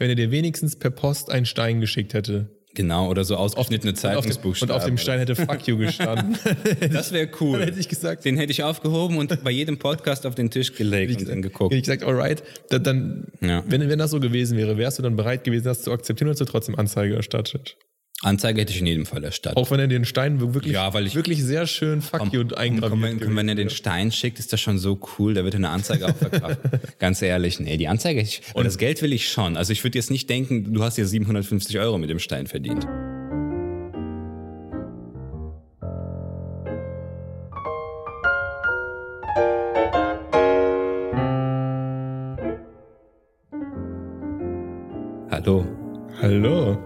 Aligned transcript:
wenn 0.00 0.08
er 0.10 0.16
dir 0.16 0.30
wenigstens 0.32 0.74
per 0.76 0.90
Post 0.90 1.30
einen 1.30 1.46
Stein 1.46 1.80
geschickt 1.80 2.14
hätte. 2.14 2.48
Genau, 2.74 3.08
oder 3.10 3.24
so 3.24 3.34
ausgeschnittene 3.36 3.92
dem, 3.92 3.96
und 3.96 4.00
Zeitungsbuchstaben. 4.00 4.74
auf 4.76 4.84
dem 4.84 4.96
Stein 4.96 5.18
hätte 5.18 5.34
Fuck 5.34 5.66
you 5.66 5.76
gestanden. 5.76 6.38
Das 6.92 7.10
wäre 7.12 7.28
cool. 7.40 7.58
Dann 7.58 7.66
hätte 7.68 7.80
ich 7.80 7.88
gesagt, 7.88 8.24
Den 8.24 8.36
hätte 8.36 8.52
ich 8.52 8.62
aufgehoben 8.62 9.18
und 9.18 9.42
bei 9.42 9.50
jedem 9.50 9.78
Podcast 9.78 10.24
auf 10.24 10.36
den 10.36 10.50
Tisch 10.50 10.74
gelegt 10.74 11.20
und 11.20 11.28
dann 11.28 11.42
geguckt. 11.42 11.72
hätte 11.72 11.78
ich 11.78 11.82
gesagt, 11.82 12.04
alright, 12.04 12.42
dann, 12.68 12.82
dann 12.84 13.24
Ja. 13.40 13.64
wenn, 13.66 13.88
wenn 13.88 13.98
das 13.98 14.12
so 14.12 14.20
gewesen 14.20 14.56
wäre, 14.56 14.78
wärst 14.78 14.98
du 14.98 15.02
dann 15.02 15.16
bereit 15.16 15.42
gewesen, 15.44 15.64
das 15.64 15.82
zu 15.82 15.90
akzeptieren 15.92 16.28
oder 16.28 16.34
hast 16.34 16.40
du 16.40 16.44
trotzdem 16.44 16.76
Anzeige 16.76 17.16
erstattet? 17.16 17.76
Anzeige 18.22 18.60
hätte 18.60 18.72
ich 18.72 18.80
in 18.80 18.86
jedem 18.86 19.06
Fall 19.06 19.24
erstattet. 19.24 19.56
Auch 19.56 19.70
wenn 19.70 19.80
er 19.80 19.88
den 19.88 20.04
Stein 20.04 20.40
wirklich, 20.54 20.74
Ja, 20.74 20.92
weil 20.92 21.06
ich- 21.06 21.14
wirklich 21.14 21.42
sehr 21.42 21.66
schön 21.66 22.02
Fuck 22.02 22.32
you 22.32 22.40
Und 22.40 22.56
eingraviert 22.58 23.20
wenn, 23.22 23.36
wenn 23.36 23.48
er 23.48 23.54
den 23.54 23.70
Stein 23.70 24.12
schickt, 24.12 24.38
ist 24.38 24.52
das 24.52 24.60
schon 24.60 24.78
so 24.78 25.00
cool, 25.18 25.32
da 25.34 25.42
wird 25.44 25.54
eine 25.54 25.70
Anzeige 25.70 26.06
auch 26.06 26.16
verkauft. 26.16 26.58
Ganz 26.98 27.22
ehrlich, 27.22 27.60
nee, 27.60 27.76
die 27.78 27.88
Anzeige, 27.88 28.20
ich, 28.20 28.42
und 28.52 28.64
das 28.64 28.76
Geld 28.76 29.00
will 29.00 29.12
ich 29.14 29.28
schon. 29.30 29.56
Also 29.56 29.72
ich 29.72 29.82
würde 29.84 29.96
jetzt 29.98 30.10
nicht 30.10 30.28
denken, 30.28 30.74
du 30.74 30.82
hast 30.82 30.98
ja 30.98 31.04
750 31.06 31.78
Euro 31.78 31.96
mit 31.96 32.10
dem 32.10 32.18
Stein 32.18 32.46
verdient. 32.46 32.86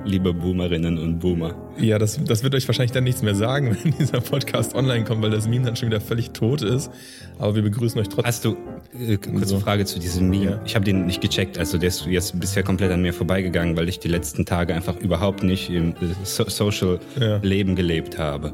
Liebe 0.04 0.32
Boomerinnen 0.34 0.98
und 0.98 1.18
Boomer. 1.18 1.54
Ja, 1.78 1.98
das, 1.98 2.20
das 2.24 2.42
wird 2.42 2.54
euch 2.54 2.66
wahrscheinlich 2.68 2.92
dann 2.92 3.04
nichts 3.04 3.22
mehr 3.22 3.34
sagen, 3.34 3.76
wenn 3.82 3.92
dieser 3.92 4.20
Podcast 4.20 4.74
online 4.74 5.04
kommt, 5.04 5.22
weil 5.22 5.30
das 5.30 5.48
Meme 5.48 5.64
dann 5.64 5.76
schon 5.76 5.88
wieder 5.88 6.00
völlig 6.00 6.30
tot 6.30 6.62
ist. 6.62 6.90
Aber 7.38 7.54
wir 7.54 7.62
begrüßen 7.62 8.00
euch 8.00 8.08
trotzdem. 8.08 8.24
Hast 8.26 8.44
du, 8.44 8.56
äh, 8.98 9.16
kurze 9.16 9.46
So. 9.46 9.60
Frage 9.60 9.84
zu 9.84 9.98
diesem 9.98 10.28
Meme. 10.30 10.44
Ja. 10.44 10.60
Ich 10.64 10.74
habe 10.74 10.84
den 10.84 11.06
nicht 11.06 11.20
gecheckt, 11.20 11.58
also 11.58 11.78
der 11.78 11.88
ist 11.88 12.06
jetzt 12.06 12.38
bisher 12.38 12.62
komplett 12.62 12.92
an 12.92 13.02
mir 13.02 13.12
vorbeigegangen, 13.12 13.76
weil 13.76 13.88
ich 13.88 13.98
die 13.98 14.08
letzten 14.08 14.44
Tage 14.44 14.74
einfach 14.74 14.96
überhaupt 14.96 15.42
nicht 15.42 15.70
im 15.70 15.90
äh, 15.90 15.94
so 16.22 16.44
Social 16.48 17.00
Ja. 17.18 17.38
Leben 17.38 17.74
gelebt 17.76 18.18
habe. 18.18 18.52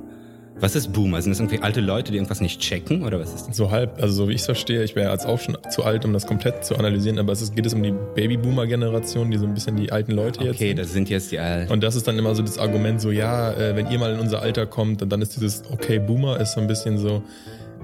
Was 0.61 0.77
ist 0.77 0.93
Boomer? 0.93 1.23
Sind 1.23 1.31
das 1.33 1.41
irgendwie 1.41 1.63
alte 1.63 1.81
Leute, 1.81 2.13
die 2.13 2.19
irgendwas 2.19 2.41
nicht 2.41 2.61
checken 2.61 3.03
oder 3.03 3.19
was 3.19 3.33
ist 3.35 3.49
das? 3.49 3.57
So 3.57 3.71
halb, 3.71 4.01
also 4.03 4.13
so 4.15 4.29
wie 4.29 4.35
ich 4.35 4.41
es 4.41 4.45
verstehe, 4.47 4.83
ich 4.85 4.95
wäre 4.95 5.11
jetzt 5.11 5.27
auch 5.27 5.39
schon 5.41 5.57
zu 5.71 5.85
alt, 5.85 6.05
um 6.05 6.13
das 6.13 6.27
komplett 6.27 6.65
zu 6.65 6.77
analysieren, 6.77 7.19
aber 7.19 7.33
es 7.33 7.41
ist, 7.41 7.57
geht 7.57 7.65
es 7.67 7.73
um 7.75 7.83
die 7.83 7.95
Babyboomer-Generation, 8.15 9.31
die 9.31 9.39
so 9.39 9.47
ein 9.47 9.55
bisschen 9.55 9.77
die 9.77 9.91
alten 9.91 10.13
Leute 10.13 10.45
jetzt 10.45 10.57
Okay, 10.57 10.75
das 10.75 10.93
sind 10.93 11.09
jetzt 11.09 11.33
die 11.33 11.39
alten. 11.39 11.73
Und 11.73 11.83
das 11.83 11.97
ist 11.97 12.07
dann 12.07 12.19
immer 12.19 12.35
so 12.35 12.43
das 12.43 12.59
Argument, 12.59 13.01
so 13.01 13.11
ja, 13.11 13.53
äh, 13.53 13.75
wenn 13.75 13.91
ihr 13.91 13.99
mal 13.99 14.13
in 14.13 14.21
unser 14.21 14.43
Alter 14.43 14.67
kommt, 14.67 15.01
dann- 15.11 15.23
ist 15.23 15.37
dieses 15.37 15.63
okay 15.71 15.99
Boomer 15.99 16.41
ist 16.41 16.53
so 16.53 16.61
ein 16.61 16.67
bisschen 16.67 16.99
so 16.99 17.23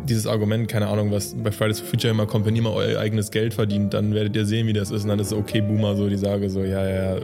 dieses 0.08 0.26
Argument, 0.26 0.68
keine 0.68 0.88
Ahnung, 0.88 1.10
was 1.10 1.34
bei 1.34 1.50
Fridays 1.50 1.80
for 1.80 1.88
Future 1.88 2.10
immer 2.12 2.26
kommt, 2.26 2.46
wenn 2.46 2.54
ihr 2.56 2.62
mal 2.62 2.72
euer 2.72 3.00
eigenes 3.00 3.30
Geld 3.30 3.54
verdient, 3.54 3.92
dann 3.94 4.12
werdet 4.14 4.36
ihr 4.36 4.44
sehen, 4.44 4.66
wie 4.66 4.72
das 4.72 4.90
ist. 4.90 5.02
Und 5.04 5.08
dann 5.08 5.18
ist 5.18 5.30
so 5.30 5.36
okay 5.38 5.60
Boomer 5.62 5.96
so 5.96 6.08
die 6.08 6.16
Sage 6.18 6.48
so 6.50 6.60
ja 6.60 6.86
ja. 6.88 7.16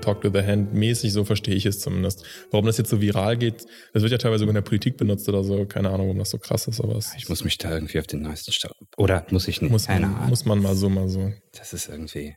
Talk 0.00 0.22
to 0.22 0.30
the 0.32 0.42
hand 0.42 0.74
mäßig, 0.74 1.12
so 1.12 1.24
verstehe 1.24 1.54
ich 1.54 1.66
es 1.66 1.80
zumindest. 1.80 2.24
Warum 2.50 2.66
das 2.66 2.78
jetzt 2.78 2.90
so 2.90 3.00
viral 3.00 3.36
geht, 3.36 3.66
das 3.92 4.02
wird 4.02 4.12
ja 4.12 4.18
teilweise 4.18 4.40
sogar 4.40 4.50
in 4.50 4.54
der 4.56 4.62
Politik 4.68 4.96
benutzt 4.96 5.28
oder 5.28 5.44
so, 5.44 5.64
keine 5.66 5.88
Ahnung, 5.90 6.06
warum 6.06 6.18
das 6.18 6.30
so 6.30 6.38
krass 6.38 6.66
ist, 6.68 6.80
aber 6.80 6.98
Ich 7.16 7.28
muss 7.28 7.44
mich 7.44 7.58
da 7.58 7.72
irgendwie 7.72 7.98
auf 7.98 8.06
den 8.06 8.22
neuesten 8.22 8.52
Stand. 8.52 8.74
Oder 8.96 9.26
muss 9.30 9.48
ich 9.48 9.60
nicht? 9.62 9.70
muss, 9.70 9.86
Keine 9.86 10.06
man, 10.06 10.16
Ahnung. 10.16 10.28
muss 10.30 10.44
man 10.44 10.60
mal 10.62 10.74
so, 10.74 10.88
mal 10.88 11.08
so. 11.08 11.32
Das 11.56 11.72
ist 11.72 11.88
irgendwie, 11.88 12.36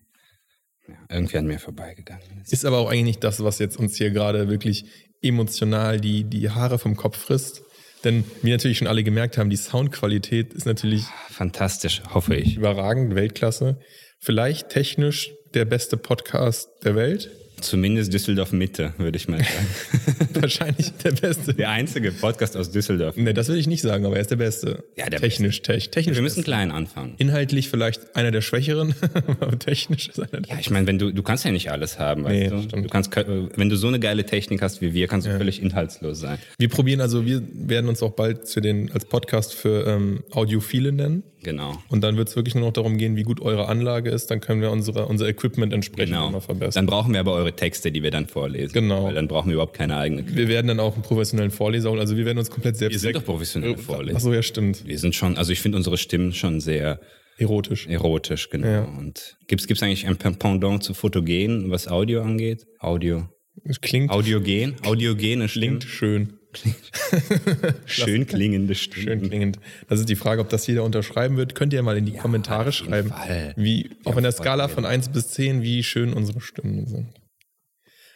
ja, 0.88 0.96
irgendwie 1.10 1.38
an 1.38 1.46
mir 1.48 1.60
vorbeigegangen. 1.60 2.44
Ist 2.50 2.66
aber 2.66 2.80
auch 2.80 2.90
eigentlich 2.90 3.04
nicht 3.04 3.24
das, 3.24 3.44
was 3.44 3.60
jetzt 3.60 3.78
uns 3.78 3.96
hier 3.96 4.12
gerade 4.12 4.50
wirklich 4.50 4.86
emotional 5.22 6.00
die, 6.00 6.24
die 6.26 6.50
Haare 6.50 6.80
vom 6.80 6.96
Kopf 6.96 7.18
frisst. 7.18 7.62
Denn 8.04 8.26
wie 8.42 8.52
natürlich 8.52 8.80
schon 8.80 8.88
alle 8.88 9.04
gemerkt 9.04 9.38
haben, 9.38 9.50
die 9.50 9.56
Soundqualität 9.56 10.54
ist 10.54 10.66
natürlich 10.66 11.06
Fantastisch, 11.30 12.02
hoffe 12.14 12.36
ich. 12.36 12.58
überragend, 12.58 13.16
Weltklasse. 13.16 13.80
Vielleicht 14.20 14.70
technisch 14.70 15.32
der 15.54 15.66
beste 15.66 15.96
Podcast 15.98 16.68
der 16.84 16.96
Welt. 16.96 17.32
Zumindest 17.64 18.14
Düsseldorf 18.14 18.52
Mitte, 18.52 18.94
würde 18.98 19.18
ich 19.18 19.28
mal 19.28 19.40
sagen. 19.44 20.30
Wahrscheinlich 20.34 20.92
der 21.04 21.12
beste. 21.12 21.54
Der 21.54 21.70
einzige 21.70 22.12
Podcast 22.12 22.58
aus 22.58 22.72
Düsseldorf. 22.72 23.16
Ne, 23.16 23.34
das 23.34 23.48
will 23.50 23.58
ich 23.58 23.68
nicht 23.68 23.82
sagen, 23.82 24.06
aber 24.06 24.16
er 24.16 24.22
ist 24.22 24.32
der 24.32 24.36
beste. 24.36 24.84
Ja, 24.98 25.10
der 25.10 25.20
technisch, 25.20 25.62
tech, 25.62 25.90
technisch. 25.90 26.16
Wir 26.18 26.22
müssen 26.22 26.38
beste. 26.38 26.52
klein 26.52 26.72
anfangen. 26.72 27.14
Inhaltlich 27.18 27.70
vielleicht 27.70 28.16
einer 28.16 28.32
der 28.32 28.42
schwächeren, 28.42 28.94
aber 29.40 29.58
technisch 29.58 30.10
ist 30.10 30.20
einer 30.20 30.42
der 30.42 30.54
Ja, 30.56 30.60
ich 30.60 30.70
meine, 30.70 30.88
wenn 30.88 31.00
du, 31.00 31.12
du 31.12 31.24
kannst 31.24 31.46
ja 31.46 31.52
nicht 31.52 31.72
alles 31.72 32.00
haben, 32.00 32.24
weißt 32.26 32.34
Nee, 32.34 32.50
du? 32.50 32.62
stimmt. 32.64 32.86
du 32.86 32.90
kannst, 32.90 33.16
wenn 33.16 33.70
du 33.70 33.76
so 33.78 33.88
eine 33.88 34.00
geile 34.00 34.26
Technik 34.26 34.62
hast 34.62 34.82
wie 34.82 34.94
wir, 34.94 35.08
kannst 35.08 35.28
du 35.28 35.38
völlig 35.38 35.62
inhaltslos 35.62 36.20
sein. 36.20 36.38
Wir 36.60 36.70
probieren 36.70 37.02
also, 37.02 37.26
wir 37.26 37.42
werden 37.54 37.88
uns 37.88 38.04
auch 38.04 38.12
bald 38.12 38.48
für 38.50 38.62
den, 38.62 38.92
als 38.92 39.06
Podcast 39.06 39.54
für 39.54 39.88
ähm, 39.88 40.24
Audiophile 40.32 40.92
nennen. 40.92 41.24
Genau. 41.44 41.78
Und 41.90 42.02
dann 42.04 42.18
wird 42.18 42.30
es 42.30 42.36
wirklich 42.36 42.56
nur 42.56 42.66
noch 42.66 42.74
darum 42.74 42.98
gehen, 42.98 43.16
wie 43.16 43.24
gut 43.24 43.42
eure 43.42 43.68
Anlage 43.68 44.10
ist. 44.10 44.32
Dann 44.32 44.40
können 44.40 44.62
wir 44.62 44.72
unsere, 44.72 45.06
unser 45.08 45.28
Equipment 45.28 45.74
entsprechend 45.74 46.14
Genau. 46.14 46.26
nochmal 46.26 46.42
verbessern. 46.42 46.74
Dann 46.74 46.86
brauchen 46.86 47.14
wir 47.14 47.20
aber 47.20 47.34
eure 47.34 47.54
Texte, 47.54 47.92
die 47.92 48.02
wir 48.04 48.12
dann 48.12 48.28
vorlesen. 48.28 48.74
Genau. 48.74 49.06
Weil 49.06 49.14
dann 49.16 49.28
brauchen 49.28 49.50
wir 49.50 49.54
überhaupt 49.56 49.76
keine 49.76 49.98
eigene. 49.98 50.24
wir 50.36 50.48
werden 50.48 50.68
dann 50.68 50.80
auch 50.80 50.94
einen 50.94 51.04
professionellen 51.04 51.52
Vorleser 51.52 51.90
holen. 51.92 52.00
Also 52.00 52.18
wir 52.18 52.26
werden 52.26 52.38
uns 52.40 52.50
komplett 52.50 52.78
selbst... 52.78 52.94
Wir 52.96 53.00
sind 53.00 53.16
doch 53.16 53.26
professionelle 53.26 53.78
Vorleser. 53.78 54.18
Achso, 54.18 54.34
ja, 54.34 54.42
stimmt. 54.42 54.88
Wir 54.88 54.98
sind 55.00 55.16
schon, 55.16 55.38
also 55.38 55.52
ich 55.52 55.60
finde 55.60 55.78
unsere 55.78 55.98
Stimmen 55.98 56.34
schon 56.34 56.60
sehr 56.62 57.00
Erotisch. 57.38 57.88
erotisch, 57.88 58.50
genau. 58.50 58.68
Ja. 58.68 58.84
Und 58.84 59.38
gibt's 59.48 59.68
gibt's 59.68 59.82
eigentlich 59.84 60.08
ein 60.08 60.18
Pendant 60.18 60.84
zu 60.84 60.94
Fotogen, 60.94 61.70
was 61.72 61.88
Audio 61.88 62.22
angeht? 62.22 62.66
Audio. 62.80 63.28
Es 63.66 63.82
Klingt, 63.82 64.12
Audiogen? 64.12 64.76
Audiogene 64.86 65.48
Stimmen. 65.48 65.80
klingt 65.80 65.84
schön. 65.84 66.34
Schön 67.86 68.28
klingende 68.28 68.76
Stimmen. 68.76 69.04
Schön 69.04 69.22
klingend. 69.22 69.60
Das 69.88 70.00
ist 70.00 70.10
die 70.10 70.16
Frage, 70.16 70.42
ob 70.42 70.50
das 70.50 70.66
jeder 70.68 70.84
unterschreiben 70.84 71.38
wird. 71.38 71.56
Könnt 71.56 71.74
ihr 71.74 71.82
mal 71.84 71.98
in 71.98 72.06
die 72.06 72.14
Kommentare 72.14 72.70
auf 72.70 72.76
jeden 72.76 72.90
schreiben, 72.90 73.10
Fall. 73.10 73.54
wie, 73.56 73.90
auch 74.06 74.18
in 74.18 74.24
der 74.24 74.32
Skala 74.32 74.68
von 74.68 74.86
1 74.86 75.10
bis 75.10 75.30
10, 75.30 75.62
wie 75.62 75.84
schön 75.84 76.14
unsere 76.14 76.42
Stimmen 76.42 76.86
sind. 76.86 77.08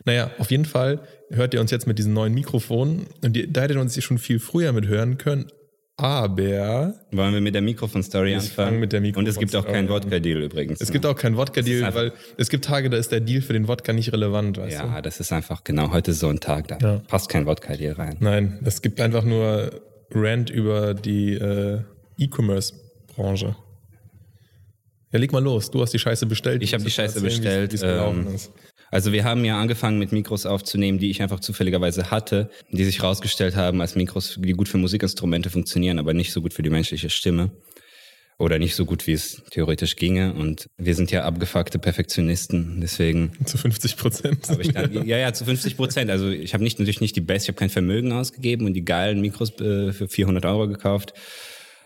Naja, 0.06 0.31
auf 0.38 0.52
jeden 0.52 0.66
Fall 0.66 1.02
hört 1.30 1.53
ihr 1.53 1.62
uns 1.62 1.72
jetzt 1.72 1.88
mit 1.88 2.00
diesen 2.00 2.14
neuen 2.14 2.34
Mikrofonen 2.34 3.08
und 3.24 3.36
ihr, 3.36 3.48
da 3.48 3.62
hättet 3.62 3.78
ihr 3.78 3.81
uns 3.81 3.94
hier 3.94 4.03
schon 4.03 4.18
viel 4.18 4.40
früher 4.40 4.72
mit 4.72 4.88
hören 4.88 5.18
können. 5.18 5.52
Aber 6.00 6.94
Wollen 7.12 7.34
wir 7.34 7.41
mit 7.41 7.56
der 7.56 7.63
Mikrofon-Story 7.63 8.35
anfangen? 8.35 8.52
fangen 8.69 8.80
mit 8.80 8.94
der 8.94 9.02
Und 9.18 9.28
es 9.28 9.40
gibt 9.40 9.56
auch 9.56 9.66
keinen. 9.66 9.90
Wodka-Deal 9.90 10.44
übrigens. 10.44 10.80
es 10.80 10.91
gibt 10.91 11.08
auch 11.08 11.16
keinen 11.16 11.38
Wodka-Deal, 11.38 11.91
weil 11.96 12.13
es 12.38 12.50
gibt 12.50 12.66
Tage, 12.66 12.91
da 12.91 12.97
ist 12.97 13.12
der 13.12 13.19
Deal 13.19 13.41
für 13.41 13.53
den 13.53 13.68
Wodka 13.68 13.94
nicht 13.94 14.13
relevant, 14.13 14.59
weißt 14.59 14.80
du? 14.80 14.84
ja, 14.86 15.02
das 15.02 15.19
ist 15.19 15.34
einfach 15.34 15.63
genau 15.63 15.91
heute 15.91 16.13
so 16.13 16.28
ein 16.30 16.40
Tag, 16.40 16.68
da 16.68 16.78
Ja. 16.80 17.02
passt 17.07 17.30
kein 17.30 17.47
Wodka-Deal 17.47 17.94
rein. 17.94 18.18
Nein, 18.19 18.59
es 18.63 18.84
gibt 18.84 19.02
einfach 19.02 19.24
nur 19.24 19.72
Rant 20.12 20.52
über 20.52 20.94
die 20.94 21.34
äh, 21.34 21.81
E-Commerce-Branche. 22.19 23.56
Ja, 25.12 25.19
leg 25.19 25.31
mal 25.31 25.44
los. 25.44 25.72
Du 25.72 25.81
hast 25.81 25.94
die 25.94 26.00
Scheiße 26.00 26.28
bestellt. 26.28 26.62
Ich 26.62 26.74
habe 26.75 26.84
die 26.84 26.91
Scheiße 26.91 27.16
erzählen, 27.16 27.41
bestellt. 27.41 27.72
Wie 27.72 27.75
es 27.75 27.81
gelaufen 27.81 28.28
ähm. 28.28 28.40
Also 28.92 29.12
wir 29.12 29.24
haben 29.24 29.44
ja 29.44 29.59
angefangen 29.59 30.00
mit 30.00 30.12
Mikros 30.12 30.46
aufzunehmen, 30.46 30.98
die 30.98 31.09
ich 31.09 31.22
einfach 31.22 31.40
zufälligerweise 31.40 32.09
hatte, 32.12 32.50
die 32.72 32.86
sich 32.86 33.02
herausgestellt 33.02 33.56
haben 33.56 33.81
als 33.81 33.96
Mikros, 33.96 34.38
die 34.40 34.53
gut 34.53 34.70
für 34.70 34.78
Musikinstrumente 34.78 35.50
funktionieren, 35.50 36.00
aber 36.00 36.14
nicht 36.14 36.31
so 36.31 36.42
gut 36.42 36.53
für 36.53 36.64
die 36.64 36.70
menschliche 36.70 37.09
Stimme. 37.09 37.52
Oder 38.40 38.59
nicht 38.59 38.75
so 38.75 38.86
gut, 38.86 39.08
wie 39.08 39.14
es 39.14 39.42
theoretisch 39.50 39.96
ginge. 39.96 40.34
Und 40.34 40.70
wir 40.78 40.94
sind 40.94 41.09
ja 41.09 41.24
abgefuckte 41.24 41.80
Perfektionisten, 41.80 42.81
deswegen 42.81 43.31
Zu 43.46 43.58
50 43.58 43.98
Prozent. 43.98 44.48
ja, 45.08 45.18
ja, 45.18 45.34
zu 45.34 45.44
50 45.44 45.75
Prozent. 45.75 46.12
Also 46.12 46.30
ich 46.30 46.54
habe 46.54 46.64
nicht 46.64 46.78
natürlich 46.78 47.02
nicht 47.02 47.16
die 47.16 47.22
Best, 47.22 47.46
ich 47.46 47.50
habe 47.50 47.58
kein 47.58 47.72
Vermögen 47.72 48.12
ausgegeben 48.12 48.68
und 48.68 48.75
die 48.75 48.86
geilen 48.86 49.22
Mikros 49.22 49.59
äh, 49.59 49.92
für 49.92 50.08
400 50.08 50.46
Euro 50.46 50.68
gekauft. 50.68 51.14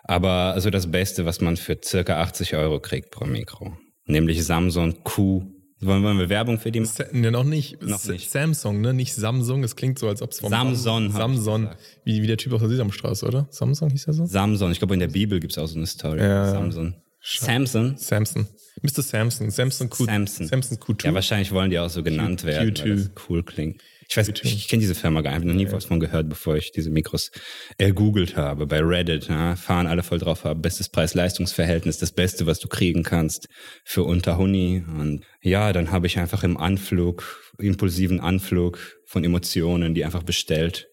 Aber 0.03 0.53
also 0.53 0.69
das 0.69 0.91
Beste, 0.91 1.25
was 1.25 1.39
man 1.39 1.55
für 1.55 1.77
circa 1.81 2.21
80 2.21 2.55
Euro 2.55 2.81
kriegt 2.81 3.11
pro 3.11 3.25
Mikro. 3.25 3.77
Nämlich 4.05 4.43
Samsung 4.43 5.03
Q. 5.05 5.60
Wollen, 5.83 6.03
wollen 6.03 6.19
wir 6.19 6.29
Werbung 6.29 6.59
für 6.59 6.71
die 6.71 6.79
machen? 6.81 7.05
Ne, 7.13 7.31
noch 7.31 7.43
nicht. 7.43 7.81
Noch 7.81 8.03
nicht. 8.05 8.29
Samsung, 8.29 8.81
ne? 8.81 8.93
Nicht 8.93 9.15
Samsung. 9.15 9.63
Es 9.63 9.75
klingt 9.75 9.97
so, 9.97 10.07
als 10.07 10.21
ob 10.21 10.31
es 10.31 10.39
vom 10.39 10.49
Samson, 10.51 11.11
Samson. 11.11 11.69
Wie, 12.03 12.21
wie 12.21 12.27
der 12.27 12.37
Typ 12.37 12.53
aus 12.53 12.59
der 12.61 12.69
Sesamstraße, 12.69 13.25
oder? 13.25 13.47
Samsung 13.49 13.89
hieß 13.89 14.07
er 14.07 14.13
so? 14.13 14.25
Samsung. 14.25 14.71
Ich 14.71 14.77
glaube, 14.79 14.93
in 14.93 14.99
der 14.99 15.07
Bibel 15.07 15.39
gibt's 15.39 15.57
auch 15.57 15.67
so 15.67 15.77
eine 15.77 15.87
Story. 15.87 16.19
Ja. 16.21 16.51
Samsung. 16.51 16.93
Samson? 17.23 17.97
Samson. 17.97 18.47
Mr. 18.81 19.01
Samson. 19.01 19.49
Samson 19.51 19.89
Q. 19.89 20.05
Samson. 20.05 20.47
Samson 20.47 20.77
Q2. 20.77 21.05
Ja, 21.05 21.13
wahrscheinlich 21.13 21.51
wollen 21.51 21.69
die 21.69 21.77
auch 21.79 21.89
so 21.89 22.01
genannt 22.03 22.41
Q- 22.41 22.47
werden, 22.47 22.75
weil 22.77 22.91
Q2. 22.93 22.95
das 22.95 23.11
cool 23.29 23.43
klingt. 23.43 23.81
Ich 24.11 24.17
weiß, 24.17 24.27
ich, 24.27 24.43
ich 24.43 24.67
kenne 24.67 24.81
diese 24.81 24.93
Firma 24.93 25.21
gar 25.21 25.29
nicht, 25.29 25.37
habe 25.37 25.47
noch 25.47 25.55
nie 25.55 25.71
was 25.71 25.85
von 25.85 26.01
gehört, 26.01 26.27
bevor 26.27 26.57
ich 26.57 26.73
diese 26.73 26.89
Mikros 26.89 27.31
ergoogelt 27.77 28.35
habe. 28.35 28.67
Bei 28.67 28.81
Reddit 28.81 29.29
ja, 29.29 29.55
fahren 29.55 29.87
alle 29.87 30.03
voll 30.03 30.19
drauf 30.19 30.45
ab. 30.45 30.61
Bestes 30.61 30.89
Preis-Leistungs-Verhältnis, 30.89 31.97
das 31.97 32.11
Beste, 32.11 32.45
was 32.45 32.59
du 32.59 32.67
kriegen 32.67 33.03
kannst 33.03 33.47
für 33.85 34.03
unter 34.03 34.37
Huni. 34.37 34.83
Und 34.85 35.23
ja, 35.41 35.71
dann 35.71 35.91
habe 35.91 36.07
ich 36.07 36.19
einfach 36.19 36.43
im 36.43 36.57
Anflug, 36.57 37.23
impulsiven 37.57 38.19
Anflug 38.19 38.79
von 39.05 39.23
Emotionen, 39.23 39.93
die 39.93 40.03
einfach 40.03 40.23
bestellt, 40.23 40.89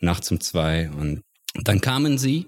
nachts 0.00 0.30
um 0.30 0.40
zwei. 0.40 0.88
Und 0.92 1.20
dann 1.64 1.82
kamen 1.82 2.16
sie. 2.16 2.46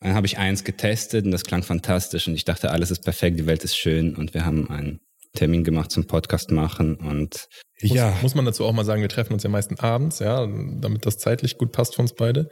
Dann 0.00 0.14
habe 0.14 0.26
ich 0.26 0.36
eins 0.36 0.64
getestet 0.64 1.26
und 1.26 1.30
das 1.30 1.44
klang 1.44 1.62
fantastisch 1.62 2.26
und 2.26 2.34
ich 2.34 2.44
dachte, 2.44 2.72
alles 2.72 2.90
ist 2.90 3.04
perfekt, 3.04 3.38
die 3.38 3.46
Welt 3.46 3.62
ist 3.62 3.76
schön 3.76 4.16
und 4.16 4.34
wir 4.34 4.44
haben 4.44 4.68
einen 4.68 4.98
Termin 5.34 5.64
gemacht 5.64 5.90
zum 5.90 6.06
Podcast 6.06 6.50
machen 6.50 6.96
und 6.96 7.48
Muss, 7.82 7.92
ja, 7.92 8.16
muss 8.22 8.34
man 8.34 8.44
dazu 8.44 8.64
auch 8.64 8.72
mal 8.72 8.84
sagen, 8.84 9.02
wir 9.02 9.08
treffen 9.08 9.32
uns 9.32 9.42
ja 9.42 9.50
meistens 9.50 9.80
abends, 9.80 10.20
ja, 10.20 10.46
damit 10.46 11.06
das 11.06 11.18
zeitlich 11.18 11.58
gut 11.58 11.72
passt 11.72 11.96
für 11.96 12.02
uns 12.02 12.14
beide. 12.14 12.48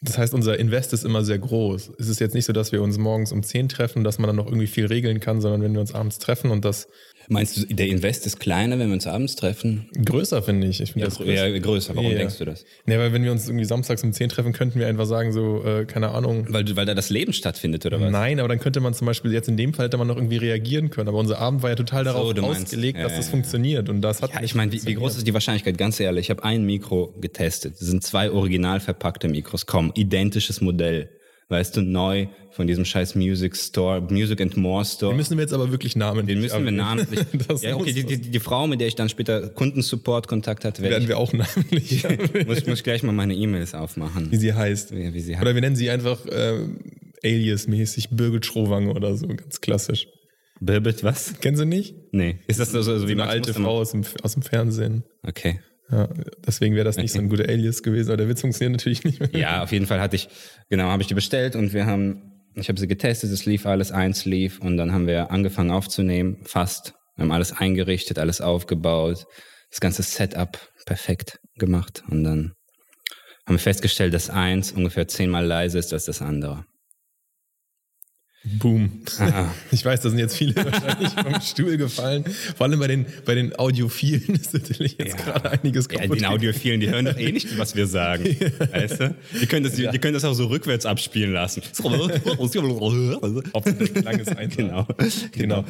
Das 0.00 0.18
heißt, 0.18 0.34
unser 0.34 0.58
Invest 0.58 0.92
ist 0.92 1.04
immer 1.04 1.24
sehr 1.24 1.38
groß. 1.38 1.90
Es 1.98 2.08
ist 2.08 2.20
jetzt 2.20 2.34
nicht 2.34 2.44
so, 2.44 2.52
dass 2.52 2.70
wir 2.70 2.82
uns 2.82 2.98
morgens 2.98 3.32
um 3.32 3.42
10 3.42 3.68
treffen, 3.68 4.04
dass 4.04 4.18
man 4.18 4.28
dann 4.28 4.36
noch 4.36 4.46
irgendwie 4.46 4.68
viel 4.68 4.86
regeln 4.86 5.18
kann, 5.18 5.40
sondern 5.40 5.62
wenn 5.62 5.72
wir 5.72 5.80
uns 5.80 5.94
abends 5.94 6.18
treffen 6.18 6.50
und 6.50 6.64
das 6.64 6.86
Meinst 7.30 7.56
du, 7.58 7.66
der 7.74 7.88
Invest 7.88 8.24
ist 8.26 8.40
kleiner, 8.40 8.78
wenn 8.78 8.88
wir 8.88 8.94
uns 8.94 9.06
abends 9.06 9.36
treffen? 9.36 9.88
Größer, 10.04 10.42
finde 10.42 10.66
ich. 10.66 10.80
Ich 10.80 10.92
finde 10.92 11.00
ja, 11.00 11.10
das 11.10 11.18
größer. 11.18 11.46
Ja, 11.48 11.58
größer. 11.58 11.94
Warum 11.94 12.10
Ja. 12.10 12.18
denkst 12.18 12.38
du 12.38 12.46
das? 12.46 12.64
Nee, 12.86 12.96
weil 12.96 13.12
wenn 13.12 13.22
wir 13.22 13.32
uns 13.32 13.46
irgendwie 13.48 13.66
samstags 13.66 14.02
um 14.02 14.12
10 14.14 14.30
treffen, 14.30 14.52
könnten 14.54 14.78
wir 14.78 14.86
einfach 14.86 15.04
sagen, 15.04 15.32
so, 15.32 15.62
äh, 15.62 15.84
keine 15.84 16.10
Ahnung. 16.12 16.46
Weil, 16.48 16.64
weil 16.74 16.86
da 16.86 16.94
das 16.94 17.10
Leben 17.10 17.34
stattfindet, 17.34 17.84
oder 17.84 18.00
was? 18.00 18.10
Nein, 18.10 18.40
aber 18.40 18.48
dann 18.48 18.58
könnte 18.60 18.80
man 18.80 18.94
zum 18.94 19.06
Beispiel 19.06 19.32
jetzt 19.32 19.48
in 19.48 19.58
dem 19.58 19.74
Fall 19.74 19.86
hätte 19.86 19.98
man 19.98 20.06
noch 20.06 20.16
irgendwie 20.16 20.38
reagieren 20.38 20.88
können. 20.88 21.08
Aber 21.08 21.18
unser 21.18 21.38
Abend 21.38 21.62
war 21.62 21.68
ja 21.70 21.76
total 21.76 22.04
darauf 22.04 22.34
meinst. 22.34 22.64
ausgelegt, 22.68 22.96
Ja, 22.96 23.04
dass 23.04 23.16
das 23.16 23.28
funktioniert. 23.28 23.90
Und 23.90 24.00
das 24.00 24.22
hat 24.22 24.32
Ja, 24.32 24.42
ich 24.42 24.54
meine, 24.54 24.72
wie, 24.72 24.84
wie 24.86 24.94
groß 24.94 25.16
ist 25.18 25.26
die 25.26 25.34
Wahrscheinlichkeit? 25.34 25.76
Ganz 25.76 26.00
ehrlich, 26.00 26.26
ich 26.26 26.30
habe 26.30 26.44
ein 26.44 26.64
Mikro 26.64 27.14
getestet. 27.20 27.74
Das 27.78 27.86
sind 27.88 28.02
zwei 28.02 28.30
original 28.30 28.80
verpackte 28.80 29.28
Mikros. 29.28 29.66
Komm, 29.66 29.92
identisches 29.94 30.60
Modell. 30.62 31.10
Weißt 31.50 31.76
du, 31.76 31.80
neu 31.80 32.26
von 32.50 32.66
diesem 32.66 32.84
scheiß 32.84 33.14
Music 33.14 33.56
Store, 33.56 34.02
Music 34.02 34.38
and 34.42 34.56
More 34.58 34.84
Store. 34.84 35.12
Den 35.12 35.16
müssen 35.16 35.38
wir 35.38 35.42
jetzt 35.42 35.54
aber 35.54 35.70
wirklich 35.70 35.96
namentlich 35.96 36.36
Den 36.36 36.42
müssen 36.42 36.64
wir 36.64 36.72
namentlich. 36.72 37.20
Ja, 37.62 37.76
okay, 37.76 37.92
die, 37.94 38.04
die, 38.04 38.18
die 38.18 38.40
Frau, 38.40 38.66
mit 38.66 38.80
der 38.80 38.88
ich 38.88 38.96
dann 38.96 39.08
später 39.08 39.48
Kundensupport-Kontakt 39.48 40.66
hatte, 40.66 40.82
werde 40.82 40.92
werden 40.92 41.02
ich, 41.04 41.08
wir 41.08 41.16
auch 41.16 41.32
namentlich 41.32 42.04
muss, 42.46 42.66
muss 42.66 42.78
ich 42.78 42.84
gleich 42.84 43.02
mal 43.02 43.12
meine 43.12 43.34
E-Mails 43.34 43.74
aufmachen. 43.74 44.30
wie 44.30 44.36
sie 44.36 44.52
heißt. 44.52 44.94
Wie, 44.94 45.14
wie 45.14 45.20
sie 45.20 45.36
heißt. 45.36 45.42
Oder 45.42 45.54
wir 45.54 45.62
nennen 45.62 45.76
sie 45.76 45.88
einfach 45.88 46.26
äh, 46.26 46.68
Alias-mäßig 47.24 48.10
Birgit 48.10 48.44
Schrowange 48.44 48.92
oder 48.92 49.16
so, 49.16 49.26
ganz 49.28 49.62
klassisch. 49.62 50.06
Birgit, 50.60 51.02
was? 51.02 51.38
Kennen 51.40 51.56
Sie 51.56 51.64
nicht? 51.64 51.94
Nee. 52.12 52.40
Ist 52.46 52.60
das 52.60 52.72
so, 52.72 52.82
so 52.82 53.06
wie 53.06 53.12
Eine 53.12 53.22
Max 53.22 53.30
alte 53.30 53.48
Mustermann? 53.50 53.70
Frau 53.70 53.78
aus 53.78 53.90
dem, 53.92 54.02
aus 54.22 54.32
dem 54.34 54.42
Fernsehen. 54.42 55.04
Okay. 55.22 55.60
Ja, 55.90 56.08
deswegen 56.46 56.74
wäre 56.74 56.84
das 56.84 56.96
nicht 56.96 57.12
so 57.12 57.18
ein 57.18 57.28
guter 57.28 57.48
Alias 57.48 57.82
gewesen, 57.82 58.10
aber 58.10 58.18
der 58.18 58.28
Witz 58.28 58.42
funktioniert 58.42 58.72
natürlich 58.72 59.04
nicht 59.04 59.20
mehr. 59.20 59.30
Ja, 59.32 59.62
auf 59.62 59.72
jeden 59.72 59.86
Fall 59.86 60.00
hatte 60.00 60.16
ich, 60.16 60.28
genau, 60.68 60.84
habe 60.84 61.02
ich 61.02 61.08
die 61.08 61.14
bestellt 61.14 61.56
und 61.56 61.72
wir 61.72 61.86
haben, 61.86 62.42
ich 62.54 62.68
habe 62.68 62.78
sie 62.78 62.88
getestet, 62.88 63.30
es 63.30 63.46
lief 63.46 63.64
alles, 63.64 63.90
eins 63.90 64.24
lief 64.26 64.60
und 64.60 64.76
dann 64.76 64.92
haben 64.92 65.06
wir 65.06 65.30
angefangen 65.30 65.70
aufzunehmen, 65.70 66.38
fast. 66.44 66.94
Wir 67.16 67.22
haben 67.24 67.32
alles 67.32 67.52
eingerichtet, 67.52 68.18
alles 68.18 68.40
aufgebaut, 68.40 69.24
das 69.70 69.80
ganze 69.80 70.02
Setup 70.02 70.58
perfekt 70.84 71.40
gemacht 71.56 72.02
und 72.08 72.22
dann 72.24 72.52
haben 73.46 73.54
wir 73.54 73.58
festgestellt, 73.58 74.12
dass 74.12 74.28
eins 74.28 74.72
ungefähr 74.72 75.08
zehnmal 75.08 75.46
leiser 75.46 75.78
ist 75.78 75.92
als 75.94 76.04
das 76.04 76.20
andere. 76.20 76.66
Boom. 78.58 78.90
Ah. 79.18 79.46
Ich 79.70 79.84
weiß, 79.84 80.00
da 80.00 80.08
sind 80.10 80.18
jetzt 80.18 80.36
viele 80.36 80.54
wahrscheinlich 80.56 81.10
vom 81.10 81.40
Stuhl 81.40 81.76
gefallen. 81.76 82.24
Vor 82.56 82.66
allem 82.66 82.78
bei 82.78 82.86
den, 82.88 83.06
bei 83.24 83.34
den 83.34 83.54
Audiophilen 83.58 84.34
ist 84.40 84.54
natürlich 84.54 84.96
jetzt 84.98 85.18
Ja. 85.18 85.24
gerade 85.24 85.50
einiges 85.50 85.86
Ja, 85.90 85.98
kaputt. 86.00 86.18
den 86.18 86.24
Audiophilen, 86.26 86.80
die 86.80 86.88
hören 86.90 87.04
doch 87.04 87.16
eh 87.18 87.32
nicht, 87.32 87.58
was 87.58 87.76
wir 87.76 87.86
sagen. 87.86 88.24
Weißt 88.72 89.00
du? 89.00 89.14
Die 89.40 89.46
können, 89.46 89.64
das, 89.64 89.74
die 89.74 89.98
können 89.98 90.14
das 90.14 90.24
auch 90.24 90.34
so 90.34 90.46
rückwärts 90.46 90.86
abspielen 90.86 91.32
lassen. 91.32 91.62
Hauptsache 91.82 93.74
der 93.76 94.02
Klang 94.02 94.18
ist 94.20 94.36
einfach. 94.36 94.56
Genau. 94.56 94.86
Genau. 95.32 95.64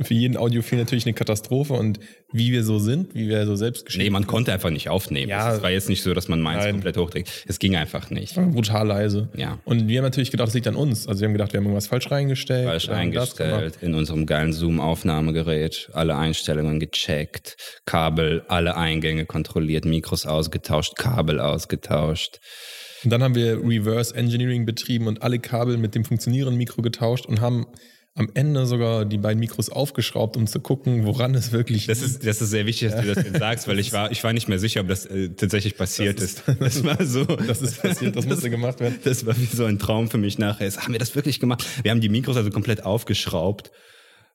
Für 0.00 0.14
jeden 0.14 0.36
Audiophil 0.36 0.78
natürlich 0.78 1.04
eine 1.06 1.12
Katastrophe 1.14 1.74
und 1.74 2.00
wie 2.32 2.50
wir 2.52 2.64
so 2.64 2.78
sind, 2.78 3.14
wie 3.14 3.28
wir 3.28 3.44
so 3.46 3.56
selbst 3.56 3.86
Nee, 3.96 4.10
man 4.10 4.26
konnte 4.26 4.52
einfach 4.52 4.70
nicht 4.70 4.88
aufnehmen. 4.88 5.28
Ja. 5.28 5.54
Es 5.54 5.62
war 5.62 5.70
jetzt 5.70 5.88
nicht 5.88 6.02
so, 6.02 6.14
dass 6.14 6.28
man 6.28 6.40
meins 6.40 6.64
Nein. 6.64 6.72
komplett 6.72 6.96
hochdreht. 6.96 7.30
Es 7.46 7.58
ging 7.58 7.76
einfach 7.76 8.10
nicht. 8.10 8.34
brutal 8.34 8.86
leise. 8.86 9.28
Ja. 9.36 9.58
Und 9.64 9.88
wir 9.88 9.98
haben 9.98 10.04
natürlich 10.04 10.30
gedacht, 10.30 10.48
das 10.48 10.54
liegt 10.54 10.66
an 10.66 10.76
uns. 10.76 11.06
Also 11.06 11.20
wir 11.20 11.28
haben 11.28 11.34
gedacht, 11.34 11.52
wir 11.52 11.58
haben 11.58 11.66
irgendwas 11.66 11.88
falsch 11.88 12.10
reingestellt. 12.10 12.66
Falsch 12.66 12.88
oder 12.88 12.98
haben 12.98 13.12
das 13.12 13.36
gemacht. 13.36 13.52
eingestellt 13.54 13.82
in 13.82 13.94
unserem 13.94 14.26
geilen 14.26 14.52
Zoom-Aufnahmegerät, 14.52 15.90
alle 15.92 16.16
Einstellungen 16.16 16.80
gecheckt, 16.80 17.56
Kabel, 17.84 18.44
alle 18.48 18.76
Eingänge 18.76 19.26
kontrolliert, 19.26 19.84
Mikros 19.84 20.26
ausgetauscht, 20.26 20.96
Kabel 20.96 21.38
ausgetauscht. 21.40 22.40
Und 23.04 23.10
dann 23.10 23.22
haben 23.22 23.34
wir 23.34 23.58
Reverse 23.58 24.14
Engineering 24.14 24.64
betrieben 24.64 25.06
und 25.06 25.22
alle 25.22 25.38
Kabel 25.38 25.76
mit 25.76 25.94
dem 25.94 26.04
funktionierenden 26.04 26.56
Mikro 26.56 26.82
getauscht 26.82 27.26
und 27.26 27.40
haben 27.40 27.66
am 28.14 28.28
Ende 28.34 28.66
sogar 28.66 29.06
die 29.06 29.16
beiden 29.16 29.40
Mikros 29.40 29.70
aufgeschraubt, 29.70 30.36
um 30.36 30.46
zu 30.46 30.60
gucken, 30.60 31.06
woran 31.06 31.34
es 31.34 31.50
wirklich 31.50 31.86
Das 31.86 32.02
ist, 32.02 32.26
das 32.26 32.42
ist 32.42 32.50
sehr 32.50 32.66
wichtig, 32.66 32.90
dass 32.90 33.00
du 33.00 33.14
das 33.14 33.24
jetzt 33.24 33.38
sagst, 33.38 33.68
weil 33.68 33.78
ich 33.78 33.92
war, 33.94 34.12
ich 34.12 34.22
war 34.22 34.34
nicht 34.34 34.48
mehr 34.48 34.58
sicher, 34.58 34.82
ob 34.82 34.88
das 34.88 35.06
äh, 35.06 35.30
tatsächlich 35.30 35.76
passiert 35.78 36.18
Das 36.20 36.24
ist, 36.34 36.46
ist- 36.46 36.60
Das 36.60 36.84
war 36.84 37.04
so. 37.06 37.24
Das 37.24 37.62
ist 37.62 37.80
passiert, 37.80 38.14
das 38.14 38.26
musste 38.26 38.50
gemacht 38.50 38.80
werden. 38.80 38.98
Das 39.02 39.24
war 39.24 39.34
wie 39.38 39.46
so 39.46 39.64
ein 39.64 39.78
Traum 39.78 40.10
für 40.10 40.18
mich 40.18 40.38
nachher. 40.38 40.64
Jetzt 40.66 40.82
Haben 40.82 40.92
wir 40.92 40.98
das 40.98 41.14
wirklich 41.16 41.40
gemacht? 41.40 41.64
Wir 41.82 41.90
haben 41.90 42.02
die 42.02 42.10
Mikros 42.10 42.36
also 42.36 42.50
komplett 42.50 42.84
aufgeschraubt 42.84 43.70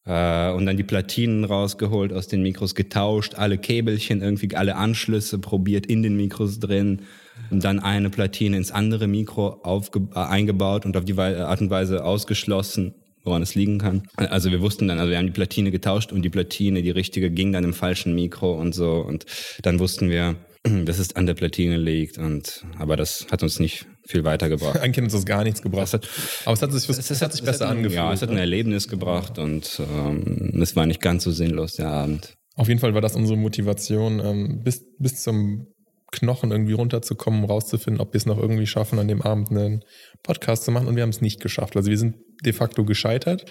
äh, 0.06 0.52
und 0.54 0.66
dann 0.66 0.78
die 0.78 0.84
Platinen 0.84 1.44
rausgeholt, 1.44 2.14
aus 2.14 2.28
den 2.28 2.42
Mikros 2.42 2.74
getauscht, 2.74 3.36
alle 3.36 3.60
Käbelchen, 3.60 4.24
irgendwie 4.24 4.56
alle 4.56 4.76
Anschlüsse 4.76 5.38
probiert 5.38 5.86
in 5.86 6.02
den 6.02 6.16
Mikros 6.18 6.60
drin 6.60 7.04
und 7.52 7.64
dann 7.64 7.78
eine 7.80 8.10
Platine 8.10 8.58
ins 8.58 8.72
andere 8.72 9.06
Mikro 9.06 9.60
aufge 9.62 10.08
äh, 10.16 10.20
eingebaut 10.20 10.88
und 10.88 10.98
auf 10.98 11.06
die 11.06 11.14
Art 11.20 11.62
und 11.62 11.70
Weise 11.70 12.04
ausgeschlossen 12.04 12.96
woran 13.28 13.44
es 13.44 13.54
liegen 13.54 13.78
kann. 13.78 14.04
Also 14.16 14.52
wir 14.52 14.62
wussten 14.62 14.88
dann, 14.88 14.98
also 15.00 15.12
wir 15.12 15.18
haben 15.18 15.28
die 15.28 15.32
Platine 15.34 15.70
getauscht 15.72 16.12
und 16.12 16.24
die 16.24 16.30
Platine, 16.30 16.82
die 16.82 16.90
richtige, 16.92 17.30
ging 17.30 17.52
dann 17.52 17.64
im 17.64 17.74
falschen 17.74 18.16
Mikro 18.16 18.60
und 18.60 18.74
so 18.74 18.96
und 19.08 19.26
dann 19.62 19.80
wussten 19.80 20.10
wir, 20.10 20.36
dass 20.86 20.98
es 21.00 21.16
an 21.16 21.26
der 21.28 21.36
Platine 21.36 21.78
liegt 21.78 22.18
und 22.18 22.66
aber 22.80 22.96
das 22.98 23.28
hat 23.32 23.44
uns 23.44 23.60
nicht 23.60 23.86
viel 24.08 24.24
weitergebracht. 24.24 24.80
Eigentlich 24.80 24.98
hat 24.98 25.04
uns 25.04 25.14
das 25.14 25.26
gar 25.26 25.44
nichts 25.44 25.62
gebracht. 25.62 25.94
Hat- 25.94 26.08
Aber 26.46 26.54
es 26.54 26.62
hat 26.62 26.72
sich, 26.72 26.90
es, 26.90 27.22
hat 27.22 27.34
sich 27.34 27.44
besser 27.44 27.66
ein- 27.66 27.78
angefühlt. 27.78 27.96
Ja, 27.98 28.12
es 28.14 28.22
hat 28.22 28.30
ein 28.30 28.36
ne? 28.36 28.42
Erlebnis 28.42 28.88
gebracht 28.88 29.38
und 29.38 29.80
ähm, 29.82 30.60
es 30.62 30.76
war 30.76 30.86
nicht 30.86 31.02
ganz 31.02 31.24
so 31.26 31.32
sinnlos 31.32 31.74
der 31.74 31.90
Abend. 31.90 32.34
Auf 32.56 32.70
jeden 32.70 32.80
Fall 32.80 32.94
war 32.96 33.02
das 33.02 33.16
unsere 33.16 33.38
Motivation, 33.38 34.20
ähm, 34.20 34.62
bis, 34.64 34.84
bis 34.98 35.22
zum 35.22 35.68
Knochen 36.12 36.52
irgendwie 36.52 36.74
runterzukommen, 36.74 37.44
um 37.44 37.50
rauszufinden, 37.50 38.00
ob 38.02 38.14
wir 38.14 38.18
es 38.18 38.26
noch 38.26 38.38
irgendwie 38.38 38.68
schaffen, 38.68 38.98
an 39.00 39.08
dem 39.08 39.22
Abend 39.22 39.50
einen 39.52 39.84
Podcast 40.24 40.64
zu 40.64 40.72
machen. 40.72 40.88
Und 40.88 40.96
wir 40.96 41.04
haben 41.04 41.10
es 41.10 41.22
nicht 41.22 41.42
geschafft. 41.42 41.76
Also 41.76 41.90
wir 41.90 41.98
sind 41.98 42.16
de 42.46 42.54
facto 42.54 42.86
gescheitert. 42.86 43.46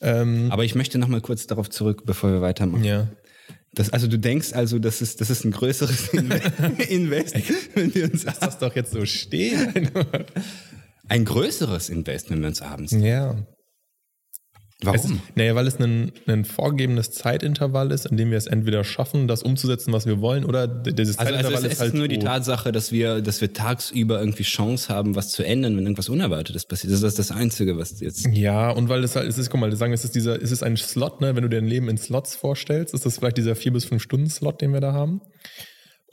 Ähm, 0.00 0.48
Aber 0.50 0.64
ich 0.64 0.74
möchte 0.74 0.98
noch 0.98 1.08
mal 1.08 1.20
kurz 1.20 1.46
darauf 1.46 1.68
zurück, 1.70 2.02
bevor 2.06 2.30
wir 2.32 2.40
weitermachen. 2.40 2.84
ja. 2.84 3.08
Das, 3.74 3.90
also 3.90 4.06
du 4.06 4.18
denkst 4.18 4.54
also, 4.54 4.78
das 4.78 5.02
ist, 5.02 5.20
das 5.20 5.28
ist 5.28 5.44
ein 5.44 5.50
größeres 5.50 6.10
Inve- 6.14 6.80
Invest, 6.88 7.36
wenn 7.74 7.94
wir 7.94 8.04
uns 8.10 8.24
Lass 8.24 8.38
das 8.38 8.58
doch 8.58 8.74
jetzt 8.74 8.92
so 8.92 9.04
stehen. 9.04 9.90
ein 11.08 11.24
größeres 11.26 11.90
Invest, 11.90 12.30
wenn 12.30 12.40
wir 12.40 12.48
uns 12.48 12.62
abends. 12.62 12.92
ja. 12.92 13.36
Es 14.82 15.04
ist, 15.04 15.04
Warum? 15.04 15.22
naja, 15.34 15.54
weil 15.54 15.66
es 15.66 15.80
ein, 15.80 16.12
ein 16.26 16.44
vorgegebenes 16.44 17.10
Zeitintervall 17.10 17.90
ist, 17.92 18.04
in 18.04 18.18
dem 18.18 18.30
wir 18.30 18.36
es 18.36 18.46
entweder 18.46 18.84
schaffen, 18.84 19.26
das 19.26 19.42
umzusetzen, 19.42 19.90
was 19.94 20.04
wir 20.04 20.20
wollen, 20.20 20.44
oder 20.44 20.66
dieses 20.66 21.18
Also, 21.18 21.32
also 21.32 21.48
Zeitintervall 21.48 21.54
es, 21.54 21.66
es 21.66 21.72
ist 21.72 21.80
halt 21.80 21.94
ist 21.94 21.98
nur 21.98 22.08
die. 22.08 22.18
Tatsache, 22.18 22.72
dass 22.72 22.92
wir, 22.92 23.22
dass 23.22 23.40
wir 23.40 23.54
tagsüber 23.54 24.20
irgendwie 24.20 24.42
Chance 24.42 24.92
haben, 24.92 25.16
was 25.16 25.30
zu 25.30 25.42
ändern, 25.44 25.78
wenn 25.78 25.84
irgendwas 25.84 26.10
Unerwartetes 26.10 26.66
passiert. 26.66 26.92
Das 26.92 27.02
ist 27.02 27.18
das 27.18 27.30
Einzige, 27.30 27.78
was 27.78 28.00
jetzt. 28.00 28.26
Ja, 28.26 28.70
und 28.70 28.90
weil 28.90 29.02
es 29.02 29.16
halt, 29.16 29.28
es 29.28 29.38
ist, 29.38 29.48
guck 29.48 29.60
mal, 29.60 29.74
sagen, 29.74 29.94
es 29.94 30.04
ist 30.04 30.14
dieser, 30.14 30.40
es 30.42 30.50
ist 30.50 30.62
ein 30.62 30.76
Slot, 30.76 31.22
ne? 31.22 31.34
Wenn 31.34 31.42
du 31.42 31.48
dir 31.48 31.58
ein 31.58 31.66
Leben 31.66 31.88
in 31.88 31.96
Slots 31.96 32.36
vorstellst, 32.36 32.92
ist 32.92 33.06
das 33.06 33.16
vielleicht 33.16 33.38
dieser 33.38 33.56
vier 33.56 33.72
bis 33.72 33.86
fünf 33.86 34.02
Stunden 34.02 34.28
Slot, 34.28 34.60
den 34.60 34.74
wir 34.74 34.80
da 34.80 34.92
haben. 34.92 35.22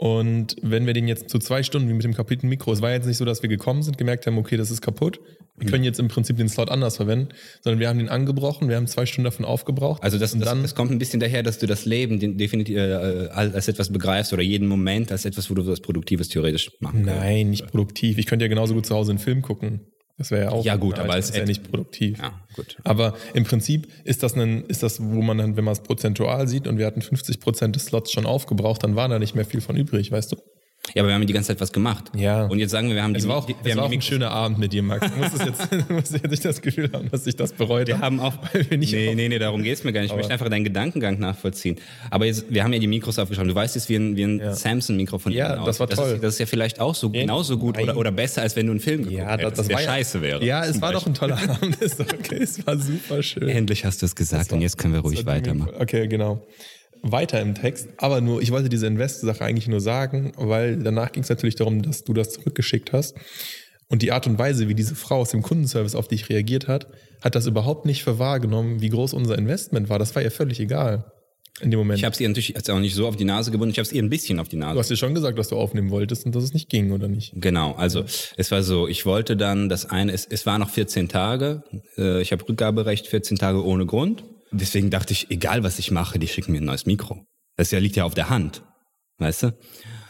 Und 0.04 0.58
wenn 0.62 0.86
wir 0.86 0.92
den 0.92 1.08
jetzt 1.08 1.30
zu 1.30 1.40
zwei 1.40 1.64
Stunden, 1.64 1.88
wie 1.88 1.94
mit 1.94 2.04
dem 2.04 2.14
kaputten 2.14 2.50
Mikro, 2.50 2.74
es 2.74 2.82
war 2.82 2.92
jetzt 2.92 3.06
nicht 3.06 3.16
so, 3.16 3.24
dass 3.24 3.42
wir 3.42 3.48
gekommen 3.48 3.84
sind, 3.84 3.98
gemerkt 3.98 4.28
haben, 4.28 4.38
okay, 4.38 4.58
das 4.58 4.70
ist 4.70 4.82
kaputt. 4.82 5.22
Wir 5.56 5.70
können 5.70 5.86
jetzt 5.86 5.98
im 5.98 6.10
Prinzip 6.10 6.36
den 6.36 6.50
Slot 6.50 6.70
anders 6.70 6.98
verwenden, 6.98 7.30
sondern 7.62 7.80
wir 7.80 7.88
haben 7.88 8.00
den 8.00 8.10
angebrochen, 8.10 8.68
wir 8.68 8.76
haben 8.76 8.88
zwei 8.88 9.06
Stunden 9.06 9.24
davon 9.24 9.46
aufgebraucht. 9.46 10.04
Also 10.04 10.20
das, 10.20 10.34
das, 10.34 10.42
dann, 10.42 10.62
das 10.62 10.76
kommt 10.76 10.92
ein 10.92 11.00
bisschen 11.00 11.22
daher, 11.22 11.42
dass 11.42 11.58
du 11.58 11.68
das 11.68 11.86
Leben 11.86 12.20
definitiv 12.38 12.76
äh, 12.76 13.30
als 13.32 13.70
etwas 13.70 13.94
begreifst 13.94 14.34
oder 14.34 14.42
jeden 14.42 14.68
Moment 14.68 15.10
als 15.10 15.24
etwas, 15.24 15.50
wo 15.50 15.54
du 15.54 15.66
was 15.66 15.80
Produktives 15.80 16.28
theoretisch 16.28 16.72
machen 16.82 17.06
kannst. 17.06 17.22
nein, 17.22 17.52
nicht 17.52 17.68
produktiv. 17.68 18.18
Ich 18.18 18.26
könnte 18.26 18.44
ja 18.44 18.50
genauso 18.50 18.74
gut 18.74 18.86
zu 18.86 18.96
Hause 18.96 19.12
einen 19.12 19.20
Film 19.20 19.42
gucken. 19.42 19.88
Das 20.24 20.32
wäre 20.32 20.44
ja 20.44 20.52
auch. 20.52 20.64
Ja, 20.64 20.78
gut, 20.78 21.00
aber 21.00 21.18
es 21.18 21.32
ist 21.32 21.36
ja 21.36 21.44
nicht 21.44 21.70
produktiv. 21.70 22.18
Ja, 22.18 22.32
gut. 22.56 22.78
Aber 22.86 23.14
im 23.34 23.44
Prinzip 23.44 23.90
ist 24.06 24.24
das, 24.24 24.36
ein, 24.36 24.64
ist 24.68 24.82
das, 24.82 25.02
wo 25.02 25.22
man 25.22 25.38
dann, 25.38 25.58
wenn 25.58 25.66
man 25.66 25.74
es 25.74 25.82
prozentual 25.82 26.48
sieht 26.48 26.66
und 26.66 26.78
wir 26.78 26.86
hatten 26.86 27.02
50 27.02 27.42
Prozent 27.42 27.76
des 27.76 27.88
Slots 27.88 28.14
schon 28.14 28.26
aufgebraucht, 28.26 28.86
dann 28.86 28.96
war 28.96 29.10
da 29.10 29.20
nicht 29.20 29.36
mehr 29.36 29.44
viel 29.44 29.60
von 29.60 29.76
übrig, 29.76 30.14
weißt 30.14 30.32
du? 30.32 30.38
Ja, 30.94 31.02
aber 31.02 31.10
wir 31.10 31.16
haben 31.16 31.26
die 31.26 31.32
ganze 31.34 31.48
Zeit 31.48 31.62
was 31.62 31.72
gemacht. 31.72 32.12
Ja. 32.14 32.46
Und 32.46 32.60
jetzt 32.60 32.72
sagen 32.72 32.90
wir, 32.90 32.96
wir 32.96 33.04
haben 33.04 33.16
Es 33.16 33.24
die, 33.24 33.30
war 33.30 33.38
auch, 33.38 33.46
die, 33.46 33.54
es 33.54 33.64
wir 33.66 33.76
war 33.78 33.86
haben 33.86 33.90
auch 33.90 33.94
ein 33.94 34.02
schöner 34.02 34.32
Abend 34.32 34.60
mit 34.60 34.74
dir, 34.74 34.84
Max. 34.84 35.10
Du 35.10 35.18
musst, 35.18 35.34
es 35.36 35.46
jetzt, 35.46 35.90
musst 35.90 36.12
jetzt 36.12 36.30
nicht 36.30 36.44
das 36.44 36.62
Gefühl 36.62 36.90
haben, 36.92 37.10
dass 37.10 37.26
ich 37.26 37.38
das 37.38 37.54
bereut 37.54 37.88
Wir 37.88 38.00
haben 38.00 38.20
auch. 38.20 38.34
Weil 38.54 38.70
wir 38.70 38.78
nicht 38.78 38.92
nee, 38.92 39.08
auf- 39.10 39.16
nee, 39.16 39.30
nee, 39.30 39.40
darum 39.40 39.64
geht's 39.64 39.86
mir 39.86 39.94
gar 39.94 40.02
nicht. 40.02 40.12
Ich 40.12 40.18
möchte 40.18 40.34
einfach 40.34 40.50
deinen 40.50 40.66
Gedankengang 40.66 41.20
nachvollziehen. 41.20 41.78
Aber 42.12 42.26
jetzt, 42.26 42.46
wir 42.50 42.64
haben 42.66 42.74
ja 42.74 42.80
die 42.80 42.88
Mikros 42.88 43.18
aufgeschrieben. 43.18 43.48
Du 43.48 43.56
weißt 43.56 43.76
jetzt, 43.76 43.88
wie 43.88 43.96
ein, 43.96 44.18
wie 44.18 44.24
ein 44.24 44.40
Ja. 44.40 44.54
Samsung-Mikrofon 44.54 45.32
Ja, 45.32 45.64
das 45.66 45.80
war 45.80 45.88
toll. 45.88 45.96
Das 46.06 46.14
ist, 46.16 46.24
das 46.24 46.34
ist 46.34 46.40
ja 46.40 46.46
vielleicht 46.48 46.82
auch 46.82 46.96
so 46.96 47.10
genauso 47.10 47.58
gut 47.58 47.80
oder, 47.80 47.96
oder 47.96 48.12
besser, 48.12 48.42
als 48.42 48.56
wenn 48.58 48.66
du 48.66 48.72
einen 48.74 48.82
Film 48.82 49.04
geguckt 49.04 49.18
Ja, 49.18 49.38
das, 49.38 49.46
hättest, 49.46 49.60
das 49.60 49.68
der 49.70 49.76
war 49.78 49.84
ja- 49.84 49.88
scheiße 49.90 50.22
wäre. 50.22 50.46
Ja, 50.46 50.66
es 50.66 50.82
war 50.82 50.92
doch 50.92 51.06
Beispiel. 51.06 51.12
ein 51.12 51.38
toller 51.38 51.50
Abend. 51.56 51.78
Doch 51.82 52.14
okay, 52.14 52.40
es 52.44 52.68
war 52.68 52.78
super 52.78 53.24
schön. 53.24 53.48
Endlich 53.48 53.86
hast 53.86 54.02
du 54.02 54.06
es 54.06 54.16
gesagt 54.16 54.52
und 54.52 54.60
jetzt 54.62 54.78
können 54.78 54.94
wir 54.94 55.00
ruhig 55.00 55.26
war 55.26 55.36
weitermachen. 55.36 55.72
Okay, 55.80 56.08
genau. 56.10 56.46
Weiter 57.04 57.42
im 57.42 57.54
Text, 57.54 57.90
aber 57.98 58.22
nur, 58.22 58.42
ich 58.42 58.52
wollte 58.52 58.70
diese 58.70 58.88
Invest-Sache 58.88 59.44
eigentlich 59.44 59.68
nur 59.68 59.82
sagen, 59.82 60.32
weil 60.38 60.78
danach 60.78 61.12
ging 61.12 61.24
es 61.24 61.30
natürlich 61.30 61.56
darum, 61.56 61.82
dass 61.82 62.04
du 62.04 62.14
das 62.14 62.32
zurückgeschickt 62.32 62.94
hast. 62.94 63.16
Und 63.90 64.02
die 64.02 64.12
Art 64.12 64.26
und 64.26 64.40
Weise, 64.40 64.70
wie 64.70 64.74
diese 64.74 64.96
Frau 64.96 65.18
aus 65.18 65.32
dem 65.32 65.44
Kundenservice 65.44 65.96
auf 65.96 66.08
dich 66.08 66.30
reagiert 66.30 66.68
hat, 66.68 66.88
hat 67.22 67.36
das 67.36 67.46
überhaupt 67.46 67.86
nicht 67.86 68.04
für 68.04 68.18
wahrgenommen, 68.18 68.82
wie 68.82 68.90
groß 68.90 69.14
unser 69.14 69.38
Investment 69.38 69.90
war. 69.90 70.00
Das 70.00 70.16
war 70.16 70.24
ihr 70.24 70.32
völlig 70.32 70.60
egal 70.60 71.12
in 71.62 71.72
dem 71.72 71.80
Moment. 71.80 72.00
Ich 72.00 72.06
habe 72.06 72.14
es 72.14 72.20
ihr 72.20 72.28
natürlich 72.28 72.50
jetzt 72.50 72.70
auch 72.70 72.80
nicht 72.80 72.96
so 72.96 73.08
auf 73.08 73.16
die 73.16 73.26
Nase 73.26 73.52
gebunden, 73.52 73.72
ich 73.72 73.78
habe 73.78 73.86
es 73.86 73.92
ihr 73.92 74.02
ein 74.02 74.10
bisschen 74.10 74.40
auf 74.40 74.50
die 74.50 74.56
Nase 74.56 74.74
du 74.74 74.80
hast 74.80 74.90
dir 74.90 74.98
schon 74.98 75.14
gesagt, 75.14 75.38
dass 75.38 75.50
du 75.50 75.58
aufnehmen 75.58 75.92
wolltest 75.92 76.26
und 76.26 76.34
dass 76.36 76.44
es 76.44 76.54
nicht 76.54 76.70
ging, 76.70 76.92
oder 76.92 77.08
nicht? 77.08 77.34
Genau, 77.36 77.74
also 77.74 78.04
es 78.38 78.52
war 78.52 78.64
so, 78.64 78.88
ich 78.88 79.06
wollte 79.06 79.38
dann 79.38 79.70
das 79.70 79.90
eine, 79.90 80.12
es, 80.12 80.26
es 80.26 80.46
war 80.46 80.58
noch 80.58 80.70
14 80.70 81.10
Tage, 81.10 81.64
äh, 81.98 82.22
ich 82.22 82.32
habe 82.32 82.48
Rückgaberecht 82.48 83.08
14 83.08 83.38
Tage 83.38 83.64
ohne 83.64 83.86
Grund. 83.86 84.24
Deswegen 84.54 84.90
dachte 84.90 85.14
ich, 85.14 85.30
egal 85.32 85.64
was 85.64 85.80
ich 85.80 85.92
mache, 85.92 86.20
die 86.20 86.28
schicken 86.28 86.52
mir 86.52 86.62
ein 86.62 86.66
neues 86.66 86.86
Mikro. 86.86 87.26
Das 87.58 87.72
ja, 87.72 87.80
liegt 87.80 87.96
ja 87.96 88.06
auf 88.06 88.16
der 88.16 88.30
Hand. 88.30 88.64
Weißt 89.20 89.44
du? 89.44 89.48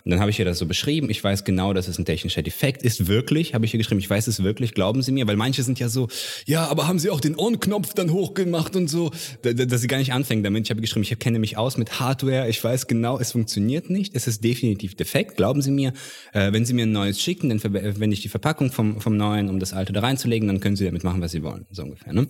Und 0.05 0.11
dann 0.11 0.19
habe 0.19 0.31
ich 0.31 0.39
ihr 0.39 0.45
das 0.45 0.59
so 0.59 0.65
beschrieben. 0.65 1.09
Ich 1.09 1.23
weiß 1.23 1.45
genau, 1.45 1.71
dass 1.71 1.87
es 1.87 1.97
ein 1.97 2.03
technischer 2.03 2.41
Defekt 2.41 2.83
ist. 2.83 3.07
Wirklich, 3.07 3.53
habe 3.53 3.65
ich 3.65 3.73
ihr 3.73 3.77
geschrieben. 3.77 3.99
Ich 3.99 4.09
weiß 4.09 4.27
es 4.27 4.43
wirklich. 4.43 4.73
Glauben 4.73 5.01
Sie 5.01 5.13
mir? 5.13 5.27
Weil 5.27 5.37
manche 5.37 5.63
sind 5.63 5.79
ja 5.79 5.87
so, 5.87 6.09
ja, 6.45 6.67
aber 6.67 6.87
haben 6.87 6.99
Sie 6.99 7.09
auch 7.09 7.21
den 7.21 7.37
On-Knopf 7.37 7.93
dann 7.93 8.11
hochgemacht 8.11 8.75
und 8.75 8.89
so, 8.89 9.11
dass 9.41 9.81
sie 9.81 9.87
gar 9.87 9.97
nicht 9.97 10.11
anfängen 10.11 10.43
damit. 10.43 10.65
Ich 10.65 10.71
habe 10.71 10.81
geschrieben, 10.81 11.03
ich 11.03 11.19
kenne 11.19 11.39
mich 11.39 11.57
aus 11.57 11.77
mit 11.77 12.01
Hardware. 12.01 12.49
Ich 12.49 12.61
weiß 12.61 12.87
genau, 12.87 13.17
es 13.17 13.31
funktioniert 13.31 13.89
nicht. 13.89 14.13
Es 14.13 14.27
ist 14.27 14.43
definitiv 14.43 14.95
defekt. 14.95 15.37
Glauben 15.37 15.61
Sie 15.61 15.71
mir, 15.71 15.93
äh, 16.33 16.51
wenn 16.51 16.65
Sie 16.65 16.73
mir 16.73 16.85
ein 16.85 16.91
neues 16.91 17.21
schicken, 17.21 17.47
dann 17.47 17.59
verwende 17.59 18.13
ich 18.13 18.21
die 18.21 18.29
Verpackung 18.29 18.71
vom, 18.71 18.99
vom 18.99 19.15
neuen, 19.15 19.49
um 19.49 19.59
das 19.59 19.71
alte 19.71 19.93
da 19.93 20.01
reinzulegen, 20.01 20.47
dann 20.47 20.59
können 20.59 20.75
Sie 20.75 20.85
damit 20.85 21.05
machen, 21.05 21.21
was 21.21 21.31
Sie 21.31 21.43
wollen. 21.43 21.65
So 21.71 21.83
ungefähr. 21.83 22.11
Ne? 22.11 22.27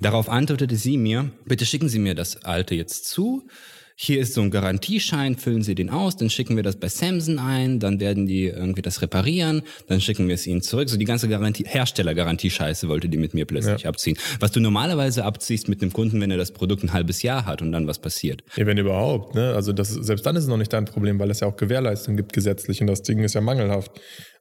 Darauf 0.00 0.28
antwortete 0.28 0.76
sie 0.76 0.98
mir, 0.98 1.30
bitte 1.44 1.66
schicken 1.66 1.88
Sie 1.88 1.98
mir 1.98 2.14
das 2.14 2.44
alte 2.44 2.74
jetzt 2.74 3.06
zu 3.06 3.48
hier 3.96 4.20
ist 4.20 4.34
so 4.34 4.42
ein 4.42 4.50
Garantieschein, 4.50 5.36
füllen 5.36 5.62
Sie 5.62 5.74
den 5.74 5.88
aus, 5.88 6.16
dann 6.16 6.28
schicken 6.28 6.56
wir 6.56 6.64
das 6.64 6.76
bei 6.76 6.88
Samsung 6.88 7.38
ein, 7.38 7.78
dann 7.78 8.00
werden 8.00 8.26
die 8.26 8.46
irgendwie 8.46 8.82
das 8.82 9.02
reparieren, 9.02 9.62
dann 9.86 10.00
schicken 10.00 10.26
wir 10.26 10.34
es 10.34 10.46
Ihnen 10.46 10.62
zurück. 10.62 10.88
So 10.88 10.96
die 10.96 11.04
ganze 11.04 11.28
Garantie, 11.28 11.64
Herstellergarantiescheiße 11.64 12.88
wollte 12.88 13.08
die 13.08 13.18
mit 13.18 13.34
mir 13.34 13.44
plötzlich 13.44 13.82
ja. 13.82 13.88
abziehen. 13.88 14.16
Was 14.40 14.50
du 14.50 14.60
normalerweise 14.60 15.24
abziehst 15.24 15.68
mit 15.68 15.80
einem 15.80 15.92
Kunden, 15.92 16.20
wenn 16.20 16.30
er 16.30 16.36
das 16.36 16.50
Produkt 16.50 16.82
ein 16.82 16.92
halbes 16.92 17.22
Jahr 17.22 17.46
hat 17.46 17.62
und 17.62 17.70
dann 17.70 17.86
was 17.86 18.00
passiert. 18.00 18.42
Ja, 18.56 18.66
wenn 18.66 18.78
überhaupt, 18.78 19.36
ne? 19.36 19.54
Also 19.54 19.72
das, 19.72 19.90
selbst 19.90 20.26
dann 20.26 20.34
ist 20.34 20.44
es 20.44 20.48
noch 20.48 20.56
nicht 20.56 20.72
dein 20.72 20.86
Problem, 20.86 21.20
weil 21.20 21.30
es 21.30 21.40
ja 21.40 21.46
auch 21.46 21.56
Gewährleistung 21.56 22.16
gibt 22.16 22.32
gesetzlich 22.32 22.80
und 22.80 22.88
das 22.88 23.02
Ding 23.02 23.20
ist 23.20 23.34
ja 23.34 23.40
mangelhaft. 23.40 23.92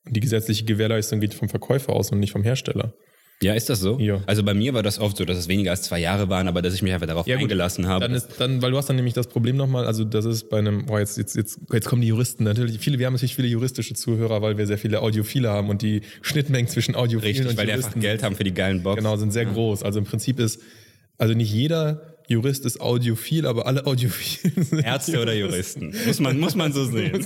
Und 0.06 0.16
die 0.16 0.20
gesetzliche 0.20 0.66
Gewährleistung 0.66 1.20
geht 1.20 1.36
vom 1.36 1.48
Verkäufer 1.48 1.94
aus 1.94 2.12
und 2.12 2.20
nicht 2.20 2.32
vom 2.32 2.44
Hersteller. 2.44 2.94
Ja, 3.44 3.54
ist 3.54 3.70
das 3.70 3.80
so? 3.80 4.00
Ja. 4.00 4.22
Also 4.26 4.44
bei 4.44 4.54
mir 4.54 4.74
war 4.74 4.84
das 4.84 5.00
oft 5.00 5.18
so, 5.18 5.26
dass 5.26 5.38
es 5.38 5.48
weniger 5.48 5.72
als 5.72 5.84
zwei 5.84 6.00
Jahre 6.00 6.30
waren, 6.30 6.48
aber 6.48 6.62
dass 6.62 6.74
ich 6.74 6.82
mich 6.82 6.94
einfach 6.94 7.08
darauf 7.08 7.28
ja, 7.28 7.38
eingelassen 7.38 7.88
habe. 7.88 8.06
Dann 8.06 8.14
ist, 8.14 8.30
dann, 8.40 8.62
weil 8.62 8.72
du 8.72 8.78
hast 8.78 8.90
dann 8.90 8.96
nämlich 8.96 9.14
das 9.14 9.28
Problem 9.28 9.58
nochmal, 9.58 9.86
also 9.86 10.04
das 10.04 10.26
ist 10.26 10.50
bei 10.50 10.60
einem, 10.60 10.86
boah, 10.86 11.00
jetzt, 11.00 11.18
jetzt, 11.18 11.36
jetzt, 11.36 11.60
jetzt 11.72 11.88
kommen 11.88 12.02
die 12.02 12.08
Juristen 12.08 12.44
natürlich, 12.44 12.80
viele, 12.80 13.00
wir 13.00 13.06
haben 13.06 13.14
natürlich 13.14 13.36
viele 13.36 13.48
juristische 13.48 13.94
Zuhörer, 13.94 14.42
weil 14.42 14.58
wir 14.58 14.66
sehr 14.68 14.78
viele 14.78 15.02
Audiophile 15.02 15.50
haben 15.50 15.70
und 15.70 15.82
die 15.82 16.02
Schnittmengen 16.22 16.68
zwischen 16.68 16.96
Audiophilen 16.96 17.36
Richtig, 17.36 17.52
und 17.52 17.58
weil 17.58 17.70
Juristen 17.70 18.00
die 18.00 18.08
einfach 18.08 18.12
Geld 18.12 18.24
haben 18.24 18.36
für 18.36 18.44
die 18.44 18.54
geilen 18.54 18.84
Boxen. 18.84 19.04
Genau, 19.04 19.16
sind 19.18 19.34
sehr 19.34 19.44
ja. 19.44 19.52
groß. 19.52 19.84
Also 19.84 20.00
im 20.00 20.06
Prinzip 20.06 20.40
ist, 20.40 20.62
also 21.18 21.34
nicht 21.34 21.52
jeder 21.52 22.13
Jurist 22.28 22.66
ist 22.66 22.80
audiophil, 22.80 23.46
aber 23.46 23.68
alle 23.68 23.86
Audiophilen 23.86 24.64
sind 24.70 24.86
Ärzte 24.86 25.22
oder 25.22 25.34
Juristen. 25.34 25.94
Muss 26.06 26.20
man, 26.20 26.40
muss 26.40 26.56
man 26.56 26.72
so 26.72 26.86
sehen. 26.86 27.26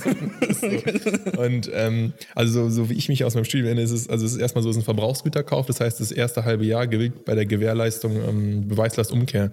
und 1.36 1.70
ähm, 1.72 2.12
also 2.34 2.64
so, 2.64 2.70
so, 2.70 2.90
wie 2.90 2.94
ich 2.94 3.08
mich 3.08 3.24
aus 3.24 3.34
meinem 3.34 3.44
Studium 3.44 3.66
erinnere, 3.66 3.84
ist 3.84 3.92
es, 3.92 4.08
also 4.08 4.26
es 4.26 4.32
ist 4.32 4.38
erstmal 4.38 4.62
so, 4.62 4.70
es 4.70 4.76
ist 4.76 4.82
ein 4.82 4.84
Verbrauchsgüterkauf. 4.84 5.66
Das 5.66 5.80
heißt, 5.80 6.00
das 6.00 6.10
erste 6.10 6.44
halbe 6.44 6.64
Jahr 6.64 6.86
gilt 6.86 7.24
bei 7.24 7.34
der 7.34 7.46
Gewährleistung 7.46 8.16
ähm, 8.16 8.68
Beweislastumkehr. 8.68 9.52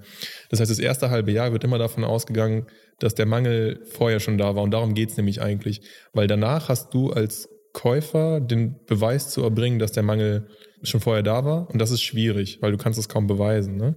Das 0.49 0.59
heißt, 0.59 0.71
das 0.71 0.79
erste 0.79 1.09
halbe 1.09 1.31
Jahr 1.31 1.51
wird 1.51 1.63
immer 1.63 1.77
davon 1.77 2.03
ausgegangen, 2.03 2.65
dass 2.99 3.13
der 3.13 3.25
Mangel 3.25 3.81
vorher 3.85 4.19
schon 4.19 4.37
da 4.37 4.55
war. 4.55 4.63
Und 4.63 4.71
darum 4.71 4.93
geht 4.93 5.11
es 5.11 5.17
nämlich 5.17 5.41
eigentlich. 5.41 5.81
Weil 6.13 6.27
danach 6.27 6.69
hast 6.69 6.93
du 6.93 7.11
als 7.11 7.49
Käufer 7.73 8.39
den 8.39 8.79
Beweis 8.85 9.29
zu 9.29 9.43
erbringen, 9.43 9.79
dass 9.79 9.91
der 9.91 10.03
Mangel 10.03 10.47
schon 10.81 11.01
vorher 11.01 11.23
da 11.23 11.45
war. 11.45 11.69
Und 11.69 11.79
das 11.79 11.91
ist 11.91 12.01
schwierig, 12.01 12.59
weil 12.61 12.71
du 12.71 12.77
kannst 12.77 12.97
es 12.97 13.09
kaum 13.09 13.27
beweisen. 13.27 13.75
Ne? 13.75 13.95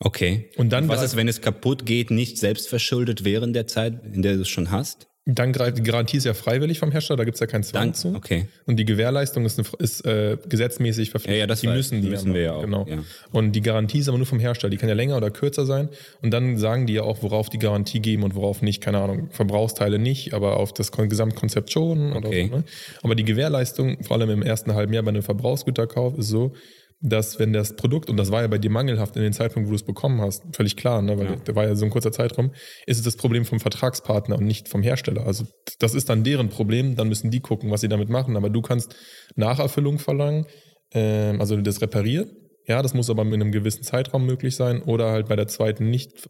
Okay. 0.00 0.50
Und 0.56 0.70
dann. 0.70 0.84
Und 0.84 0.90
was 0.90 1.02
ist, 1.02 1.16
wenn 1.16 1.28
es 1.28 1.40
kaputt 1.40 1.84
geht, 1.84 2.10
nicht 2.10 2.38
selbst 2.38 2.68
verschuldet 2.68 3.24
während 3.24 3.56
der 3.56 3.66
Zeit, 3.66 4.00
in 4.12 4.22
der 4.22 4.34
du 4.34 4.42
es 4.42 4.48
schon 4.48 4.70
hast? 4.70 5.08
Dann 5.30 5.52
greift 5.52 5.76
die 5.76 5.82
Garantie 5.82 6.16
ist 6.16 6.24
ja 6.24 6.32
freiwillig 6.32 6.78
vom 6.78 6.90
Hersteller, 6.90 7.18
da 7.18 7.24
gibt 7.24 7.34
es 7.34 7.40
ja 7.40 7.46
keinen 7.46 7.62
Zwang 7.62 7.92
zu. 7.92 8.14
Okay. 8.14 8.48
Und 8.64 8.76
die 8.76 8.86
Gewährleistung 8.86 9.44
ist, 9.44 9.58
eine, 9.58 9.68
ist 9.78 10.06
äh, 10.06 10.38
gesetzmäßig 10.48 11.10
verpflichtet. 11.10 11.36
Ja, 11.36 11.40
ja, 11.40 11.46
das 11.46 11.60
die 11.60 11.66
müssen 11.66 12.00
die 12.00 12.08
müssen 12.08 12.32
wir 12.32 12.40
ja 12.40 12.52
auch. 12.54 12.62
Genau. 12.62 12.86
Ja. 12.88 13.00
Und 13.30 13.52
die 13.52 13.60
Garantie 13.60 13.98
ist 13.98 14.08
aber 14.08 14.16
nur 14.16 14.26
vom 14.26 14.38
Hersteller. 14.40 14.70
Die 14.70 14.78
kann 14.78 14.88
ja 14.88 14.94
länger 14.94 15.18
oder 15.18 15.30
kürzer 15.30 15.66
sein. 15.66 15.90
Und 16.22 16.30
dann 16.30 16.56
sagen 16.56 16.86
die 16.86 16.94
ja 16.94 17.02
auch, 17.02 17.22
worauf 17.22 17.50
die 17.50 17.58
Garantie 17.58 18.00
geben 18.00 18.22
und 18.22 18.34
worauf 18.36 18.62
nicht. 18.62 18.80
Keine 18.80 19.00
Ahnung, 19.00 19.28
Verbrauchsteile 19.30 19.98
nicht, 19.98 20.32
aber 20.32 20.56
auf 20.56 20.72
das 20.72 20.92
Gesamtkonzept 20.92 21.70
schon. 21.70 22.14
Okay. 22.14 22.16
Oder 22.16 22.48
so, 22.48 22.56
ne? 22.56 22.64
Aber 23.02 23.14
die 23.14 23.24
Gewährleistung, 23.24 24.02
vor 24.04 24.16
allem 24.16 24.30
im 24.30 24.40
ersten 24.40 24.72
halben 24.72 24.94
Jahr 24.94 25.02
bei 25.02 25.10
einem 25.10 25.22
Verbrauchsgüterkauf, 25.22 26.16
ist 26.16 26.28
so, 26.28 26.54
dass 27.00 27.38
wenn 27.38 27.52
das 27.52 27.76
Produkt, 27.76 28.10
und 28.10 28.16
das 28.16 28.32
war 28.32 28.42
ja 28.42 28.48
bei 28.48 28.58
dir 28.58 28.70
mangelhaft 28.70 29.16
in 29.16 29.22
den 29.22 29.32
Zeitpunkt, 29.32 29.68
wo 29.68 29.70
du 29.70 29.76
es 29.76 29.84
bekommen 29.84 30.20
hast, 30.20 30.42
völlig 30.52 30.76
klar, 30.76 31.00
ne, 31.00 31.18
weil 31.18 31.26
ja. 31.26 31.36
der 31.36 31.54
war 31.54 31.64
ja 31.64 31.74
so 31.76 31.84
ein 31.84 31.90
kurzer 31.90 32.10
Zeitraum, 32.10 32.52
ist 32.86 32.98
es 32.98 33.04
das 33.04 33.16
Problem 33.16 33.44
vom 33.44 33.60
Vertragspartner 33.60 34.36
und 34.36 34.44
nicht 34.44 34.68
vom 34.68 34.82
Hersteller. 34.82 35.26
Also 35.26 35.44
das 35.78 35.94
ist 35.94 36.08
dann 36.08 36.24
deren 36.24 36.48
Problem, 36.48 36.96
dann 36.96 37.08
müssen 37.08 37.30
die 37.30 37.40
gucken, 37.40 37.70
was 37.70 37.82
sie 37.82 37.88
damit 37.88 38.08
machen. 38.08 38.36
Aber 38.36 38.50
du 38.50 38.62
kannst 38.62 38.96
Nacherfüllung 39.36 39.98
verlangen, 39.98 40.46
äh, 40.92 41.36
also 41.38 41.56
das 41.56 41.80
reparieren. 41.80 42.30
Ja, 42.66 42.82
das 42.82 42.94
muss 42.94 43.08
aber 43.08 43.22
in 43.22 43.34
einem 43.34 43.52
gewissen 43.52 43.82
Zeitraum 43.82 44.26
möglich 44.26 44.56
sein 44.56 44.82
oder 44.82 45.10
halt 45.10 45.28
bei 45.28 45.36
der 45.36 45.48
zweiten 45.48 45.88
nicht 45.88 46.28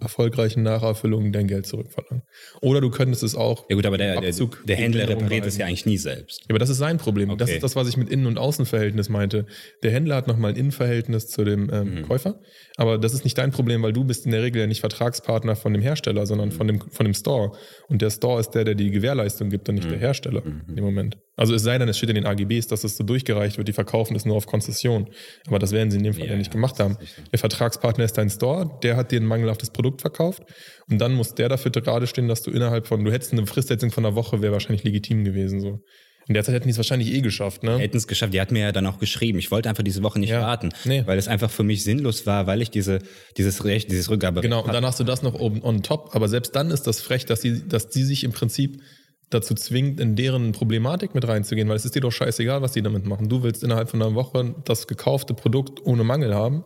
erfolgreichen 0.00 0.62
Nacherfüllung 0.62 1.32
dein 1.32 1.46
Geld 1.46 1.66
zurückverlangen. 1.66 2.22
Oder 2.60 2.80
du 2.80 2.90
könntest 2.90 3.22
es 3.22 3.34
auch. 3.34 3.66
Ja 3.68 3.76
gut, 3.76 3.86
aber 3.86 3.98
der, 3.98 4.20
der, 4.20 4.32
der 4.32 4.76
Händler 4.76 5.08
repariert 5.08 5.46
es 5.46 5.56
ja 5.56 5.66
eigentlich 5.66 5.86
nie 5.86 5.98
selbst. 5.98 6.42
Ja, 6.42 6.50
aber 6.50 6.58
das 6.58 6.68
ist 6.68 6.78
sein 6.78 6.98
Problem. 6.98 7.30
Okay. 7.30 7.38
Das 7.38 7.50
ist 7.50 7.62
das, 7.62 7.76
was 7.76 7.88
ich 7.88 7.96
mit 7.96 8.08
Innen- 8.08 8.26
und 8.26 8.38
Außenverhältnis 8.38 9.08
meinte. 9.08 9.46
Der 9.82 9.90
Händler 9.90 10.16
hat 10.16 10.28
nochmal 10.28 10.52
ein 10.52 10.56
Innenverhältnis 10.56 11.28
zu 11.28 11.44
dem 11.44 11.70
ähm, 11.72 11.94
mhm. 11.94 12.02
Käufer, 12.02 12.40
aber 12.76 12.98
das 12.98 13.12
ist 13.14 13.24
nicht 13.24 13.36
dein 13.38 13.50
Problem, 13.50 13.82
weil 13.82 13.92
du 13.92 14.04
bist 14.04 14.24
in 14.24 14.32
der 14.32 14.42
Regel 14.42 14.60
ja 14.60 14.66
nicht 14.66 14.80
Vertragspartner 14.80 15.56
von 15.56 15.72
dem 15.72 15.82
Hersteller, 15.82 16.26
sondern 16.26 16.50
mhm. 16.50 16.52
von, 16.52 16.66
dem, 16.66 16.80
von 16.80 17.04
dem 17.04 17.14
Store. 17.14 17.52
Und 17.88 18.02
der 18.02 18.10
Store 18.10 18.40
ist 18.40 18.50
der, 18.50 18.64
der 18.64 18.74
die 18.74 18.90
Gewährleistung 18.90 19.50
gibt 19.50 19.68
und 19.68 19.76
nicht 19.76 19.86
mhm. 19.86 19.92
der 19.92 19.98
Hersteller 19.98 20.42
mhm. 20.44 20.76
im 20.76 20.84
Moment. 20.84 21.18
Also 21.38 21.54
es 21.54 21.62
sei 21.62 21.78
denn, 21.78 21.88
es 21.88 21.96
steht 21.96 22.10
in 22.10 22.16
den 22.16 22.26
AGBs, 22.26 22.66
dass 22.66 22.80
das 22.80 22.96
so 22.96 23.04
durchgereicht 23.04 23.58
wird, 23.58 23.68
die 23.68 23.72
verkaufen 23.72 24.14
das 24.14 24.24
nur 24.24 24.36
auf 24.36 24.46
Konzession. 24.46 25.08
Aber 25.46 25.60
das 25.60 25.70
werden 25.70 25.90
sie 25.90 25.98
in 25.98 26.04
dem 26.04 26.14
Fall 26.14 26.26
ja, 26.26 26.32
ja 26.32 26.36
nicht 26.36 26.50
gemacht 26.50 26.80
haben. 26.80 26.96
Der 27.30 27.38
Vertragspartner 27.38 28.04
ist 28.04 28.18
dein 28.18 28.28
Store, 28.28 28.78
der 28.82 28.96
hat 28.96 29.12
dir 29.12 29.20
ein 29.20 29.24
mangelhaftes 29.24 29.70
Produkt 29.78 30.00
verkauft 30.00 30.42
und 30.90 30.98
dann 30.98 31.14
muss 31.14 31.36
der 31.36 31.48
dafür 31.48 31.70
gerade 31.70 32.08
stehen, 32.08 32.26
dass 32.26 32.42
du 32.42 32.50
innerhalb 32.50 32.88
von, 32.88 33.04
du 33.04 33.12
hättest 33.12 33.32
eine 33.32 33.46
Fristsetzung 33.46 33.92
von 33.92 34.04
einer 34.04 34.16
Woche, 34.16 34.42
wäre 34.42 34.52
wahrscheinlich 34.52 34.82
legitim 34.82 35.22
gewesen 35.22 35.60
so. 35.60 35.78
In 36.26 36.34
der 36.34 36.42
Zeit 36.42 36.56
hätten 36.56 36.64
die 36.64 36.72
es 36.72 36.76
wahrscheinlich 36.76 37.14
eh 37.14 37.20
geschafft, 37.20 37.62
ne? 37.62 37.78
Hätten 37.78 37.96
es 37.96 38.08
geschafft. 38.08 38.34
Die 38.34 38.40
hat 38.40 38.50
mir 38.50 38.60
ja 38.60 38.72
dann 38.72 38.86
auch 38.86 38.98
geschrieben. 38.98 39.38
Ich 39.38 39.52
wollte 39.52 39.68
einfach 39.68 39.84
diese 39.84 40.02
Woche 40.02 40.18
nicht 40.18 40.30
ja, 40.30 40.42
warten, 40.42 40.70
nee. 40.84 41.04
weil 41.06 41.16
es 41.16 41.28
einfach 41.28 41.48
für 41.48 41.62
mich 41.62 41.84
sinnlos 41.84 42.26
war, 42.26 42.46
weil 42.48 42.60
ich 42.60 42.70
diese, 42.70 42.98
dieses 43.36 43.64
Recht, 43.64 43.90
dieses 43.90 44.10
Rückgaberecht 44.10 44.42
Genau, 44.42 44.62
und 44.62 44.74
dann 44.74 44.84
hast 44.84 44.98
du 44.98 45.04
das 45.04 45.22
noch 45.22 45.34
oben 45.34 45.62
on 45.62 45.82
top. 45.84 46.10
Aber 46.12 46.28
selbst 46.28 46.56
dann 46.56 46.72
ist 46.72 46.88
das 46.88 47.00
frech, 47.00 47.24
dass 47.24 47.40
die, 47.40 47.66
dass 47.66 47.88
die 47.88 48.02
sich 48.02 48.24
im 48.24 48.32
Prinzip 48.32 48.82
dazu 49.30 49.54
zwingt, 49.54 50.00
in 50.00 50.16
deren 50.16 50.50
Problematik 50.52 51.14
mit 51.14 51.26
reinzugehen, 51.26 51.68
weil 51.68 51.76
es 51.76 51.84
ist 51.84 51.94
dir 51.94 52.02
doch 52.02 52.12
scheißegal, 52.12 52.62
was 52.62 52.72
die 52.72 52.82
damit 52.82 53.06
machen. 53.06 53.28
Du 53.28 53.44
willst 53.44 53.62
innerhalb 53.62 53.88
von 53.88 54.02
einer 54.02 54.14
Woche 54.16 54.56
das 54.64 54.88
gekaufte 54.88 55.34
Produkt 55.34 55.86
ohne 55.86 56.02
Mangel 56.02 56.34
haben 56.34 56.64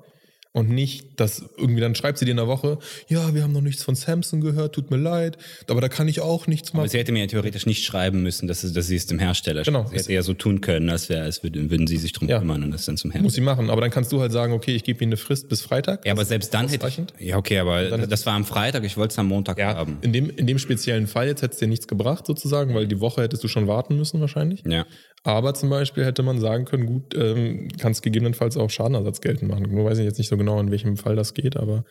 und 0.52 0.68
nicht, 0.68 1.18
dass 1.18 1.42
irgendwie 1.56 1.80
dann 1.80 1.94
schreibt 1.94 2.18
sie 2.18 2.26
dir 2.26 2.32
in 2.32 2.36
der 2.36 2.46
Woche, 2.46 2.78
ja, 3.08 3.34
wir 3.34 3.42
haben 3.42 3.52
noch 3.52 3.62
nichts 3.62 3.82
von 3.82 3.94
Samsung 3.94 4.42
gehört, 4.42 4.74
tut 4.74 4.90
mir 4.90 4.98
leid, 4.98 5.38
aber 5.66 5.80
da 5.80 5.88
kann 5.88 6.08
ich 6.08 6.20
auch 6.20 6.46
nichts 6.46 6.72
machen. 6.72 6.80
Aber 6.80 6.88
sie 6.88 6.98
hätte 6.98 7.10
mir 7.12 7.20
ja 7.20 7.26
theoretisch 7.26 7.64
nicht 7.64 7.84
schreiben 7.84 8.22
müssen, 8.22 8.48
dass, 8.48 8.60
dass 8.60 8.86
sie 8.86 8.96
es 8.96 9.06
dem 9.06 9.18
Hersteller 9.18 9.62
genau. 9.62 9.86
Sie 9.88 9.96
hätte 9.96 10.12
ja 10.12 10.22
so 10.22 10.34
tun 10.34 10.60
können, 10.60 10.90
als, 10.90 11.08
wäre, 11.08 11.22
als 11.22 11.42
würden, 11.42 11.70
würden 11.70 11.86
sie 11.86 11.96
sich 11.96 12.12
drum 12.12 12.28
ja. 12.28 12.38
kümmern 12.38 12.62
und 12.62 12.70
das 12.70 12.84
dann 12.84 12.98
zum 12.98 13.10
Hersteller. 13.10 13.24
Muss 13.24 13.34
sie 13.34 13.40
machen, 13.40 13.70
aber 13.70 13.80
dann 13.80 13.90
kannst 13.90 14.12
du 14.12 14.20
halt 14.20 14.32
sagen, 14.32 14.52
okay, 14.52 14.74
ich 14.74 14.84
gebe 14.84 15.02
ihnen 15.02 15.12
eine 15.12 15.16
Frist 15.16 15.48
bis 15.48 15.62
Freitag. 15.62 16.04
Ja, 16.04 16.12
aber 16.12 16.24
selbst 16.26 16.52
dann 16.52 16.68
hätte 16.68 16.86
ich, 16.86 17.00
ja, 17.18 17.38
okay, 17.38 17.58
aber 17.58 18.06
das 18.06 18.26
war 18.26 18.34
am 18.34 18.44
Freitag, 18.44 18.84
ich 18.84 18.98
wollte 18.98 19.12
es 19.12 19.18
am 19.18 19.28
Montag 19.28 19.58
ja, 19.58 19.74
haben. 19.74 19.98
In 20.02 20.12
dem, 20.12 20.28
in 20.30 20.46
dem 20.46 20.58
speziellen 20.58 21.06
Fall 21.06 21.28
jetzt 21.28 21.40
hätte 21.40 21.54
es 21.54 21.60
dir 21.60 21.68
nichts 21.68 21.88
gebracht 21.88 22.26
sozusagen, 22.26 22.74
weil 22.74 22.86
die 22.86 23.00
Woche 23.00 23.22
hättest 23.22 23.42
du 23.42 23.48
schon 23.48 23.68
warten 23.68 23.96
müssen 23.96 24.20
wahrscheinlich. 24.20 24.62
Ja. 24.66 24.84
Aber 25.24 25.54
zum 25.54 25.70
Beispiel 25.70 26.04
hätte 26.04 26.24
man 26.24 26.40
sagen 26.40 26.64
können, 26.64 26.86
gut, 26.86 27.14
ähm, 27.14 27.68
kannst 27.78 28.02
gegebenenfalls 28.02 28.56
auch 28.56 28.70
Schadenersatz 28.70 29.20
geltend 29.20 29.50
machen. 29.50 29.68
Nur 29.70 29.84
weiß 29.84 29.98
ich 29.98 30.04
jetzt 30.04 30.18
nicht 30.18 30.28
so 30.28 30.36
genau, 30.36 30.41
in 30.48 30.70
welchem 30.70 30.96
Fall 30.96 31.16
das 31.16 31.34
geht, 31.34 31.56
aber 31.56 31.84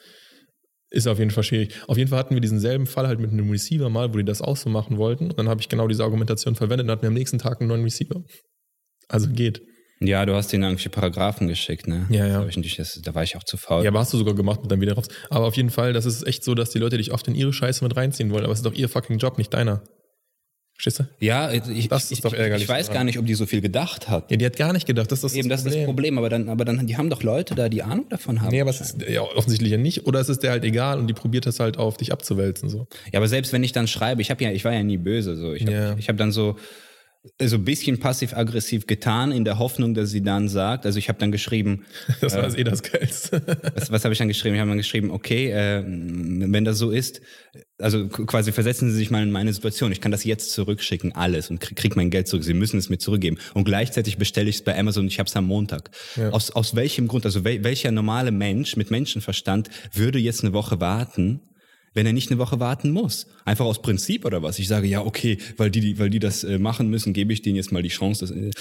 ist 0.92 1.08
auf 1.08 1.20
jeden 1.20 1.32
Fall 1.32 1.44
schwierig. 1.44 1.74
Auf 1.88 1.98
jeden 1.98 2.10
Fall 2.10 2.20
hatten 2.20 2.36
wir 2.36 2.42
diesen 2.42 2.60
selben 2.60 2.86
Fall 2.86 3.08
halt 3.08 3.20
mit 3.20 3.32
einem 3.32 3.50
Receiver 3.50 3.90
mal, 3.90 4.14
wo 4.14 4.18
die 4.18 4.26
das 4.26 4.42
auch 4.42 4.58
so 4.58 4.70
machen 4.70 4.98
wollten. 4.98 5.32
Und 5.32 5.40
dann 5.40 5.48
habe 5.48 5.62
ich 5.62 5.70
genau 5.70 5.88
diese 5.88 6.04
Argumentation 6.04 6.56
verwendet 6.56 6.86
und 6.86 6.92
hatten 6.92 7.04
wir 7.04 7.08
am 7.08 7.14
nächsten 7.14 7.40
Tag 7.40 7.62
einen 7.62 7.70
neuen 7.70 7.84
Receiver. 7.84 8.22
Also 9.08 9.30
geht. 9.30 9.62
Ja, 10.02 10.26
du 10.26 10.34
hast 10.34 10.52
denen 10.52 10.64
irgendwelche 10.64 10.90
Paragraphen 10.90 11.48
geschickt, 11.48 11.88
ne? 11.88 12.08
Ja, 12.10 12.28
ja. 12.28 12.44
Das, 12.44 13.00
da 13.04 13.16
war 13.16 13.24
ich 13.24 13.38
auch 13.38 13.44
zu 13.44 13.56
faul. 13.56 13.84
Ja, 13.84 13.92
aber 13.92 14.00
hast 14.00 14.12
du 14.12 14.18
sogar 14.18 14.34
gemacht 14.34 14.62
mit 14.62 14.72
deinem 14.72 14.82
Widerrufs. 14.82 15.10
Aber 15.30 15.46
auf 15.46 15.56
jeden 15.56 15.70
Fall, 15.70 15.94
das 15.94 16.06
ist 16.06 16.26
echt 16.26 16.44
so, 16.44 16.56
dass 16.56 16.72
die 16.72 16.80
Leute 16.80 16.98
dich 16.98 17.14
oft 17.14 17.28
in 17.28 17.36
ihre 17.36 17.54
Scheiße 17.54 17.84
mit 17.84 17.96
reinziehen 17.96 18.32
wollen. 18.32 18.44
Aber 18.44 18.52
es 18.52 18.60
ist 18.60 18.66
doch 18.66 18.74
ihr 18.74 18.90
fucking 18.90 19.20
Job, 19.20 19.38
nicht 19.38 19.54
deiner. 19.54 19.84
Verstehst 20.82 21.00
du? 21.00 21.24
Ja, 21.24 21.52
ich, 21.52 21.90
das 21.90 22.06
ist 22.06 22.12
ich, 22.12 22.22
doch 22.22 22.34
ärgerlich. 22.34 22.64
Ich 22.64 22.70
weiß 22.70 22.90
gar 22.92 23.04
nicht, 23.04 23.20
ob 23.20 23.28
die 23.28 23.36
so 23.36 23.46
viel 23.46 23.62
gedacht 23.62 24.10
hat. 24.10 24.32
Ja, 24.32 24.38
die 24.38 24.46
hat 24.48 24.56
gar 24.56 24.74
nicht 24.74 24.88
gedacht. 24.88 25.12
Das 25.12 25.20
ist 25.20 25.24
das, 25.26 25.34
Eben, 25.36 25.48
das, 25.48 25.64
das 25.64 25.74
ist 25.74 25.80
das 25.80 25.86
Problem. 25.86 26.18
Aber 26.18 26.28
dann, 26.28 26.50
aber 26.50 26.66
dann, 26.66 26.88
die 26.88 26.98
haben 26.98 27.12
doch 27.12 27.22
Leute 27.22 27.54
da, 27.54 27.70
die 27.70 27.84
Ahnung 27.84 28.10
davon 28.10 28.42
haben. 28.42 28.50
Nee, 28.50 28.62
aber 28.62 28.72
es 28.72 28.82
ist 28.82 28.98
ja, 29.08 29.22
offensichtlich 29.22 29.72
ja 29.72 29.78
nicht. 29.78 30.08
Oder 30.08 30.22
es 30.22 30.30
ist 30.30 30.42
der 30.42 30.50
halt 30.50 30.64
egal 30.64 30.98
und 30.98 31.06
die 31.06 31.14
probiert 31.14 31.46
das 31.46 31.60
halt 31.60 31.78
auf 31.78 31.98
dich 31.98 32.12
abzuwälzen. 32.12 32.68
So. 32.68 32.88
Ja, 33.12 33.20
aber 33.20 33.28
selbst 33.28 33.54
wenn 33.54 33.64
ich 33.64 33.74
dann 33.74 33.88
schreibe, 33.88 34.24
ich 34.24 34.32
habe 34.32 34.44
ja, 34.44 34.52
ich 34.52 34.66
war 34.66 34.74
ja 34.74 34.82
nie 34.82 34.98
böse. 34.98 35.38
So. 35.38 35.54
Ich 35.54 35.68
habe 35.68 35.72
ja. 35.72 35.96
hab 36.08 36.18
dann 36.18 36.32
so, 36.32 36.56
so 37.40 37.58
ein 37.58 37.66
bisschen 37.66 38.00
passiv-aggressiv 38.00 38.88
getan, 38.88 39.32
in 39.32 39.46
der 39.46 39.60
Hoffnung, 39.60 39.94
dass 39.94 40.10
sie 40.10 40.24
dann 40.24 40.50
sagt, 40.50 40.88
also 40.88 40.98
ich 40.98 41.08
habe 41.08 41.20
dann 41.20 41.32
geschrieben. 41.32 41.86
Das 42.20 42.36
war 42.36 42.44
äh, 42.56 42.62
eh 42.62 42.64
das 42.64 42.82
Geilste. 42.82 43.42
was 43.76 43.92
was 43.92 44.04
habe 44.04 44.14
ich 44.14 44.18
dann 44.18 44.28
geschrieben? 44.28 44.56
Ich 44.56 44.62
habe 44.62 44.70
dann 44.70 44.78
geschrieben, 44.78 45.12
okay, 45.12 45.52
äh, 45.52 45.84
wenn 45.86 46.66
das 46.66 46.78
so 46.78 46.90
ist, 46.92 47.22
also 47.78 48.08
quasi 48.08 48.52
versetzen 48.52 48.90
Sie 48.90 48.98
sich 48.98 49.12
mal 49.12 49.24
in 49.24 49.32
meine 49.32 49.54
Situation. 49.54 49.92
Ich 49.92 50.02
kann 50.02 50.12
das 50.12 50.24
jetzt 50.24 50.52
zurückschicken, 50.52 51.16
alles, 51.16 51.50
und 51.50 51.60
krieg, 51.60 51.78
krieg 51.78 51.96
mein 51.96 52.10
Geld 52.10 52.28
zurück. 52.28 52.44
Sie 52.44 52.54
müssen 52.54 52.78
es 52.78 52.90
mir 52.90 52.98
zurückgeben. 52.98 53.38
Und 53.54 53.66
gleichzeitig 53.66 54.18
bestelle 54.18 54.50
ich 54.50 54.58
es 54.58 54.64
bei 54.64 54.78
Amazon 54.78 55.04
und 55.04 55.08
ich 55.08 55.20
habe 55.20 55.28
es 55.28 55.36
am 55.36 55.46
Montag. 55.46 55.92
Ja. 56.16 56.30
Aus, 56.30 56.52
aus 56.52 56.76
welchem 56.76 57.08
Grund, 57.08 57.26
also 57.26 57.44
wel, 57.44 57.64
welcher 57.64 57.92
normale 57.92 58.32
Mensch 58.32 58.76
mit 58.78 58.90
Menschenverstand 58.90 59.70
würde 59.94 60.20
jetzt 60.20 60.44
eine 60.44 60.54
Woche 60.54 60.80
warten, 60.80 61.42
wenn 61.94 62.06
er 62.06 62.14
nicht 62.14 62.32
eine 62.32 62.40
Woche 62.40 62.60
warten 62.60 62.92
muss. 62.92 63.28
Einfach 63.46 63.66
aus 63.66 63.82
Prinzip 63.82 64.26
oder 64.26 64.42
was. 64.42 64.60
Ich 64.60 64.68
sage, 64.68 64.88
ja, 64.88 65.06
okay, 65.06 65.38
weil 65.58 65.72
die, 65.72 66.00
weil 66.00 66.10
die 66.10 66.20
das 66.20 66.44
äh, 66.44 66.58
machen 66.58 66.90
müssen, 66.90 67.14
gebe 67.14 67.34
ich 67.34 67.42
denen 67.42 67.56
jetzt 67.56 67.72
mal 67.72 67.84
die 67.84 67.90
Chance. 67.90 68.28
Dass, 68.28 68.36
äh, 68.36 68.52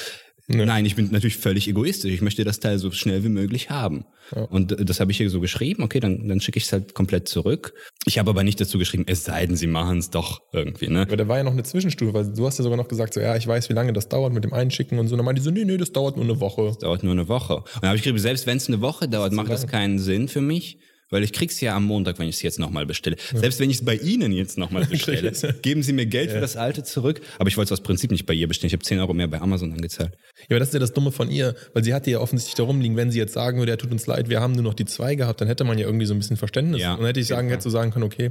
ja. 0.49 0.67
Nein, 0.67 0.85
ich 0.85 0.97
bin 0.97 1.11
natürlich 1.13 1.37
völlig 1.37 1.69
egoistisch. 1.69 2.13
Ich 2.13 2.23
möchte 2.23 2.43
das 2.43 2.59
Teil 2.59 2.79
so 2.79 2.91
schnell 2.91 3.23
wie 3.23 3.29
möglich 3.29 3.71
haben. 3.71 4.05
Ja. 4.35 4.43
Und 4.43 4.73
äh, 4.73 4.85
das 4.85 4.99
habe 4.99 5.13
ich 5.13 5.19
hier 5.19 5.31
so 5.31 5.41
geschrieben. 5.41 5.85
Okay, 5.85 6.01
dann, 6.01 6.27
dann 6.29 6.41
schicke 6.41 6.59
ich 6.59 6.65
es 6.65 6.73
halt 6.73 6.95
komplett 6.95 7.29
zurück. 7.29 7.73
Ich 8.05 8.19
habe 8.19 8.31
aber 8.31 8.43
nicht 8.43 8.61
dazu 8.61 8.79
geschrieben, 8.79 9.05
es 9.07 9.25
sei 9.25 9.47
denn, 9.47 9.55
sie 9.55 9.69
machen 9.69 9.99
es 9.99 10.11
doch 10.11 10.43
irgendwie. 10.53 10.89
Ne? 10.89 11.03
Aber 11.03 11.17
da 11.17 11.29
war 11.29 11.37
ja 11.39 11.45
noch 11.45 11.53
eine 11.53 11.63
Zwischenstufe, 11.63 12.15
weil 12.15 12.33
du 12.33 12.47
hast 12.47 12.59
ja 12.59 12.65
sogar 12.65 12.77
noch 12.77 12.89
gesagt, 12.89 13.15
so 13.15 13.21
ja, 13.21 13.37
ich 13.37 13.47
weiß, 13.47 13.69
wie 13.69 13.75
lange 13.75 13.93
das 13.93 14.09
dauert 14.09 14.33
mit 14.33 14.43
dem 14.43 14.53
Einschicken 14.53 14.99
und 14.99 15.07
so. 15.07 15.15
Und 15.15 15.19
dann 15.19 15.27
meinte 15.27 15.41
die 15.41 15.45
so, 15.45 15.53
nee, 15.53 15.65
nee, 15.65 15.77
das 15.77 15.93
dauert 15.93 16.17
nur 16.17 16.25
eine 16.25 16.41
Woche. 16.41 16.65
Das 16.65 16.79
dauert 16.79 17.05
nur 17.05 17.13
eine 17.13 17.29
Woche. 17.29 17.57
Und 17.57 17.83
dann 17.83 17.91
habe 17.91 17.97
ich 17.97 18.03
geschrieben, 18.03 18.19
selbst 18.19 18.47
wenn 18.47 18.57
es 18.57 18.67
eine 18.67 18.81
Woche 18.81 19.09
dauert, 19.09 19.33
macht 19.33 19.51
das 19.51 19.69
keinen 19.69 20.01
Sinn 20.01 20.27
für 20.27 20.41
mich 20.41 20.79
weil 21.11 21.25
ich 21.25 21.33
krieg's 21.33 21.61
ja 21.61 21.77
am 21.77 21.85
Montag, 21.85 22.19
wenn 22.19 22.29
ich 22.29 22.37
es 22.37 22.43
jetzt 22.43 22.59
nochmal 22.59 22.87
bestelle. 22.87 23.17
Ja. 23.33 23.41
Selbst 23.41 23.61
wenn 23.61 23.69
ich 23.69 23.79
es 23.79 23.85
bei 23.85 23.97
Ihnen 23.97 24.33
jetzt 24.33 24.57
nochmal 24.57 24.85
bestelle, 24.91 25.33
geben 25.63 25.83
Sie 25.83 25.93
mir 25.93 26.07
Geld 26.07 26.29
ja. 26.29 26.37
für 26.37 26.41
das 26.41 26.57
alte 26.57 26.83
zurück. 26.85 27.21
Aber 27.39 27.49
ich 27.49 27.57
wollte 27.57 27.75
es 27.75 27.81
aus 27.81 27.83
Prinzip 27.83 28.11
nicht 28.11 28.27
bei 28.27 28.35
ihr 28.35 28.49
bestellen. 28.49 28.69
Ich 28.69 28.73
habe 28.73 28.85
10 28.85 29.01
Euro 29.01 29.13
mehr 29.13 29.29
bei 29.29 29.41
Amazon 29.41 29.73
angezahlt. 29.73 30.13
Ja, 30.49 30.57
aber 30.57 30.61
das 30.61 30.69
ist 30.69 30.75
ja 30.75 30.81
das 30.81 30.93
Dumme 30.93 31.13
von 31.13 31.31
ihr, 31.31 31.55
weil 31.75 31.85
sie 31.85 31.93
hatte 31.93 32.11
ja 32.11 32.21
offensichtlich 32.21 32.55
da 32.55 32.63
rumliegen, 32.63 32.97
wenn 32.97 33.11
sie 33.11 33.19
jetzt 33.19 33.35
sagen 33.35 33.59
würde, 33.59 33.73
ja, 33.73 33.77
tut 33.77 33.91
uns 33.91 34.07
leid, 34.07 34.31
wir 34.31 34.41
haben 34.41 34.53
nur 34.53 34.63
noch 34.63 34.75
die 34.75 34.85
zwei 34.85 35.15
gehabt, 35.17 35.41
dann 35.41 35.49
hätte 35.49 35.65
man 35.65 35.79
ja 35.79 35.87
irgendwie 35.87 36.07
so 36.07 36.15
ein 36.15 36.19
bisschen 36.19 36.37
Verständnis. 36.37 36.81
Ja, 36.81 36.95
und 36.95 37.05
hätte 37.05 37.21
ich 37.21 37.27
sagen, 37.27 37.49
hätte 37.49 37.63
so 37.63 37.71
sagen 37.71 37.91
können, 37.91 38.05
okay, 38.05 38.31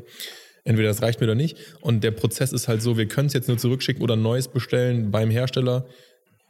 entweder 0.64 0.90
das 0.90 1.02
reicht 1.02 1.20
mir 1.20 1.28
oder 1.28 1.36
nicht. 1.36 1.58
Und 1.82 2.04
der 2.04 2.12
Prozess 2.12 2.54
ist 2.54 2.68
halt 2.68 2.82
so, 2.82 2.98
wir 2.98 3.08
können 3.08 3.28
es 3.28 3.34
jetzt 3.34 3.48
nur 3.48 3.58
zurückschicken 3.58 4.02
oder 4.02 4.16
Neues 4.16 4.48
bestellen 4.48 5.12
beim 5.12 5.30
Hersteller 5.30 5.86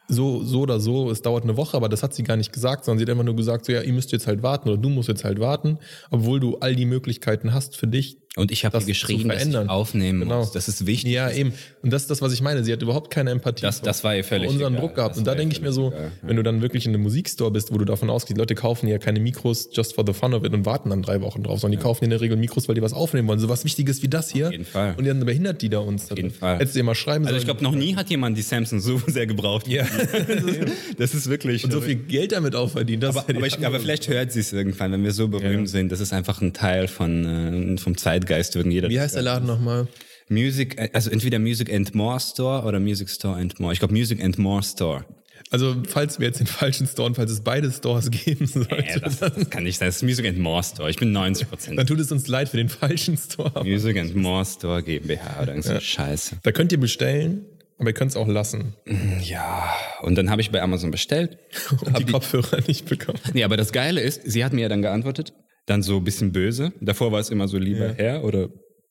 so, 0.09 0.43
so 0.43 0.61
oder 0.61 0.79
so, 0.79 1.11
es 1.11 1.21
dauert 1.21 1.43
eine 1.43 1.55
Woche, 1.55 1.77
aber 1.77 1.87
das 1.87 2.03
hat 2.03 2.13
sie 2.13 2.23
gar 2.23 2.35
nicht 2.35 2.51
gesagt, 2.51 2.83
sondern 2.83 2.97
sie 2.99 3.03
hat 3.03 3.11
einfach 3.11 3.23
nur 3.23 3.35
gesagt, 3.35 3.65
so 3.65 3.71
ja, 3.71 3.81
ihr 3.81 3.93
müsst 3.93 4.11
jetzt 4.11 4.27
halt 4.27 4.43
warten 4.43 4.69
oder 4.69 4.77
du 4.77 4.89
musst 4.89 5.07
jetzt 5.07 5.23
halt 5.23 5.39
warten, 5.39 5.77
obwohl 6.09 6.39
du 6.39 6.57
all 6.57 6.75
die 6.75 6.85
Möglichkeiten 6.85 7.53
hast 7.53 7.77
für 7.77 7.87
dich, 7.87 8.17
und 8.39 8.51
ich 8.51 8.65
habe 8.65 8.79
geschrieben, 8.83 9.29
dass 9.29 9.45
ich 9.45 9.55
aufnehmen 9.55 10.21
genau. 10.21 10.39
muss. 10.39 10.51
Das 10.51 10.67
ist 10.67 10.85
wichtig. 10.85 11.11
Ja, 11.11 11.29
eben. 11.29 11.53
Und 11.81 11.91
das 11.91 12.03
ist 12.03 12.11
das, 12.11 12.21
was 12.21 12.33
ich 12.33 12.41
meine. 12.41 12.63
Sie 12.63 12.71
hat 12.71 12.81
überhaupt 12.81 13.11
keine 13.11 13.31
Empathie. 13.31 13.61
Das, 13.61 13.81
das 13.81 14.03
war 14.03 14.15
ihr 14.15 14.23
völlig 14.23 14.49
unseren 14.49 14.73
egal. 14.73 14.81
Druck 14.81 14.95
gehabt. 14.95 15.11
Das 15.11 15.17
und 15.19 15.27
da 15.27 15.35
denke 15.35 15.53
ich 15.53 15.61
mir 15.61 15.71
so, 15.71 15.89
egal. 15.89 16.11
wenn 16.21 16.37
du 16.37 16.43
dann 16.43 16.61
wirklich 16.61 16.85
in 16.85 16.93
einem 16.93 17.03
Musikstore 17.03 17.51
bist, 17.51 17.73
wo 17.73 17.77
du 17.77 17.85
davon 17.85 18.09
ausgehst, 18.09 18.37
Leute 18.37 18.55
kaufen 18.55 18.87
ja 18.87 18.97
keine 18.97 19.19
Mikros 19.19 19.69
just 19.73 19.93
for 19.93 20.05
the 20.07 20.13
fun 20.13 20.33
of 20.33 20.43
it 20.43 20.53
und 20.53 20.65
warten 20.65 20.89
dann 20.89 21.01
drei 21.01 21.21
Wochen 21.21 21.43
drauf, 21.43 21.59
sondern 21.59 21.79
die 21.79 21.83
kaufen 21.83 22.05
in 22.05 22.09
der 22.11 22.21
Regel 22.21 22.37
Mikros, 22.37 22.67
weil 22.67 22.75
die 22.75 22.81
was 22.81 22.93
aufnehmen 22.93 23.27
wollen. 23.27 23.39
So 23.39 23.49
was 23.49 23.65
Wichtiges 23.65 24.01
wie 24.03 24.07
das 24.07 24.29
hier. 24.29 24.47
Auf 24.47 24.51
jeden 24.53 24.65
Fall. 24.65 24.95
Und 24.97 25.05
dann 25.05 25.19
behindert 25.25 25.61
die 25.61 25.69
da 25.69 25.79
uns. 25.79 26.11
Auf 26.11 26.17
jeden 26.17 26.31
Fall. 26.31 26.59
Hättest 26.59 26.75
du 26.75 26.79
dir 26.79 26.83
mal 26.83 26.95
schreiben 26.95 27.25
Also 27.25 27.37
ich 27.37 27.45
glaube, 27.45 27.63
noch 27.63 27.75
nie 27.75 27.95
hat 27.95 28.09
jemand 28.09 28.37
die 28.37 28.41
Samsung 28.41 28.79
so 28.79 29.01
sehr 29.07 29.27
gebraucht. 29.27 29.67
Ja. 29.67 29.85
das 30.97 31.13
ist 31.13 31.29
wirklich. 31.29 31.65
Und 31.65 31.71
so 31.71 31.81
viel 31.81 31.95
Geld 31.95 32.31
damit 32.31 32.55
aufverdient. 32.55 33.03
Aber, 33.03 33.25
aber, 33.27 33.47
ich, 33.47 33.65
aber, 33.65 33.79
vielleicht 33.79 34.07
hört 34.07 34.31
sie 34.31 34.39
es 34.39 34.53
irgendwann, 34.53 34.91
wenn 34.93 35.03
wir 35.03 35.11
so 35.11 35.27
berühmt 35.27 35.67
ja. 35.67 35.67
sind. 35.67 35.91
Das 35.91 35.99
ist 35.99 36.13
einfach 36.13 36.41
ein 36.41 36.53
Teil 36.53 36.87
von, 36.87 37.75
äh, 37.75 37.77
vom 37.77 37.97
Zeitgeist. 37.97 38.28
Jeder 38.29 38.89
wie 38.89 38.99
heißt 38.99 39.15
der 39.15 39.23
Laden 39.23 39.47
nochmal? 39.47 39.87
Music, 40.29 40.77
also 40.93 41.09
entweder 41.09 41.39
Music 41.39 41.73
and 41.73 41.95
More 41.95 42.19
Store 42.19 42.63
oder 42.63 42.79
Music 42.79 43.09
Store 43.09 43.35
and 43.35 43.59
More. 43.59 43.73
Ich 43.73 43.79
glaube 43.79 43.93
Music 43.93 44.23
and 44.23 44.37
More 44.37 44.61
Store. 44.63 45.05
Also 45.51 45.75
falls 45.87 46.19
wir 46.19 46.27
jetzt 46.27 46.39
den 46.39 46.47
falschen 46.47 46.85
Store 46.85 47.07
und 47.07 47.15
falls 47.15 47.31
es 47.31 47.41
beide 47.41 47.71
Stores 47.71 48.11
geben 48.11 48.45
sollte. 48.45 48.75
Nee, 48.75 48.99
das, 49.01 49.19
das, 49.19 49.49
kann 49.49 49.63
nicht 49.63 49.79
sein. 49.79 49.87
Das 49.87 49.97
ist 49.97 50.03
Music 50.03 50.27
and 50.27 50.37
More 50.37 50.63
Store. 50.63 50.89
Ich 50.89 50.97
bin 50.97 51.11
90 51.11 51.49
Prozent. 51.49 51.79
Dann 51.79 51.87
tut 51.87 51.99
es 51.99 52.11
uns 52.11 52.27
leid 52.27 52.49
für 52.49 52.57
den 52.57 52.69
falschen 52.69 53.17
Store. 53.17 53.63
Music 53.63 53.97
and 53.97 54.15
More 54.15 54.45
Store 54.45 54.83
GmbH 54.83 55.41
oder 55.41 55.53
irgendeine 55.53 55.75
ja. 55.75 55.81
Scheiße. 55.81 56.37
Da 56.43 56.51
könnt 56.51 56.71
ihr 56.71 56.79
bestellen, 56.79 57.45
aber 57.79 57.89
ihr 57.89 57.93
könnt 57.93 58.11
es 58.11 58.17
auch 58.17 58.27
lassen. 58.27 58.75
Ja, 59.23 59.73
und 60.01 60.15
dann 60.15 60.29
habe 60.29 60.41
ich 60.41 60.51
bei 60.51 60.61
Amazon 60.61 60.91
bestellt. 60.91 61.39
und 61.81 61.97
die 61.97 62.05
Kopfhörer 62.05 62.61
nicht 62.67 62.85
bekommen. 62.85 63.19
Nee, 63.33 63.43
aber 63.43 63.57
das 63.57 63.71
Geile 63.71 64.01
ist, 64.01 64.21
sie 64.25 64.45
hat 64.45 64.53
mir 64.53 64.61
ja 64.61 64.69
dann 64.69 64.83
geantwortet, 64.83 65.33
dann 65.69 65.83
so 65.83 65.97
ein 65.97 66.03
bisschen 66.03 66.31
böse. 66.31 66.73
Davor 66.81 67.11
war 67.11 67.19
es 67.19 67.29
immer 67.29 67.47
so 67.47 67.57
lieber 67.57 67.87
ja. 67.87 67.93
Herr 67.93 68.23
oder 68.23 68.49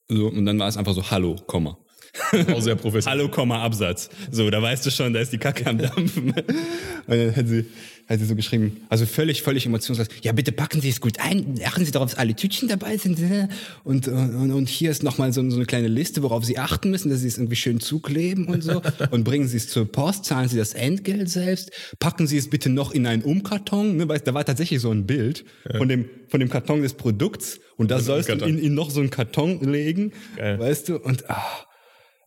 so, 0.09 0.29
und 0.29 0.47
dann 0.47 0.59
war 0.59 0.69
es 0.69 0.77
einfach 0.77 0.95
so 0.95 1.11
Hallo, 1.11 1.37
Komma. 1.47 1.79
Auch 2.53 2.61
sehr 2.61 2.77
professionell. 2.77 3.21
Hallo, 3.21 3.31
Komma, 3.31 3.63
Absatz. 3.63 4.11
So, 4.31 4.49
da 4.51 4.61
weißt 4.61 4.85
du 4.87 4.91
schon, 4.91 5.13
da 5.13 5.21
ist 5.21 5.33
die 5.33 5.39
Kacke 5.39 5.67
am 5.67 5.79
Dampfen. 5.79 6.31
und 7.07 7.17
dann 7.17 7.37
hat 7.37 7.49
sie, 7.49 7.67
hat 8.09 8.19
sie 8.19 8.25
so 8.25 8.35
geschrieben, 8.35 8.79
also 8.89 9.07
völlig, 9.07 9.43
völlig 9.43 9.67
emotionslos. 9.67 10.09
Ja, 10.23 10.33
bitte 10.33 10.53
packen 10.53 10.81
Sie 10.81 10.89
es 10.89 11.01
gut 11.01 11.21
ein, 11.21 11.61
achten 11.65 11.85
Sie 11.85 11.91
darauf, 11.91 12.11
dass 12.11 12.19
alle 12.19 12.35
Tütchen 12.35 12.69
dabei 12.69 12.97
sind. 12.97 13.19
Und, 13.85 14.09
und, 14.09 14.53
und 14.53 14.69
hier 14.69 14.91
ist 14.91 15.03
nochmal 15.03 15.33
so, 15.33 15.49
so 15.51 15.57
eine 15.57 15.67
kleine 15.67 15.89
Liste, 15.89 16.23
worauf 16.23 16.45
Sie 16.45 16.59
achten 16.59 16.91
müssen, 16.91 17.11
dass 17.11 17.21
Sie 17.21 17.29
es 17.29 17.39
irgendwie 17.39 17.57
schön 17.57 17.81
zukleben 17.81 18.47
und 18.47 18.63
so. 18.63 18.83
und 19.11 19.25
bringen 19.25 19.49
Sie 19.49 19.57
es 19.57 19.69
zur 19.69 19.91
Post, 19.91 20.25
zahlen 20.25 20.49
Sie 20.49 20.57
das 20.57 20.75
Entgelt 20.75 21.29
selbst, 21.29 21.71
packen 21.99 22.27
Sie 22.27 22.37
es 22.37 22.49
bitte 22.49 22.71
noch 22.71 22.93
in 22.93 23.07
einen 23.07 23.23
Umkarton. 23.23 23.97
Ne, 23.97 24.09
weißt, 24.09 24.27
da 24.27 24.35
war 24.35 24.45
tatsächlich 24.45 24.81
so 24.81 24.91
ein 24.91 25.07
Bild 25.07 25.45
ja. 25.71 25.79
von, 25.79 25.89
dem, 25.89 26.09
von 26.29 26.41
dem 26.41 26.49
Karton 26.49 26.83
des 26.83 26.95
Produkts 26.95 27.61
und 27.77 27.91
da 27.91 28.01
sollst 28.01 28.29
du 28.29 28.35
in, 28.45 28.59
in 28.59 28.75
noch 28.75 28.91
so 28.91 29.01
einen 29.01 29.11
Karton 29.11 29.61
legen, 29.61 30.13
Geil. 30.37 30.59
weißt 30.59 30.89
du, 30.89 30.97
und 30.97 31.31
ah, 31.31 31.68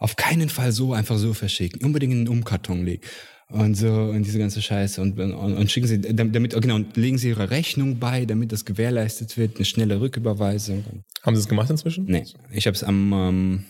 auf 0.02 0.16
keinen 0.16 0.50
Fall 0.50 0.72
so 0.72 0.94
einfach 0.94 1.18
so 1.18 1.34
verschicken, 1.34 1.86
unbedingt 1.86 2.12
in 2.12 2.20
einen 2.20 2.28
Umkarton 2.28 2.84
legen 2.84 3.04
und 3.50 3.76
so 3.76 3.88
und 3.88 4.24
diese 4.24 4.40
ganze 4.40 4.62
Scheiße 4.62 5.00
und, 5.00 5.20
und, 5.20 5.34
und 5.34 5.72
schicken 5.72 5.88
sie 5.88 6.02
damit 6.02 6.60
genau 6.60 6.76
und 6.76 6.98
legen 6.98 7.18
sie 7.20 7.30
ihre 7.30 7.52
Rechnung 7.52 8.00
bei, 8.00 8.26
damit 8.26 8.52
das 8.52 8.66
gewährleistet 8.66 9.38
wird, 9.38 9.58
eine 9.58 9.66
schnelle 9.66 10.02
Rücküberweisung. 10.02 10.84
Haben 11.22 11.36
sie 11.36 11.42
es 11.42 11.48
gemacht 11.48 11.70
inzwischen? 11.70 12.06
Nee, 12.06 12.26
ich 12.52 12.66
habe 12.66 12.76
es 12.76 12.84
am 12.84 13.14
ähm, 13.14 13.66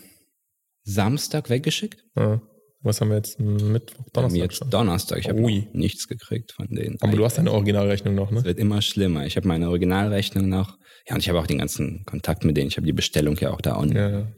Samstag 0.84 1.50
weggeschickt. 1.50 2.02
Ja. 2.16 2.40
Was 2.80 3.00
haben 3.00 3.10
wir 3.10 3.16
jetzt? 3.16 3.38
Mittwoch, 3.38 4.06
Donnerstag? 4.12 4.40
Jetzt 4.40 4.56
schon. 4.56 4.70
Donnerstag. 4.70 5.18
Ich 5.18 5.28
habe 5.28 5.40
nichts 5.72 6.08
gekriegt 6.08 6.52
von 6.52 6.66
denen. 6.68 6.96
Aber 7.00 7.12
du 7.12 7.24
hast 7.24 7.38
deine 7.38 7.52
Originalrechnung 7.52 8.16
noch, 8.16 8.32
ne? 8.32 8.38
Es 8.38 8.44
wird 8.44 8.58
immer 8.58 8.82
schlimmer. 8.82 9.24
Ich 9.24 9.36
habe 9.36 9.46
meine 9.46 9.68
Originalrechnung 9.68 10.48
noch. 10.48 10.78
Ja, 11.06 11.14
und 11.14 11.20
ich 11.20 11.28
habe 11.28 11.38
auch 11.38 11.46
den 11.46 11.58
ganzen 11.58 12.04
Kontakt 12.06 12.44
mit 12.44 12.56
denen. 12.56 12.68
Ich 12.68 12.78
habe 12.78 12.86
die 12.86 12.92
Bestellung 12.92 13.36
ja 13.36 13.52
auch 13.52 13.60
da 13.60 13.76
online. 13.76 14.00
Ja, 14.00 14.18
ja. 14.20 14.32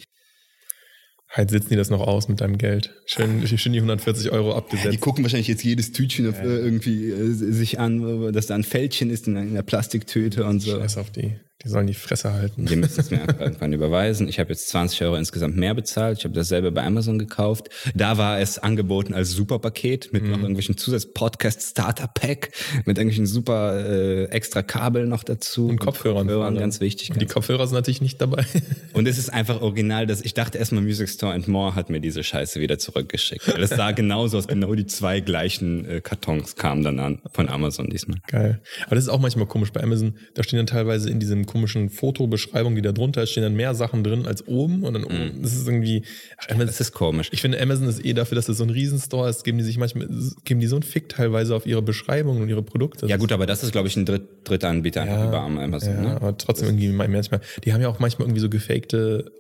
Halt 1.34 1.50
sitzen 1.50 1.70
die 1.70 1.76
das 1.76 1.90
noch 1.90 2.00
aus 2.00 2.28
mit 2.28 2.40
deinem 2.40 2.58
Geld. 2.58 2.94
Schön, 3.06 3.44
schön 3.44 3.72
die 3.72 3.80
140 3.80 4.30
Euro 4.30 4.54
abgesetzt. 4.54 4.84
Ja, 4.84 4.90
die 4.92 4.98
gucken 4.98 5.24
wahrscheinlich 5.24 5.48
jetzt 5.48 5.64
jedes 5.64 5.90
Tütchen 5.90 6.32
ja. 6.32 6.44
irgendwie 6.44 7.10
äh, 7.10 7.32
sich 7.32 7.80
an, 7.80 8.32
dass 8.32 8.46
da 8.46 8.54
ein 8.54 8.62
Fältchen 8.62 9.10
ist 9.10 9.26
in 9.26 9.36
einer 9.36 9.64
Plastiktüte 9.64 10.44
und 10.44 10.60
so. 10.60 10.78
Scheiß 10.78 10.96
auf 10.96 11.10
die. 11.10 11.34
Die 11.62 11.68
sollen 11.68 11.86
die 11.86 11.94
Fresse 11.94 12.32
halten. 12.32 12.66
Die 12.66 12.76
müssen 12.76 13.00
es 13.00 13.10
mir 13.10 13.20
irgendwann 13.38 13.72
überweisen. 13.72 14.28
Ich 14.28 14.38
habe 14.38 14.50
jetzt 14.50 14.68
20 14.68 15.02
Euro 15.02 15.16
insgesamt 15.16 15.56
mehr 15.56 15.74
bezahlt. 15.74 16.18
Ich 16.18 16.24
habe 16.24 16.34
dasselbe 16.34 16.72
bei 16.72 16.82
Amazon 16.84 17.18
gekauft. 17.18 17.70
Da 17.94 18.18
war 18.18 18.40
es 18.40 18.58
angeboten 18.58 19.14
als 19.14 19.30
Superpaket 19.30 20.12
mit 20.12 20.24
mhm. 20.24 20.30
noch 20.30 20.38
irgendwelchen 20.40 20.76
Zusatz-Podcast-Starter-Pack, 20.76 22.50
mit 22.84 22.98
irgendwelchen 22.98 23.26
super 23.26 23.82
äh, 23.82 24.24
extra 24.26 24.62
Kabel 24.62 25.06
noch 25.06 25.22
dazu. 25.22 25.68
Und 25.68 25.80
Kopfhörern. 25.80 26.26
Kopfhörern 26.26 26.56
ganz 26.56 26.80
wichtig. 26.80 27.10
Und 27.12 27.22
die 27.22 27.26
Kopfhörer 27.26 27.66
sind 27.66 27.76
natürlich 27.76 28.02
nicht 28.02 28.20
dabei. 28.20 28.44
Und 28.92 29.08
es 29.08 29.16
ist 29.16 29.32
einfach 29.32 29.62
original, 29.62 30.06
dass 30.06 30.20
ich 30.20 30.34
dachte 30.34 30.58
erstmal 30.58 30.82
Music 30.82 31.08
Store 31.08 31.32
and 31.32 31.48
More 31.48 31.74
hat 31.74 31.88
mir 31.88 32.00
diese 32.00 32.22
Scheiße 32.22 32.60
wieder 32.60 32.78
zurückgeschickt. 32.78 33.52
Weil 33.52 33.62
es 33.62 33.70
sah 33.70 33.90
genauso 33.92 34.36
aus, 34.36 34.48
genau 34.48 34.74
die 34.74 34.86
zwei 34.86 35.20
gleichen 35.20 35.88
äh, 35.88 36.00
Kartons 36.00 36.56
kamen 36.56 36.82
dann 36.82 36.98
an 36.98 37.22
von 37.32 37.48
Amazon 37.48 37.88
diesmal. 37.88 38.18
Geil. 38.26 38.60
Aber 38.86 38.96
das 38.96 39.04
ist 39.04 39.10
auch 39.10 39.20
manchmal 39.20 39.46
komisch 39.46 39.72
bei 39.72 39.82
Amazon. 39.82 40.18
Da 40.34 40.42
stehen 40.42 40.58
dann 40.58 40.66
teilweise 40.66 41.08
in 41.08 41.20
diesem 41.20 41.43
komischen 41.46 41.90
Fotobeschreibung, 41.90 42.74
die 42.74 42.82
da 42.82 42.92
drunter 42.92 43.22
ist, 43.22 43.30
stehen 43.30 43.42
dann 43.42 43.54
mehr 43.54 43.74
Sachen 43.74 44.04
drin 44.04 44.26
als 44.26 44.46
oben 44.46 44.82
und 44.82 44.94
dann 44.94 45.04
oben. 45.04 45.38
Mm. 45.38 45.42
Das 45.42 45.54
ist 45.54 45.66
irgendwie. 45.66 46.02
Ach, 46.38 46.48
Amazon, 46.48 46.66
das 46.66 46.80
ist 46.80 46.92
komisch. 46.92 47.28
Ich 47.32 47.40
finde, 47.40 47.60
Amazon 47.60 47.88
ist 47.88 48.04
eh 48.04 48.12
dafür, 48.12 48.36
dass 48.36 48.48
es 48.48 48.58
so 48.58 48.64
ein 48.64 48.70
Riesenstore 48.70 49.28
ist, 49.28 49.44
geben 49.44 49.58
die 49.58 49.64
sich 49.64 49.78
manchmal, 49.78 50.08
geben 50.44 50.60
die 50.60 50.66
so 50.66 50.76
einen 50.76 50.82
Fick 50.82 51.08
teilweise 51.08 51.54
auf 51.54 51.66
ihre 51.66 51.82
Beschreibungen 51.82 52.42
und 52.42 52.48
ihre 52.48 52.62
Produkte. 52.62 53.06
ja, 53.06 53.16
gut, 53.16 53.32
aber 53.32 53.46
das 53.46 53.62
ist, 53.62 53.72
glaube 53.72 53.88
ich, 53.88 53.96
ein 53.96 54.06
Dritt, 54.06 54.22
dritter 54.44 54.68
Anbieter 54.68 55.06
ja, 55.06 55.28
über 55.28 55.40
Amazon. 55.40 55.94
Ja, 55.94 56.00
ne? 56.00 56.16
aber 56.16 56.36
trotzdem 56.36 56.68
irgendwie 56.68 56.88
manchmal. 56.88 57.40
Die 57.64 57.72
haben 57.72 57.80
ja 57.80 57.88
auch 57.88 57.98
manchmal 57.98 58.26
irgendwie 58.26 58.40
so 58.40 58.48
gefakte 58.48 59.30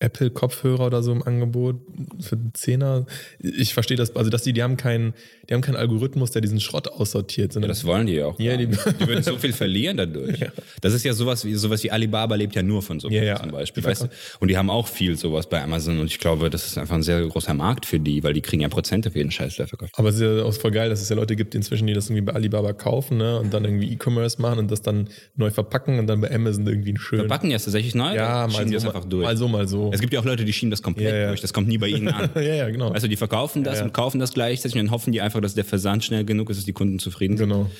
Apple-Kopfhörer 0.00 0.86
oder 0.86 1.02
so 1.02 1.12
im 1.12 1.22
Angebot 1.22 1.76
für 2.20 2.38
Zehner. 2.52 3.06
Ich 3.38 3.74
verstehe 3.74 3.96
das, 3.96 4.14
also 4.16 4.28
dass 4.28 4.42
die, 4.42 4.52
die 4.52 4.62
haben 4.62 4.76
keinen, 4.76 5.14
die 5.48 5.54
haben 5.54 5.60
keinen 5.60 5.76
Algorithmus, 5.76 6.32
der 6.32 6.42
diesen 6.42 6.60
Schrott 6.60 6.88
aussortiert. 6.88 7.54
Ja, 7.54 7.60
das 7.60 7.84
wollen 7.84 8.06
die 8.06 8.14
ja 8.14 8.26
auch. 8.26 8.38
Ja, 8.38 8.56
die, 8.56 8.66
die, 8.66 8.76
würden 9.06 9.22
so 9.22 9.36
viel 9.38 9.52
verlieren 9.52 9.96
dadurch. 9.96 10.34
Ja. 10.44 10.48
Das 10.80 10.92
ist 10.92 11.04
ja 11.04 11.14
sowas 11.14 11.44
wie, 11.44 11.54
sowas 11.54 11.82
wie 11.84 11.90
Alibaba 11.90 12.34
lebt 12.34 12.54
ja 12.54 12.62
nur 12.62 12.82
von 12.82 12.98
sowas 12.98 13.14
ja, 13.14 13.22
ja. 13.22 13.36
zum 13.40 13.52
Beispiel. 13.52 13.84
Weißt 13.84 14.02
du? 14.02 14.08
Und 14.40 14.48
die 14.48 14.58
haben 14.58 14.68
auch 14.68 14.88
viel 14.88 15.16
sowas 15.16 15.48
bei 15.48 15.62
Amazon 15.62 16.00
und 16.00 16.06
ich 16.06 16.18
glaube, 16.18 16.50
das 16.50 16.66
ist 16.66 16.76
einfach 16.76 16.96
ein 16.96 17.02
sehr 17.02 17.24
großer 17.26 17.54
Markt 17.54 17.86
für 17.86 18.00
die, 18.00 18.22
weil 18.24 18.34
die 18.34 18.40
kriegen 18.40 18.62
ja 18.62 18.68
Prozente 18.68 19.10
für 19.12 19.18
jeden 19.18 19.30
Scheiß, 19.30 19.56
der 19.56 19.68
verkauft. 19.68 19.92
Aber 19.96 20.08
es 20.08 20.16
ist 20.16 20.22
ja 20.22 20.42
auch 20.42 20.52
voll 20.52 20.72
geil, 20.72 20.90
dass 20.90 21.00
es 21.00 21.08
ja 21.08 21.16
Leute 21.16 21.36
gibt 21.36 21.54
inzwischen, 21.54 21.86
die 21.86 21.94
das 21.94 22.06
irgendwie 22.10 22.22
bei 22.22 22.32
Alibaba 22.32 22.72
kaufen 22.72 23.16
ne? 23.18 23.38
und 23.38 23.54
dann 23.54 23.64
irgendwie 23.64 23.92
E-Commerce 23.92 24.42
machen 24.42 24.58
und 24.58 24.70
das 24.70 24.82
dann 24.82 25.08
neu 25.36 25.50
verpacken 25.50 25.98
und 25.98 26.08
dann 26.08 26.20
bei 26.20 26.34
Amazon 26.34 26.66
irgendwie 26.66 26.92
ein 26.92 26.98
schön. 26.98 27.20
Verpacken 27.20 27.50
ja 27.50 27.58
tatsächlich 27.58 27.94
neu? 27.94 28.14
Ja, 28.14 28.46
mal 28.48 28.68
so, 28.68 28.88
einfach 28.88 29.04
durch. 29.04 29.24
mal 29.24 29.36
so, 29.36 29.48
mal 29.48 29.68
so. 29.68 29.93
Es 29.94 30.00
gibt 30.00 30.12
ja 30.12 30.20
auch 30.20 30.24
Leute, 30.24 30.44
die 30.44 30.52
schieben 30.52 30.70
das 30.70 30.82
komplett 30.82 31.12
ja, 31.12 31.16
ja. 31.16 31.26
durch. 31.28 31.40
Das 31.40 31.52
kommt 31.52 31.68
nie 31.68 31.78
bei 31.78 31.88
ihnen 31.88 32.08
original. 32.08 32.30
ja, 32.44 32.54
ja, 32.54 32.70
genau. 32.70 32.90
Also 32.90 33.08
die 33.08 33.16
verkaufen 33.16 33.64
das 33.64 33.74
Ja, 33.74 33.80
ja. 33.80 33.86
und 33.86 33.92
kaufen 33.92 34.18
das 34.18 34.32
gleichzeitig 34.32 34.78
und 34.78 34.86
dann 34.86 34.90
hoffen 34.90 35.12
die 35.12 35.20
einfach, 35.20 35.40
dass 35.40 35.54
der 35.54 35.64
Versand 35.64 36.04
schnell 36.04 36.24
genug 36.24 36.50
ist, 36.50 36.58
dass 36.58 36.64
die 36.64 36.72
Kunden 36.72 36.98
zufrieden 36.98 37.36
sind. 37.36 37.48
genau. 37.48 37.70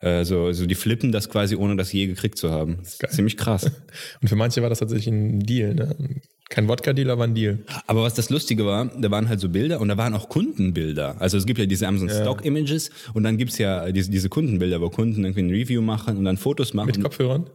Äh, 0.00 0.24
so, 0.24 0.52
so 0.52 0.66
die 0.66 0.74
flippen 0.74 1.12
das 1.12 1.28
quasi, 1.28 1.56
ohne 1.56 1.76
das 1.76 1.92
je 1.92 2.06
gekriegt 2.06 2.38
zu 2.38 2.50
haben. 2.50 2.78
geil. 2.98 3.10
Ziemlich 3.10 3.36
krass. 3.36 3.70
Und 4.20 4.28
für 4.28 4.36
manche 4.36 4.62
war 4.62 4.68
das 4.68 4.78
tatsächlich 4.78 5.08
ein 5.08 5.40
Deal, 5.40 5.74
ne? 5.74 5.94
Kein 6.50 6.68
Wodka-Deal, 6.68 7.10
aber 7.10 7.24
ein 7.24 7.34
Deal. 7.34 7.58
Aber 7.86 8.02
was 8.02 8.14
das 8.14 8.28
Lustige 8.30 8.66
war, 8.66 8.86
da 8.86 9.10
waren 9.10 9.28
halt 9.28 9.40
so 9.40 9.48
Bilder 9.48 9.80
und 9.80 9.88
da 9.88 9.96
waren 9.96 10.14
auch 10.14 10.28
Kundenbilder. 10.28 11.20
Also 11.20 11.38
es 11.38 11.46
gibt 11.46 11.58
ja 11.58 11.66
diese 11.66 11.88
Amazon 11.88 12.10
Stock 12.10 12.44
Images 12.44 12.90
und 13.14 13.24
dann 13.24 13.38
gibt's 13.38 13.58
ja 13.58 13.90
diese, 13.90 14.10
diese 14.10 14.28
Kundenbilder, 14.28 14.80
wo 14.80 14.90
Kunden 14.90 15.24
irgendwie 15.24 15.42
ein 15.42 15.50
Review 15.50 15.80
machen 15.80 16.18
und 16.18 16.24
dann 16.26 16.36
Fotos 16.36 16.74
machen. 16.74 16.88
Mit 16.88 17.02
Kopfhörern? 17.02 17.48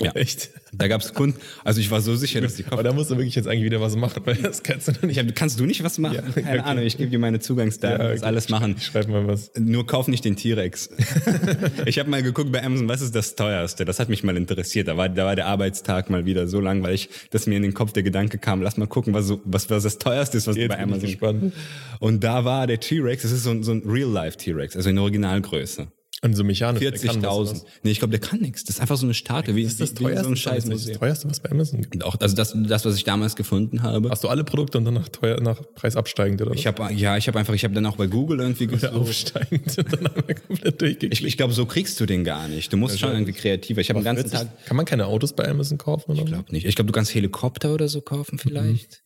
Ja. 0.00 0.12
Echt? 0.14 0.50
Da 0.72 0.88
gab's 0.88 1.14
Kunden, 1.14 1.38
also 1.64 1.80
ich 1.80 1.90
war 1.90 2.00
so 2.00 2.14
sicher, 2.16 2.40
dass 2.40 2.54
die 2.54 2.64
Aber 2.64 2.76
Kopf 2.76 2.84
da 2.84 2.92
musst 2.92 3.10
du 3.10 3.16
wirklich 3.16 3.34
jetzt 3.34 3.48
eigentlich 3.48 3.64
wieder 3.64 3.80
was 3.80 3.96
machen, 3.96 4.22
weil 4.24 4.36
das 4.36 4.62
kannst 4.62 4.88
du 4.88 4.92
nicht. 5.06 5.16
ich 5.16 5.18
hab, 5.18 5.34
kannst 5.34 5.58
du 5.58 5.66
nicht 5.66 5.82
was 5.82 5.98
machen? 5.98 6.16
Ja, 6.16 6.22
Keine 6.42 6.60
okay. 6.60 6.68
Ahnung, 6.68 6.84
ich 6.84 6.96
gebe 6.96 7.10
dir 7.10 7.18
meine 7.18 7.40
Zugangsdaten, 7.40 8.00
Ja, 8.00 8.08
das 8.12 8.20
okay. 8.20 8.26
alles 8.26 8.48
machen. 8.48 8.76
Ich 8.78 8.86
schreibe 8.86 9.10
mal 9.10 9.26
was. 9.26 9.50
Nur 9.58 9.86
kauf 9.86 10.08
nicht 10.08 10.24
den 10.24 10.36
T-Rex. 10.36 10.90
ich 11.86 11.98
habe 11.98 12.08
mal 12.10 12.22
geguckt 12.22 12.52
bei 12.52 12.62
Amazon, 12.62 12.88
was 12.88 13.02
ist 13.02 13.14
das 13.14 13.34
teuerste? 13.36 13.84
Das 13.84 13.98
hat 13.98 14.08
mich 14.08 14.22
mal 14.24 14.36
interessiert. 14.36 14.88
Da 14.88 14.96
war, 14.96 15.08
da 15.08 15.26
war 15.26 15.36
der 15.36 15.46
Arbeitstag 15.46 16.10
mal 16.10 16.24
wieder 16.26 16.46
so 16.46 16.60
lang, 16.60 16.82
weil 16.82 16.94
ich, 16.94 17.08
dass 17.30 17.46
mir 17.46 17.56
in 17.56 17.62
den 17.62 17.74
Kopf 17.74 17.92
der 17.92 18.02
Gedanke 18.02 18.38
kam, 18.38 18.62
lass 18.62 18.76
mal 18.76 18.86
gucken, 18.86 19.14
was, 19.14 19.26
so, 19.26 19.40
was, 19.44 19.70
was 19.70 19.82
das 19.82 19.98
teuerste 19.98 20.38
ist, 20.38 20.46
was 20.46 20.54
du 20.54 20.62
Jetzt 20.62 20.68
bei 20.70 20.76
bin 20.76 20.86
ich 20.86 20.92
Amazon 20.92 21.10
gespannt. 21.10 21.52
Und 21.98 22.24
da 22.24 22.44
war 22.44 22.66
der 22.66 22.80
T-Rex, 22.80 23.22
das 23.22 23.32
ist 23.32 23.42
so 23.42 23.50
ein, 23.50 23.62
so 23.62 23.72
ein 23.72 23.82
Real-Life-T-Rex, 23.84 24.76
also 24.76 24.90
in 24.90 24.98
Originalgröße. 24.98 25.88
Und 26.22 26.34
so 26.34 26.44
mechanisch. 26.44 26.80
der 26.80 26.92
kann 26.92 27.22
was, 27.22 27.30
40.000. 27.30 27.50
was. 27.50 27.64
Nee, 27.82 27.90
ich 27.92 27.98
glaube, 27.98 28.10
der 28.10 28.20
kann 28.20 28.40
nichts. 28.40 28.64
Das 28.64 28.76
ist 28.76 28.80
einfach 28.82 28.98
so 28.98 29.06
eine 29.06 29.14
Statue, 29.14 29.54
wie, 29.54 29.62
Das 29.62 29.72
ist 29.72 29.80
das 29.80 29.90
wie, 29.92 30.04
teuerste, 30.04 30.24
so 30.24 30.28
ein 30.28 30.32
das, 30.34 30.38
ist 30.40 30.44
das 30.46 30.52
Scheißmuseum. 30.54 30.98
teuerste, 30.98 31.30
was 31.30 31.40
bei 31.40 31.50
Amazon 31.50 31.80
gibt. 31.80 32.04
Auch, 32.04 32.20
also 32.20 32.36
das, 32.36 32.54
das, 32.54 32.84
was 32.84 32.96
ich 32.96 33.04
damals 33.04 33.36
gefunden 33.36 33.82
habe. 33.82 34.10
Hast 34.10 34.22
du 34.22 34.28
alle 34.28 34.44
Produkte 34.44 34.76
und 34.76 34.84
dann 34.84 34.92
nach, 34.94 35.08
teuer, 35.08 35.40
nach 35.40 35.62
Preis 35.74 35.96
absteigend 35.96 36.42
oder 36.42 36.52
Ich 36.52 36.66
habe 36.66 36.92
ja, 36.92 37.16
ich 37.16 37.26
habe 37.26 37.38
einfach, 37.38 37.54
ich 37.54 37.64
habe 37.64 37.72
dann 37.72 37.86
auch 37.86 37.96
bei 37.96 38.06
Google 38.06 38.40
irgendwie 38.40 38.66
gesucht. 38.66 38.92
aufsteigend 38.92 39.78
und 39.78 39.92
dann 39.94 40.04
haben 40.14 40.22
wir 40.26 40.34
komplett 40.34 40.80
durchgeklickt. 40.82 41.14
Ich, 41.20 41.24
ich 41.24 41.36
glaube, 41.38 41.54
so 41.54 41.64
kriegst 41.64 41.98
du 42.00 42.04
den 42.04 42.22
gar 42.24 42.48
nicht. 42.48 42.70
Du 42.70 42.76
musst 42.76 42.98
schon 43.00 43.12
irgendwie 43.12 43.32
kreativer. 43.32 43.80
Ich 43.80 43.88
habe 43.88 44.00
den 44.00 44.04
ganzen. 44.04 44.30
Tag 44.30 44.48
Kann 44.66 44.76
man 44.76 44.84
keine 44.84 45.06
Autos 45.06 45.32
bei 45.32 45.48
Amazon 45.48 45.78
kaufen 45.78 46.10
oder? 46.12 46.20
Ich 46.20 46.26
glaube 46.26 46.52
nicht. 46.52 46.66
Ich 46.66 46.74
glaube, 46.76 46.88
du 46.88 46.92
kannst 46.92 47.14
Helikopter 47.14 47.72
oder 47.72 47.88
so 47.88 48.02
kaufen 48.02 48.38
vielleicht. 48.38 49.02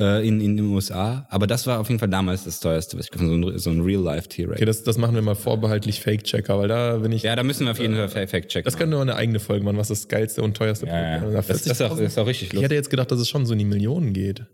Äh, 0.00 0.26
in, 0.26 0.40
in 0.40 0.56
den 0.56 0.66
USA. 0.66 1.26
Aber 1.28 1.46
das 1.46 1.66
war 1.66 1.78
auf 1.78 1.88
jeden 1.88 1.98
Fall 1.98 2.08
damals 2.08 2.44
das 2.44 2.58
teuerste, 2.58 2.96
was 2.96 3.04
ich 3.04 3.10
gefunden 3.10 3.44
habe. 3.44 3.58
So 3.58 3.70
ein, 3.70 3.76
so 3.76 3.82
ein 3.82 3.84
Real-Life-T-Rex. 3.84 4.56
Okay, 4.56 4.64
das, 4.64 4.82
das 4.82 4.96
machen 4.96 5.14
wir 5.14 5.20
mal 5.20 5.34
vorbehaltlich 5.34 6.00
Fake-Checker, 6.00 6.58
weil 6.58 6.68
da 6.68 6.96
bin 6.96 7.12
ich. 7.12 7.22
ja, 7.22 7.36
da 7.36 7.42
müssen 7.42 7.66
wir 7.66 7.72
auf 7.72 7.78
jeden 7.78 7.94
Fall 8.08 8.26
Fact-checken. 8.26 8.64
das 8.64 8.78
können 8.78 8.92
wir 8.92 9.00
eine 9.00 9.14
eigene 9.16 9.40
Folge 9.40 9.62
machen, 9.62 9.76
was 9.76 9.88
das 9.88 10.08
geilste 10.08 10.42
und 10.42 10.56
teuerste 10.56 10.86
ja, 10.86 11.16
ja. 11.16 11.18
Produkt 11.18 11.50
Das, 11.50 11.62
das, 11.62 11.66
ist 11.66 11.82
auch, 11.82 11.90
das 11.90 12.00
ist 12.00 12.18
auch 12.18 12.26
richtig 12.26 12.48
Ich 12.48 12.52
lustig. 12.54 12.64
hätte 12.64 12.74
jetzt 12.76 12.88
gedacht, 12.88 13.10
dass 13.10 13.20
es 13.20 13.28
schon 13.28 13.44
so 13.44 13.52
in 13.52 13.58
die 13.58 13.66
Millionen 13.66 14.14
geht. 14.14 14.46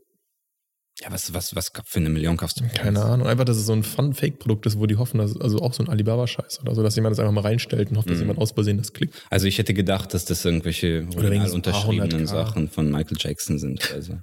Ja, 1.01 1.13
was, 1.13 1.33
was, 1.33 1.55
was 1.55 1.71
für 1.85 2.01
eine 2.01 2.09
Million 2.09 2.37
kaufst 2.37 2.59
du? 2.59 2.65
Keine 2.75 3.03
Ahnung. 3.03 3.29
Einfach, 3.29 3.45
dass 3.45 3.59
es 3.59 3.67
so 3.67 3.73
ein 3.73 3.85
Fun-Fake-Produkt 3.85 4.67
ist, 4.67 4.81
wo 4.81 4.87
die 4.87 4.97
hoffen, 4.97 5.19
dass, 5.19 5.39
also 5.39 5.61
auch 5.61 5.75
so 5.75 5.85
ein 5.85 5.89
Alibaba-Scheiß 5.89 6.61
oder 6.63 6.75
so, 6.75 6.83
dass 6.83 6.97
jemand 6.97 7.13
das 7.13 7.21
einfach 7.21 7.35
mal 7.35 7.43
reinstellt 7.43 7.91
und 7.91 7.99
hofft, 7.99 8.11
dass 8.11 8.19
jemand 8.19 8.41
aus 8.41 8.53
Versehen 8.53 8.79
das 8.79 8.93
klickt. 8.93 9.15
Also 9.31 9.47
ich 9.47 9.59
hätte 9.59 9.75
gedacht, 9.75 10.13
dass 10.13 10.25
das 10.25 10.45
irgendwelche 10.45 11.07
original 11.15 11.51
unterschriebenen. 11.53 12.27
Sachen 12.27 12.69
von 12.69 12.91
Michael 12.91 13.19
Jackson 13.21 13.59
sind. 13.59 13.93
Also. 13.93 14.15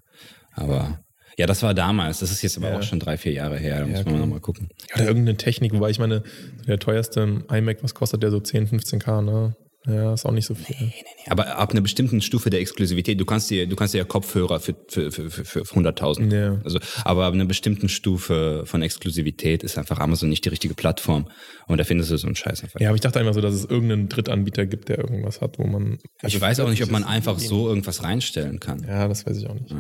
Aber 0.56 1.00
ja, 1.38 1.46
das 1.48 1.64
war 1.64 1.74
damals. 1.74 2.20
Das 2.20 2.32
ist 2.32 2.42
jetzt 2.42 2.58
aber 2.58 2.70
Ja. 2.72 2.78
auch 2.80 2.84
schon 2.84 3.00
drei, 3.00 3.18
vier 3.18 3.32
Jahre 3.34 3.58
her. 3.58 3.80
Da 3.80 3.86
muss 3.86 3.92
Ja, 4.00 4.04
man 4.06 4.06
klar. 4.14 4.20
noch 4.20 4.28
mal 4.28 4.40
gucken. 4.40 4.70
Oder 4.96 5.06
irgendeine 5.08 5.38
Technik, 5.38 5.74
wobei 5.74 5.90
ich 5.90 6.00
meine, 6.00 6.24
der 6.68 6.80
teuerste 6.80 7.44
iMac, 7.52 7.78
was 7.84 7.94
kostet 7.96 8.24
der 8.24 8.32
so 8.32 8.40
10, 8.40 8.68
15k, 8.68 9.22
ne? 9.22 9.56
Ja, 9.86 10.14
ist 10.14 10.26
auch 10.26 10.32
nicht 10.32 10.46
so 10.46 10.56
viel. 10.56 10.76
Nee, 10.80 10.94
nee, 10.96 11.04
nee. 11.04 11.32
Aber 11.32 11.58
ab 11.58 11.72
einer 11.72 11.82
bestimmten 11.82 12.22
Stufe 12.22 12.50
der 12.50 12.62
Exklusivität, 12.62 13.20
du 13.20 13.26
kannst 13.26 13.50
dir, 13.50 13.68
du 13.68 13.76
kannst 13.76 13.94
dir 13.94 13.98
ja 13.98 14.06
Kopfhörer 14.06 14.62
für, 14.62 14.76
für, 14.88 15.12
für, 15.12 15.30
für, 15.30 15.46
für 15.46 15.62
100.000. 15.62 16.34
Ja. 16.34 16.62
Also, 16.64 16.80
aber 17.04 17.26
ab 17.26 17.34
einer 17.34 17.46
bestimmten 17.46 17.90
Stufe 17.90 18.64
von 18.66 18.82
Exklusivität 18.82 19.62
ist 19.62 19.78
einfach 19.78 20.00
Amazon 20.00 20.30
nicht 20.30 20.46
die 20.46 20.50
richtige 20.50 20.74
Plattform. 20.74 21.28
Und 21.68 21.80
da 21.80 21.84
findest 21.84 22.12
du 22.12 22.18
so 22.18 22.28
einen 22.28 22.36
Scheiß 22.36 22.64
einfach. 22.64 22.80
Ja, 22.80 22.90
aber 22.90 22.96
ich 22.96 23.02
dachte 23.02 23.20
einfach 23.20 23.34
so, 23.34 23.42
dass 23.42 23.54
es 23.54 23.66
irgendeinen 23.66 24.08
Drittanbieter 24.08 24.66
gibt, 24.66 24.88
der 24.88 25.00
irgendwas 25.00 25.42
hat, 25.42 25.60
wo 25.60 25.66
man. 25.66 26.00
ich 26.26 26.40
weiß 26.40 26.62
auch 26.62 26.70
nicht, 26.70 26.84
ob 26.84 26.92
man 26.92 27.04
einfach 27.04 27.38
so 27.40 27.68
irgendwas 27.68 28.04
reinstellen 28.04 28.62
kann. 28.62 28.86
Ja, 28.88 29.08
das 29.08 29.26
weiß 29.26 29.38
ich 29.38 29.48
auch 29.48 29.56
nicht. 29.56 29.76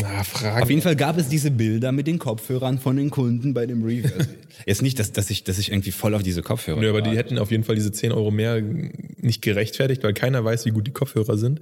Na, 0.00 0.22
Fragen. 0.22 0.62
Auf 0.62 0.70
jeden 0.70 0.82
Fall 0.82 0.94
gab 0.94 1.18
es 1.18 1.28
diese 1.28 1.50
Bilder 1.50 1.90
mit 1.90 2.06
den 2.06 2.18
Kopfhörern 2.18 2.78
von 2.78 2.96
den 2.96 3.10
Kunden 3.10 3.54
bei 3.54 3.66
dem 3.66 3.82
Review. 3.82 4.08
Also, 4.16 4.30
jetzt 4.66 4.82
nicht, 4.82 4.98
dass, 4.98 5.12
dass, 5.12 5.30
ich, 5.30 5.42
dass 5.42 5.58
ich 5.58 5.72
irgendwie 5.72 5.90
voll 5.90 6.14
auf 6.14 6.22
diese 6.22 6.42
Kopfhörer 6.42 6.80
Nö, 6.80 6.88
aber 6.88 7.02
war. 7.02 7.10
die 7.10 7.16
hätten 7.16 7.38
auf 7.38 7.50
jeden 7.50 7.64
Fall 7.64 7.74
diese 7.74 7.90
10 7.90 8.12
Euro 8.12 8.30
mehr 8.30 8.62
nicht 8.62 9.39
gerechtfertigt, 9.40 10.02
weil 10.02 10.14
keiner 10.14 10.44
weiß, 10.44 10.66
wie 10.66 10.70
gut 10.70 10.86
die 10.86 10.92
Kopfhörer 10.92 11.36
sind. 11.36 11.60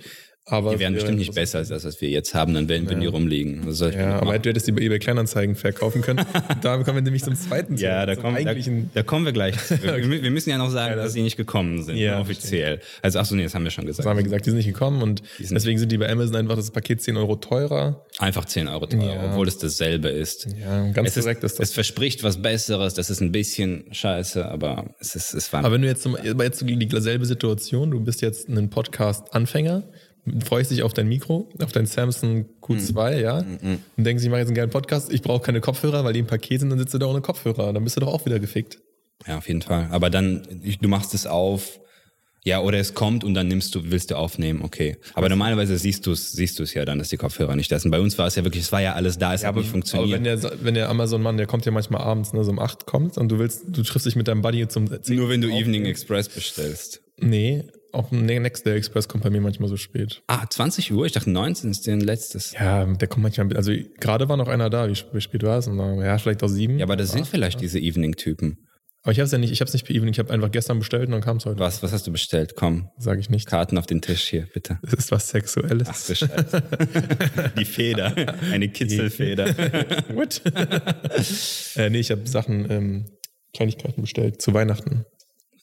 Aber 0.50 0.72
Die 0.72 0.78
wären 0.80 0.94
wäre 0.94 1.02
bestimmt 1.02 1.18
nicht 1.18 1.34
besser 1.34 1.58
als 1.58 1.68
das, 1.68 1.84
was 1.84 2.00
wir 2.00 2.08
jetzt 2.08 2.34
haben, 2.34 2.54
dann 2.54 2.68
werden, 2.68 2.88
würden 2.88 3.00
die 3.00 3.06
rumliegen. 3.06 3.68
Ja, 3.92 4.20
aber 4.20 4.38
du 4.38 4.48
hättest 4.48 4.66
die 4.66 4.72
bei 4.72 4.80
eBay 4.82 4.98
Kleinanzeigen 4.98 5.54
verkaufen 5.56 6.00
können. 6.02 6.24
da 6.62 6.76
kommen 6.82 6.96
wir 6.96 7.02
nämlich 7.02 7.22
zum 7.22 7.34
zweiten 7.34 7.76
Ja, 7.76 8.06
da 8.06 8.16
kommen, 8.16 8.34
da, 8.36 8.40
eigentlichen. 8.50 8.90
da 8.94 9.02
kommen 9.02 9.24
wir 9.24 9.32
gleich. 9.32 9.56
zu. 9.64 9.78
Wir, 9.82 10.22
wir 10.22 10.30
müssen 10.30 10.50
ja 10.50 10.58
noch 10.58 10.70
sagen, 10.70 10.96
dass 10.96 11.12
sie 11.12 11.22
nicht 11.22 11.36
gekommen 11.36 11.82
sind, 11.82 11.96
Ja, 11.96 12.16
ne, 12.16 12.20
offiziell. 12.20 12.80
Also, 13.02 13.18
ach 13.18 13.24
so, 13.26 13.34
nee, 13.34 13.42
das 13.42 13.54
haben 13.54 13.64
wir 13.64 13.70
schon 13.70 13.84
gesagt. 13.86 14.00
Das 14.00 14.06
haben 14.10 14.16
wir 14.16 14.24
gesagt, 14.24 14.46
die 14.46 14.50
sind 14.50 14.56
nicht 14.58 14.66
gekommen 14.66 15.02
und 15.02 15.22
sind- 15.38 15.54
deswegen 15.54 15.78
sind 15.78 15.92
die 15.92 15.98
bei 15.98 16.08
Amazon 16.10 16.36
einfach 16.36 16.56
das 16.56 16.70
Paket 16.70 17.02
10 17.02 17.16
Euro 17.16 17.36
teurer. 17.36 18.04
Einfach 18.18 18.44
10 18.44 18.68
Euro 18.68 18.86
teurer, 18.86 19.14
Ja. 19.14 19.30
obwohl 19.30 19.46
es 19.48 19.58
dasselbe 19.58 20.08
ist. 20.08 20.46
Ja, 20.60 20.90
ganz 20.92 21.08
Es, 21.10 21.16
ist, 21.18 21.24
korrekt 21.24 21.44
ist 21.44 21.58
das. 21.58 21.68
es 21.68 21.74
verspricht 21.74 22.22
was 22.22 22.40
Besseres, 22.42 22.94
das 22.94 23.10
ist 23.10 23.20
ein 23.20 23.32
bisschen 23.32 23.84
scheiße, 23.92 24.46
aber 24.48 24.94
es 25.00 25.14
ist, 25.14 25.34
es 25.34 25.52
war. 25.52 25.60
Aber 25.60 25.72
wenn 25.74 25.82
du 25.82 25.88
jetzt, 25.88 26.02
zum, 26.02 26.16
jetzt 26.24 26.62
dieselbe 26.66 27.26
Situation, 27.26 27.90
du 27.90 28.00
bist 28.00 28.22
jetzt 28.22 28.48
ein 28.48 28.70
Podcast-Anfänger, 28.70 29.82
freust 30.44 30.70
dich 30.70 30.82
auf 30.82 30.92
dein 30.94 31.08
Mikro, 31.08 31.48
auf 31.62 31.72
dein 31.72 31.86
Samsung 31.86 32.46
Q2, 32.62 33.16
Mhm. 33.16 33.20
ja, 33.22 33.38
und 33.96 34.04
denkst, 34.04 34.22
ich 34.24 34.30
mache 34.30 34.40
jetzt 34.40 34.48
einen 34.48 34.56
geilen 34.56 34.70
Podcast, 34.70 35.12
ich 35.12 35.22
brauche 35.22 35.42
keine 35.42 35.60
Kopfhörer, 35.60 36.04
weil 36.04 36.12
die 36.12 36.20
im 36.20 36.26
Paket 36.26 36.60
sind, 36.60 36.70
dann 36.70 36.78
sitzt 36.78 36.94
du 36.94 36.98
da 36.98 37.06
ohne 37.06 37.20
Kopfhörer, 37.20 37.72
dann 37.72 37.84
bist 37.84 37.96
du 37.96 38.00
doch 38.00 38.08
auch 38.12 38.24
wieder 38.26 38.38
gefickt. 38.38 38.78
ja, 39.26 39.38
auf 39.38 39.48
jeden 39.48 39.62
Fall. 39.62 39.88
Aber 39.90 40.10
dann, 40.10 40.42
du 40.80 40.88
machst 40.88 41.12
es 41.14 41.26
auf, 41.26 41.80
ja, 42.44 42.60
oder 42.60 42.78
es 42.78 42.94
kommt 42.94 43.24
und 43.24 43.34
dann 43.34 43.48
nimmst 43.48 43.74
du, 43.74 43.90
willst 43.90 44.10
du 44.10 44.14
aufnehmen, 44.16 44.62
okay. 44.62 44.96
Aber 45.14 45.28
normalerweise 45.28 45.76
siehst 45.76 46.06
du 46.06 46.12
es, 46.12 46.32
siehst 46.32 46.58
du 46.58 46.62
es 46.62 46.72
ja 46.72 46.84
dann, 46.84 46.98
dass 46.98 47.08
die 47.08 47.16
Kopfhörer 47.16 47.56
nicht 47.56 47.70
da 47.70 47.78
sind. 47.78 47.90
Bei 47.90 48.00
uns 48.00 48.16
war 48.16 48.26
es 48.28 48.36
ja 48.36 48.44
wirklich, 48.44 48.62
es 48.62 48.72
war 48.72 48.80
ja 48.80 48.94
alles 48.94 49.18
da, 49.18 49.34
es 49.34 49.44
hat 49.44 49.54
nicht 49.56 49.64
Aber 49.64 49.70
funktioniert. 49.72 50.12
wenn 50.12 50.24
der, 50.24 50.52
wenn 50.62 50.74
der 50.74 50.88
Amazon-Mann, 50.88 51.36
der 51.36 51.46
kommt 51.46 51.66
ja 51.66 51.72
manchmal 51.72 52.00
abends, 52.00 52.32
ne, 52.32 52.44
so 52.44 52.50
um 52.52 52.58
8 52.60 52.86
kommt 52.86 53.18
und 53.18 53.28
du 53.30 53.38
willst, 53.38 53.64
du 53.68 53.82
triffst 53.82 54.06
dich 54.06 54.16
mit 54.16 54.28
deinem 54.28 54.40
Buddy 54.40 54.66
zum 54.68 54.86
10 55.02 55.16
Nur 55.16 55.28
wenn 55.28 55.40
du 55.40 55.48
Evening 55.48 55.84
Express 55.84 56.28
bestellst. 56.28 57.02
Nee, 57.20 57.64
auch 57.92 58.10
Next 58.10 58.66
Day 58.66 58.76
Express 58.76 59.08
kommt 59.08 59.24
bei 59.24 59.30
mir 59.30 59.40
manchmal 59.40 59.68
so 59.68 59.76
spät. 59.76 60.22
Ah, 60.26 60.46
20 60.48 60.92
Uhr? 60.92 61.06
Ich 61.06 61.12
dachte 61.12 61.30
19 61.30 61.70
ist 61.70 61.86
dein 61.86 62.00
letztes. 62.00 62.52
Ja, 62.52 62.84
der 62.84 63.08
kommt 63.08 63.22
manchmal, 63.22 63.56
also 63.56 63.72
gerade 63.98 64.28
war 64.28 64.36
noch 64.36 64.48
einer 64.48 64.70
da, 64.70 64.88
wie, 64.88 64.96
wie 65.12 65.20
spät 65.20 65.42
war 65.42 65.58
es? 65.58 65.66
Ja, 65.66 66.18
vielleicht 66.18 66.42
auch 66.42 66.48
sieben. 66.48 66.78
Ja, 66.78 66.86
aber 66.86 66.96
das 66.96 67.12
sind 67.12 67.26
vielleicht 67.26 67.60
diese 67.60 67.78
Evening-Typen. 67.78 68.58
Aber 69.02 69.12
ich 69.12 69.20
habe 69.20 69.26
es 69.26 69.32
ja 69.32 69.38
nicht, 69.38 69.52
ich 69.52 69.60
habe 69.60 69.68
es 69.68 69.72
nicht 69.72 69.86
per 69.86 69.94
Evening, 69.94 70.12
ich 70.12 70.18
habe 70.18 70.32
einfach 70.32 70.50
gestern 70.50 70.80
bestellt 70.80 71.06
und 71.06 71.12
dann 71.12 71.20
kam 71.20 71.36
es 71.36 71.46
heute. 71.46 71.60
Was, 71.60 71.82
was 71.82 71.92
hast 71.92 72.06
du 72.06 72.12
bestellt? 72.12 72.56
Komm, 72.56 72.90
Sage 72.98 73.20
ich 73.20 73.30
nicht. 73.30 73.46
Karten 73.46 73.78
auf 73.78 73.86
den 73.86 74.02
Tisch 74.02 74.24
hier, 74.24 74.46
bitte. 74.52 74.78
Das 74.82 74.92
ist 74.94 75.12
was 75.12 75.28
Sexuelles. 75.28 75.88
Ach 75.88 75.94
Scheiße. 75.94 76.62
Die 77.58 77.64
Feder. 77.64 78.14
Eine 78.52 78.68
Kitzelfeder. 78.68 79.46
What? 80.14 80.42
äh, 81.76 81.90
nee, 81.90 82.00
ich 82.00 82.10
habe 82.10 82.26
Sachen, 82.26 82.70
ähm, 82.70 83.06
Kleinigkeiten 83.54 84.02
bestellt 84.02 84.42
zu 84.42 84.52
Weihnachten. 84.52 85.04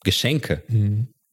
Geschenke. 0.04 0.64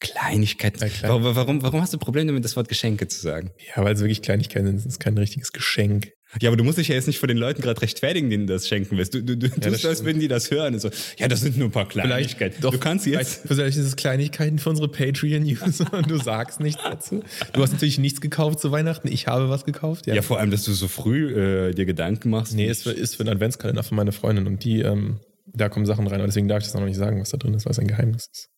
Kleinigkeiten. 0.02 0.80
Ja, 0.80 0.88
klein. 0.88 1.22
warum, 1.22 1.62
warum, 1.62 1.80
hast 1.80 1.94
du 1.94 1.98
Probleme 1.98 2.26
damit, 2.26 2.44
das 2.44 2.56
Wort 2.56 2.68
Geschenke 2.68 3.06
zu 3.06 3.20
sagen? 3.20 3.52
Ja, 3.74 3.84
weil 3.84 3.94
es 3.94 4.00
wirklich 4.00 4.20
Kleinigkeiten 4.20 4.66
sind, 4.66 4.76
es 4.76 4.86
ist 4.86 4.98
kein 4.98 5.16
richtiges 5.16 5.52
Geschenk. 5.52 6.12
Ja, 6.40 6.48
aber 6.48 6.56
du 6.56 6.64
musst 6.64 6.78
dich 6.78 6.88
ja 6.88 6.94
jetzt 6.94 7.06
nicht 7.06 7.18
vor 7.18 7.28
den 7.28 7.36
Leuten 7.36 7.62
gerade 7.62 7.80
rechtfertigen, 7.80 8.28
denen 8.30 8.46
du 8.46 8.54
das 8.54 8.66
schenken 8.66 8.96
willst. 8.96 9.14
Du, 9.14 9.22
du, 9.22 9.36
du 9.36 9.48
tust, 9.48 9.84
das 9.84 10.04
würden 10.04 10.18
die 10.18 10.28
das 10.28 10.50
hören. 10.50 10.74
Und 10.74 10.80
so, 10.80 10.90
ja, 11.18 11.28
das 11.28 11.42
sind 11.42 11.56
nur 11.56 11.68
ein 11.68 11.72
paar 11.72 11.86
Kleinigkeiten. 11.86 12.60
Doch, 12.62 12.72
du 12.72 12.78
kannst 12.78 13.06
jetzt. 13.06 13.42
Vielleicht, 13.46 13.76
ist 13.76 13.84
es 13.84 13.96
Kleinigkeiten 13.96 14.58
für 14.58 14.70
unsere 14.70 14.88
Patreon-User 14.88 15.92
und 15.92 16.10
du 16.10 16.16
sagst 16.16 16.58
nichts 16.58 16.82
dazu. 16.82 17.22
Du 17.52 17.62
hast 17.62 17.72
natürlich 17.72 17.98
nichts 17.98 18.20
gekauft 18.20 18.60
zu 18.60 18.72
Weihnachten. 18.72 19.08
Ich 19.08 19.26
habe 19.28 19.50
was 19.50 19.64
gekauft. 19.64 20.06
Ja, 20.06 20.20
vor 20.22 20.40
allem, 20.40 20.50
dass 20.50 20.64
du 20.64 20.72
so 20.72 20.88
früh 20.88 21.68
äh, 21.68 21.74
dir 21.74 21.84
Gedanken 21.84 22.30
machst. 22.30 22.54
Nee, 22.54 22.66
ist 22.66 22.84
für, 22.84 22.92
ist 22.92 23.16
für 23.16 23.20
einen 23.20 23.34
Adventskalender 23.34 23.82
von 23.82 23.96
meiner 23.96 24.12
Freundin 24.12 24.46
und 24.46 24.64
die, 24.64 24.80
ähm, 24.80 25.20
da 25.46 25.68
kommen 25.68 25.86
Sachen 25.86 26.06
rein. 26.06 26.20
Und 26.20 26.26
deswegen 26.26 26.48
darf 26.48 26.60
ich 26.60 26.64
das 26.64 26.74
noch 26.74 26.86
nicht 26.86 26.96
sagen, 26.96 27.20
was 27.20 27.30
da 27.30 27.36
drin 27.36 27.54
ist, 27.54 27.66
weil 27.66 27.72
es 27.72 27.78
ein 27.78 27.86
Geheimnis 27.86 28.28
ist. 28.32 28.51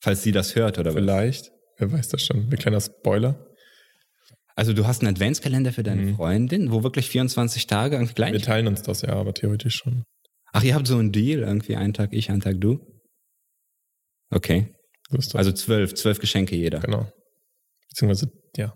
Falls 0.00 0.22
sie 0.22 0.32
das 0.32 0.54
hört, 0.54 0.78
oder 0.78 0.90
was? 0.94 1.00
Vielleicht. 1.00 1.50
Wer 1.78 1.92
weiß 1.92 2.08
das 2.08 2.22
schon. 2.24 2.48
Ein 2.50 2.50
kleiner 2.58 2.80
Spoiler. 2.80 3.44
Also 4.56 4.72
du 4.72 4.86
hast 4.86 5.02
einen 5.02 5.14
Adventskalender 5.14 5.72
für 5.72 5.82
deine 5.84 6.14
Freundin, 6.14 6.72
wo 6.72 6.82
wirklich 6.82 7.08
24 7.08 7.66
Tage 7.68 7.94
irgendwie 7.96 8.14
gleich. 8.14 8.32
Wir 8.32 8.42
teilen 8.42 8.66
uns 8.66 8.82
das 8.82 9.02
ja, 9.02 9.10
aber 9.10 9.32
theoretisch 9.34 9.76
schon. 9.76 10.02
Ach, 10.52 10.64
ihr 10.64 10.74
habt 10.74 10.86
so 10.88 10.96
einen 10.98 11.12
Deal, 11.12 11.40
irgendwie 11.40 11.76
einen 11.76 11.92
Tag 11.94 12.12
ich, 12.12 12.30
einen 12.30 12.40
Tag 12.40 12.56
du? 12.60 12.80
Okay. 14.30 14.74
So. 15.10 15.38
Also 15.38 15.52
zwölf, 15.52 15.94
zwölf 15.94 16.18
Geschenke 16.18 16.56
jeder. 16.56 16.80
genau. 16.80 17.10
Beziehungsweise, 17.88 18.30
ja. 18.56 18.74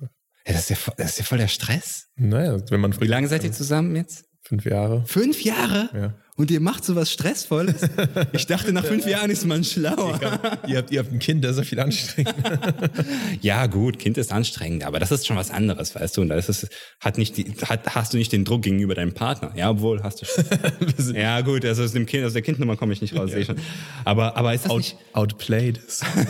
Ja, 0.00 0.08
das, 0.52 0.60
ist 0.62 0.70
ja, 0.70 0.76
voll- 0.76 0.94
das 0.98 1.10
ist 1.12 1.18
ja 1.18 1.24
voll 1.24 1.38
der 1.38 1.48
Stress. 1.48 2.06
Naja, 2.16 2.60
wenn 2.70 2.80
man 2.80 3.00
Wie 3.00 3.06
lange 3.06 3.28
seid 3.28 3.44
ihr 3.44 3.52
zusammen 3.52 3.96
jetzt? 3.96 4.24
fünf 4.42 4.66
Jahre. 4.66 5.04
Fünf 5.06 5.42
Jahre? 5.42 5.88
Ja. 5.94 6.18
Und 6.36 6.50
ihr 6.50 6.60
macht 6.60 6.84
sowas 6.84 7.12
Stressvolles. 7.12 7.82
Ich 8.32 8.46
dachte, 8.46 8.72
nach 8.72 8.84
fünf 8.84 9.06
Jahren 9.06 9.30
ist 9.30 9.44
man 9.44 9.62
schlauer. 9.62 10.18
ihr, 10.66 10.78
habt, 10.78 10.90
ihr 10.90 10.98
habt 10.98 11.12
ein 11.12 11.18
Kind, 11.18 11.44
das 11.44 11.52
ist 11.52 11.58
ja 11.58 11.64
viel 11.64 11.80
anstrengender. 11.80 12.90
ja, 13.40 13.66
gut, 13.66 13.98
Kind 13.98 14.18
ist 14.18 14.32
anstrengend, 14.32 14.84
aber 14.84 14.98
das 14.98 15.12
ist 15.12 15.26
schon 15.26 15.36
was 15.36 15.50
anderes, 15.50 15.94
weißt 15.94 16.16
du. 16.16 16.22
Und 16.22 16.28
da 16.30 16.36
ist 16.36 16.68
hat 17.00 17.18
nicht 17.18 17.36
die, 17.36 17.52
hat, 17.66 17.94
hast 17.94 18.12
du 18.12 18.18
nicht 18.18 18.32
den 18.32 18.44
Druck 18.44 18.62
gegenüber 18.62 18.94
deinem 18.94 19.14
Partner. 19.14 19.52
Ja, 19.56 19.70
obwohl 19.70 20.02
hast 20.02 20.22
du 20.22 20.26
schon. 20.26 21.14
ja, 21.14 21.40
gut, 21.42 21.64
also 21.64 21.84
aus 21.84 21.92
dem 21.92 22.06
Kind, 22.06 22.24
aus 22.24 22.32
der 22.32 22.42
Kindnummer 22.42 22.76
komme 22.76 22.92
ich 22.92 23.00
nicht 23.00 23.14
raus, 23.14 23.30
ja. 23.30 23.36
sehe 23.36 23.46
schon. 23.46 23.56
Aber, 24.04 24.36
aber 24.36 24.54
ist 24.54 24.64
das 24.64 24.72
Out, 24.72 24.78
nicht. 24.78 24.96
Outplayed. 25.12 25.80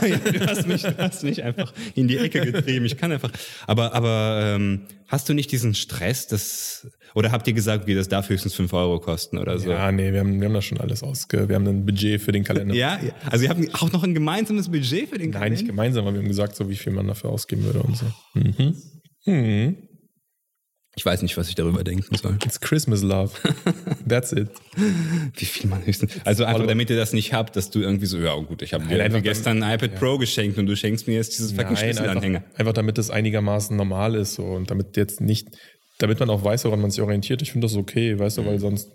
ja, 0.02 0.16
du, 0.18 0.46
hast 0.46 0.66
mich, 0.66 0.82
du 0.82 0.98
hast 0.98 1.22
mich 1.22 1.42
einfach 1.42 1.72
in 1.94 2.08
die 2.08 2.18
Ecke 2.18 2.40
getrieben. 2.40 2.84
Ich 2.84 2.96
kann 2.96 3.12
einfach. 3.12 3.30
Aber, 3.66 3.94
aber 3.94 4.54
ähm, 4.56 4.82
hast 5.06 5.28
du 5.28 5.34
nicht 5.34 5.52
diesen 5.52 5.74
Stress, 5.74 6.26
dass 6.26 6.86
oder 7.14 7.30
habt 7.30 7.46
ihr 7.46 7.52
gesagt, 7.52 7.86
wie 7.86 7.94
das 7.94 8.08
darf 8.08 8.28
höchstens 8.28 8.54
5 8.54 8.72
Euro 8.72 8.98
kosten 8.98 9.38
oder 9.38 9.58
so? 9.58 9.70
Ja, 9.70 9.92
nee, 9.92 10.12
wir 10.12 10.20
haben, 10.20 10.40
wir 10.40 10.48
haben 10.48 10.54
das 10.54 10.64
schon 10.64 10.80
alles 10.80 11.02
ausge... 11.02 11.48
Wir 11.48 11.56
haben 11.56 11.66
ein 11.66 11.86
Budget 11.86 12.20
für 12.20 12.32
den 12.32 12.42
Kalender. 12.42 12.74
ja, 12.74 12.98
also 13.30 13.44
ihr 13.44 13.50
habt 13.50 13.74
auch 13.74 13.92
noch 13.92 14.02
ein 14.02 14.14
gemeinsames 14.14 14.68
Budget 14.68 15.08
für 15.08 15.18
den 15.18 15.30
Kalender? 15.30 15.40
Nein, 15.40 15.52
nicht 15.52 15.66
gemeinsam, 15.66 16.04
aber 16.04 16.14
wir 16.14 16.20
haben 16.20 16.28
gesagt, 16.28 16.56
so 16.56 16.68
wie 16.68 16.76
viel 16.76 16.92
man 16.92 17.06
dafür 17.06 17.30
ausgeben 17.30 17.64
würde 17.64 17.82
und 17.82 17.96
so. 17.96 18.06
Mhm. 18.34 18.76
Mhm. 19.26 19.76
Ich 20.96 21.04
weiß 21.04 21.22
nicht, 21.22 21.36
was 21.36 21.48
ich 21.48 21.54
darüber 21.54 21.82
denken 21.82 22.14
soll. 22.16 22.38
It's 22.44 22.60
Christmas 22.60 23.02
Love. 23.02 23.32
That's 24.08 24.32
it. 24.32 24.48
Wie 25.36 25.44
viel 25.44 25.68
man 25.68 25.84
höchstens. 25.84 26.12
Also 26.24 26.44
einfach, 26.44 26.66
damit 26.66 26.88
ihr 26.88 26.96
das 26.96 27.12
nicht 27.12 27.32
habt, 27.32 27.56
dass 27.56 27.70
du 27.70 27.80
irgendwie 27.80 28.06
so, 28.06 28.18
ja 28.18 28.34
gut, 28.36 28.62
ich 28.62 28.74
habe 28.74 28.86
dir 28.86 29.20
gestern 29.20 29.62
ein 29.62 29.74
iPad 29.74 29.92
ja. 29.92 29.98
Pro 29.98 30.18
geschenkt 30.18 30.56
und 30.58 30.66
du 30.66 30.76
schenkst 30.76 31.08
mir 31.08 31.14
jetzt 31.14 31.36
dieses 31.36 31.52
fucking 31.52 31.76
Schlüsselanhänger. 31.76 32.38
Einfach, 32.38 32.58
einfach 32.58 32.72
damit 32.74 32.98
das 32.98 33.10
einigermaßen 33.10 33.76
normal 33.76 34.14
ist 34.14 34.34
so 34.34 34.44
und 34.44 34.70
damit 34.70 34.96
jetzt 34.96 35.20
nicht 35.20 35.48
damit 35.98 36.20
man 36.20 36.30
auch 36.30 36.42
weiß, 36.42 36.64
woran 36.64 36.80
man 36.80 36.90
sich 36.90 37.02
orientiert. 37.02 37.42
Ich 37.42 37.52
finde 37.52 37.66
das 37.66 37.76
okay, 37.76 38.18
weißt 38.18 38.38
du, 38.38 38.46
weil 38.46 38.54
mhm. 38.54 38.60
sonst. 38.60 38.90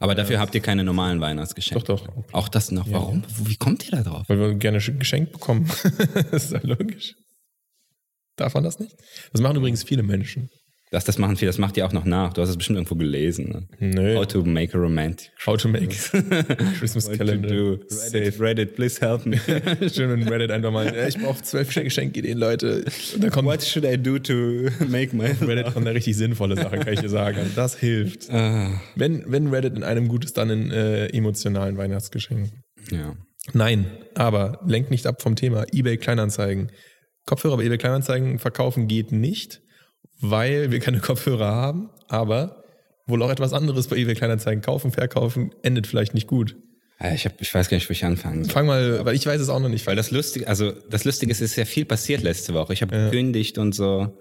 Aber 0.00 0.14
dafür 0.14 0.38
habt 0.38 0.54
ihr 0.54 0.60
keine 0.60 0.84
normalen 0.84 1.20
Weihnachtsgeschenke. 1.20 1.84
Doch, 1.84 2.00
doch. 2.00 2.24
Auch 2.32 2.48
das 2.48 2.70
noch. 2.70 2.90
Warum? 2.90 3.22
Ja. 3.22 3.48
Wie 3.48 3.56
kommt 3.56 3.84
ihr 3.86 3.92
da 3.92 4.02
drauf? 4.02 4.24
Weil 4.28 4.38
wir 4.38 4.54
gerne 4.54 4.78
geschenkt 4.78 5.32
bekommen. 5.32 5.70
das 6.30 6.46
ist 6.46 6.52
ja 6.52 6.60
logisch. 6.62 7.14
Darf 8.36 8.54
man 8.54 8.64
das 8.64 8.80
nicht? 8.80 8.96
Das 9.32 9.40
machen 9.40 9.56
übrigens 9.56 9.84
viele 9.84 10.02
Menschen. 10.02 10.50
Das, 10.94 11.04
das 11.04 11.18
machen 11.18 11.36
viele, 11.36 11.48
das 11.48 11.58
macht 11.58 11.76
ihr 11.76 11.84
auch 11.84 11.92
noch 11.92 12.04
nach. 12.04 12.32
Du 12.34 12.40
hast 12.40 12.50
es 12.50 12.56
bestimmt 12.56 12.76
irgendwo 12.76 12.94
gelesen. 12.94 13.66
Ne? 13.80 13.94
Nö. 13.94 14.16
How 14.16 14.24
to 14.24 14.44
make 14.44 14.78
a 14.78 14.80
romantic. 14.80 15.32
How 15.44 15.56
to 15.56 15.66
make 15.68 15.88
Christmas 16.78 17.10
Calendar. 17.10 17.50
Reddit, 17.50 17.90
Safe. 17.90 18.32
Reddit, 18.38 18.76
please 18.76 19.00
help 19.00 19.26
me. 19.26 19.36
Schön 19.92 20.10
in 20.10 20.28
Reddit 20.28 20.52
einfach 20.52 20.70
mal. 20.70 20.94
ich 21.08 21.18
brauche 21.18 21.42
zwölf 21.42 21.74
Geschenkideen, 21.74 22.38
Leute. 22.38 22.84
Und 23.12 23.24
dann 23.24 23.32
kommt, 23.32 23.48
What 23.48 23.64
should 23.64 23.84
I 23.84 23.98
do 24.00 24.20
to 24.20 24.34
make 24.88 25.16
my 25.16 25.34
Reddit 25.40 25.72
kommt 25.72 25.84
eine 25.88 25.96
richtig 25.96 26.16
sinnvolle 26.16 26.54
Sache, 26.54 26.78
kann 26.78 26.92
ich 26.92 27.00
dir 27.00 27.08
sagen. 27.08 27.38
Das 27.56 27.76
hilft. 27.76 28.30
Ah. 28.30 28.80
Wenn, 28.94 29.24
wenn 29.26 29.48
Reddit 29.48 29.74
in 29.74 29.82
einem 29.82 30.06
gut 30.06 30.24
ist, 30.24 30.36
dann 30.36 30.48
in 30.48 30.70
äh, 30.70 31.06
emotionalen 31.06 31.76
Weihnachtsgeschenken. 31.76 32.62
Ja. 32.92 33.16
Nein, 33.52 33.86
aber 34.14 34.60
lenkt 34.64 34.92
nicht 34.92 35.08
ab 35.08 35.22
vom 35.22 35.34
Thema. 35.34 35.66
eBay 35.72 35.96
Kleinanzeigen. 35.96 36.70
Kopfhörer 37.26 37.56
bei 37.56 37.64
eBay 37.64 37.78
Kleinanzeigen 37.78 38.38
verkaufen 38.38 38.86
geht 38.86 39.10
nicht 39.10 39.63
weil 40.20 40.70
wir 40.70 40.80
keine 40.80 41.00
Kopfhörer 41.00 41.52
haben, 41.52 41.90
aber 42.08 42.64
wohl 43.06 43.22
auch 43.22 43.30
etwas 43.30 43.52
anderes 43.52 43.88
bei 43.88 43.96
eBay 43.96 44.14
Kleinanzeigen 44.14 44.62
kaufen, 44.62 44.90
verkaufen, 44.90 45.50
endet 45.62 45.86
vielleicht 45.86 46.14
nicht 46.14 46.26
gut. 46.26 46.56
Ich, 47.12 47.26
hab, 47.26 47.40
ich 47.40 47.52
weiß 47.52 47.68
gar 47.68 47.76
nicht, 47.76 47.88
wo 47.88 47.92
ich 47.92 48.04
anfangen 48.04 48.44
soll. 48.44 48.52
Fang 48.52 48.66
mal, 48.66 49.04
weil 49.04 49.14
ich 49.14 49.26
weiß 49.26 49.40
es 49.40 49.48
auch 49.48 49.60
noch 49.60 49.68
nicht. 49.68 49.86
Weil 49.86 49.96
das 49.96 50.10
Lustige, 50.10 50.48
also 50.48 50.72
das 50.88 51.04
Lustige 51.04 51.32
ist, 51.32 51.40
es 51.40 51.50
ist 51.50 51.56
ja 51.56 51.64
viel 51.64 51.84
passiert 51.84 52.22
letzte 52.22 52.54
Woche. 52.54 52.72
Ich 52.72 52.82
habe 52.82 52.96
ja. 52.96 53.04
gekündigt 53.06 53.58
und 53.58 53.74
so. 53.74 54.16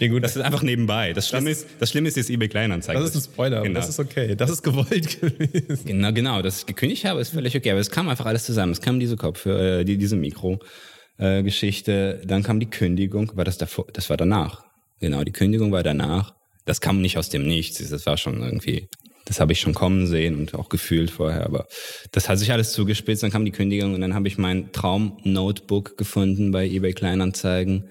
ja, 0.00 0.08
gut. 0.08 0.24
Das 0.24 0.36
ist 0.36 0.42
einfach 0.42 0.62
nebenbei. 0.62 1.12
Das 1.12 1.28
Schlimme, 1.28 1.50
ist, 1.50 1.66
das 1.78 1.90
Schlimme 1.90 2.08
ist 2.08 2.16
jetzt 2.16 2.28
eBay 2.28 2.48
Kleinanzeigen. 2.48 3.00
Das 3.00 3.14
ist 3.14 3.16
ein 3.16 3.32
Spoiler, 3.32 3.62
genau. 3.62 3.78
das 3.78 3.88
ist 3.88 4.00
okay. 4.00 4.34
Das 4.34 4.50
ist 4.50 4.62
gewollt 4.62 5.20
gewesen. 5.20 5.86
Genau, 5.86 6.12
genau. 6.12 6.42
Dass 6.42 6.58
ich 6.58 6.66
gekündigt 6.66 7.04
habe, 7.04 7.20
ist 7.20 7.30
völlig 7.30 7.56
okay. 7.56 7.70
Aber 7.70 7.80
es 7.80 7.90
kam 7.90 8.08
einfach 8.08 8.26
alles 8.26 8.44
zusammen. 8.44 8.72
Es 8.72 8.80
kam 8.80 8.98
diese 8.98 9.16
Kopfhörer, 9.16 9.80
äh, 9.80 9.84
die, 9.84 9.96
diese 9.96 10.16
Mikro-Geschichte. 10.16 12.20
Äh, 12.22 12.26
dann 12.26 12.42
kam 12.42 12.60
die 12.60 12.68
Kündigung. 12.68 13.30
War 13.36 13.44
das 13.44 13.58
davor? 13.58 13.86
Das 13.92 14.10
war 14.10 14.16
danach. 14.16 14.64
Genau, 15.00 15.24
die 15.24 15.32
Kündigung 15.32 15.72
war 15.72 15.82
danach. 15.82 16.34
Das 16.66 16.80
kam 16.80 17.00
nicht 17.00 17.18
aus 17.18 17.30
dem 17.30 17.46
Nichts. 17.46 17.78
Das 17.88 18.06
war 18.06 18.16
schon 18.16 18.42
irgendwie, 18.42 18.88
das 19.24 19.40
habe 19.40 19.52
ich 19.52 19.60
schon 19.60 19.74
kommen 19.74 20.06
sehen 20.06 20.38
und 20.38 20.54
auch 20.54 20.68
gefühlt 20.68 21.10
vorher. 21.10 21.46
Aber 21.46 21.66
das 22.12 22.28
hat 22.28 22.38
sich 22.38 22.52
alles 22.52 22.72
zugespitzt. 22.72 23.22
Dann 23.22 23.30
kam 23.30 23.44
die 23.44 23.50
Kündigung 23.50 23.94
und 23.94 24.02
dann 24.02 24.14
habe 24.14 24.28
ich 24.28 24.38
mein 24.38 24.70
Traum-Notebook 24.72 25.96
gefunden 25.96 26.52
bei 26.52 26.66
eBay 26.66 26.92
Kleinanzeigen 26.92 27.88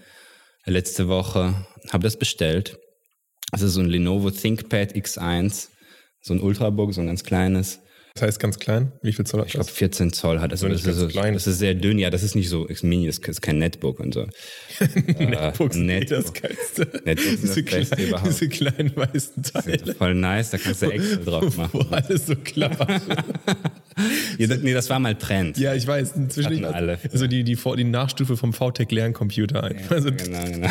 letzte 0.66 1.08
Woche. 1.08 1.66
Habe 1.92 2.04
das 2.04 2.18
bestellt. 2.18 2.78
Ist 3.52 3.62
so 3.62 3.80
ein 3.80 3.90
Lenovo 3.90 4.30
ThinkPad 4.30 4.94
X1, 4.94 5.70
so 6.22 6.36
ein 6.36 6.40
Ultrabook, 6.40 6.94
so 6.94 7.02
ein 7.02 7.08
ganz 7.08 7.24
kleines. 7.24 7.80
Das 8.20 8.28
heißt 8.28 8.40
ganz 8.42 8.60
klein? 8.60 8.92
Wie 9.02 9.14
viel 9.14 9.26
Zoll 9.26 9.40
hat 9.40 9.46
das? 9.46 9.54
Ich 9.54 9.54
glaube 9.54 9.72
14 9.72 10.12
Zoll 10.12 10.42
hat 10.42 10.52
das. 10.52 10.62
Also 10.62 10.76
das, 10.76 10.86
ist 10.86 11.00
so, 11.00 11.08
das 11.08 11.48
ist 11.48 11.58
sehr 11.58 11.74
dünn. 11.74 12.00
Ja, 12.00 12.10
das 12.10 12.22
ist 12.22 12.36
nicht 12.36 12.50
so 12.50 12.66
ist 12.66 12.84
mini, 12.84 13.08
das 13.08 13.20
ist 13.20 13.42
kein 13.42 13.60
Netbook 13.60 14.02
und 14.02 14.14
so. 14.14 14.28
Netbooks 15.18 15.76
äh, 15.78 15.80
Net 15.80 16.12
das 16.12 16.34
geilste. 16.34 17.02
Netbooks 17.06 17.42
diese, 17.42 17.96
überhaupt. 17.96 18.28
diese 18.28 18.50
kleinen 18.50 18.94
weißen 18.94 19.42
Teile. 19.44 19.96
Voll 19.96 20.16
nice, 20.16 20.50
da 20.50 20.58
kannst 20.58 20.82
du 20.82 20.88
Excel 20.88 21.24
drauf 21.24 21.56
machen. 21.56 21.70
Wo 21.72 21.96
alles 21.96 22.26
so 22.26 22.36
klappert. 22.36 22.90
ja, 24.38 24.48
das, 24.48 24.60
nee, 24.60 24.74
das 24.74 24.90
war 24.90 25.00
mal 25.00 25.16
Trend. 25.16 25.58
Ja, 25.58 25.74
ich 25.74 25.88
weiß. 25.88 26.12
Inzwischen 26.18 26.66
alle. 26.66 27.00
Also 27.14 27.26
die, 27.26 27.46
die, 27.46 27.56
die 27.56 27.84
Nachstufe 27.86 28.36
vom 28.36 28.52
VTech 28.52 28.92
Lerncomputer 28.92 29.64
ein. 29.64 29.80
Ja, 29.80 29.96
also 29.96 30.12
genau, 30.12 30.44
genau. 30.44 30.70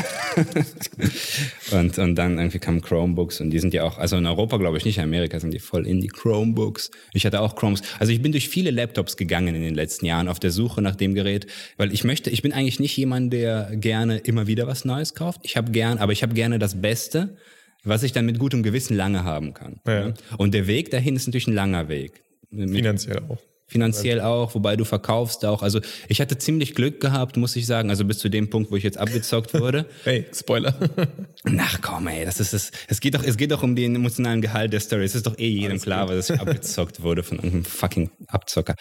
und, 1.79 1.99
und 1.99 2.15
dann 2.15 2.37
irgendwie 2.37 2.59
kamen 2.59 2.83
Chromebooks 2.83 3.41
und 3.41 3.49
die 3.51 3.59
sind 3.59 3.73
ja 3.73 3.85
auch, 3.85 3.97
also 3.97 4.17
in 4.17 4.27
Europa 4.27 4.59
glaube 4.59 4.77
ich 4.77 4.85
nicht, 4.85 4.99
in 4.99 5.05
Amerika 5.05 5.41
sind 5.41 5.55
die 5.55 5.61
voll 5.61 5.87
in 5.87 6.03
die 6.03 6.09
Chromebooks. 6.09 6.91
Ich 7.15 7.25
hatte 7.25 7.38
auch 7.41 7.57
Chromes. 7.57 7.83
Also 7.99 8.13
ich 8.13 8.23
bin 8.23 8.33
durch 8.33 8.49
viele 8.49 8.71
Laptops 8.71 9.17
gegangen 9.17 9.55
in 9.55 9.63
den 9.63 9.75
letzten 9.75 10.07
Jahren 10.07 10.29
auf 10.29 10.41
der 10.41 10.51
Suche 10.51 10.83
nach 10.83 10.97
dem 10.97 11.15
Gerät, 11.15 11.47
weil 11.77 11.93
ich 11.93 12.05
möchte, 12.05 12.31
ich 12.31 12.43
bin 12.43 12.53
eigentlich 12.53 12.81
nicht 12.81 12.97
jemand, 12.97 13.33
der 13.33 13.71
gerne 13.75 14.19
immer 14.19 14.47
wieder 14.47 14.67
was 14.67 14.85
Neues 14.85 15.15
kauft. 15.15 15.41
Ich 15.45 15.57
habe 15.57 15.73
gern, 15.73 15.99
aber 15.99 16.13
ich 16.13 16.23
habe 16.23 16.35
gerne 16.35 16.59
das 16.59 16.81
Beste, 16.81 17.37
was 17.85 18.03
ich 18.03 18.13
dann 18.13 18.27
mit 18.27 18.39
gutem 18.39 18.63
Gewissen 18.63 18.97
lange 18.97 19.25
haben 19.25 19.55
kann. 19.55 19.81
Ja. 19.87 20.15
Und 20.37 20.55
der 20.55 20.67
Weg 20.67 20.91
dahin 20.91 21.17
ist 21.17 21.27
natürlich 21.27 21.47
ein 21.47 21.55
langer 21.55 21.89
Weg. 21.89 22.25
Finanziell 22.51 23.23
auch 23.29 23.39
finanziell 23.69 24.21
auch, 24.21 24.55
wobei 24.55 24.77
du 24.77 24.85
verkaufst 24.85 25.45
auch. 25.45 25.63
Also 25.63 25.81
ich 26.09 26.21
hatte 26.21 26.39
ziemlich 26.39 26.75
Glück 26.75 27.01
gehabt, 27.01 27.37
muss 27.37 27.55
ich 27.55 27.67
sagen, 27.67 27.91
also 27.91 28.05
bis 28.05 28.19
zu 28.19 28.29
dem 28.29 28.51
Punkt, 28.51 28.71
wo 28.71 28.77
ich 28.77 28.83
jetzt 28.83 28.99
abgezockt 28.99 29.55
wurde. 29.55 29.87
hey, 30.05 30.27
Spoiler. 30.33 30.75
Ach 31.59 31.81
komm, 31.83 32.09
ey, 32.09 32.25
das 32.25 32.41
ist 32.41 32.55
es. 32.55 32.71
Es 32.89 33.01
geht 33.01 33.15
doch, 33.15 33.23
es 33.23 33.37
geht 33.37 33.53
doch 33.53 33.63
um 33.63 33.77
den 33.77 33.95
emotionalen 33.95 34.41
Gehalt 34.41 34.73
der 34.73 34.81
Story. 34.81 35.05
Es 35.05 35.15
ist 35.15 35.27
doch 35.27 35.39
eh 35.39 35.49
jedem 35.49 35.73
Alles 35.73 35.83
klar, 35.83 36.07
dass 36.07 36.31
ich 36.31 36.41
abgezockt 36.41 37.03
wurde 37.03 37.23
von 37.23 37.39
einem 37.39 37.65
fucking 37.65 38.11
Abzocker. 38.27 38.75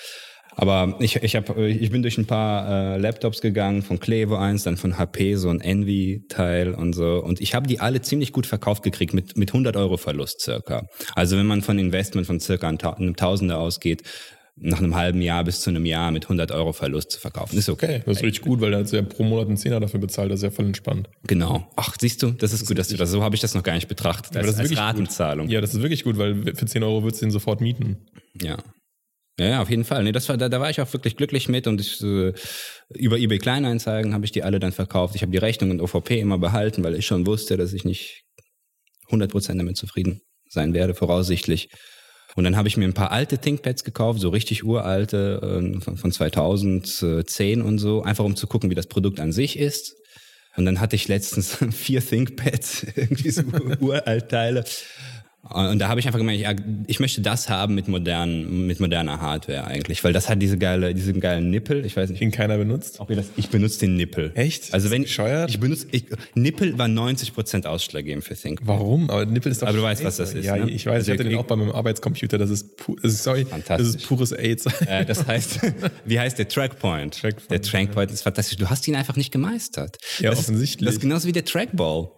Aber 0.60 0.96
ich, 1.00 1.18
ich, 1.18 1.36
hab, 1.36 1.56
ich 1.56 1.92
bin 1.92 2.02
durch 2.02 2.18
ein 2.18 2.26
paar 2.26 2.96
äh, 2.96 2.98
Laptops 2.98 3.42
gegangen, 3.42 3.84
von 3.84 4.00
Clevo 4.00 4.38
eins, 4.38 4.64
dann 4.64 4.76
von 4.76 4.98
HP, 4.98 5.36
so 5.36 5.50
ein 5.50 5.62
Envy-Teil 5.62 6.74
und 6.74 6.94
so. 6.94 7.22
Und 7.24 7.42
ich 7.42 7.54
habe 7.54 7.68
die 7.68 7.80
alle 7.80 8.02
ziemlich 8.02 8.32
gut 8.32 8.48
verkauft 8.48 8.82
gekriegt, 8.82 9.14
mit, 9.14 9.38
mit 9.38 9.52
100 9.52 9.76
Euro 9.76 9.98
Verlust 9.98 10.42
circa. 10.42 10.88
Also 11.14 11.38
wenn 11.38 11.46
man 11.46 11.62
von 11.62 11.78
Investment 11.78 12.26
von 12.26 12.40
circa 12.40 12.70
einem 12.70 13.16
Tausender 13.16 13.60
ausgeht, 13.60 14.02
nach 14.60 14.80
einem 14.80 14.96
halben 14.96 15.22
Jahr 15.22 15.44
bis 15.44 15.62
zu 15.62 15.70
einem 15.70 15.86
Jahr 15.86 16.12
mit 16.12 16.26
100 16.26 16.52
Euro 16.52 16.74
Verlust 16.74 17.12
zu 17.12 17.20
verkaufen. 17.20 17.58
Ist 17.58 17.70
okay. 17.70 18.02
Das 18.06 18.18
ist 18.18 18.24
richtig 18.24 18.42
gut, 18.42 18.60
weil 18.60 18.74
er 18.74 18.80
hat 18.80 18.92
ja 18.92 19.02
pro 19.04 19.24
Monat 19.24 19.48
einen 19.48 19.58
Zehner 19.58 19.80
dafür 19.80 20.00
bezahlt. 20.00 20.32
Das 20.32 20.40
ist 20.40 20.44
ja 20.44 20.52
voll 20.52 20.66
entspannt. 20.66 21.10
Genau. 21.28 21.70
Ach, 21.76 21.96
siehst 22.00 22.24
du, 22.24 22.32
das 22.32 22.54
ist 22.54 22.62
das 22.62 22.68
gut, 22.68 22.80
dass 22.80 22.88
du 22.88 22.98
das, 22.98 23.12
so 23.12 23.24
habe 23.24 23.36
ich 23.36 23.42
das 23.42 23.54
noch 23.54 23.64
gar 23.64 23.76
nicht 23.76 23.88
betrachtet. 23.88 24.34
Ja, 24.34 24.42
als, 24.42 24.56
das 24.56 24.66
ist 24.66 24.72
als 24.72 24.80
Ratenzahlung. 24.80 25.46
Gut. 25.46 25.54
Ja, 25.54 25.62
das 25.62 25.74
ist 25.74 25.82
wirklich 25.82 26.04
gut, 26.04 26.18
weil 26.18 26.56
für 26.56 26.66
10 26.66 26.84
Euro 26.84 27.04
würdest 27.04 27.22
du 27.22 27.28
ihn 27.28 27.32
sofort 27.32 27.62
mieten. 27.62 28.08
Ja. 28.42 28.58
Ja, 29.40 29.46
ja, 29.46 29.62
auf 29.62 29.70
jeden 29.70 29.84
Fall. 29.84 30.04
Nee, 30.04 30.12
das 30.12 30.28
war, 30.30 30.38
da, 30.38 30.50
da 30.50 30.60
war 30.60 30.72
ich 30.72 30.82
auch 30.82 30.92
wirklich 30.94 31.16
glücklich 31.16 31.48
mit 31.48 31.68
und 31.68 31.80
ich, 31.80 32.02
äh, 32.02 32.34
über 32.96 33.20
eBay 33.20 33.38
Kleineinzeigen 33.38 34.16
habe 34.16 34.26
ich 34.26 34.32
die 34.32 34.42
alle 34.42 34.60
dann 34.60 34.72
verkauft. 34.72 35.16
Ich 35.16 35.22
habe 35.22 35.32
die 35.32 35.38
Rechnung 35.38 35.70
in 35.70 35.80
OVP 35.82 36.20
immer 36.20 36.40
behalten, 36.40 36.84
weil 36.84 36.96
ich 36.96 37.06
schon 37.06 37.28
wusste, 37.28 37.56
dass 37.56 37.74
ich 37.74 37.86
nicht 37.86 38.24
100% 39.12 39.58
damit 39.58 39.78
zufrieden 39.78 40.22
sein 40.50 40.74
werde, 40.74 40.96
voraussichtlich. 40.96 41.70
Und 42.38 42.44
dann 42.44 42.56
habe 42.56 42.68
ich 42.68 42.78
mir 42.78 42.86
ein 42.86 42.94
paar 42.94 43.12
alte 43.12 43.40
ThinkPads 43.40 43.84
gekauft, 43.84 44.20
so 44.20 44.30
richtig 44.30 44.64
uralte 44.64 45.42
äh, 45.42 45.82
von, 45.82 45.98
von 45.98 46.12
2010 46.12 47.64
und 47.64 47.80
so, 47.80 48.04
einfach 48.04 48.24
um 48.24 48.36
zu 48.36 48.46
gucken, 48.46 48.70
wie 48.70 48.76
das 48.76 48.86
Produkt 48.86 49.20
an 49.20 49.32
sich 49.32 49.58
ist. 49.58 49.96
Und 50.56 50.66
dann 50.66 50.80
hatte 50.80 50.96
ich 50.96 51.08
letztens 51.08 51.58
vier 51.72 52.00
ThinkPads, 52.00 52.86
irgendwie 52.96 53.32
so 53.32 53.42
Uraltteile. 53.80 54.66
Und 55.54 55.80
da 55.80 55.88
habe 55.88 56.00
ich 56.00 56.08
einfach 56.08 56.20
gemeint, 56.20 56.40
ja, 56.40 56.54
ich 56.88 57.00
möchte 57.00 57.22
das 57.22 57.50
haben 57.50 57.76
mit 57.76 57.88
modernen, 57.88 58.68
mit 58.68 58.80
moderner 58.80 59.22
Hardware 59.22 59.66
eigentlich, 59.66 60.04
weil 60.04 60.14
das 60.14 60.30
hat 60.30 60.42
diese 60.42 60.58
geile, 60.58 60.94
diesen 60.94 61.20
geilen 61.20 61.50
Nippel. 61.50 61.86
Ich 61.86 61.96
weiß 61.96 62.10
nicht, 62.10 62.22
den 62.22 62.32
keiner 62.32 62.58
benutzt. 62.58 63.00
Ob 63.00 63.10
ihr 63.10 63.16
das? 63.16 63.28
Ich 63.38 63.50
benutze 63.50 63.80
den 63.80 63.96
Nippel. 63.96 64.32
Echt? 64.36 64.74
Also 64.74 64.92
wenn 64.92 65.04
bescheuert? 65.04 65.50
ich 65.50 65.60
benutze, 65.60 65.88
ich, 65.92 66.06
Nippel 66.36 66.78
war 66.78 66.88
90 66.88 67.34
Prozent 67.34 67.66
ausschlaggebend 67.66 68.24
für 68.24 68.36
Think. 68.36 68.62
Warum? 68.64 69.10
Aber 69.10 69.26
Nippel 69.26 69.52
ist 69.52 69.62
doch. 69.62 69.68
Aber 69.68 69.78
du 69.78 69.84
weißt, 69.84 70.04
was 70.04 70.18
das 70.18 70.34
ist. 70.34 70.46
Ja, 70.46 70.58
ne? 70.58 70.70
ich 70.70 70.86
weiß. 70.86 70.96
Also 70.96 71.12
ich 71.12 71.20
hatte 71.20 71.30
den 71.30 71.38
auch 71.38 71.46
bei 71.46 71.56
meinem 71.56 71.72
Arbeitscomputer. 71.72 72.38
Das 72.38 72.50
ist, 72.50 72.78
pu 72.78 72.96
das 73.02 73.14
ist 73.14 73.24
sorry, 73.24 73.46
das 73.68 73.82
ist 73.82 74.08
pures 74.08 74.32
AIDS. 74.32 74.66
Äh, 74.88 75.06
das 75.06 75.26
heißt, 75.26 75.60
wie 76.06 76.20
heißt 76.20 76.38
der 76.38 76.48
Trackpoint? 76.48 77.20
Trackpoint 77.20 77.52
der 77.52 77.62
Trackpoint 77.62 78.10
ja. 78.10 78.14
ist 78.14 78.22
fantastisch. 78.22 78.58
Du 78.58 78.70
hast 78.70 78.88
ihn 78.88 78.96
einfach 78.96 79.16
nicht 79.16 79.32
gemeistert. 79.32 79.98
Ja, 80.20 80.32
das 80.32 80.40
offensichtlich. 80.40 80.82
Ist, 80.82 80.88
das 80.88 80.96
ist 80.96 81.02
genauso 81.02 81.28
wie 81.28 81.32
der 81.32 81.46
Trackball. 81.46 82.10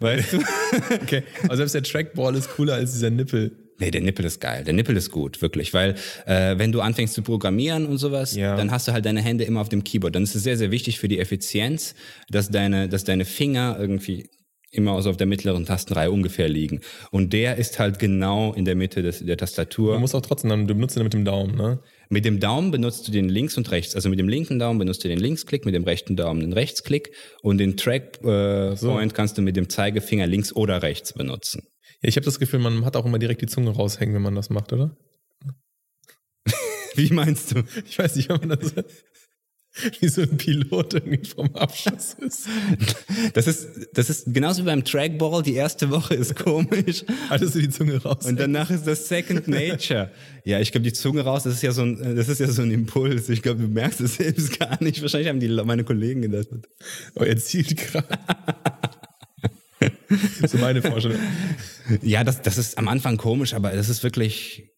Weißt 0.00 0.32
du? 0.32 0.38
okay. 1.02 1.22
Aber 1.44 1.56
selbst 1.56 1.74
der 1.74 1.82
Trackball 1.82 2.34
ist 2.34 2.50
cooler 2.50 2.74
als 2.74 2.92
dieser 2.92 3.10
Nippel. 3.10 3.52
Nee, 3.80 3.92
der 3.92 4.00
Nippel 4.00 4.24
ist 4.24 4.40
geil. 4.40 4.64
Der 4.64 4.74
Nippel 4.74 4.96
ist 4.96 5.10
gut, 5.10 5.40
wirklich. 5.40 5.72
Weil 5.72 5.94
äh, 6.26 6.58
wenn 6.58 6.72
du 6.72 6.80
anfängst 6.80 7.14
zu 7.14 7.22
programmieren 7.22 7.86
und 7.86 7.98
sowas, 7.98 8.34
ja. 8.34 8.56
dann 8.56 8.72
hast 8.72 8.88
du 8.88 8.92
halt 8.92 9.06
deine 9.06 9.22
Hände 9.22 9.44
immer 9.44 9.60
auf 9.60 9.68
dem 9.68 9.84
Keyboard. 9.84 10.16
Dann 10.16 10.24
ist 10.24 10.34
es 10.34 10.42
sehr, 10.42 10.56
sehr 10.56 10.70
wichtig 10.72 10.98
für 10.98 11.08
die 11.08 11.20
Effizienz, 11.20 11.94
dass 12.28 12.50
deine, 12.50 12.88
dass 12.88 13.04
deine 13.04 13.24
Finger 13.24 13.76
irgendwie 13.78 14.28
immer 14.70 15.00
so 15.00 15.10
auf 15.10 15.16
der 15.16 15.26
mittleren 15.26 15.64
Tastenreihe 15.64 16.10
ungefähr 16.10 16.48
liegen. 16.48 16.80
Und 17.10 17.32
der 17.32 17.56
ist 17.56 17.78
halt 17.78 17.98
genau 17.98 18.52
in 18.52 18.64
der 18.64 18.74
Mitte 18.74 19.02
des, 19.02 19.24
der 19.24 19.36
Tastatur. 19.36 19.94
Du 19.94 20.00
musst 20.00 20.14
auch 20.14 20.20
trotzdem, 20.22 20.50
dann, 20.50 20.66
du 20.66 20.74
benutzt 20.74 20.96
den 20.96 21.04
mit 21.04 21.14
dem 21.14 21.24
Daumen, 21.24 21.56
ne? 21.56 21.80
Mit 22.10 22.24
dem 22.24 22.40
Daumen 22.40 22.70
benutzt 22.70 23.06
du 23.06 23.12
den 23.12 23.28
links 23.28 23.56
und 23.58 23.70
rechts. 23.70 23.94
Also 23.94 24.08
mit 24.08 24.18
dem 24.18 24.28
linken 24.28 24.58
Daumen 24.58 24.78
benutzt 24.78 25.04
du 25.04 25.08
den 25.08 25.18
Linksklick, 25.18 25.66
mit 25.66 25.74
dem 25.74 25.84
rechten 25.84 26.16
Daumen 26.16 26.40
den 26.40 26.52
Rechtsklick 26.52 27.12
und 27.42 27.58
den 27.58 27.76
Trackpoint 27.76 28.72
äh, 28.72 28.76
so. 28.76 28.98
kannst 29.12 29.36
du 29.36 29.42
mit 29.42 29.56
dem 29.56 29.68
Zeigefinger 29.68 30.26
links 30.26 30.54
oder 30.54 30.82
rechts 30.82 31.12
benutzen. 31.12 31.62
Ja, 32.00 32.08
ich 32.08 32.16
habe 32.16 32.24
das 32.24 32.38
Gefühl, 32.38 32.60
man 32.60 32.84
hat 32.84 32.96
auch 32.96 33.04
immer 33.04 33.18
direkt 33.18 33.42
die 33.42 33.46
Zunge 33.46 33.70
raushängen, 33.70 34.14
wenn 34.14 34.22
man 34.22 34.34
das 34.34 34.50
macht, 34.50 34.72
oder? 34.72 34.96
Wie 36.94 37.12
meinst 37.12 37.54
du? 37.54 37.62
Ich 37.86 37.98
weiß 37.98 38.16
nicht, 38.16 38.28
wenn 38.30 38.48
man 38.48 38.58
das 38.58 38.74
wie 40.00 40.08
so 40.08 40.22
ein 40.22 40.36
Pilot 40.36 40.94
irgendwie 40.94 41.24
vom 41.28 41.54
Abschuss 41.54 42.16
ist. 42.20 42.48
Das 43.34 43.46
ist, 43.46 43.68
das 43.92 44.10
ist 44.10 44.32
genauso 44.32 44.62
wie 44.62 44.66
beim 44.66 44.84
Trackball. 44.84 45.42
Die 45.42 45.54
erste 45.54 45.90
Woche 45.90 46.14
ist 46.14 46.36
komisch. 46.36 47.04
Hattest 47.28 47.54
du 47.54 47.60
die 47.60 47.68
Zunge 47.68 48.02
raus? 48.02 48.26
Und 48.26 48.38
danach 48.38 48.70
ist 48.70 48.86
das 48.86 49.08
Second 49.08 49.48
Nature. 49.48 50.10
Ja, 50.44 50.60
ich 50.60 50.72
glaube, 50.72 50.84
die 50.84 50.92
Zunge 50.92 51.22
raus, 51.22 51.44
das 51.44 51.54
ist 51.54 51.62
ja 51.62 51.72
so 51.72 51.82
ein, 51.82 52.16
das 52.16 52.28
ist 52.28 52.40
ja 52.40 52.48
so 52.48 52.62
ein 52.62 52.70
Impuls. 52.70 53.28
Ich 53.28 53.42
glaube, 53.42 53.62
du 53.62 53.68
merkst 53.68 54.00
es 54.00 54.16
selbst 54.16 54.58
gar 54.58 54.82
nicht. 54.82 55.00
Wahrscheinlich 55.02 55.28
haben 55.28 55.40
die, 55.40 55.48
meine 55.48 55.84
Kollegen 55.84 56.22
gedacht. 56.22 56.48
Oh, 57.14 57.22
er 57.22 57.36
zielt 57.36 57.76
gerade. 57.76 58.18
so 60.46 60.58
meine 60.58 60.82
Vorstellung. 60.82 61.18
Ja, 62.02 62.24
das, 62.24 62.42
das 62.42 62.58
ist 62.58 62.78
am 62.78 62.88
Anfang 62.88 63.16
komisch, 63.16 63.54
aber 63.54 63.70
das 63.70 63.88
ist 63.88 64.02
wirklich, 64.02 64.70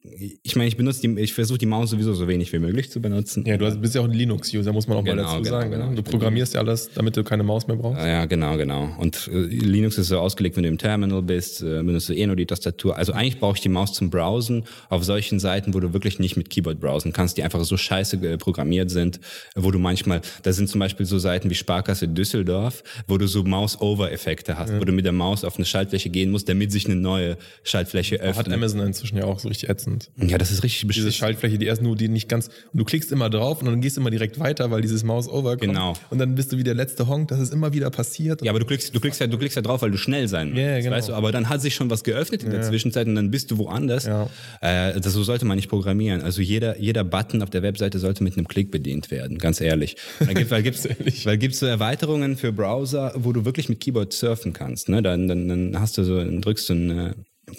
ich 0.43 0.57
meine, 0.57 0.69
ich 0.69 0.77
benutze 0.77 1.03
die, 1.03 1.21
ich 1.21 1.35
versuche 1.35 1.59
die 1.59 1.67
Maus 1.67 1.91
sowieso 1.91 2.15
so 2.15 2.27
wenig 2.29 2.53
wie 2.53 2.59
möglich 2.59 2.91
zu 2.91 3.03
benutzen. 3.03 3.45
Ja, 3.47 3.57
du 3.57 3.71
bist 3.77 3.95
ja 3.95 4.01
auch 4.01 4.07
ein 4.07 4.13
Linux-User, 4.13 4.73
muss 4.73 4.87
man 4.87 4.99
auch 4.99 5.05
genau, 5.05 5.17
mal 5.17 5.23
dazu 5.23 5.43
genau, 5.43 5.61
sagen. 5.61 5.71
Genau. 5.71 5.93
Du 5.95 6.03
programmierst 6.03 6.55
ja 6.55 6.61
alles, 6.61 6.91
damit 6.95 7.17
du 7.17 7.25
keine 7.25 7.43
Maus 7.43 7.67
mehr 7.67 7.77
brauchst. 7.77 8.01
Ja, 8.01 8.25
genau, 8.25 8.57
genau. 8.57 8.89
Und 8.99 9.29
äh, 9.33 9.39
Linux 9.39 9.99
ist 9.99 10.09
so 10.09 10.19
ausgelegt, 10.19 10.57
wenn 10.57 10.63
du 10.63 10.69
im 10.69 10.79
Terminal 10.79 11.23
bist, 11.23 11.63
äh, 11.63 11.83
benutzt 11.83 12.09
du 12.09 12.15
eh 12.15 12.27
nur 12.27 12.37
die 12.37 12.47
Tastatur. 12.47 12.97
Also 12.97 13.13
eigentlich 13.13 13.39
brauche 13.39 13.57
ich 13.57 13.61
die 13.61 13.69
Maus 13.69 13.93
zum 13.93 14.11
Browsen 14.11 14.65
auf 14.89 15.05
solchen 15.05 15.39
Seiten, 15.39 15.75
wo 15.75 15.81
du 15.81 15.93
wirklich 15.93 16.19
nicht 16.19 16.37
mit 16.37 16.51
Keyboard 16.51 16.81
browsen 16.81 17.13
kannst, 17.13 17.37
die 17.37 17.43
einfach 17.43 17.63
so 17.65 17.77
scheiße 17.77 18.17
äh, 18.17 18.39
programmiert 18.39 18.91
sind, 18.91 19.21
wo 19.55 19.71
du 19.71 19.79
manchmal, 19.79 20.23
da 20.43 20.53
sind 20.53 20.69
zum 20.69 20.79
Beispiel 20.79 21.07
so 21.07 21.19
Seiten 21.19 21.51
wie 21.51 21.55
Sparkasse 21.55 22.09
Düsseldorf, 22.09 22.83
wo 23.07 23.19
du 23.19 23.27
so 23.27 23.45
Mouse-Over-Effekte 23.45 24.57
hast, 24.57 24.71
ja. 24.71 24.81
wo 24.81 24.85
du 24.85 24.93
mit 24.93 25.05
der 25.05 25.13
Maus 25.13 25.45
auf 25.45 25.57
eine 25.57 25.65
Schaltfläche 25.65 26.11
gehen 26.11 26.31
musst, 26.31 26.49
damit 26.49 26.73
sich 26.73 26.87
eine 26.87 27.00
neue 27.01 27.37
Schaltfläche 27.63 28.17
öffnet. 28.17 28.47
Hat 28.47 28.53
Amazon 28.53 28.81
inzwischen 28.81 29.19
ja 29.19 29.25
auch 29.25 29.39
so 29.39 29.49
richtig 29.49 29.69
ätzend. 29.69 30.11
Ja, 30.17 30.39
das 30.39 30.51
ist 30.51 30.63
richtig 30.63 30.87
beschissen. 30.87 31.09
Diese 31.09 31.19
Schaltfläche, 31.19 31.59
die 31.59 31.67
erst 31.67 31.83
nur, 31.83 31.97
die 31.97 32.09
nicht 32.09 32.29
ganz, 32.29 32.49
und 32.73 32.79
du 32.79 32.85
klickst 32.85 33.13
immer 33.13 33.31
drauf 33.31 33.61
und 33.61 33.67
dann 33.67 33.81
gehst 33.81 33.97
immer 33.99 34.11
direkt 34.11 34.39
weiter, 34.39 34.71
weil 34.71 34.81
dieses 34.83 35.05
Mouse 35.05 35.29
over 35.29 35.57
kommt. 35.57 35.63
Genau. 35.63 35.95
Und 36.11 36.19
dann 36.19 36.35
bist 36.35 36.53
du 36.53 36.59
wie 36.59 36.65
der 36.65 36.75
letzte 36.75 37.09
Honk, 37.09 37.29
das 37.29 37.41
ist 37.41 37.53
immer 37.53 37.73
wieder 37.73 37.91
passiert. 37.91 38.43
Ja, 38.43 38.51
aber 38.51 38.61
du 38.61 38.67
klickst, 38.67 38.95
du 38.95 39.01
klickst 39.01 39.21
ja, 39.21 39.27
du 39.27 39.39
klickst 39.39 39.57
ja 39.57 39.63
drauf, 39.63 39.83
weil 39.83 39.91
du 39.91 39.99
schnell 39.99 40.29
sein 40.29 40.51
musst. 40.51 40.61
Ja, 40.61 40.81
genau. 40.81 40.97
Weißt 40.97 41.09
du, 41.09 41.15
aber 41.15 41.33
dann 41.33 41.49
hat 41.49 41.61
sich 41.61 41.75
schon 41.75 41.91
was 41.91 42.05
geöffnet 42.05 42.43
in 42.43 42.51
der 42.51 42.61
ja. 42.61 42.67
Zwischenzeit 42.67 43.07
und 43.07 43.15
dann 43.15 43.31
bist 43.31 43.51
du 43.51 43.59
woanders. 43.59 44.07
Ja. 44.07 44.29
Äh, 44.61 45.01
das, 45.01 45.13
so 45.13 45.23
sollte 45.23 45.45
man 45.45 45.57
nicht 45.57 45.69
programmieren. 45.69 46.23
Also 46.23 46.43
jeder, 46.43 46.79
jeder 46.79 47.05
Button 47.05 47.43
auf 47.43 47.51
der 47.51 47.63
Webseite 47.63 47.99
sollte 47.99 48.23
mit 48.23 48.37
einem 48.37 48.49
Klick 48.49 48.71
bedient 48.71 49.11
werden, 49.11 49.39
ganz 49.39 49.61
ehrlich. 49.61 49.97
Gibt, 50.35 50.51
weil 50.51 50.63
gibt's, 50.65 50.89
weil 51.25 51.39
gibt's 51.39 51.61
so 51.61 51.67
Erweiterungen 51.67 52.37
für 52.37 52.53
Browser, 52.53 53.13
wo 53.17 53.33
du 53.33 53.45
wirklich 53.45 53.69
mit 53.69 53.81
Keyboard 53.81 54.13
surfen 54.13 54.53
kannst. 54.53 54.89
Ne? 54.89 55.03
Dann, 55.03 55.29
dann, 55.29 55.49
dann 55.49 55.81
hast 55.81 55.99
du 55.99 56.05
so, 56.05 56.19
dann 56.19 56.41
drückst 56.41 56.69
du 56.69 56.73
einen 56.73 56.90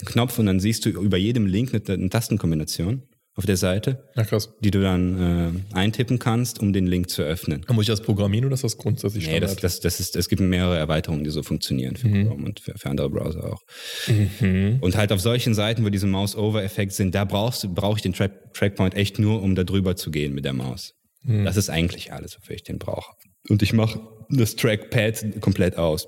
Knopf 0.06 0.39
und 0.39 0.46
dann 0.46 0.60
siehst 0.60 0.86
du 0.86 0.89
über 0.89 1.17
jedem 1.17 1.46
Link 1.46 1.74
eine, 1.74 1.84
eine 1.94 2.10
Tastenkombination 2.10 3.04
auf 3.36 3.46
der 3.46 3.56
Seite, 3.56 4.04
krass. 4.15 4.54
die 4.60 4.72
du 4.72 4.82
dann 4.82 5.63
äh, 5.72 5.76
eintippen 5.76 6.20
kannst, 6.20 6.60
um 6.60 6.74
den 6.74 6.86
Link 6.86 7.10
zu 7.10 7.24
öffnen. 7.24 7.65
muss 7.70 7.84
ich 7.84 7.88
das 7.88 8.02
programmieren 8.02 8.46
oder 8.46 8.56
ist 8.56 8.63
das 8.63 8.78
grundsätzlich 8.78 9.24
Standard? 9.24 9.41
Nee, 9.41 9.56
das, 9.56 9.62
das, 9.62 9.80
das 9.80 10.00
ist, 10.02 10.15
es 10.17 10.28
gibt 10.28 10.41
mehrere 10.41 10.78
Erweiterungen, 10.78 11.24
die 11.24 11.30
so 11.30 11.41
funktionieren 11.41 11.96
für 11.96 12.08
mhm. 12.08 12.28
Chrome 12.28 12.46
und 12.46 12.60
für, 12.60 12.78
für, 12.78 12.89
andere 12.89 13.10
Browser 13.10 13.54
auch. 13.54 13.62
Mhm. 14.08 14.80
Und 14.82 14.98
halt 14.98 15.13
auf 15.13 15.22
solchen 15.22 15.54
Seiten, 15.54 15.86
wo 15.86 15.89
diese 15.89 16.08
Mouse-Over-Effekte 16.08 16.94
sind, 16.94 17.15
da 17.15 17.24
brauchst 17.24 17.63
du, 17.63 17.74
brauche 17.74 17.98
ich 17.98 18.02
den 18.02 18.13
Track, 18.13 18.54
Trackpoint 18.54 18.96
echt 18.96 19.17
nur, 19.17 19.41
um 19.41 19.56
da 19.56 19.63
drüber 19.63 19.96
zu 19.96 20.12
gehen 20.12 20.34
mit 20.34 20.44
der 20.44 20.54
Maus. 20.54 20.94
Mhm. 21.24 21.46
Das 21.46 21.56
ist 21.56 21.70
eigentlich 21.70 22.12
alles, 22.12 22.38
wofür 22.38 22.56
ich 22.56 22.63
den 22.63 22.80
brauche. 22.80 23.13
Und 23.48 23.63
ich 23.63 23.72
mache 23.72 24.02
das 24.30 24.58
Trackpad 24.58 25.39
komplett 25.39 25.78
aus. 25.78 26.08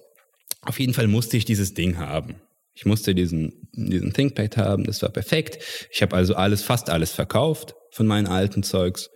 Auf 0.61 0.79
jeden 0.79 0.93
Fall 0.93 1.07
musste 1.07 1.37
ich 1.37 1.45
dieses 1.45 1.73
Ding 1.73 1.97
haben. 1.97 2.35
Ich 2.73 2.85
musste 2.85 3.13
diesen, 3.13 3.69
diesen 3.73 4.13
ThinkPad 4.13 4.57
haben, 4.57 4.83
das 4.83 5.01
war 5.01 5.09
perfekt. 5.09 5.59
Ich 5.91 6.01
habe 6.01 6.15
also 6.15 6.35
alles, 6.35 6.63
fast 6.63 6.89
alles 6.89 7.11
verkauft 7.11 7.75
von 7.91 8.07
meinen 8.07 8.27
alten 8.27 8.63
Zeugs. 8.63 9.09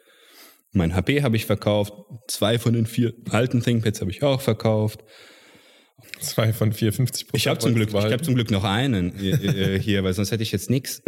Mein 0.71 0.95
HP 0.95 1.23
habe 1.23 1.35
ich 1.35 1.45
verkauft, 1.45 1.93
zwei 2.27 2.59
von 2.59 2.73
den 2.73 2.85
vier 2.85 3.13
alten 3.29 3.61
ThinkPads 3.61 4.01
habe 4.01 4.11
ich 4.11 4.21
auch 4.21 4.41
verkauft. 4.41 5.03
Zwei 6.19 6.53
von 6.53 6.73
vier, 6.73 6.93
50 6.93 7.27
Prozent. 7.27 7.41
Ich 7.41 7.47
habe 7.47 7.59
zum 7.59 7.73
Glück, 7.73 7.89
ich 7.89 7.95
habe 7.95 8.21
zum 8.21 8.35
Glück 8.35 8.51
noch 8.51 8.63
einen 8.63 9.17
äh, 9.19 9.75
äh, 9.75 9.79
hier, 9.79 10.03
weil 10.03 10.13
sonst 10.13 10.31
hätte 10.31 10.43
ich 10.43 10.51
jetzt 10.51 10.69
nichts. 10.69 11.01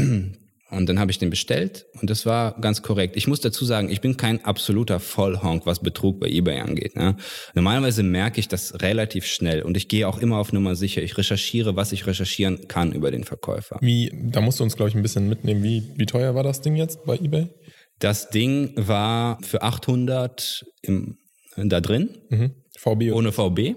Und 0.72 0.88
dann 0.88 1.00
habe 1.00 1.10
ich 1.10 1.18
den 1.18 1.32
bestellt 1.32 1.88
und 2.00 2.10
das 2.10 2.28
war 2.28 2.60
ganz 2.62 2.84
korrekt. 2.84 3.18
Ich 3.18 3.28
muss 3.28 3.42
dazu 3.42 3.66
sagen, 3.66 3.90
ich 3.90 4.02
bin 4.02 4.18
kein 4.18 4.46
absoluter 4.46 5.00
Vollhonk, 5.00 5.66
was 5.66 5.80
Betrug 5.80 6.20
bei 6.20 6.28
eBay 6.28 6.60
angeht. 6.60 6.96
Ne? 6.96 7.16
Normalerweise 7.56 8.04
merke 8.04 8.40
ich 8.40 8.48
das 8.48 8.80
relativ 8.82 9.26
schnell 9.26 9.64
und 9.64 9.76
ich 9.78 9.88
gehe 9.88 10.08
auch 10.08 10.20
immer 10.20 10.38
auf 10.38 10.54
Nummer 10.54 10.76
sicher. 10.76 11.02
Ich 11.02 11.18
recherchiere, 11.18 11.76
was 11.76 11.92
ich 11.92 12.06
recherchieren 12.06 12.68
kann 12.68 12.92
über 12.92 13.10
den 13.10 13.24
Verkäufer. 13.24 13.80
Wie, 13.82 14.12
da 14.14 14.42
musst 14.42 14.60
du 14.60 14.64
uns, 14.64 14.76
glaube 14.76 14.90
ich, 14.90 14.96
ein 14.96 15.02
bisschen 15.02 15.28
mitnehmen. 15.28 15.64
Wie, 15.64 15.92
wie 15.96 16.06
teuer 16.06 16.36
war 16.36 16.44
das 16.44 16.62
Ding 16.62 16.76
jetzt 16.76 17.04
bei 17.04 17.16
eBay? 17.16 17.50
Das 17.98 18.30
Ding 18.30 18.74
war 18.76 19.40
für 19.42 19.64
800 19.64 20.66
im, 20.84 21.18
da 21.56 21.82
drin. 21.82 22.18
Mhm. 22.30 22.54
VB. 22.78 23.12
Ohne 23.12 23.32
VB. 23.32 23.76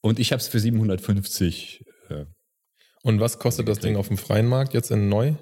Und 0.00 0.20
ich 0.20 0.30
habe 0.30 0.40
es 0.40 0.46
für 0.46 0.60
750 0.60 1.82
äh, 2.10 2.24
und 3.04 3.20
was 3.20 3.38
kostet 3.38 3.68
das 3.68 3.80
Ding 3.80 3.96
auf 3.96 4.08
dem 4.08 4.16
freien 4.16 4.46
Markt 4.46 4.72
jetzt 4.72 4.90
in 4.90 5.10
neu? 5.10 5.34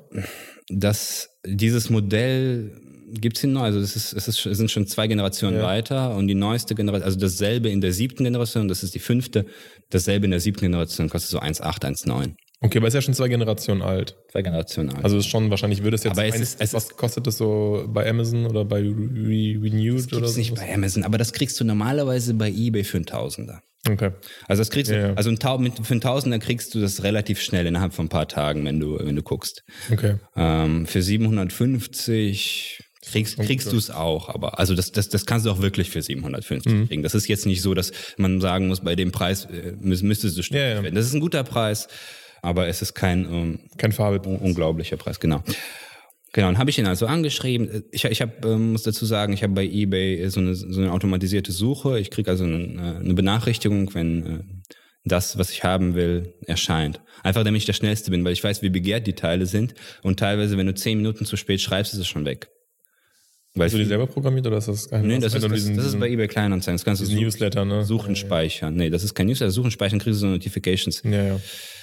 Dass 0.72 1.30
dieses 1.44 1.90
Modell 1.90 2.72
gibt 3.14 3.36
es 3.36 3.44
in 3.44 3.52
neu, 3.52 3.62
also 3.62 3.78
es, 3.78 3.94
ist, 3.94 4.12
es, 4.14 4.28
ist, 4.28 4.46
es 4.46 4.56
sind 4.56 4.70
schon 4.70 4.86
zwei 4.86 5.06
Generationen 5.06 5.58
ja. 5.58 5.62
weiter 5.62 6.16
und 6.16 6.28
die 6.28 6.34
neueste 6.34 6.74
Generation, 6.74 7.04
also 7.04 7.18
dasselbe 7.18 7.68
in 7.68 7.80
der 7.80 7.92
siebten 7.92 8.24
Generation, 8.24 8.68
das 8.68 8.82
ist 8.82 8.94
die 8.94 9.00
fünfte, 9.00 9.44
dasselbe 9.90 10.24
in 10.24 10.30
der 10.30 10.40
siebten 10.40 10.62
Generation 10.62 11.10
kostet 11.10 11.30
so 11.30 11.40
1,8, 11.40 11.84
1,9. 11.84 12.34
Okay, 12.62 12.78
aber 12.78 12.88
ist 12.88 12.94
ja 12.94 13.02
schon 13.02 13.14
zwei 13.14 13.28
Generationen 13.28 13.82
alt. 13.82 14.16
Zwei 14.30 14.42
Generationen 14.42 14.90
alt. 14.90 15.04
Also 15.04 15.18
ist 15.18 15.26
schon 15.26 15.50
wahrscheinlich 15.50 15.82
würde 15.82 15.96
es 15.96 16.04
jetzt. 16.04 16.12
Aber 16.12 16.26
es 16.26 16.38
ist, 16.38 16.60
es 16.60 16.72
was 16.74 16.90
kostet 16.90 17.26
das 17.26 17.36
so 17.36 17.84
bei 17.88 18.08
Amazon 18.08 18.46
oder 18.46 18.64
bei 18.64 18.78
Re 18.78 19.60
Renewed 19.60 20.12
das 20.12 20.18
oder 20.18 20.28
so? 20.28 20.38
nicht 20.38 20.54
bei 20.54 20.72
Amazon, 20.72 21.02
aber 21.04 21.18
das 21.18 21.32
kriegst 21.32 21.58
du 21.60 21.64
normalerweise 21.64 22.34
bei 22.34 22.48
eBay 22.48 22.84
für 22.84 22.98
einen 22.98 23.06
Tausender. 23.06 23.62
Okay. 23.88 24.12
Also 24.46 24.60
das 24.60 24.70
kriegst 24.70 24.92
du, 24.92 24.96
ja, 24.96 25.08
ja. 25.08 25.14
also 25.14 25.28
ein 25.28 25.40
Tau 25.40 25.58
mit, 25.58 25.74
für 25.84 25.90
einen 25.90 26.00
Tausender 26.00 26.38
kriegst 26.38 26.72
du 26.74 26.80
das 26.80 27.02
relativ 27.02 27.40
schnell 27.40 27.66
innerhalb 27.66 27.94
von 27.94 28.06
ein 28.06 28.10
paar 28.10 28.28
Tagen, 28.28 28.64
wenn 28.64 28.78
du, 28.78 28.96
wenn 28.98 29.16
du 29.16 29.22
guckst. 29.22 29.64
Okay. 29.90 30.16
Ähm, 30.36 30.86
für 30.86 31.02
750 31.02 32.78
kriegst, 33.04 33.38
kriegst 33.38 33.72
du 33.72 33.76
es 33.76 33.90
auch, 33.90 34.28
aber 34.28 34.60
also 34.60 34.76
das, 34.76 34.92
das, 34.92 35.08
das 35.08 35.26
kannst 35.26 35.46
du 35.46 35.50
auch 35.50 35.60
wirklich 35.60 35.90
für 35.90 36.00
750 36.00 36.72
mhm. 36.72 36.86
kriegen. 36.86 37.02
Das 37.02 37.16
ist 37.16 37.26
jetzt 37.26 37.44
nicht 37.44 37.60
so, 37.60 37.74
dass 37.74 37.90
man 38.16 38.40
sagen 38.40 38.68
muss, 38.68 38.80
bei 38.80 38.94
dem 38.94 39.10
Preis 39.10 39.46
äh, 39.46 39.72
müsstest 39.80 40.38
du 40.38 40.42
ständig 40.42 40.76
ja, 40.76 40.82
werden. 40.84 40.94
Das 40.94 41.06
ist 41.06 41.14
ein 41.14 41.20
guter 41.20 41.42
Preis, 41.42 41.88
aber 42.42 42.68
es 42.68 42.82
ist 42.82 42.94
kein, 42.94 43.24
ähm, 43.24 43.60
kein 43.78 43.92
Farbe. 43.92 44.28
unglaublicher 44.28 44.96
Preis, 44.98 45.20
genau. 45.20 45.42
Genau, 46.34 46.48
und 46.48 46.58
habe 46.58 46.70
ich 46.70 46.78
ihn 46.78 46.86
also 46.86 47.06
angeschrieben. 47.06 47.84
Ich, 47.92 48.04
ich 48.04 48.22
hab, 48.22 48.44
äh, 48.44 48.56
muss 48.56 48.82
dazu 48.82 49.04
sagen, 49.04 49.32
ich 49.32 49.42
habe 49.42 49.52
bei 49.52 49.64
eBay 49.64 50.28
so 50.28 50.40
eine, 50.40 50.54
so 50.54 50.80
eine 50.80 50.92
automatisierte 50.92 51.52
Suche. 51.52 51.98
Ich 51.98 52.10
kriege 52.10 52.30
also 52.30 52.44
eine, 52.44 53.00
eine 53.00 53.14
Benachrichtigung, 53.14 53.94
wenn 53.94 54.26
äh, 54.26 54.40
das, 55.04 55.36
was 55.36 55.50
ich 55.50 55.62
haben 55.62 55.94
will, 55.94 56.34
erscheint. 56.46 57.00
Einfach 57.22 57.44
damit 57.44 57.60
ich 57.60 57.66
der 57.66 57.74
Schnellste 57.74 58.10
bin, 58.10 58.24
weil 58.24 58.32
ich 58.32 58.42
weiß, 58.42 58.62
wie 58.62 58.70
begehrt 58.70 59.06
die 59.06 59.12
Teile 59.12 59.46
sind. 59.46 59.74
Und 60.02 60.18
teilweise, 60.18 60.56
wenn 60.56 60.66
du 60.66 60.74
zehn 60.74 60.98
Minuten 60.98 61.26
zu 61.26 61.36
spät 61.36 61.60
schreibst, 61.60 61.92
ist 61.92 62.00
es 62.00 62.08
schon 62.08 62.24
weg. 62.24 62.48
Hast 63.58 63.74
du 63.74 63.78
die 63.78 63.84
selber 63.84 64.06
programmiert 64.06 64.46
oder 64.46 64.56
ist 64.56 64.68
das 64.68 64.88
kein 64.88 65.06
Nee, 65.06 65.18
das, 65.18 65.34
ist, 65.34 65.42
das, 65.42 65.52
diesen, 65.52 65.76
das 65.76 65.86
ist 65.86 66.00
bei 66.00 66.08
eBay 66.08 66.26
Kleinanzeigen. 66.26 66.76
Das 66.76 66.84
kannst 66.84 67.02
du 67.02 67.14
Newsletter, 67.14 67.66
ne? 67.66 67.84
Suchen 67.84 68.16
speichern. 68.16 68.74
Nee, 68.74 68.88
das 68.88 69.04
ist 69.04 69.14
kein 69.14 69.26
Newsletter. 69.26 69.50
Suchen 69.50 69.70
speichern 69.70 69.98
kriegst 69.98 70.16
du 70.16 70.20
so 70.20 70.26
Notifications. 70.26 71.02
Ja, 71.04 71.22
ja. 71.22 71.40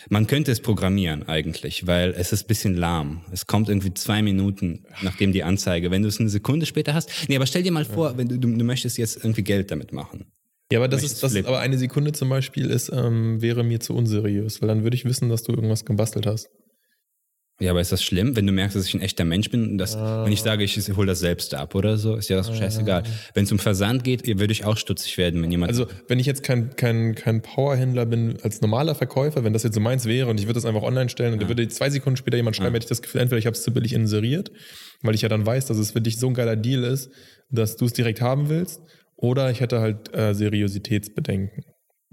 Man 0.09 0.25
könnte 0.25 0.51
es 0.51 0.61
programmieren 0.61 1.27
eigentlich, 1.27 1.85
weil 1.85 2.15
es 2.17 2.33
ist 2.33 2.45
ein 2.45 2.47
bisschen 2.47 2.75
lahm. 2.75 3.21
Es 3.31 3.45
kommt 3.45 3.69
irgendwie 3.69 3.93
zwei 3.93 4.23
Minuten, 4.23 4.85
nachdem 5.03 5.31
die 5.31 5.43
Anzeige. 5.43 5.91
Wenn 5.91 6.01
du 6.01 6.07
es 6.07 6.19
eine 6.19 6.29
Sekunde 6.29 6.65
später 6.65 6.95
hast. 6.95 7.11
Nee, 7.27 7.35
aber 7.35 7.45
stell 7.45 7.61
dir 7.61 7.71
mal 7.71 7.85
vor, 7.85 8.17
wenn 8.17 8.27
du, 8.27 8.39
du, 8.39 8.47
du 8.57 8.65
möchtest 8.65 8.97
jetzt 8.97 9.17
irgendwie 9.17 9.43
Geld 9.43 9.69
damit 9.69 9.93
machen. 9.93 10.25
Ja, 10.71 10.79
aber 10.79 10.87
das 10.87 11.03
ist, 11.03 11.21
das 11.21 11.33
ist, 11.33 11.45
aber 11.45 11.59
eine 11.59 11.77
Sekunde 11.77 12.13
zum 12.13 12.29
Beispiel 12.29 12.69
ist, 12.69 12.91
ähm, 12.93 13.41
wäre 13.41 13.63
mir 13.63 13.79
zu 13.79 13.93
unseriös, 13.95 14.61
weil 14.61 14.67
dann 14.67 14.83
würde 14.83 14.95
ich 14.95 15.05
wissen, 15.05 15.29
dass 15.29 15.43
du 15.43 15.51
irgendwas 15.51 15.85
gebastelt 15.85 16.25
hast. 16.25 16.49
Ja, 17.61 17.71
aber 17.71 17.81
ist 17.81 17.91
das 17.91 18.01
schlimm, 18.01 18.37
wenn 18.37 18.47
du 18.47 18.53
merkst, 18.53 18.77
dass 18.77 18.85
ich 18.85 18.93
ein 18.93 19.01
echter 19.01 19.25
Mensch 19.25 19.49
bin? 19.49 19.77
Dass, 19.77 19.97
ah. 19.97 20.23
Wenn 20.23 20.31
ich 20.31 20.41
sage, 20.41 20.63
ich 20.63 20.77
hole 20.95 21.07
das 21.07 21.19
selbst 21.19 21.53
ab 21.53 21.75
oder 21.75 21.97
so, 21.97 22.15
ist 22.15 22.29
ja 22.29 22.37
das 22.37 22.55
scheißegal. 22.55 23.03
Wenn 23.33 23.43
es 23.43 23.51
um 23.51 23.59
Versand 23.59 24.05
geht, 24.05 24.25
würde 24.25 24.53
ich 24.53 24.63
auch 24.63 24.77
stutzig 24.77 25.17
werden, 25.17 25.41
wenn 25.43 25.51
jemand. 25.51 25.69
Also, 25.69 25.87
wenn 26.07 26.19
ich 26.19 26.25
jetzt 26.25 26.41
kein, 26.41 26.75
kein, 26.77 27.15
kein 27.15 27.41
Powerhändler 27.41 28.05
bin, 28.05 28.37
als 28.43 28.61
normaler 28.61 28.95
Verkäufer, 28.95 29.43
wenn 29.43 29.51
das 29.51 29.63
jetzt 29.63 29.75
so 29.75 29.81
meins 29.81 30.05
wäre 30.05 30.29
und 30.29 30.39
ich 30.39 30.45
würde 30.45 30.55
das 30.55 30.65
einfach 30.65 30.83
online 30.83 31.09
stellen 31.09 31.33
und 31.33 31.41
ja. 31.41 31.47
da 31.47 31.49
würde 31.49 31.67
zwei 31.67 31.89
Sekunden 31.89 32.15
später 32.15 32.37
jemand 32.37 32.55
schreiben, 32.55 32.73
hätte 32.73 32.85
ich 32.85 32.89
das 32.89 33.01
Gefühl, 33.01 33.19
entweder 33.19 33.39
ich 33.39 33.45
habe 33.45 33.55
es 33.55 33.61
zu 33.61 33.73
billig 33.73 33.91
inseriert, 33.91 34.51
weil 35.01 35.13
ich 35.15 35.21
ja 35.21 35.29
dann 35.29 35.45
weiß, 35.45 35.65
dass 35.65 35.77
es 35.77 35.91
für 35.91 36.01
dich 36.01 36.17
so 36.17 36.27
ein 36.27 36.33
geiler 36.33 36.55
Deal 36.55 36.85
ist, 36.85 37.11
dass 37.51 37.75
du 37.75 37.85
es 37.85 37.93
direkt 37.93 38.21
haben 38.21 38.47
willst, 38.47 38.81
oder 39.17 39.51
ich 39.51 39.59
hätte 39.59 39.81
halt 39.81 40.15
äh, 40.15 40.33
Seriositätsbedenken 40.33 41.65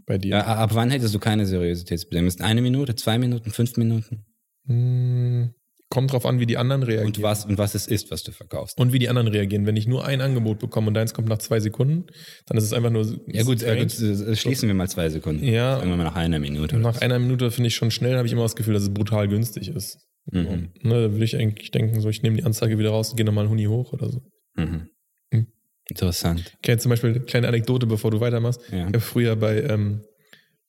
bei 0.06 0.18
dir. 0.18 0.30
Ja, 0.30 0.44
ab 0.44 0.70
wann 0.74 0.90
hättest 0.90 1.14
du 1.14 1.20
keine 1.20 1.46
Seriositätsbedenken? 1.46 2.26
Ist 2.26 2.42
eine 2.42 2.62
Minute, 2.62 2.96
zwei 2.96 3.16
Minuten, 3.16 3.50
fünf 3.52 3.76
Minuten? 3.76 4.25
Hm, 4.66 5.54
kommt 5.88 6.12
drauf 6.12 6.26
an, 6.26 6.40
wie 6.40 6.46
die 6.46 6.56
anderen 6.56 6.82
reagieren. 6.82 7.06
Und 7.06 7.22
was, 7.22 7.44
und 7.44 7.58
was 7.58 7.74
es 7.74 7.86
ist, 7.86 8.10
was 8.10 8.22
du 8.22 8.32
verkaufst. 8.32 8.78
Und 8.78 8.92
wie 8.92 8.98
die 8.98 9.08
anderen 9.08 9.28
reagieren. 9.28 9.66
Wenn 9.66 9.76
ich 9.76 9.86
nur 9.86 10.04
ein 10.04 10.20
Angebot 10.20 10.58
bekomme 10.58 10.88
und 10.88 10.94
deins 10.94 11.14
kommt 11.14 11.28
nach 11.28 11.38
zwei 11.38 11.60
Sekunden, 11.60 12.06
dann 12.46 12.58
ist 12.58 12.64
es 12.64 12.72
einfach 12.72 12.90
nur. 12.90 13.06
Ja, 13.28 13.44
gut, 13.44 13.62
äh, 13.62 13.78
gut 13.78 13.92
schließen 14.36 14.68
wir 14.68 14.74
mal 14.74 14.88
zwei 14.88 15.08
Sekunden. 15.08 15.44
Ja. 15.44 15.78
Sagen 15.78 15.90
wir 15.90 15.96
mal 15.96 16.04
nach 16.04 16.16
einer 16.16 16.38
Minute. 16.38 16.76
Nach 16.78 17.00
einer 17.00 17.18
Minute 17.18 17.50
finde 17.50 17.68
ich 17.68 17.74
schon 17.74 17.90
schnell, 17.90 18.16
habe 18.16 18.26
ich 18.26 18.32
immer 18.32 18.42
das 18.42 18.56
Gefühl, 18.56 18.74
dass 18.74 18.82
es 18.82 18.92
brutal 18.92 19.28
günstig 19.28 19.68
ist. 19.68 19.98
Mhm. 20.32 20.44
So, 20.82 20.88
ne, 20.88 21.02
da 21.02 21.12
würde 21.12 21.24
ich 21.24 21.36
eigentlich 21.36 21.70
denken, 21.70 22.00
so, 22.00 22.08
ich 22.08 22.22
nehme 22.22 22.36
die 22.36 22.44
Anzeige 22.44 22.78
wieder 22.78 22.90
raus 22.90 23.10
und 23.10 23.16
gehe 23.16 23.24
nochmal 23.24 23.44
ein 23.44 23.50
Huni 23.50 23.64
hoch 23.64 23.92
oder 23.92 24.10
so. 24.10 24.22
Mhm. 24.56 24.88
Hm. 25.32 25.46
Interessant. 25.88 26.56
Kenne 26.62 26.78
zum 26.78 26.90
Beispiel 26.90 27.10
eine 27.10 27.20
kleine 27.20 27.48
Anekdote, 27.48 27.86
bevor 27.86 28.10
du 28.10 28.20
weitermachst. 28.20 28.60
Ja. 28.72 28.78
Ich 28.78 28.84
habe 28.86 29.00
früher 29.00 29.36
bei, 29.36 29.62
ähm, 29.62 30.02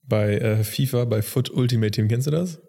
bei 0.03 0.37
äh, 0.37 0.63
FIFA, 0.63 1.05
bei 1.05 1.23
Foot 1.23 1.49
Ultimate 1.49 1.91
Team, 1.91 2.07
kennst 2.07 2.27
du 2.27 2.31
das? 2.31 2.61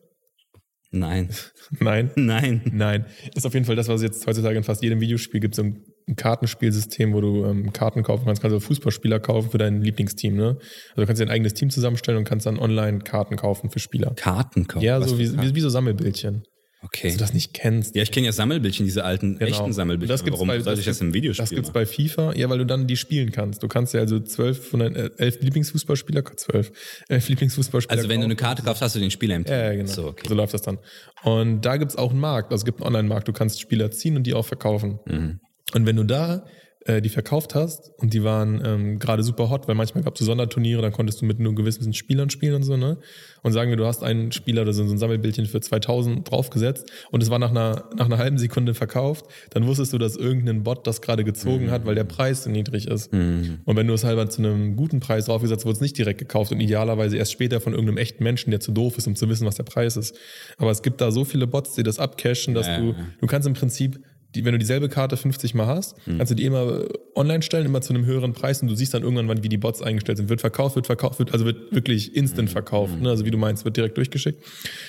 Nein. 0.90 1.28
Nein? 1.80 2.10
Nein. 2.16 2.62
Nein. 2.72 3.06
Ist 3.34 3.46
auf 3.46 3.54
jeden 3.54 3.66
Fall 3.66 3.76
das, 3.76 3.88
was 3.88 3.96
es 3.96 4.02
jetzt 4.02 4.26
heutzutage 4.26 4.56
in 4.56 4.64
fast 4.64 4.82
jedem 4.82 5.00
Videospiel 5.00 5.40
gibt, 5.40 5.54
so 5.54 5.62
ein, 5.62 5.84
ein 6.06 6.16
Kartenspielsystem, 6.16 7.12
wo 7.12 7.20
du 7.20 7.44
ähm, 7.44 7.72
Karten 7.72 8.02
kaufen 8.02 8.24
kannst. 8.24 8.40
Kannst 8.40 8.54
du 8.54 8.60
Fußballspieler 8.60 9.20
kaufen 9.20 9.50
für 9.50 9.58
dein 9.58 9.82
Lieblingsteam, 9.82 10.34
ne? 10.34 10.56
Also 10.90 11.02
du 11.02 11.06
kannst 11.06 11.20
dir 11.20 11.26
ein 11.26 11.30
eigenes 11.30 11.54
Team 11.54 11.70
zusammenstellen 11.70 12.18
und 12.18 12.24
kannst 12.24 12.46
dann 12.46 12.58
online 12.58 13.00
Karten 13.00 13.36
kaufen 13.36 13.70
für 13.70 13.80
Spieler. 13.80 14.14
Karten 14.16 14.66
kaufen? 14.66 14.84
Ja, 14.84 15.00
so 15.00 15.18
wie, 15.18 15.30
wie, 15.40 15.54
wie 15.54 15.60
so 15.60 15.68
Sammelbildchen. 15.68 16.44
Okay. 16.80 17.08
Dass 17.08 17.14
du 17.14 17.18
das 17.18 17.34
nicht 17.34 17.54
kennst. 17.54 17.96
Ja, 17.96 18.02
ich 18.02 18.12
kenne 18.12 18.26
ja 18.26 18.32
Sammelbildchen, 18.32 18.86
diese 18.86 19.04
alten, 19.04 19.38
genau. 19.38 19.50
echten 19.50 19.72
Sammelbildchen. 19.72 20.14
Das 20.14 20.22
gibt's 20.22 20.36
Warum 20.36 20.48
bei, 20.48 20.60
sollte 20.60 20.78
ich 20.78 20.86
das 20.86 21.00
im 21.00 21.12
Video 21.12 21.32
spielen? 21.32 21.44
Das 21.44 21.50
gibt's 21.50 21.70
bei 21.72 21.86
FIFA, 21.86 22.34
ja, 22.34 22.48
weil 22.48 22.58
du 22.58 22.66
dann 22.66 22.86
die 22.86 22.96
spielen 22.96 23.32
kannst. 23.32 23.64
Du 23.64 23.68
kannst 23.68 23.94
ja 23.94 24.00
also 24.00 24.20
zwölf 24.20 24.68
von 24.68 24.80
deinen 24.80 24.94
äh, 24.94 25.10
elf 25.16 25.40
Lieblingsfußballspieler, 25.40 26.24
zwölf, 26.36 26.70
elf 27.08 27.28
Lieblingsfußballspieler. 27.28 27.98
Also 27.98 28.08
wenn 28.08 28.20
du 28.20 28.26
eine 28.26 28.36
Karte 28.36 28.62
kaufst, 28.62 28.80
hast 28.80 28.94
du 28.94 29.00
den 29.00 29.10
Spieler 29.10 29.34
im 29.34 29.44
Team. 29.44 29.54
Ja, 29.54 29.74
genau. 29.74 29.90
So, 29.90 30.06
okay. 30.06 30.28
so 30.28 30.34
läuft 30.34 30.54
das 30.54 30.62
dann. 30.62 30.78
Und 31.24 31.62
da 31.62 31.78
gibt's 31.78 31.96
auch 31.96 32.10
einen 32.10 32.20
Markt. 32.20 32.52
Also 32.52 32.62
es 32.62 32.64
gibt 32.64 32.80
einen 32.80 32.86
Online-Markt. 32.86 33.26
Du 33.26 33.32
kannst 33.32 33.60
Spieler 33.60 33.90
ziehen 33.90 34.16
und 34.16 34.22
die 34.24 34.34
auch 34.34 34.46
verkaufen. 34.46 35.00
Mhm. 35.06 35.40
Und 35.74 35.84
wenn 35.84 35.96
du 35.96 36.04
da 36.04 36.46
äh, 36.88 37.02
die 37.02 37.10
verkauft 37.10 37.54
hast 37.54 37.92
und 37.98 38.14
die 38.14 38.24
waren 38.24 38.62
ähm, 38.64 38.98
gerade 38.98 39.22
super 39.22 39.50
hot, 39.50 39.68
weil 39.68 39.74
manchmal 39.74 40.02
gab 40.02 40.14
es 40.14 40.20
so 40.20 40.24
Sonderturniere, 40.24 40.80
dann 40.80 40.92
konntest 40.92 41.20
du 41.20 41.26
mit 41.26 41.38
nur 41.38 41.54
gewissen 41.54 41.92
Spielern 41.92 42.30
spielen 42.30 42.54
und 42.54 42.62
so, 42.62 42.78
ne? 42.78 42.96
Und 43.42 43.52
sagen 43.52 43.70
wir, 43.70 43.76
du 43.76 43.86
hast 43.86 44.02
einen 44.02 44.32
Spieler 44.32 44.62
oder 44.62 44.72
so 44.72 44.82
ein 44.82 44.98
Sammelbildchen 44.98 45.46
für 45.46 45.60
2000 45.60 46.28
draufgesetzt 46.28 46.90
und 47.10 47.22
es 47.22 47.28
war 47.28 47.38
nach 47.38 47.50
einer, 47.50 47.84
nach 47.94 48.06
einer 48.06 48.16
halben 48.16 48.38
Sekunde 48.38 48.72
verkauft, 48.72 49.26
dann 49.50 49.66
wusstest 49.66 49.92
du, 49.92 49.98
dass 49.98 50.16
irgendein 50.16 50.62
Bot 50.62 50.86
das 50.86 51.02
gerade 51.02 51.24
gezogen 51.24 51.66
mhm. 51.66 51.70
hat, 51.70 51.84
weil 51.84 51.94
der 51.94 52.04
Preis 52.04 52.44
so 52.44 52.50
niedrig 52.50 52.88
ist. 52.88 53.12
Mhm. 53.12 53.58
Und 53.66 53.76
wenn 53.76 53.86
du 53.86 53.92
es 53.92 54.04
halber 54.04 54.28
zu 54.30 54.40
einem 54.40 54.74
guten 54.74 55.00
Preis 55.00 55.26
draufgesetzt, 55.26 55.66
wurde 55.66 55.74
es 55.74 55.80
nicht 55.82 55.98
direkt 55.98 56.18
gekauft 56.18 56.52
und 56.52 56.60
idealerweise 56.60 57.18
erst 57.18 57.32
später 57.32 57.60
von 57.60 57.74
irgendeinem 57.74 57.98
echten 57.98 58.24
Menschen, 58.24 58.50
der 58.50 58.60
zu 58.60 58.72
doof 58.72 58.96
ist, 58.96 59.06
um 59.06 59.14
zu 59.14 59.28
wissen, 59.28 59.46
was 59.46 59.56
der 59.56 59.64
Preis 59.64 59.98
ist. 59.98 60.16
Aber 60.56 60.70
es 60.70 60.82
gibt 60.82 61.02
da 61.02 61.10
so 61.10 61.24
viele 61.24 61.46
Bots, 61.46 61.74
die 61.74 61.82
das 61.82 61.98
abcashen, 61.98 62.54
dass 62.54 62.66
ja, 62.66 62.80
du, 62.80 62.94
du 63.20 63.26
kannst 63.26 63.46
im 63.46 63.54
Prinzip 63.54 64.00
die, 64.38 64.44
wenn 64.44 64.52
du 64.52 64.58
dieselbe 64.58 64.88
Karte 64.88 65.16
50 65.16 65.54
Mal 65.54 65.66
hast, 65.66 65.96
mhm. 66.06 66.18
kannst 66.18 66.30
du 66.30 66.34
die 66.34 66.44
immer 66.44 66.84
online 67.14 67.42
stellen, 67.42 67.66
immer 67.66 67.80
zu 67.80 67.92
einem 67.92 68.06
höheren 68.06 68.32
Preis 68.32 68.62
und 68.62 68.68
du 68.68 68.74
siehst 68.74 68.94
dann 68.94 69.02
irgendwann, 69.02 69.28
wann 69.28 69.42
wie 69.42 69.48
die 69.48 69.58
Bots 69.58 69.82
eingestellt 69.82 70.18
sind. 70.18 70.28
Wird 70.28 70.40
verkauft, 70.40 70.76
wird 70.76 70.86
verkauft, 70.86 71.18
wird, 71.18 71.32
also 71.32 71.44
wird 71.44 71.74
wirklich 71.74 72.14
instant 72.16 72.48
mhm. 72.48 72.52
verkauft. 72.52 73.00
Ne? 73.00 73.10
Also 73.10 73.24
wie 73.24 73.30
du 73.30 73.38
meinst, 73.38 73.64
wird 73.64 73.76
direkt 73.76 73.96
durchgeschickt. 73.96 74.42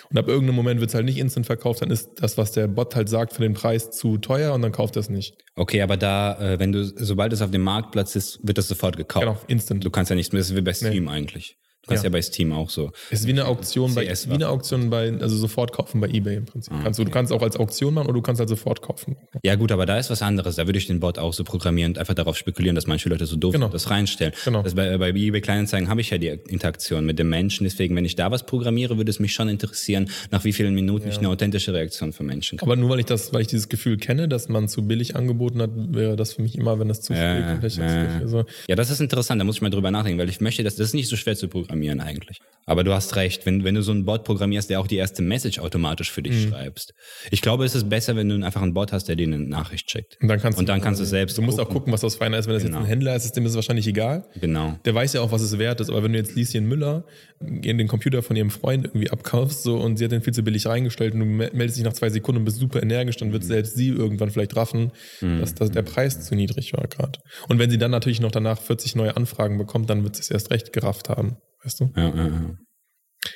Und 0.09 0.17
ab 0.17 0.27
irgendeinem 0.27 0.55
Moment 0.55 0.79
wird 0.79 0.89
es 0.89 0.95
halt 0.95 1.05
nicht 1.05 1.17
instant 1.17 1.45
verkauft, 1.45 1.81
dann 1.81 1.91
ist 1.91 2.11
das, 2.21 2.37
was 2.37 2.51
der 2.51 2.67
Bot 2.67 2.95
halt 2.95 3.09
sagt, 3.09 3.33
für 3.33 3.41
den 3.41 3.53
Preis 3.53 3.91
zu 3.91 4.17
teuer 4.17 4.53
und 4.53 4.61
dann 4.61 4.71
kauft 4.71 4.95
er 4.95 5.01
es 5.01 5.09
nicht. 5.09 5.35
Okay, 5.55 5.81
aber 5.81 5.97
da, 5.97 6.39
äh, 6.39 6.59
wenn 6.59 6.71
du, 6.71 6.85
sobald 6.85 7.33
es 7.33 7.41
auf 7.41 7.51
dem 7.51 7.63
Marktplatz 7.63 8.15
ist, 8.15 8.39
wird 8.43 8.57
das 8.57 8.67
sofort 8.67 8.97
gekauft. 8.97 9.25
Genau, 9.25 9.39
instant. 9.47 9.83
Du 9.83 9.89
kannst 9.89 10.09
ja 10.09 10.15
nichts 10.15 10.31
mehr, 10.31 10.39
das 10.39 10.51
ist 10.51 10.55
wie 10.55 10.61
bei 10.61 10.73
Steam 10.73 11.05
nee. 11.05 11.09
eigentlich. 11.09 11.57
Das 11.89 11.99
ist 11.99 12.03
ja. 12.03 12.09
bei 12.09 12.21
Steam 12.21 12.53
auch 12.53 12.69
so. 12.69 12.91
Es 13.09 13.21
ist 13.21 13.27
wie 13.27 13.31
eine 13.31 13.45
Auktion 13.45 13.93
bei, 13.95 14.07
wie 14.07 14.33
eine 14.33 14.49
Auktion 14.49 14.89
bei, 14.89 15.13
also 15.19 15.35
sofort 15.37 15.73
kaufen 15.73 16.01
bei 16.01 16.07
eBay 16.07 16.37
im 16.37 16.45
Prinzip. 16.45 16.73
Ah, 16.73 16.81
kannst 16.83 16.99
du, 16.99 17.03
du 17.03 17.11
kannst 17.11 17.31
auch 17.31 17.41
als 17.41 17.57
Auktion 17.57 17.93
machen 17.93 18.07
oder 18.07 18.15
du 18.15 18.21
kannst 18.21 18.39
halt 18.39 18.49
sofort 18.49 18.81
kaufen. 18.81 19.17
Ja 19.43 19.55
gut, 19.55 19.71
aber 19.71 19.85
da 19.85 19.97
ist 19.97 20.09
was 20.09 20.21
anderes. 20.21 20.55
Da 20.55 20.67
würde 20.67 20.79
ich 20.79 20.87
den 20.87 20.99
Bot 20.99 21.17
auch 21.17 21.33
so 21.33 21.43
programmieren 21.43 21.93
und 21.93 21.97
einfach 21.97 22.13
darauf 22.13 22.37
spekulieren, 22.37 22.75
dass 22.75 22.87
manche 22.87 23.09
Leute 23.09 23.25
so 23.25 23.35
doof 23.35 23.53
genau. 23.53 23.67
das 23.67 23.89
reinstellen. 23.89 24.33
Genau. 24.45 24.63
Das 24.63 24.75
bei, 24.75 24.97
bei 24.97 25.09
eBay 25.09 25.41
Kleinanzeigen 25.41 25.89
habe 25.89 26.01
ich 26.01 26.09
ja 26.09 26.17
die 26.17 26.27
Interaktion 26.27 27.05
mit 27.05 27.19
dem 27.19 27.29
Menschen. 27.29 27.63
Deswegen, 27.63 27.95
wenn 27.95 28.05
ich 28.05 28.15
da 28.15 28.31
was 28.31 28.45
programmiere, 28.45 28.97
würde 28.97 29.09
es 29.09 29.19
mich 29.19 29.33
schon 29.33 29.49
interessieren, 29.49 30.09
nach 30.31 30.43
wie 30.43 30.53
vielen 30.53 30.73
Minuten 30.73 31.05
ja. 31.05 31.11
ich 31.11 31.17
eine 31.17 31.29
authentische 31.29 31.73
Reaktion 31.73 32.13
von 32.13 32.25
Menschen 32.25 32.57
kriege. 32.57 32.69
Aber 32.69 32.75
nur 32.75 32.89
weil 32.89 32.99
ich 32.99 33.05
das, 33.05 33.33
weil 33.33 33.41
ich 33.41 33.47
dieses 33.47 33.69
Gefühl 33.69 33.97
kenne, 33.97 34.27
dass 34.27 34.49
man 34.49 34.67
zu 34.67 34.85
billig 34.85 35.15
angeboten 35.15 35.61
hat, 35.61 35.71
wäre 35.75 36.15
das 36.15 36.33
für 36.33 36.41
mich 36.41 36.57
immer, 36.57 36.79
wenn 36.79 36.87
das 36.87 37.01
zu 37.01 37.13
viel 37.13 37.21
ja, 37.21 37.55
ja. 37.55 38.19
Also, 38.19 38.45
ja, 38.67 38.75
das 38.75 38.89
ist 38.89 39.01
interessant. 39.01 39.39
Da 39.39 39.45
muss 39.45 39.55
ich 39.55 39.61
mal 39.61 39.69
drüber 39.69 39.91
nachdenken, 39.91 40.19
weil 40.19 40.29
ich 40.29 40.41
möchte, 40.41 40.63
dass 40.63 40.75
das 40.75 40.87
ist 40.87 40.93
nicht 40.93 41.09
so 41.09 41.15
schwer 41.15 41.35
zu 41.35 41.47
programmieren 41.47 41.78
eigentlich. 41.87 42.39
Aber 42.69 42.83
du 42.83 42.93
hast 42.93 43.15
recht, 43.15 43.47
wenn, 43.47 43.63
wenn 43.63 43.73
du 43.73 43.81
so 43.81 43.91
einen 43.91 44.05
Bot 44.05 44.23
programmierst, 44.23 44.69
der 44.69 44.79
auch 44.79 44.85
die 44.85 44.97
erste 44.97 45.23
Message 45.23 45.57
automatisch 45.57 46.11
für 46.11 46.21
dich 46.21 46.45
mhm. 46.45 46.49
schreibst. 46.49 46.93
Ich 47.31 47.41
glaube, 47.41 47.65
es 47.65 47.73
ist 47.73 47.89
besser, 47.89 48.15
wenn 48.15 48.29
du 48.29 48.35
einfach 48.45 48.61
einen 48.61 48.75
Bot 48.75 48.91
hast, 48.91 49.05
der 49.05 49.15
dir 49.15 49.25
eine 49.25 49.39
Nachricht 49.39 49.89
schickt. 49.89 50.19
Und 50.21 50.27
dann 50.27 50.39
kannst, 50.39 50.59
und 50.59 50.69
dann 50.69 50.77
du, 50.77 50.85
kannst 50.85 51.01
du 51.01 51.05
selbst. 51.05 51.35
Du 51.35 51.41
musst 51.41 51.57
gucken. 51.57 51.71
auch 51.71 51.73
gucken, 51.73 51.93
was 51.93 52.01
das 52.01 52.17
feiner 52.17 52.37
ist. 52.37 52.45
Wenn 52.45 52.53
das 52.53 52.61
genau. 52.61 52.77
jetzt 52.77 52.85
ein 52.85 52.89
Händler 52.89 53.15
ist, 53.15 53.31
dem 53.31 53.43
ist 53.45 53.53
es 53.53 53.55
wahrscheinlich 53.55 53.87
egal. 53.87 54.23
Genau. 54.39 54.77
Der 54.85 54.93
weiß 54.93 55.13
ja 55.13 55.21
auch, 55.21 55.31
was 55.31 55.41
es 55.41 55.57
wert 55.57 55.81
ist. 55.81 55.89
Aber 55.89 56.03
wenn 56.03 56.13
du 56.13 56.19
jetzt 56.19 56.35
Lieschen 56.35 56.67
Müller 56.67 57.05
in 57.39 57.79
den 57.79 57.87
Computer 57.87 58.21
von 58.21 58.35
ihrem 58.35 58.51
Freund 58.51 58.85
irgendwie 58.85 59.09
abkaufst 59.09 59.63
so 59.63 59.77
und 59.77 59.97
sie 59.97 60.05
hat 60.05 60.11
den 60.11 60.21
viel 60.21 60.33
zu 60.33 60.43
billig 60.43 60.67
reingestellt 60.67 61.15
und 61.15 61.21
du 61.21 61.25
meldest 61.25 61.79
dich 61.79 61.85
nach 61.85 61.93
zwei 61.93 62.11
Sekunden 62.11 62.41
und 62.41 62.45
bist 62.45 62.57
super 62.57 62.83
energisch, 62.83 63.17
dann 63.17 63.31
wird 63.33 63.41
mhm. 63.41 63.47
selbst 63.47 63.77
sie 63.77 63.87
irgendwann 63.87 64.29
vielleicht 64.29 64.55
raffen, 64.55 64.91
mhm. 65.21 65.39
dass, 65.39 65.55
dass 65.55 65.71
der 65.71 65.81
Preis 65.81 66.21
zu 66.21 66.35
niedrig 66.35 66.73
war 66.73 66.87
gerade. 66.87 67.19
Und 67.47 67.57
wenn 67.57 67.71
sie 67.71 67.79
dann 67.79 67.89
natürlich 67.89 68.21
noch 68.21 68.31
danach 68.31 68.61
40 68.61 68.95
neue 68.95 69.17
Anfragen 69.17 69.57
bekommt, 69.57 69.89
dann 69.89 70.03
wird 70.03 70.17
sie 70.17 70.21
es 70.21 70.29
erst 70.29 70.51
recht 70.51 70.71
gerafft 70.71 71.09
haben. 71.09 71.37
Weißt 71.63 71.79
du? 71.79 71.91
Ja, 71.95 72.15
ja, 72.15 72.27
ja. 72.27 72.57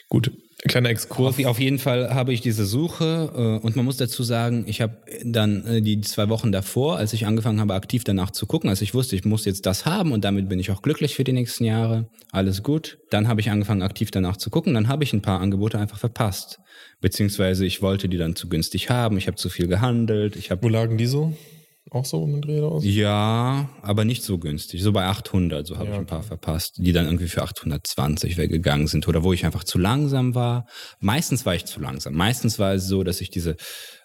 Gut, 0.07 0.31
kleiner 0.59 0.89
Exkurs. 0.89 1.39
Auf, 1.39 1.45
auf, 1.45 1.59
jeden 1.59 1.79
Fall 1.79 2.13
habe 2.13 2.33
ich 2.33 2.41
diese 2.41 2.65
Suche 2.65 3.31
äh, 3.35 3.65
und 3.65 3.75
man 3.75 3.83
muss 3.83 3.97
dazu 3.97 4.23
sagen, 4.23 4.63
ich 4.67 4.79
habe 4.79 4.97
dann 5.23 5.65
äh, 5.65 5.81
die 5.81 5.99
zwei 6.01 6.29
Wochen 6.29 6.51
davor, 6.51 6.97
als 6.97 7.11
ich 7.13 7.25
angefangen 7.25 7.59
habe, 7.59 7.73
aktiv 7.73 8.03
danach 8.03 8.31
zu 8.31 8.45
gucken, 8.45 8.69
als 8.69 8.81
ich 8.81 8.93
wusste, 8.93 9.15
ich 9.15 9.25
muss 9.25 9.43
jetzt 9.45 9.65
das 9.65 9.85
haben 9.85 10.11
und 10.11 10.23
damit 10.23 10.47
bin 10.47 10.59
ich 10.59 10.71
auch 10.71 10.81
glücklich 10.81 11.15
für 11.15 11.23
die 11.23 11.33
nächsten 11.33 11.65
Jahre, 11.65 12.09
alles 12.31 12.63
gut. 12.63 12.97
Dann 13.09 13.27
habe 13.27 13.41
ich 13.41 13.49
angefangen, 13.49 13.81
aktiv 13.81 14.11
danach 14.11 14.37
zu 14.37 14.49
gucken, 14.49 14.73
dann 14.73 14.87
habe 14.87 15.03
ich 15.03 15.11
ein 15.11 15.21
paar 15.21 15.41
Angebote 15.41 15.77
einfach 15.79 15.99
verpasst. 15.99 16.59
Beziehungsweise 17.01 17.65
ich 17.65 17.81
wollte 17.81 18.07
die 18.07 18.17
dann 18.17 18.35
zu 18.35 18.47
günstig 18.47 18.89
haben, 18.89 19.17
ich 19.17 19.27
habe 19.27 19.35
zu 19.35 19.49
viel 19.49 19.67
gehandelt. 19.67 20.37
Ich 20.37 20.51
hab, 20.51 20.63
Wo 20.63 20.69
lagen 20.69 20.97
die 20.97 21.07
so? 21.07 21.35
Auch 21.91 22.05
so 22.05 22.23
um 22.23 22.31
den 22.31 22.41
Dreh 22.41 22.61
aus? 22.61 22.83
Ja, 22.85 23.69
aber 23.81 24.05
nicht 24.05 24.23
so 24.23 24.37
günstig. 24.37 24.81
So 24.81 24.91
bei 24.91 25.05
800, 25.05 25.67
so 25.67 25.77
habe 25.77 25.87
ja, 25.87 25.93
ich 25.93 25.99
ein 25.99 26.05
paar 26.05 26.19
okay. 26.19 26.27
verpasst, 26.27 26.75
die 26.77 26.91
dann 26.91 27.05
irgendwie 27.05 27.27
für 27.27 27.43
820 27.43 28.37
weggegangen 28.37 28.87
sind 28.87 29.07
oder 29.07 29.23
wo 29.23 29.33
ich 29.33 29.45
einfach 29.45 29.63
zu 29.63 29.77
langsam 29.77 30.33
war. 30.33 30.65
Meistens 30.99 31.45
war 31.45 31.55
ich 31.55 31.65
zu 31.65 31.79
langsam. 31.79 32.13
Meistens 32.13 32.57
war 32.57 32.73
es 32.73 32.87
so, 32.87 33.03
dass 33.03 33.21
ich 33.21 33.29
diese, 33.29 33.57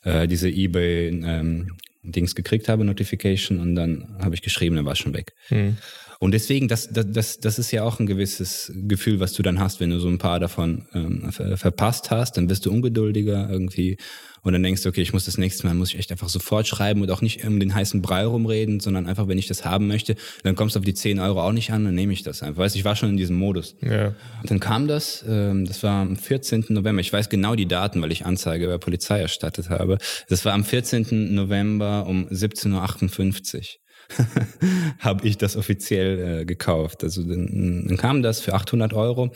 äh, 0.02 0.26
diese 0.26 0.48
eBay 0.48 1.08
ähm, 1.08 1.76
Dings 2.02 2.34
gekriegt 2.34 2.68
habe, 2.68 2.84
Notification, 2.84 3.60
und 3.60 3.74
dann 3.74 4.18
habe 4.20 4.34
ich 4.34 4.42
geschrieben, 4.42 4.76
dann 4.76 4.84
war 4.84 4.92
es 4.92 4.98
schon 4.98 5.14
weg. 5.14 5.34
Hm. 5.48 5.76
Und 6.20 6.32
deswegen, 6.32 6.66
das, 6.66 6.88
das, 6.90 7.38
das 7.38 7.58
ist 7.58 7.70
ja 7.70 7.84
auch 7.84 8.00
ein 8.00 8.06
gewisses 8.06 8.72
Gefühl, 8.74 9.20
was 9.20 9.34
du 9.34 9.42
dann 9.42 9.60
hast, 9.60 9.78
wenn 9.78 9.90
du 9.90 10.00
so 10.00 10.08
ein 10.08 10.18
paar 10.18 10.40
davon 10.40 10.86
ähm, 10.92 11.30
verpasst 11.30 12.10
hast, 12.10 12.36
dann 12.36 12.48
bist 12.48 12.66
du 12.66 12.72
ungeduldiger 12.72 13.48
irgendwie 13.48 13.98
und 14.42 14.52
dann 14.52 14.62
denkst 14.62 14.82
du, 14.82 14.88
okay, 14.88 15.02
ich 15.02 15.12
muss 15.12 15.24
das 15.24 15.38
nächste 15.38 15.66
Mal, 15.66 15.74
muss 15.74 15.90
ich 15.90 15.98
echt 15.98 16.10
einfach 16.10 16.28
sofort 16.28 16.66
schreiben 16.66 17.02
und 17.02 17.10
auch 17.10 17.20
nicht 17.20 17.44
um 17.44 17.60
den 17.60 17.74
heißen 17.74 18.02
Brei 18.02 18.24
rumreden, 18.24 18.80
sondern 18.80 19.06
einfach, 19.06 19.28
wenn 19.28 19.38
ich 19.38 19.46
das 19.46 19.64
haben 19.64 19.86
möchte, 19.86 20.16
dann 20.42 20.54
kommst 20.54 20.74
du 20.74 20.80
auf 20.80 20.84
die 20.84 20.94
10 20.94 21.20
Euro 21.20 21.42
auch 21.42 21.52
nicht 21.52 21.70
an, 21.70 21.84
dann 21.84 21.94
nehme 21.94 22.12
ich 22.12 22.22
das 22.22 22.42
einfach. 22.42 22.62
Weißt 22.62 22.76
ich 22.76 22.84
war 22.84 22.96
schon 22.96 23.10
in 23.10 23.16
diesem 23.16 23.36
Modus. 23.36 23.76
Ja. 23.80 24.14
Und 24.40 24.50
dann 24.50 24.60
kam 24.60 24.88
das, 24.88 25.24
ähm, 25.28 25.64
das 25.66 25.82
war 25.82 26.02
am 26.02 26.16
14. 26.16 26.66
November, 26.70 27.00
ich 27.00 27.12
weiß 27.12 27.28
genau 27.28 27.54
die 27.54 27.66
Daten, 27.66 28.00
weil 28.02 28.12
ich 28.12 28.26
Anzeige 28.26 28.68
bei 28.68 28.78
Polizei 28.78 29.20
erstattet 29.20 29.70
habe. 29.70 29.98
Das 30.28 30.44
war 30.44 30.52
am 30.52 30.64
14. 30.64 31.34
November 31.34 32.06
um 32.06 32.26
17.58 32.28 33.56
Uhr. 33.56 33.62
habe 34.98 35.26
ich 35.26 35.38
das 35.38 35.56
offiziell 35.56 36.40
äh, 36.40 36.44
gekauft. 36.44 37.04
Also 37.04 37.22
dann, 37.22 37.86
dann 37.86 37.96
kam 37.96 38.22
das 38.22 38.40
für 38.40 38.54
800 38.54 38.92
Euro. 38.94 39.32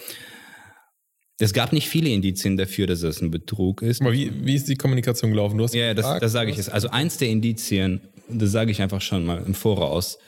Es 1.39 1.53
gab 1.53 1.73
nicht 1.73 1.89
viele 1.89 2.11
Indizien 2.11 2.57
dafür, 2.57 2.87
dass 2.87 3.03
es 3.03 3.21
ein 3.21 3.31
Betrug 3.31 3.83
ist. 3.83 4.01
Aber 4.01 4.13
wie, 4.13 4.33
wie 4.47 4.55
ist 4.55 4.69
die 4.69 4.77
Kommunikation 4.77 5.31
gelaufen? 5.31 5.59
Du 5.59 5.65
hast 5.65 5.75
ja, 5.75 5.93
das, 5.95 6.21
das 6.21 6.33
sage 6.33 6.51
ich 6.51 6.57
jetzt. 6.57 6.71
Also 6.71 6.89
eins 6.89 7.17
der 7.19 7.29
Indizien, 7.29 8.01
das 8.29 8.53
sage 8.53 8.71
ich 8.71 8.81
einfach 8.81 9.01
schon 9.01 9.25
mal 9.25 9.43
im 9.45 9.55
Voraus, 9.55 10.19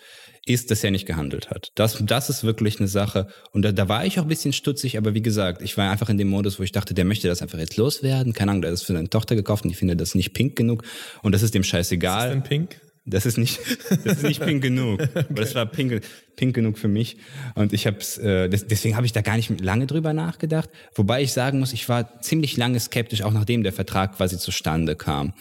ist, 0.46 0.70
dass 0.70 0.84
er 0.84 0.90
nicht 0.90 1.06
gehandelt 1.06 1.50
hat. 1.50 1.70
Das, 1.74 2.02
das 2.04 2.28
ist 2.28 2.44
wirklich 2.44 2.78
eine 2.78 2.88
Sache. 2.88 3.28
Und 3.52 3.62
da, 3.62 3.72
da 3.72 3.88
war 3.88 4.04
ich 4.04 4.18
auch 4.18 4.24
ein 4.24 4.28
bisschen 4.28 4.52
stutzig, 4.52 4.98
aber 4.98 5.14
wie 5.14 5.22
gesagt, 5.22 5.62
ich 5.62 5.76
war 5.78 5.90
einfach 5.90 6.10
in 6.10 6.18
dem 6.18 6.28
Modus, 6.28 6.58
wo 6.58 6.62
ich 6.62 6.72
dachte, 6.72 6.92
der 6.92 7.04
möchte 7.04 7.28
das 7.28 7.40
einfach 7.40 7.58
jetzt 7.58 7.76
loswerden. 7.76 8.32
Keine 8.32 8.50
Ahnung, 8.50 8.62
der 8.62 8.72
ist 8.72 8.82
für 8.82 8.92
seine 8.92 9.08
Tochter 9.08 9.36
gekauft 9.36 9.64
und 9.64 9.70
ich 9.70 9.76
finde 9.76 9.96
das 9.96 10.14
nicht 10.14 10.34
pink 10.34 10.56
genug. 10.56 10.84
Und 11.22 11.32
das 11.32 11.42
ist 11.42 11.54
dem 11.54 11.64
scheißegal. 11.64 12.18
Ist 12.18 12.24
das 12.24 12.32
denn 12.32 12.42
pink? 12.42 12.80
Das 13.06 13.26
ist 13.26 13.36
nicht, 13.36 13.60
das 14.04 14.18
ist 14.18 14.22
nicht 14.22 14.40
pink 14.40 14.62
genug. 14.62 15.00
okay. 15.02 15.24
Aber 15.28 15.42
das 15.42 15.54
war 15.54 15.66
pink, 15.66 16.00
pink 16.36 16.54
genug 16.54 16.78
für 16.78 16.88
mich. 16.88 17.18
Und 17.54 17.74
ich 17.74 17.86
habe 17.86 17.98
äh, 17.98 18.48
deswegen 18.48 18.96
habe 18.96 19.04
ich 19.04 19.12
da 19.12 19.20
gar 19.20 19.36
nicht 19.36 19.60
lange 19.60 19.86
drüber 19.86 20.14
nachgedacht. 20.14 20.70
Wobei 20.94 21.22
ich 21.22 21.32
sagen 21.32 21.60
muss, 21.60 21.74
ich 21.74 21.88
war 21.88 22.20
ziemlich 22.22 22.56
lange 22.56 22.80
skeptisch, 22.80 23.22
auch 23.22 23.32
nachdem 23.32 23.62
der 23.62 23.72
Vertrag 23.72 24.16
quasi 24.16 24.38
zustande 24.38 24.96
kam. 24.96 25.34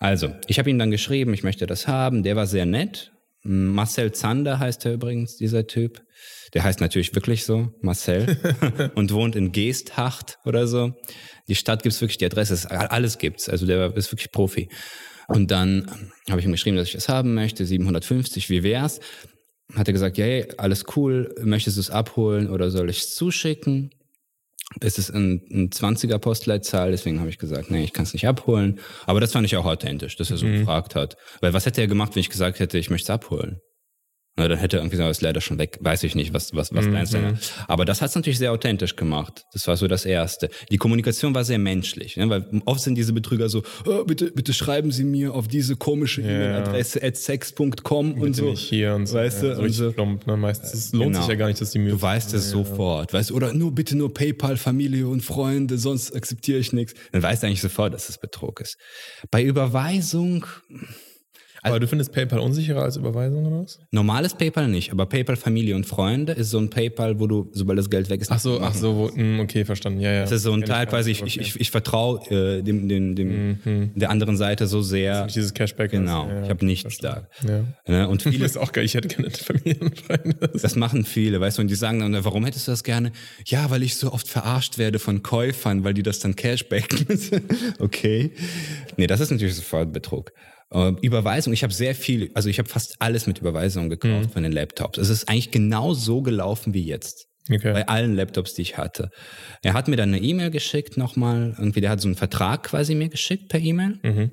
Also, 0.00 0.32
ich 0.46 0.58
habe 0.58 0.70
ihm 0.70 0.78
dann 0.78 0.90
geschrieben, 0.90 1.32
ich 1.34 1.42
möchte 1.42 1.66
das 1.66 1.86
haben. 1.86 2.22
Der 2.22 2.34
war 2.34 2.46
sehr 2.46 2.66
nett. 2.66 3.12
Marcel 3.42 4.12
Zander 4.12 4.58
heißt 4.58 4.84
er 4.86 4.94
übrigens, 4.94 5.36
dieser 5.36 5.66
Typ. 5.66 6.02
Der 6.54 6.64
heißt 6.64 6.80
natürlich 6.80 7.14
wirklich 7.14 7.44
so, 7.44 7.72
Marcel, 7.80 8.36
und 8.94 9.12
wohnt 9.12 9.36
in 9.36 9.52
Geesthacht 9.52 10.38
oder 10.44 10.66
so. 10.66 10.92
Die 11.48 11.54
Stadt 11.54 11.82
gibt's 11.82 12.00
wirklich, 12.00 12.18
die 12.18 12.26
Adresse, 12.26 12.70
alles 12.70 13.18
gibt's. 13.18 13.48
Also 13.48 13.66
der 13.66 13.94
ist 13.96 14.10
wirklich 14.12 14.32
Profi. 14.32 14.68
Und 15.30 15.50
dann 15.52 15.86
habe 16.28 16.40
ich 16.40 16.46
ihm 16.46 16.52
geschrieben, 16.52 16.76
dass 16.76 16.88
ich 16.88 16.94
das 16.94 17.08
haben 17.08 17.34
möchte, 17.34 17.64
750, 17.64 18.50
wie 18.50 18.62
wär's? 18.62 19.00
Hat 19.74 19.86
er 19.86 19.92
gesagt, 19.92 20.18
hey, 20.18 20.48
alles 20.56 20.84
cool, 20.96 21.32
möchtest 21.42 21.76
du 21.76 21.80
es 21.80 21.90
abholen 21.90 22.50
oder 22.50 22.70
soll 22.70 22.90
ich 22.90 22.98
es 22.98 23.14
zuschicken? 23.14 23.90
Es 24.80 24.98
ist 24.98 25.10
ein, 25.10 25.42
ein 25.50 25.70
20er 25.70 26.18
Postleitzahl, 26.18 26.90
deswegen 26.90 27.20
habe 27.20 27.30
ich 27.30 27.38
gesagt, 27.38 27.70
nee, 27.70 27.84
ich 27.84 27.92
kann 27.92 28.04
es 28.04 28.12
nicht 28.12 28.26
abholen. 28.26 28.80
Aber 29.06 29.20
das 29.20 29.32
fand 29.32 29.46
ich 29.46 29.56
auch 29.56 29.66
authentisch, 29.66 30.16
dass 30.16 30.30
er 30.30 30.36
so 30.36 30.46
mhm. 30.46 30.58
gefragt 30.58 30.94
hat. 30.96 31.16
Weil 31.40 31.52
was 31.52 31.66
hätte 31.66 31.80
er 31.80 31.86
gemacht, 31.86 32.14
wenn 32.14 32.20
ich 32.20 32.30
gesagt 32.30 32.58
hätte, 32.58 32.78
ich 32.78 32.90
möchte 32.90 33.04
es 33.04 33.10
abholen? 33.10 33.60
Na, 34.40 34.48
dann 34.48 34.58
hätte 34.58 34.78
er 34.78 34.80
irgendwie 34.80 34.96
gesagt, 34.96 35.10
ist 35.10 35.20
leider 35.20 35.42
schon 35.42 35.58
weg. 35.58 35.76
Weiß 35.82 36.02
ich 36.02 36.14
nicht, 36.14 36.32
was, 36.32 36.54
was, 36.54 36.74
was 36.74 36.86
mhm. 36.86 36.92
mhm. 36.92 37.38
Aber 37.68 37.84
das 37.84 38.00
hat 38.00 38.08
es 38.08 38.14
natürlich 38.14 38.38
sehr 38.38 38.52
authentisch 38.52 38.96
gemacht. 38.96 39.44
Das 39.52 39.68
war 39.68 39.76
so 39.76 39.86
das 39.86 40.06
Erste. 40.06 40.48
Die 40.70 40.78
Kommunikation 40.78 41.34
war 41.34 41.44
sehr 41.44 41.58
menschlich, 41.58 42.16
ne? 42.16 42.30
weil 42.30 42.46
oft 42.64 42.80
sind 42.80 42.94
diese 42.94 43.12
Betrüger 43.12 43.50
so, 43.50 43.62
oh, 43.84 44.04
bitte, 44.04 44.30
bitte 44.30 44.54
schreiben 44.54 44.92
Sie 44.92 45.04
mir 45.04 45.34
auf 45.34 45.46
diese 45.46 45.76
komische 45.76 46.22
ja. 46.22 46.28
E-Mail-Adresse 46.28 47.02
at 47.02 47.18
sex.com 47.18 48.14
und 48.14 48.34
so. 48.34 48.46
Nicht 48.46 48.66
hier 48.66 48.94
und 48.94 49.08
so. 49.08 49.18
Weißt 49.18 49.42
ja, 49.42 49.56
du? 49.56 49.60
Und 49.60 49.70
so. 49.72 49.92
Plump, 49.92 50.26
ne? 50.26 50.38
Meistens 50.38 50.72
es 50.72 50.92
lohnt 50.94 51.12
genau. 51.12 51.20
sich 51.20 51.28
ja 51.28 51.34
gar 51.34 51.48
nicht, 51.48 51.60
dass 51.60 51.72
die 51.72 51.78
mir. 51.78 51.90
Du 51.90 52.00
weißt 52.00 52.32
es 52.32 52.46
ja. 52.46 52.52
sofort, 52.52 53.12
weißt 53.12 53.32
Oder 53.32 53.52
nur 53.52 53.74
bitte 53.74 53.94
nur 53.94 54.14
PayPal, 54.14 54.56
Familie 54.56 55.06
und 55.06 55.20
Freunde, 55.20 55.76
sonst 55.76 56.16
akzeptiere 56.16 56.58
ich 56.58 56.72
nichts. 56.72 56.94
Dann 57.12 57.22
weißt 57.22 57.42
du 57.42 57.46
eigentlich 57.46 57.60
sofort, 57.60 57.92
dass 57.92 58.08
es 58.08 58.16
Betrug 58.16 58.62
ist. 58.62 58.78
Bei 59.30 59.44
Überweisung 59.44 60.46
also, 61.62 61.74
aber 61.74 61.80
du 61.80 61.88
findest 61.88 62.12
PayPal 62.12 62.38
unsicherer 62.38 62.82
als 62.82 62.96
Überweisung 62.96 63.46
oder 63.46 63.62
was? 63.62 63.78
Normales 63.90 64.34
PayPal 64.34 64.68
nicht, 64.68 64.92
aber 64.92 65.06
PayPal 65.06 65.36
Familie 65.36 65.76
und 65.76 65.84
Freunde 65.84 66.32
ist 66.32 66.50
so 66.50 66.58
ein 66.58 66.70
PayPal, 66.70 67.20
wo 67.20 67.26
du, 67.26 67.50
sobald 67.52 67.78
das 67.78 67.90
Geld 67.90 68.08
weg 68.08 68.20
ist, 68.20 68.32
ach 68.32 68.38
so, 68.38 68.60
ach 68.60 68.74
so, 68.74 68.96
wo, 68.96 69.14
hm, 69.14 69.40
okay, 69.40 69.64
verstanden, 69.64 70.00
ja, 70.00 70.12
ja. 70.12 70.20
Das 70.22 70.32
ist 70.32 70.42
so 70.42 70.52
ein 70.52 70.62
Teil, 70.62 70.86
quasi, 70.86 71.10
ich, 71.10 71.22
ich, 71.22 71.40
ich, 71.40 71.60
ich 71.60 71.70
vertraue 71.70 72.20
äh, 72.30 72.62
dem, 72.62 72.88
dem, 72.88 73.14
dem 73.14 73.58
mhm. 73.64 73.90
der 73.94 74.10
anderen 74.10 74.36
Seite 74.36 74.66
so 74.66 74.80
sehr. 74.80 75.26
Dieses 75.26 75.54
Cashback. 75.54 75.90
Genau, 75.90 76.28
ja, 76.28 76.44
ich 76.44 76.50
habe 76.50 76.64
nichts 76.64 76.82
verstanden. 76.82 77.26
da. 77.46 77.52
Ja. 77.52 77.98
Ne, 77.98 78.08
und 78.08 78.22
viele 78.30 78.44
ist 78.44 78.56
auch 78.56 78.72
geil, 78.72 78.84
ich 78.84 78.94
hätte 78.94 79.08
gerne 79.08 79.30
Familie 79.30 79.80
und 79.80 80.00
Freunde. 80.00 80.36
Das 80.60 80.76
machen 80.76 81.04
viele, 81.04 81.40
weißt 81.40 81.58
du, 81.58 81.62
und 81.62 81.68
die 81.68 81.74
sagen 81.74 82.00
dann, 82.00 82.24
warum 82.24 82.44
hättest 82.44 82.68
du 82.68 82.72
das 82.72 82.84
gerne? 82.84 83.12
Ja, 83.46 83.70
weil 83.70 83.82
ich 83.82 83.96
so 83.96 84.12
oft 84.12 84.28
verarscht 84.28 84.78
werde 84.78 84.98
von 84.98 85.22
Käufern, 85.22 85.84
weil 85.84 85.94
die 85.94 86.02
das 86.02 86.20
dann 86.20 86.36
Cashbacken. 86.36 87.06
okay. 87.78 88.32
Nee, 88.96 89.06
das 89.06 89.20
ist 89.20 89.30
natürlich 89.30 89.56
sofort 89.56 89.92
Betrug. 89.92 90.32
Äh, 90.72 90.92
Überweisung, 91.02 91.52
ich 91.52 91.62
habe 91.62 91.72
sehr 91.72 91.94
viel, 91.94 92.30
also 92.34 92.48
ich 92.48 92.58
habe 92.58 92.68
fast 92.68 92.96
alles 93.00 93.26
mit 93.26 93.38
Überweisung 93.38 93.88
gekauft 93.88 94.28
mhm. 94.28 94.32
von 94.32 94.42
den 94.42 94.52
Laptops. 94.52 94.98
Es 94.98 95.08
ist 95.08 95.28
eigentlich 95.28 95.50
genau 95.50 95.94
so 95.94 96.22
gelaufen 96.22 96.74
wie 96.74 96.84
jetzt. 96.84 97.26
Okay. 97.50 97.72
Bei 97.72 97.88
allen 97.88 98.14
Laptops, 98.14 98.54
die 98.54 98.62
ich 98.62 98.76
hatte. 98.76 99.10
Er 99.62 99.74
hat 99.74 99.88
mir 99.88 99.96
dann 99.96 100.10
eine 100.10 100.22
E-Mail 100.22 100.50
geschickt 100.50 100.96
nochmal. 100.96 101.56
Irgendwie, 101.58 101.80
der 101.80 101.90
hat 101.90 102.00
so 102.00 102.06
einen 102.06 102.14
Vertrag 102.14 102.64
quasi 102.64 102.94
mir 102.94 103.08
geschickt 103.08 103.48
per 103.48 103.58
E-Mail. 103.58 103.98
Mhm. 104.02 104.30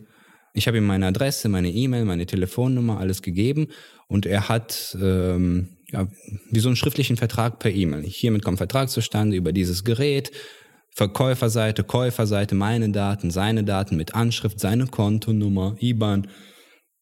Ich 0.53 0.67
habe 0.67 0.77
ihm 0.77 0.85
meine 0.85 1.07
Adresse, 1.07 1.49
meine 1.49 1.71
E-Mail, 1.71 2.05
meine 2.05 2.25
Telefonnummer, 2.25 2.99
alles 2.99 3.21
gegeben. 3.21 3.67
Und 4.07 4.25
er 4.25 4.49
hat 4.49 4.95
ähm, 5.01 5.77
ja, 5.91 6.07
wie 6.51 6.59
so 6.59 6.69
einen 6.69 6.75
schriftlichen 6.75 7.17
Vertrag 7.17 7.59
per 7.59 7.71
E-Mail. 7.71 8.03
Hiermit 8.03 8.43
kommt 8.43 8.57
Vertrag 8.57 8.89
zustande 8.89 9.35
über 9.35 9.51
dieses 9.51 9.83
Gerät. 9.83 10.31
Verkäuferseite, 10.97 11.83
Käuferseite, 11.83 12.55
meine 12.55 12.89
Daten, 12.89 13.29
seine 13.29 13.63
Daten 13.63 13.97
mit 13.97 14.15
Anschrift, 14.15 14.59
seine 14.59 14.87
Kontonummer, 14.87 15.75
IBAN, 15.79 16.27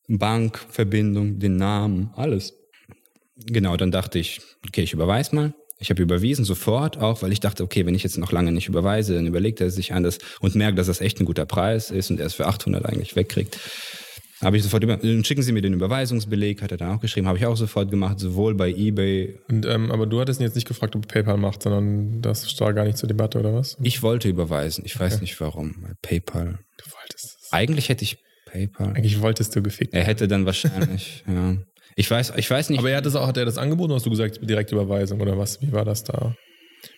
Bankverbindung, 0.10 1.40
den 1.40 1.56
Namen, 1.56 2.12
alles. 2.18 2.54
Genau, 3.38 3.78
dann 3.78 3.92
dachte 3.92 4.20
ich, 4.20 4.42
okay, 4.68 4.82
ich 4.82 4.92
überweise 4.92 5.34
mal. 5.34 5.54
Ich 5.80 5.90
habe 5.92 6.04
überwiesen 6.04 6.44
sofort, 6.44 6.98
auch 6.98 7.22
weil 7.22 7.32
ich 7.32 7.40
dachte, 7.40 7.64
okay, 7.64 7.86
wenn 7.86 7.96
ich 7.96 8.04
jetzt 8.04 8.18
noch 8.18 8.34
lange 8.34 8.52
nicht 8.52 8.68
überweise, 8.68 9.14
dann 9.14 9.28
überlegt 9.28 9.62
er 9.62 9.70
sich 9.70 9.94
anders 9.94 10.18
und 10.42 10.56
merkt, 10.56 10.78
dass 10.78 10.88
das 10.88 11.00
echt 11.00 11.22
ein 11.22 11.26
guter 11.26 11.46
Preis 11.46 11.90
ist 11.90 12.12
und 12.12 12.20
er 12.20 12.26
es 12.26 12.34
für 12.34 12.48
800 12.48 12.86
eigentlich 12.86 13.16
wegkriegt. 13.16 13.58
Habe 14.46 14.58
ich 14.58 14.64
sofort 14.64 14.84
über, 14.84 15.00
schicken 15.24 15.42
Sie 15.42 15.52
mir 15.52 15.64
den 15.64 15.74
Überweisungsbeleg, 15.74 16.62
hat 16.62 16.70
er 16.72 16.78
dann 16.78 16.96
auch 16.96 17.02
geschrieben, 17.02 17.28
habe 17.28 17.40
ich 17.40 17.48
auch 17.48 17.58
sofort 17.58 17.90
gemacht, 17.90 18.20
sowohl 18.20 18.54
bei 18.54 18.70
eBay. 18.70 19.40
Und, 19.50 19.66
ähm, 19.66 19.92
aber 19.92 20.06
du 20.06 20.22
hattest 20.22 20.40
ihn 20.40 20.44
jetzt 20.44 20.54
nicht 20.54 20.68
gefragt, 20.68 20.96
ob 20.96 21.08
PayPal 21.08 21.38
macht, 21.38 21.64
sondern 21.64 22.22
das 22.22 22.48
stand 22.52 22.76
gar 22.76 22.86
nicht 22.86 22.96
zur 22.96 23.08
Debatte 23.08 23.40
oder 23.40 23.56
was? 23.56 23.76
Ich 23.82 24.04
wollte 24.04 24.30
überweisen, 24.30 24.86
ich 24.86 25.00
weiß 25.00 25.20
nicht 25.22 25.42
warum. 25.42 25.88
PayPal. 26.04 26.60
Du 26.78 26.86
wolltest 26.92 27.40
es. 27.42 27.54
Eigentlich 27.54 27.90
hätte 27.90 28.04
ich 28.04 28.20
PayPal. 28.46 28.90
Eigentlich 28.90 29.20
wolltest 29.20 29.56
du 29.56 29.64
gefickt. 29.64 29.96
Er 29.96 30.04
hätte 30.04 30.28
dann 30.28 30.46
wahrscheinlich, 30.46 31.24
ja. 31.28 31.58
Ich 31.96 32.12
weiß, 32.12 32.34
ich 32.36 32.52
weiß 32.52 32.70
nicht. 32.70 32.78
Aber 32.78 32.92
er 32.92 32.98
hat 32.98 33.08
das 33.08 33.16
auch, 33.16 33.26
hat 33.26 33.38
er 33.38 33.46
das 33.46 33.58
angeboten 33.58 33.94
oder 33.94 33.96
hast 33.96 34.06
du 34.06 34.12
gesagt, 34.12 34.48
direkte 34.48 34.76
Überweisung 34.76 35.22
oder 35.22 35.40
was? 35.40 35.60
Wie 35.60 35.72
war 35.72 35.86
das 35.86 36.04
da? 36.04 36.36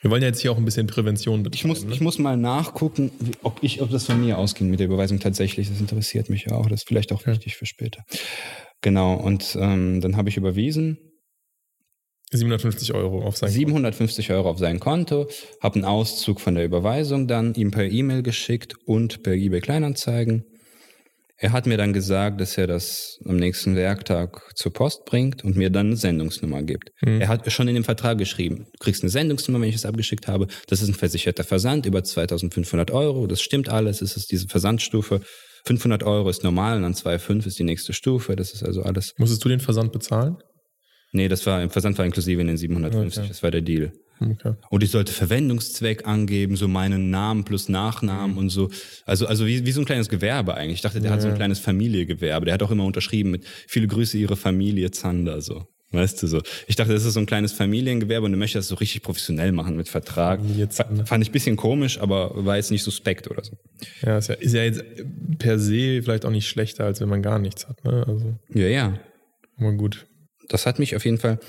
Wir 0.02 0.12
wollen 0.12 0.22
ja 0.22 0.28
jetzt 0.28 0.42
hier 0.42 0.52
auch 0.52 0.58
ein 0.58 0.66
bisschen 0.66 0.88
Prävention 0.88 1.44
betreiben. 1.44 1.56
Ich 1.56 1.66
muss, 1.66 1.84
ne? 1.86 1.94
ich 1.94 2.02
muss 2.02 2.18
mal 2.20 2.38
nachgucken, 2.38 3.12
ob, 3.44 3.60
ich, 3.62 3.82
ob 3.82 3.90
das 3.90 4.06
von 4.06 4.20
mir 4.20 4.38
ausging 4.38 4.70
mit 4.70 4.80
der 4.80 4.88
Überweisung 4.88 5.20
tatsächlich. 5.20 5.70
Das 5.70 5.80
interessiert 5.80 6.30
mich 6.30 6.52
auch. 6.52 6.68
Das 6.68 6.82
ist 6.82 6.88
vielleicht 6.88 7.12
auch 7.12 7.22
ja. 7.22 7.34
wichtig 7.34 7.56
für 7.56 7.66
später. 7.66 8.04
Genau, 8.82 9.16
und 9.16 9.58
ähm, 9.60 10.02
dann 10.02 10.18
habe 10.18 10.30
ich 10.30 10.38
überwiesen. 10.38 10.98
750 12.32 12.94
Euro 12.94 13.22
auf 13.24 13.38
sein 13.38 13.50
750 13.50 14.28
Konto. 14.28 14.38
Euro 14.38 14.50
auf 14.50 14.60
sein 14.60 14.80
Konto, 14.80 15.30
habe 15.62 15.76
einen 15.76 15.86
Auszug 15.86 16.42
von 16.42 16.56
der 16.56 16.66
Überweisung 16.66 17.28
dann 17.28 17.54
ihm 17.54 17.72
per 17.72 17.86
E-Mail 17.86 18.22
geschickt 18.22 18.76
und 18.86 19.24
per 19.24 19.34
eBay 19.34 19.62
Kleinanzeigen. 19.62 20.44
Er 21.40 21.52
hat 21.52 21.68
mir 21.68 21.78
dann 21.78 21.94
gesagt, 21.94 22.42
dass 22.42 22.58
er 22.58 22.66
das 22.66 23.20
am 23.26 23.36
nächsten 23.36 23.76
Werktag 23.76 24.42
zur 24.56 24.74
Post 24.74 25.06
bringt 25.06 25.44
und 25.44 25.56
mir 25.56 25.70
dann 25.70 25.88
eine 25.88 25.96
Sendungsnummer 25.96 26.64
gibt. 26.64 26.90
Mhm. 27.02 27.22
Er 27.22 27.28
hat 27.28 27.52
schon 27.52 27.68
in 27.68 27.76
dem 27.76 27.84
Vertrag 27.84 28.18
geschrieben, 28.18 28.66
du 28.74 28.80
kriegst 28.80 29.04
eine 29.04 29.12
Sendungsnummer, 29.12 29.62
wenn 29.62 29.70
ich 29.70 29.76
es 29.76 29.86
abgeschickt 29.86 30.28
habe. 30.28 30.48
Das 30.68 30.82
ist 30.82 30.88
ein 30.88 30.96
versicherter 30.96 31.44
Versand 31.44 31.86
über 31.86 32.04
2500 32.04 32.90
Euro. 32.90 33.28
Das 33.28 33.42
stimmt 33.42 33.70
alles. 33.70 34.02
Es 34.02 34.18
ist 34.18 34.32
diese 34.32 34.48
Versandstufe. 34.48 35.22
500 35.66 36.04
Euro 36.04 36.30
ist 36.30 36.44
normal 36.44 36.78
und 36.78 36.84
dann 36.84 36.94
2,5 36.94 37.46
ist 37.46 37.60
die 37.60 37.64
nächste 37.64 37.94
Stufe. 37.94 38.36
Das 38.36 38.54
ist 38.54 38.64
also 38.64 38.82
alles. 38.82 39.14
Musstest 39.18 39.46
du 39.46 39.50
den 39.50 39.60
Versand 39.60 39.92
bezahlen? 39.92 40.38
Nee, 41.12 41.28
das 41.28 41.46
war, 41.46 41.62
im 41.62 41.70
Versand 41.70 41.98
war 42.00 42.06
inklusive 42.06 42.42
in 42.42 42.48
den 42.48 42.58
750. 42.58 43.20
Okay. 43.20 43.28
Das 43.28 43.44
war 43.44 43.52
der 43.52 43.62
Deal. 43.62 43.92
Okay. 44.20 44.54
Und 44.70 44.84
ich 44.84 44.92
sollte 44.92 45.12
Verwendungszweck 45.12 46.08
angeben, 46.08 46.56
so 46.56 46.68
meinen 46.68 47.10
Namen 47.10 47.44
plus 47.44 47.70
Nachnamen 47.70 48.32
mhm. 48.34 48.38
und 48.38 48.50
so. 48.50 48.70
Also, 49.06 49.28
also 49.28 49.46
wie, 49.46 49.66
wie 49.66 49.72
so 49.72 49.82
ein 49.82 49.86
kleines 49.86 50.10
Gewerbe 50.10 50.56
eigentlich. 50.56 50.76
Ich 50.76 50.82
dachte, 50.82 51.00
der 51.00 51.10
ja. 51.10 51.16
hat 51.16 51.22
so 51.22 51.28
ein 51.28 51.36
kleines 51.36 51.60
Familiengewerbe. 51.60 52.46
Der 52.46 52.54
hat 52.54 52.64
auch 52.64 52.72
immer 52.72 52.86
unterschrieben 52.86 53.32
mit 53.32 53.46
viele 53.68 53.88
Grüße 53.88 54.18
Ihre 54.18 54.36
Familie 54.36 54.92
Zander, 54.92 55.42
so. 55.42 55.68
Weißt 55.92 56.22
du 56.22 56.28
so? 56.28 56.42
Ich 56.68 56.76
dachte, 56.76 56.92
das 56.92 57.06
ist 57.06 57.14
so 57.14 57.22
ein 57.22 57.26
kleines 57.26 57.54
Familiengewerbe 57.54 58.26
und 58.26 58.34
du 58.34 58.38
möchtest 58.38 58.66
das 58.66 58.68
so 58.68 58.76
richtig 58.76 59.04
professionell 59.04 59.54
machen 59.54 59.78
mit 59.78 59.88
Vertrag. 59.88 60.42
Jetzt, 60.58 60.80
ne? 60.80 61.06
Fand 61.06 61.24
ich 61.24 61.30
ein 61.30 61.32
bisschen 61.32 61.56
komisch, 61.56 62.00
aber 62.02 62.46
war 62.46 62.58
jetzt 62.58 62.72
nicht 62.72 62.84
suspekt 62.84 63.32
oder 63.32 63.42
so. 63.44 63.54
Ja, 64.02 64.18
ist 64.18 64.28
ja, 64.28 64.36
ist 64.36 64.54
ja 64.54 64.64
jetzt 64.64 64.84
per 65.40 65.60
se 65.60 66.02
vielleicht 66.04 66.26
auch 66.26 66.30
nicht 66.30 66.50
schlechter, 66.50 66.84
als 66.84 67.00
wenn 67.00 67.08
man 67.08 67.22
gar 67.22 67.40
nichts 67.40 67.70
hat, 67.70 67.86
ne? 67.86 68.04
Also. 68.06 68.36
Ja, 68.54 68.68
ja. 68.68 69.00
Aber 69.58 69.72
gut. 69.74 70.08
Das 70.50 70.66
hat 70.66 70.78
mich 70.78 70.96
auf 70.96 71.06
jeden 71.06 71.20
Fall 71.20 71.40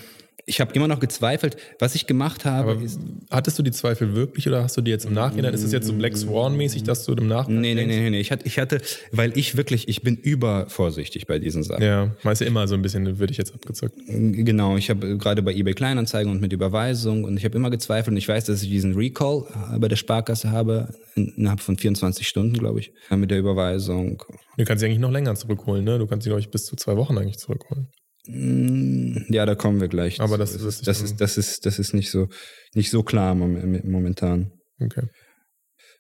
ich 0.48 0.60
habe 0.60 0.72
immer 0.74 0.88
noch 0.88 1.00
gezweifelt. 1.00 1.56
Was 1.78 1.94
ich 1.94 2.06
gemacht 2.06 2.44
habe, 2.44 2.72
Aber 2.72 2.82
ist. 2.82 2.98
Hattest 3.30 3.58
du 3.58 3.62
die 3.62 3.70
Zweifel 3.70 4.14
wirklich 4.14 4.48
oder 4.48 4.62
hast 4.62 4.76
du 4.76 4.80
die 4.80 4.90
jetzt 4.90 5.04
im 5.04 5.12
Nachhinein? 5.12 5.52
Ist 5.52 5.62
es 5.62 5.72
jetzt 5.72 5.86
so 5.86 5.92
Black 5.92 6.16
Swan-mäßig, 6.16 6.82
dass 6.82 7.04
du 7.04 7.12
im 7.12 7.28
Nachhinein. 7.28 7.60
Nee, 7.60 7.74
nee, 7.74 7.86
nee, 7.86 8.00
nee, 8.00 8.10
nee. 8.10 8.20
Ich 8.20 8.32
hatte, 8.32 8.46
ich 8.46 8.58
hatte, 8.58 8.80
weil 9.12 9.36
ich 9.36 9.56
wirklich, 9.56 9.88
ich 9.88 10.02
bin 10.02 10.16
übervorsichtig 10.16 11.26
bei 11.26 11.38
diesen 11.38 11.62
Sachen. 11.62 11.82
Ja, 11.82 12.16
weißt 12.22 12.40
du 12.40 12.44
immer 12.46 12.66
so 12.66 12.74
ein 12.74 12.82
bisschen, 12.82 13.18
würde 13.18 13.30
ich 13.30 13.38
jetzt 13.38 13.54
abgezockt. 13.54 13.94
Genau, 14.06 14.76
ich 14.76 14.90
habe 14.90 15.18
gerade 15.18 15.42
bei 15.42 15.52
eBay 15.52 15.74
Kleinanzeigen 15.74 16.32
und 16.32 16.40
mit 16.40 16.52
Überweisung 16.52 17.24
und 17.24 17.36
ich 17.36 17.44
habe 17.44 17.56
immer 17.56 17.70
gezweifelt 17.70 18.12
und 18.12 18.16
ich 18.16 18.28
weiß, 18.28 18.44
dass 18.44 18.62
ich 18.62 18.70
diesen 18.70 18.94
Recall 18.94 19.44
bei 19.78 19.88
der 19.88 19.96
Sparkasse 19.96 20.50
habe, 20.50 20.94
innerhalb 21.14 21.60
von 21.60 21.76
24 21.76 22.26
Stunden, 22.26 22.54
glaube 22.54 22.80
ich, 22.80 22.92
mit 23.10 23.30
der 23.30 23.38
Überweisung. 23.38 24.22
Du 24.56 24.64
kannst 24.64 24.80
sie 24.80 24.86
eigentlich 24.86 24.98
noch 24.98 25.10
länger 25.10 25.34
zurückholen, 25.34 25.84
ne? 25.84 25.98
Du 25.98 26.06
kannst 26.06 26.24
sie, 26.24 26.30
glaube 26.30 26.40
ich, 26.40 26.50
bis 26.50 26.64
zu 26.64 26.76
zwei 26.76 26.96
Wochen 26.96 27.18
eigentlich 27.18 27.38
zurückholen. 27.38 27.88
Ja, 28.30 29.46
da 29.46 29.54
kommen 29.54 29.80
wir 29.80 29.88
gleich. 29.88 30.20
Aber 30.20 30.36
das, 30.36 30.52
das, 30.52 30.62
ist, 30.62 30.86
das, 30.86 31.00
ist, 31.00 31.20
das, 31.20 31.38
ist, 31.38 31.64
das 31.64 31.78
ist 31.78 31.94
nicht 31.94 32.10
so, 32.10 32.28
nicht 32.74 32.90
so 32.90 33.02
klar 33.02 33.34
momentan. 33.34 34.52
Okay. 34.80 35.04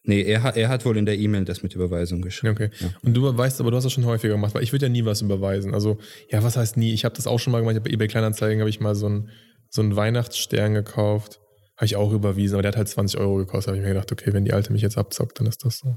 Nee, 0.04 0.22
er 0.22 0.42
hat, 0.42 0.56
er 0.56 0.68
hat 0.68 0.84
wohl 0.84 0.96
in 0.96 1.06
der 1.06 1.18
E-Mail 1.18 1.44
das 1.44 1.62
mit 1.62 1.74
Überweisung 1.74 2.22
geschrieben. 2.22 2.54
Okay. 2.54 2.70
Ja. 2.80 2.90
Und 3.02 3.14
du 3.14 3.36
weißt, 3.36 3.60
aber 3.60 3.70
du 3.70 3.76
hast 3.76 3.84
das 3.84 3.92
schon 3.92 4.06
häufiger 4.06 4.34
gemacht, 4.34 4.54
weil 4.54 4.62
ich 4.62 4.72
würde 4.72 4.86
ja 4.86 4.90
nie 4.90 5.04
was 5.04 5.22
überweisen. 5.22 5.74
Also, 5.74 5.98
ja, 6.30 6.42
was 6.42 6.56
heißt 6.56 6.76
nie? 6.76 6.92
Ich 6.92 7.04
habe 7.04 7.14
das 7.14 7.26
auch 7.26 7.38
schon 7.38 7.52
mal 7.52 7.60
gemacht. 7.60 7.82
Bei 7.82 7.90
eBay 7.90 8.08
Kleinanzeigen 8.08 8.60
habe 8.60 8.70
ich 8.70 8.80
mal 8.80 8.94
so 8.94 9.06
einen, 9.06 9.30
so 9.70 9.82
einen 9.82 9.96
Weihnachtsstern 9.96 10.74
gekauft. 10.74 11.40
Habe 11.76 11.86
ich 11.86 11.96
auch 11.96 12.12
überwiesen, 12.12 12.54
aber 12.54 12.62
der 12.62 12.70
hat 12.70 12.76
halt 12.76 12.88
20 12.88 13.18
Euro 13.20 13.36
gekostet. 13.36 13.68
habe 13.68 13.78
ich 13.78 13.82
mir 13.82 13.88
gedacht, 13.88 14.12
okay, 14.12 14.32
wenn 14.32 14.44
die 14.44 14.52
Alte 14.52 14.72
mich 14.72 14.82
jetzt 14.82 14.98
abzockt, 14.98 15.40
dann 15.40 15.46
ist 15.46 15.64
das 15.64 15.78
so. 15.78 15.96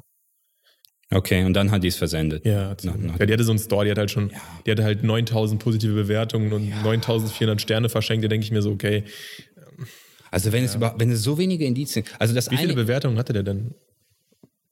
Okay, 1.13 1.43
und 1.43 1.53
dann 1.53 1.71
hat 1.71 1.83
die 1.83 1.89
es 1.89 1.97
versendet. 1.97 2.45
Ja, 2.45 2.75
nach, 2.83 2.97
nach 2.97 3.19
ja, 3.19 3.25
die 3.25 3.33
hatte 3.33 3.43
so 3.43 3.51
einen 3.51 3.59
Store, 3.59 3.83
die 3.83 3.91
hat 3.91 3.97
halt 3.97 4.11
schon, 4.11 4.29
ja. 4.29 4.37
die 4.65 4.71
hatte 4.71 4.83
halt 4.83 5.03
9000 5.03 5.61
positive 5.61 5.93
Bewertungen 5.93 6.53
und 6.53 6.69
ja. 6.69 6.81
9400 6.83 7.59
Sterne 7.59 7.89
verschenkt. 7.89 8.23
Da 8.23 8.29
denke 8.29 8.45
ich 8.45 8.51
mir 8.51 8.61
so, 8.61 8.71
okay. 8.71 9.03
Also 10.31 10.53
wenn 10.53 10.63
ja. 10.63 10.69
es 10.69 10.75
über, 10.75 10.95
wenn 10.97 11.11
es 11.11 11.21
so 11.21 11.37
wenige 11.37 11.65
Indizien, 11.65 12.05
also 12.17 12.33
das 12.33 12.49
Wie 12.49 12.57
viele 12.57 12.73
Bewertungen 12.73 13.17
hatte 13.17 13.33
der 13.33 13.43
denn? 13.43 13.75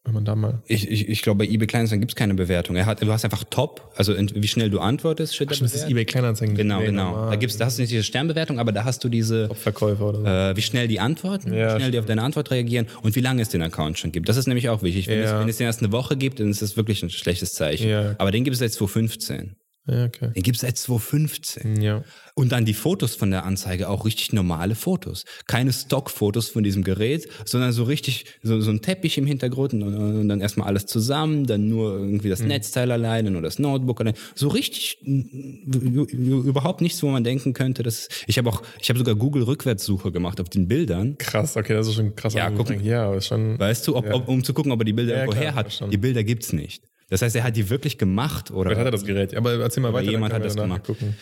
Wenn 0.10 0.16
man 0.16 0.26
da 0.26 0.36
mal. 0.36 0.64
Ich, 0.66 0.90
ich, 0.90 1.08
ich 1.08 1.22
glaube, 1.22 1.46
bei 1.46 1.52
eBay 1.52 1.68
Kleinanzeigen 1.68 2.02
gibt 2.02 2.14
es 2.14 2.16
keine 2.16 2.34
Bewertung. 2.34 2.76
Er 2.76 2.88
hat, 2.88 3.00
du 3.00 3.12
hast 3.12 3.26
einfach 3.26 3.44
top, 3.44 3.92
also 3.96 4.16
wie 4.18 4.48
schnell 4.48 4.72
du 4.72 4.80
antwortest, 4.80 5.36
steht 5.36 5.50
Ach, 5.52 5.56
da. 5.56 5.62
Das 5.62 5.76
ist 5.76 5.88
eBay 5.88 6.04
Kleinanzeigen. 6.04 6.56
Genau, 6.56 6.80
genau. 6.80 7.12
Normal. 7.12 7.30
Da 7.30 7.36
gibt's, 7.36 7.58
da 7.58 7.66
hast 7.66 7.78
du 7.78 7.84
nicht 7.84 7.92
diese 7.92 8.02
Sternbewertung, 8.02 8.58
aber 8.58 8.72
da 8.72 8.86
hast 8.86 9.04
du 9.04 9.10
diese 9.10 9.54
Verkäufer 9.54 10.10
oder 10.10 10.20
so. 10.22 10.26
Äh, 10.26 10.58
wie 10.58 10.64
schnell 10.64 10.88
die 10.88 11.00
antworten, 11.00 11.54
ja, 11.54 11.76
wie 11.76 11.78
schnell 11.78 11.92
die 11.92 12.00
auf 12.00 12.08
deine 12.08 12.24
Antwort 12.24 12.50
reagieren 12.50 12.88
und 13.04 13.16
wie 13.16 13.22
lange 13.22 13.44
es 13.44 13.50
den 13.50 13.62
Account 13.62 14.00
schon 14.00 14.12
gibt. 14.12 14.28
Das 14.30 14.36
ist 14.36 14.48
nämlich 14.48 14.68
auch 14.70 14.82
wichtig. 14.82 15.08
Wenn, 15.08 15.20
ja. 15.20 15.26
es, 15.26 15.42
wenn 15.42 15.50
es 15.50 15.58
den 15.58 15.68
erst 15.68 15.84
eine 15.84 15.92
Woche 15.92 16.18
gibt, 16.18 16.40
dann 16.40 16.50
ist 16.50 16.64
das 16.64 16.76
wirklich 16.76 17.04
ein 17.04 17.12
schlechtes 17.12 17.54
Zeichen. 17.54 17.88
Ja. 17.88 18.16
Aber 18.18 18.32
den 18.32 18.44
gibt 18.44 18.56
es 18.56 18.60
seit 18.62 18.72
2015. 18.72 19.56
Ja, 19.90 20.06
okay. 20.06 20.32
Den 20.36 20.44
gibt 20.44 20.56
es 20.56 20.62
seit 20.62 20.78
2015. 20.78 21.82
Ja. 21.82 22.04
Und 22.36 22.52
dann 22.52 22.64
die 22.64 22.74
Fotos 22.74 23.16
von 23.16 23.32
der 23.32 23.44
Anzeige, 23.44 23.90
auch 23.90 24.06
richtig 24.06 24.32
normale 24.34 24.76
Fotos. 24.76 25.26
Keine 25.48 25.74
Stockfotos 25.74 26.50
von 26.50 26.64
diesem 26.64 26.84
Gerät, 26.84 27.28
sondern 27.46 27.72
so 27.72 27.84
richtig, 27.84 28.26
so, 28.44 28.62
so 28.62 28.72
ein 28.72 28.82
Teppich 28.82 29.18
im 29.18 29.26
Hintergrund 29.26 29.74
und, 29.74 29.84
und 29.84 30.30
dann 30.30 30.40
erstmal 30.40 30.68
alles 30.68 30.86
zusammen, 30.86 31.48
dann 31.48 31.68
nur 31.68 31.98
irgendwie 31.98 32.30
das 32.30 32.42
mhm. 32.42 32.50
Netzteil 32.50 32.92
alleine, 32.92 33.32
nur 33.32 33.42
das 33.42 33.60
Notebook 33.60 34.00
alleine. 34.00 34.18
So 34.36 34.48
richtig, 34.50 35.00
überhaupt 35.04 36.82
nichts, 36.82 37.02
wo 37.04 37.10
man 37.10 37.24
denken 37.24 37.54
könnte, 37.54 37.84
dass, 37.84 38.08
ich 38.28 38.38
habe 38.38 38.50
auch, 38.50 38.62
ich 38.80 38.90
habe 38.90 39.00
sogar 39.00 39.16
Google 39.16 39.44
Rückwärtssuche 39.44 40.12
gemacht 40.12 40.40
auf 40.40 40.50
den 40.50 40.68
Bildern. 40.68 41.18
Krass, 41.18 41.58
okay, 41.58 41.74
das 41.74 41.88
ist 41.88 41.96
schon 41.96 42.16
krass. 42.16 42.34
Ja, 42.34 42.50
gucken, 42.52 42.84
ja, 42.84 43.20
schon. 43.22 43.60
Weißt 43.60 43.88
du, 43.88 43.96
ob, 43.96 44.06
ja. 44.06 44.14
ob, 44.14 44.28
um 44.28 44.44
zu 44.44 44.54
gucken, 44.54 44.72
ob 44.72 44.80
er 44.80 44.86
die 44.86 44.94
Bilder 44.94 45.14
ja, 45.14 45.20
irgendwo 45.22 45.40
her 45.40 45.56
hat. 45.56 45.84
Die 45.92 45.98
Bilder 45.98 46.24
gibt's 46.24 46.54
nicht. 46.54 46.84
Das 47.10 47.22
heißt, 47.22 47.36
er 47.36 47.44
hat 47.44 47.56
die 47.56 47.70
wirklich 47.70 47.98
gemacht 47.98 48.52
oder? 48.52 48.72
Wer 48.72 48.78
hat 48.78 48.86
er 48.86 48.92
das 48.92 49.06
Gerät? 49.06 49.36
Aber 49.36 49.54
erzähl 49.54 49.82
mal 49.82 49.94
weiter. 49.94 50.12
Jemand 50.12 50.34
hat 50.34 50.44
das 50.44 50.56
gemacht. 50.56 50.84
Gucken. 50.84 51.16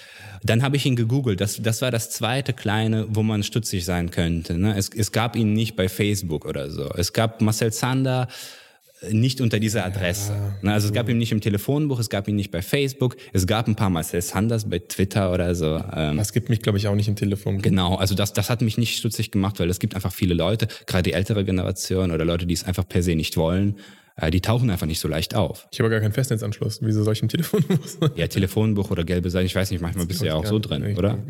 Dann 0.44 0.62
habe 0.62 0.76
ich 0.76 0.86
ihn 0.86 0.96
gegoogelt. 0.96 1.42
Das, 1.42 1.62
das 1.62 1.82
war 1.82 1.92
das 1.92 2.10
zweite 2.12 2.54
kleine, 2.54 3.08
wo 3.10 3.24
man 3.24 3.44
stutzig 3.44 3.86
sein 3.86 4.12
könnte. 4.12 4.58
Ne? 4.58 4.78
Es, 4.78 4.90
es 4.96 5.12
gab 5.12 5.36
ihn 5.36 5.54
nicht 5.54 5.76
bei 5.76 5.90
Facebook 5.90 6.46
oder 6.46 6.70
so. 6.70 6.90
Es 6.96 7.14
gab 7.14 7.42
Marcel 7.42 7.72
Zander 7.72 8.28
äh, 9.02 9.14
nicht 9.14 9.42
unter 9.42 9.60
dieser 9.60 9.86
Adresse. 9.86 10.34
Ja, 10.34 10.58
ne? 10.62 10.74
also 10.74 10.88
es 10.88 10.94
gab 10.94 11.10
ihn 11.10 11.18
nicht 11.18 11.32
im 11.32 11.42
Telefonbuch, 11.42 12.00
es 12.00 12.10
gab 12.10 12.28
ihn 12.28 12.36
nicht 12.36 12.52
bei 12.52 12.62
Facebook, 12.62 13.18
es 13.34 13.48
gab 13.48 13.68
ein 13.68 13.76
paar 13.76 13.90
Marcel 13.90 14.22
Sanders 14.22 14.70
bei 14.70 14.80
Twitter 14.80 15.34
oder 15.34 15.56
so. 15.56 15.82
Ähm, 15.94 16.18
das 16.18 16.34
gibt 16.34 16.50
mich, 16.50 16.62
glaube 16.62 16.78
ich, 16.78 16.88
auch 16.88 16.96
nicht 16.96 17.08
im 17.08 17.16
Telefonbuch. 17.16 17.62
Genau, 17.62 17.96
also 17.96 18.16
das, 18.16 18.34
das 18.34 18.50
hat 18.50 18.62
mich 18.62 18.78
nicht 18.78 18.98
stutzig 18.98 19.32
gemacht, 19.32 19.60
weil 19.60 19.70
es 19.70 19.80
gibt 19.80 19.96
einfach 19.96 20.14
viele 20.14 20.34
Leute, 20.34 20.68
gerade 20.86 21.04
die 21.04 21.14
ältere 21.14 21.46
Generation 21.46 22.12
oder 22.12 22.26
Leute, 22.26 22.46
die 22.46 22.54
es 22.54 22.64
einfach 22.64 22.88
per 22.88 23.04
se 23.04 23.16
nicht 23.16 23.38
wollen, 23.38 23.78
die 24.32 24.42
tauchen 24.42 24.70
einfach 24.70 24.88
nicht 24.88 25.00
so 25.00 25.08
leicht 25.08 25.36
auf. 25.36 25.68
Ich 25.72 25.80
habe 25.80 25.90
gar 25.90 26.00
keinen 26.00 26.14
Festnetzanschluss. 26.14 26.80
Wieso 26.82 27.04
soll 27.04 27.14
ich 27.14 27.22
im 27.22 27.30
Telefonbuch? 27.30 28.10
Ja, 28.16 28.28
Telefonbuch 28.28 28.90
oder 28.90 29.04
gelbe 29.04 29.30
Seite, 29.30 29.46
ich 29.46 29.56
weiß 29.56 29.72
nicht, 29.72 29.82
manchmal 29.82 30.08
bist 30.08 30.22
du 30.22 30.26
ja 30.26 30.34
auch 30.34 30.46
so 30.46 30.60
drin, 30.60 30.98
oder? 30.98 31.24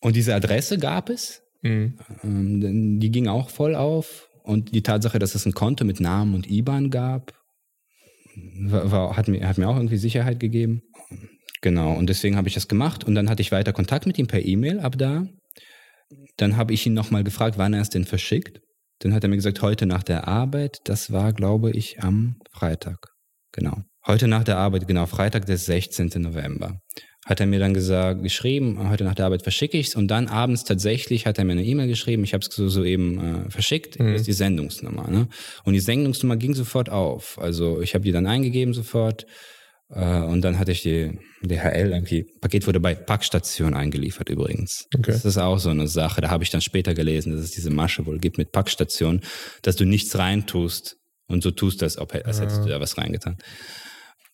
Und 0.00 0.14
diese 0.14 0.34
Adresse 0.34 0.78
gab 0.78 1.10
es. 1.10 1.42
Mhm. 1.62 1.98
Ähm, 2.22 3.00
die 3.00 3.10
ging 3.10 3.26
auch 3.26 3.50
voll 3.50 3.74
auf. 3.74 4.28
Und 4.44 4.74
die 4.74 4.82
Tatsache, 4.82 5.18
dass 5.18 5.34
es 5.34 5.44
ein 5.44 5.52
Konto 5.52 5.84
mit 5.84 6.00
Namen 6.00 6.34
und 6.34 6.48
IBAN 6.48 6.90
gab, 6.90 7.34
war, 8.60 8.90
war, 8.90 9.16
hat, 9.16 9.28
mir, 9.28 9.46
hat 9.46 9.58
mir 9.58 9.68
auch 9.68 9.76
irgendwie 9.76 9.96
Sicherheit 9.96 10.40
gegeben. 10.40 10.82
Genau, 11.60 11.92
und 11.92 12.08
deswegen 12.08 12.36
habe 12.36 12.48
ich 12.48 12.54
das 12.54 12.68
gemacht. 12.68 13.04
Und 13.04 13.14
dann 13.14 13.28
hatte 13.28 13.42
ich 13.42 13.52
weiter 13.52 13.72
Kontakt 13.72 14.06
mit 14.06 14.16
ihm 14.18 14.28
per 14.28 14.44
E-Mail 14.44 14.80
ab 14.80 14.96
da. 14.96 15.26
Dann 16.36 16.56
habe 16.56 16.72
ich 16.72 16.86
ihn 16.86 16.94
nochmal 16.94 17.24
gefragt, 17.24 17.58
wann 17.58 17.74
er 17.74 17.82
es 17.82 17.90
denn 17.90 18.04
verschickt. 18.04 18.60
Dann 19.00 19.14
hat 19.14 19.22
er 19.22 19.28
mir 19.28 19.36
gesagt, 19.36 19.62
heute 19.62 19.86
nach 19.86 20.02
der 20.02 20.26
Arbeit, 20.26 20.80
das 20.84 21.12
war, 21.12 21.32
glaube 21.32 21.70
ich, 21.70 22.00
am 22.00 22.36
Freitag. 22.50 23.14
Genau. 23.52 23.78
Heute 24.06 24.26
nach 24.26 24.44
der 24.44 24.58
Arbeit, 24.58 24.88
genau, 24.88 25.06
Freitag, 25.06 25.46
der 25.46 25.58
16. 25.58 26.10
November. 26.16 26.80
Hat 27.26 27.40
er 27.40 27.46
mir 27.46 27.58
dann 27.58 27.74
gesagt, 27.74 28.22
geschrieben, 28.22 28.88
heute 28.88 29.04
nach 29.04 29.14
der 29.14 29.26
Arbeit 29.26 29.42
verschicke 29.42 29.76
ich 29.76 29.88
es 29.88 29.94
und 29.94 30.08
dann 30.08 30.28
abends 30.28 30.64
tatsächlich 30.64 31.26
hat 31.26 31.38
er 31.38 31.44
mir 31.44 31.52
eine 31.52 31.64
E-Mail 31.64 31.86
geschrieben, 31.86 32.24
ich 32.24 32.32
habe 32.32 32.42
es 32.42 32.54
so, 32.54 32.68
soeben 32.68 33.46
äh, 33.46 33.50
verschickt, 33.50 34.00
mhm. 34.00 34.14
ist 34.14 34.26
die 34.26 34.32
Sendungsnummer. 34.32 35.08
Ne? 35.10 35.28
Und 35.64 35.74
die 35.74 35.80
Sendungsnummer 35.80 36.36
ging 36.36 36.54
sofort 36.54 36.88
auf. 36.88 37.38
Also 37.38 37.82
ich 37.82 37.94
habe 37.94 38.04
die 38.04 38.12
dann 38.12 38.26
eingegeben 38.26 38.72
sofort 38.72 39.26
äh, 39.90 40.20
und 40.20 40.42
dann 40.42 40.58
hatte 40.58 40.72
ich 40.72 40.82
die 40.82 41.18
DHL 41.42 41.92
irgendwie, 41.92 42.24
Paket 42.40 42.66
wurde 42.66 42.80
bei 42.80 42.94
Packstation 42.94 43.74
eingeliefert 43.74 44.28
übrigens. 44.28 44.86
Okay. 44.94 45.12
Das 45.12 45.24
ist 45.24 45.38
auch 45.38 45.58
so 45.58 45.70
eine 45.70 45.88
Sache, 45.88 46.20
da 46.20 46.30
habe 46.30 46.44
ich 46.44 46.50
dann 46.50 46.60
später 46.60 46.94
gelesen, 46.94 47.32
dass 47.32 47.44
es 47.44 47.52
diese 47.52 47.70
Masche 47.70 48.06
wohl 48.06 48.18
gibt 48.18 48.38
mit 48.38 48.52
Packstation, 48.52 49.22
dass 49.62 49.76
du 49.76 49.84
nichts 49.84 50.16
reintust 50.18 50.96
und 51.28 51.42
so 51.42 51.50
tust 51.50 51.82
das, 51.82 51.98
als 51.98 52.40
hättest 52.40 52.64
du 52.64 52.68
da 52.68 52.80
was 52.80 52.98
reingetan. 52.98 53.36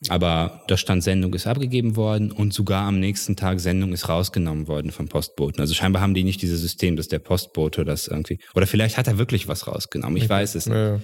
Aber 0.08 0.62
da 0.68 0.76
stand 0.76 1.02
Sendung 1.02 1.32
ist 1.34 1.46
abgegeben 1.46 1.96
worden 1.96 2.30
und 2.30 2.52
sogar 2.52 2.86
am 2.86 3.00
nächsten 3.00 3.36
Tag 3.36 3.60
Sendung 3.60 3.92
ist 3.92 4.08
rausgenommen 4.08 4.68
worden 4.68 4.90
vom 4.90 5.08
Postboten. 5.08 5.60
Also 5.60 5.72
scheinbar 5.72 6.02
haben 6.02 6.14
die 6.14 6.24
nicht 6.24 6.42
dieses 6.42 6.60
System, 6.60 6.96
dass 6.96 7.08
der 7.08 7.20
Postbote 7.20 7.84
das 7.84 8.08
irgendwie, 8.08 8.38
oder 8.54 8.66
vielleicht 8.66 8.98
hat 8.98 9.06
er 9.06 9.18
wirklich 9.18 9.48
was 9.48 9.66
rausgenommen, 9.66 10.16
ich 10.16 10.24
okay. 10.24 10.32
weiß 10.32 10.56
es 10.56 10.66
nicht. 10.66 10.76
Ja. 10.76 11.00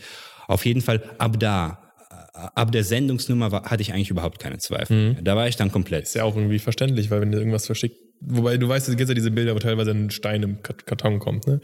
Auf 0.49 0.67
jeden 0.67 0.81
Fall 0.81 1.03
ab 1.19 1.39
da 1.39 1.90
ab 2.33 2.73
der 2.73 2.85
Sendungsnummer 2.85 3.53
war, 3.53 3.65
hatte 3.65 3.83
ich 3.83 3.93
eigentlich 3.93 4.11
überhaupt 4.11 4.39
keine 4.39 4.59
Zweifel. 4.59 5.15
Mhm. 5.15 5.25
Da 5.25 5.37
war 5.37 5.49
ich 5.49 5.57
dann 5.57 5.73
komplett. 5.73 6.05
Ist 6.05 6.15
ja 6.15 6.25
auch 6.25 6.37
irgendwie 6.37 6.59
verständlich, 6.59 7.11
weil 7.11 7.21
wenn 7.21 7.33
du 7.33 7.39
irgendwas 7.39 7.67
verschickt, 7.67 7.97
wobei 8.21 8.57
du 8.57 8.69
weißt, 8.69 8.89
es 8.89 8.97
gibt 8.97 9.09
ja 9.09 9.15
diese 9.15 9.31
Bilder, 9.31 9.55
wo 9.55 9.59
teilweise 9.59 9.91
ein 9.91 10.11
Stein 10.11 10.43
im 10.43 10.63
Karton 10.63 11.19
kommt, 11.19 11.47
ne? 11.47 11.61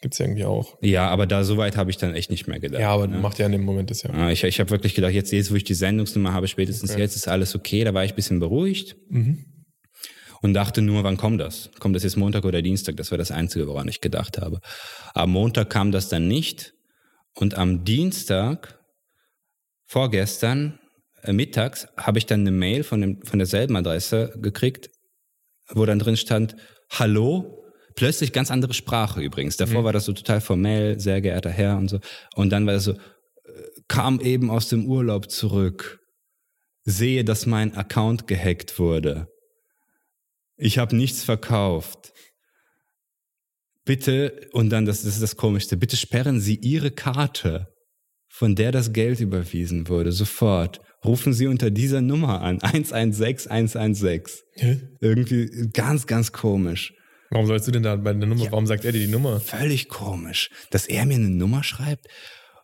Gibt's 0.00 0.18
ja 0.18 0.26
irgendwie 0.26 0.44
auch. 0.44 0.76
Ja, 0.82 1.08
aber 1.08 1.26
da 1.26 1.44
so 1.44 1.56
weit 1.56 1.78
habe 1.78 1.90
ich 1.90 1.96
dann 1.96 2.14
echt 2.14 2.30
nicht 2.30 2.46
mehr 2.46 2.60
gedacht. 2.60 2.82
Ja, 2.82 2.90
aber 2.90 3.06
ne? 3.06 3.18
macht 3.18 3.38
ja 3.38 3.46
in 3.46 3.52
dem 3.52 3.62
Moment 3.62 3.90
das 3.90 4.02
ja. 4.02 4.28
Ich, 4.28 4.44
ich 4.44 4.60
habe 4.60 4.68
wirklich 4.68 4.94
gedacht, 4.94 5.12
jetzt, 5.12 5.32
jetzt, 5.32 5.50
wo 5.50 5.54
ich 5.54 5.64
die 5.64 5.72
Sendungsnummer 5.72 6.34
habe, 6.34 6.46
spätestens 6.46 6.90
okay. 6.90 7.00
jetzt 7.00 7.16
ist 7.16 7.26
alles 7.26 7.54
okay. 7.54 7.84
Da 7.84 7.94
war 7.94 8.04
ich 8.04 8.12
ein 8.12 8.16
bisschen 8.16 8.38
beruhigt. 8.38 8.96
Mhm. 9.08 9.46
Und 10.42 10.52
dachte 10.52 10.82
nur, 10.82 11.04
wann 11.04 11.16
kommt 11.16 11.40
das? 11.40 11.70
Kommt 11.78 11.96
das 11.96 12.02
jetzt 12.02 12.18
Montag 12.18 12.44
oder 12.44 12.60
Dienstag? 12.60 12.98
Das 12.98 13.12
war 13.12 13.16
das 13.16 13.30
Einzige, 13.30 13.66
woran 13.66 13.88
ich 13.88 14.02
gedacht 14.02 14.36
habe. 14.36 14.60
Am 15.14 15.30
Montag 15.30 15.70
kam 15.70 15.90
das 15.90 16.10
dann 16.10 16.28
nicht. 16.28 16.74
Und 17.34 17.54
am 17.54 17.86
Dienstag 17.86 18.78
vorgestern 19.86 20.78
äh, 21.22 21.32
mittags 21.32 21.88
habe 21.96 22.18
ich 22.18 22.26
dann 22.26 22.40
eine 22.40 22.50
Mail 22.50 22.84
von, 22.84 23.00
dem, 23.00 23.22
von 23.22 23.38
derselben 23.38 23.76
Adresse 23.76 24.34
gekriegt, 24.40 24.90
wo 25.70 25.84
dann 25.86 25.98
drin 25.98 26.16
stand, 26.16 26.56
hallo, 26.90 27.64
plötzlich 27.94 28.32
ganz 28.32 28.50
andere 28.50 28.74
Sprache 28.74 29.20
übrigens. 29.20 29.56
Davor 29.56 29.80
mhm. 29.80 29.84
war 29.86 29.92
das 29.92 30.04
so 30.04 30.12
total 30.12 30.40
formell, 30.40 31.00
sehr 31.00 31.20
geehrter 31.20 31.50
Herr 31.50 31.76
und 31.78 31.88
so. 31.88 32.00
Und 32.34 32.50
dann 32.50 32.66
war 32.66 32.74
das 32.74 32.84
so, 32.84 32.92
äh, 32.92 32.98
kam 33.88 34.20
eben 34.20 34.50
aus 34.50 34.68
dem 34.68 34.86
Urlaub 34.86 35.30
zurück, 35.30 36.00
sehe, 36.82 37.24
dass 37.24 37.46
mein 37.46 37.74
Account 37.74 38.26
gehackt 38.26 38.78
wurde. 38.78 39.28
Ich 40.56 40.78
habe 40.78 40.94
nichts 40.94 41.24
verkauft. 41.24 42.12
Bitte, 43.84 44.48
und 44.52 44.70
dann, 44.70 44.86
das, 44.86 45.02
das 45.02 45.14
ist 45.14 45.22
das 45.22 45.36
Komischste, 45.36 45.76
bitte 45.76 45.96
sperren 45.96 46.40
Sie 46.40 46.56
Ihre 46.56 46.90
Karte 46.90 47.73
von 48.34 48.56
der 48.56 48.72
das 48.72 48.92
Geld 48.92 49.20
überwiesen 49.20 49.88
wurde, 49.88 50.10
sofort. 50.10 50.80
Rufen 51.04 51.32
Sie 51.32 51.46
unter 51.46 51.70
dieser 51.70 52.00
Nummer 52.00 52.42
an. 52.42 52.60
116 52.62 53.48
116. 53.48 54.42
Hä? 54.54 54.80
Irgendwie 55.00 55.68
ganz, 55.72 56.08
ganz 56.08 56.32
komisch. 56.32 56.94
Warum 57.30 57.46
sollst 57.46 57.68
du 57.68 57.70
denn 57.70 57.84
da 57.84 57.94
bei 57.94 58.12
der 58.12 58.26
Nummer, 58.26 58.44
ja, 58.44 58.50
warum 58.50 58.66
sagt 58.66 58.84
er 58.84 58.90
dir 58.90 58.98
die 58.98 59.12
Nummer? 59.12 59.38
Völlig 59.38 59.88
komisch. 59.88 60.50
Dass 60.70 60.86
er 60.86 61.06
mir 61.06 61.14
eine 61.14 61.30
Nummer 61.30 61.62
schreibt 61.62 62.08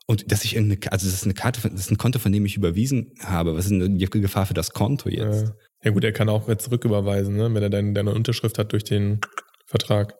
und 0.07 0.33
dass 0.33 0.43
ich 0.45 0.57
irgendeine, 0.57 0.91
also 0.91 1.07
das 1.07 1.15
ist 1.15 1.25
eine 1.25 1.35
Karte, 1.35 1.61
das 1.63 1.81
ist 1.83 1.93
ein 1.93 1.99
Konto, 1.99 2.19
von 2.19 2.33
dem 2.33 2.45
ich 2.47 2.57
überwiesen 2.57 3.13
habe. 3.21 3.55
Was 3.55 3.67
ist 3.67 3.71
denn 3.71 3.97
die 3.97 4.07
Gefahr 4.07 4.47
für 4.47 4.55
das 4.55 4.71
Konto 4.71 5.09
jetzt? 5.09 5.45
Ja, 5.45 5.55
ja 5.85 5.91
gut, 5.93 6.03
er 6.03 6.13
kann 6.13 6.29
auch 6.29 6.49
jetzt 6.49 6.65
zurücküberweisen, 6.65 7.37
ne? 7.37 7.55
wenn 7.55 7.63
er 7.63 7.71
deine, 7.71 7.93
deine 7.93 8.13
Unterschrift 8.13 8.59
hat 8.59 8.73
durch 8.73 8.83
den 8.83 9.21
Vertrag. 9.67 10.17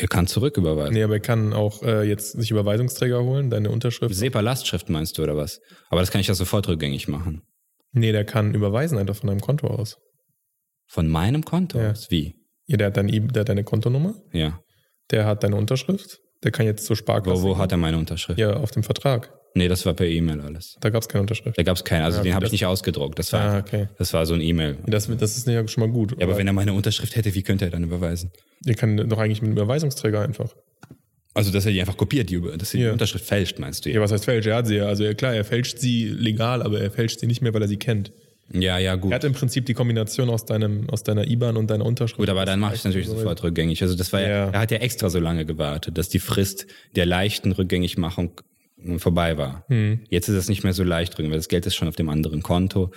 Er 0.00 0.08
kann 0.08 0.26
zurücküberweisen. 0.26 0.94
Nee, 0.94 1.02
aber 1.02 1.14
er 1.14 1.20
kann 1.20 1.52
auch 1.52 1.82
äh, 1.82 2.02
jetzt 2.04 2.32
sich 2.32 2.50
Überweisungsträger 2.50 3.22
holen, 3.22 3.50
deine 3.50 3.70
Unterschrift. 3.70 4.14
SEPA-Lastschrift 4.14 4.88
meinst 4.88 5.18
du 5.18 5.22
oder 5.24 5.36
was? 5.36 5.60
Aber 5.88 6.00
das 6.00 6.10
kann 6.10 6.20
ich 6.20 6.28
ja 6.28 6.34
sofort 6.34 6.68
rückgängig 6.68 7.08
machen. 7.08 7.42
Nee, 7.92 8.12
der 8.12 8.24
kann 8.24 8.54
überweisen 8.54 8.98
einfach 8.98 9.16
von 9.16 9.28
deinem 9.28 9.40
Konto 9.40 9.66
aus. 9.66 9.98
Von 10.86 11.08
meinem 11.08 11.44
Konto 11.44 11.78
ja. 11.78 11.90
aus? 11.90 12.10
Wie? 12.10 12.36
Ja, 12.66 12.76
der 12.76 12.88
hat, 12.88 12.96
dein, 12.96 13.08
der 13.08 13.40
hat 13.40 13.48
deine 13.48 13.64
Kontonummer. 13.64 14.14
Ja. 14.32 14.60
Der 15.10 15.26
hat 15.26 15.42
deine 15.42 15.56
Unterschrift. 15.56 16.20
Der 16.44 16.50
kann 16.52 16.66
jetzt 16.66 16.86
zur 16.86 16.96
Sparkasse. 16.96 17.42
Wo, 17.42 17.48
wo 17.48 17.58
hat 17.58 17.72
er 17.72 17.78
meine 17.78 17.96
Unterschrift? 17.98 18.38
Ja, 18.38 18.54
auf 18.54 18.70
dem 18.70 18.82
Vertrag. 18.82 19.32
Nee, 19.54 19.66
das 19.66 19.84
war 19.86 19.94
per 19.94 20.06
E-Mail 20.06 20.40
alles. 20.40 20.76
Da 20.80 20.90
gab 20.90 21.02
es 21.02 21.08
keine 21.08 21.22
Unterschrift. 21.22 21.58
Da 21.58 21.62
gab 21.62 21.76
es 21.76 21.82
keine, 21.84 22.04
also 22.04 22.18
ja, 22.18 22.24
den 22.24 22.34
habe 22.34 22.46
ich 22.46 22.52
nicht 22.52 22.66
ausgedruckt. 22.66 23.18
Das 23.18 23.32
war, 23.32 23.40
ah, 23.40 23.58
okay. 23.58 23.88
das 23.98 24.12
war 24.12 24.24
so 24.26 24.34
ein 24.34 24.40
E-Mail. 24.40 24.76
Das, 24.86 25.08
das 25.18 25.36
ist 25.36 25.48
ja 25.48 25.66
schon 25.66 25.80
mal 25.80 25.92
gut. 25.92 26.14
Ja, 26.18 26.26
aber 26.26 26.36
wenn 26.36 26.46
er 26.46 26.52
meine 26.52 26.72
Unterschrift 26.72 27.16
hätte, 27.16 27.34
wie 27.34 27.42
könnte 27.42 27.64
er 27.64 27.70
dann 27.72 27.82
überweisen? 27.82 28.30
Der 28.60 28.74
kann 28.74 28.96
doch 29.08 29.18
eigentlich 29.18 29.42
mit 29.42 29.48
einem 29.48 29.56
Überweisungsträger 29.58 30.20
einfach. 30.20 30.54
Also, 31.34 31.50
dass 31.50 31.66
er 31.66 31.72
die 31.72 31.80
einfach 31.80 31.96
kopiert, 31.96 32.30
die, 32.30 32.40
dass 32.56 32.74
er 32.74 32.80
Ja. 32.80 32.86
die 32.88 32.92
Unterschrift 32.92 33.24
fälscht, 33.24 33.58
meinst 33.58 33.84
du? 33.86 33.90
Ja, 33.90 34.00
was 34.00 34.12
heißt 34.12 34.24
fälscht? 34.24 34.48
Er 34.48 34.56
hat 34.56 34.66
sie 34.66 34.76
ja. 34.76 34.86
Also 34.86 35.04
ja, 35.04 35.14
klar, 35.14 35.34
er 35.34 35.44
fälscht 35.44 35.78
sie 35.78 36.04
legal, 36.08 36.62
aber 36.62 36.80
er 36.80 36.90
fälscht 36.90 37.20
sie 37.20 37.26
nicht 37.26 37.42
mehr, 37.42 37.54
weil 37.54 37.62
er 37.62 37.68
sie 37.68 37.76
kennt. 37.78 38.12
Ja, 38.52 38.78
ja, 38.78 38.94
gut. 38.96 39.12
Er 39.12 39.16
hat 39.16 39.24
im 39.24 39.34
Prinzip 39.34 39.66
die 39.66 39.74
Kombination 39.74 40.30
aus 40.30 40.44
deinem, 40.46 40.88
aus 40.90 41.02
deiner 41.02 41.26
IBAN 41.26 41.56
und 41.56 41.68
deiner 41.70 41.84
Unterschrift. 41.84 42.18
Gut, 42.18 42.28
aber 42.30 42.44
dann 42.46 42.60
mache 42.60 42.74
ich 42.74 42.80
es 42.80 42.84
natürlich 42.84 43.06
sofort 43.08 43.42
rückgängig. 43.42 43.82
Also 43.82 43.94
das 43.94 44.12
war 44.12 44.20
ja, 44.22 44.28
Ja. 44.28 44.50
er 44.50 44.60
hat 44.60 44.70
ja 44.70 44.78
extra 44.78 45.10
so 45.10 45.18
lange 45.20 45.44
gewartet, 45.44 45.98
dass 45.98 46.08
die 46.08 46.18
Frist 46.18 46.66
der 46.96 47.04
leichten 47.06 47.52
Rückgängigmachung 47.52 48.40
vorbei 48.98 49.36
war. 49.36 49.64
Hm. 49.68 50.00
Jetzt 50.08 50.28
ist 50.28 50.36
es 50.36 50.48
nicht 50.48 50.64
mehr 50.64 50.72
so 50.72 50.84
leicht 50.84 51.12
rückgängig, 51.14 51.32
weil 51.32 51.38
das 51.38 51.48
Geld 51.48 51.66
ist 51.66 51.74
schon 51.74 51.88
auf 51.88 51.96
dem 51.96 52.08
anderen 52.08 52.42
Konto. 52.42 52.90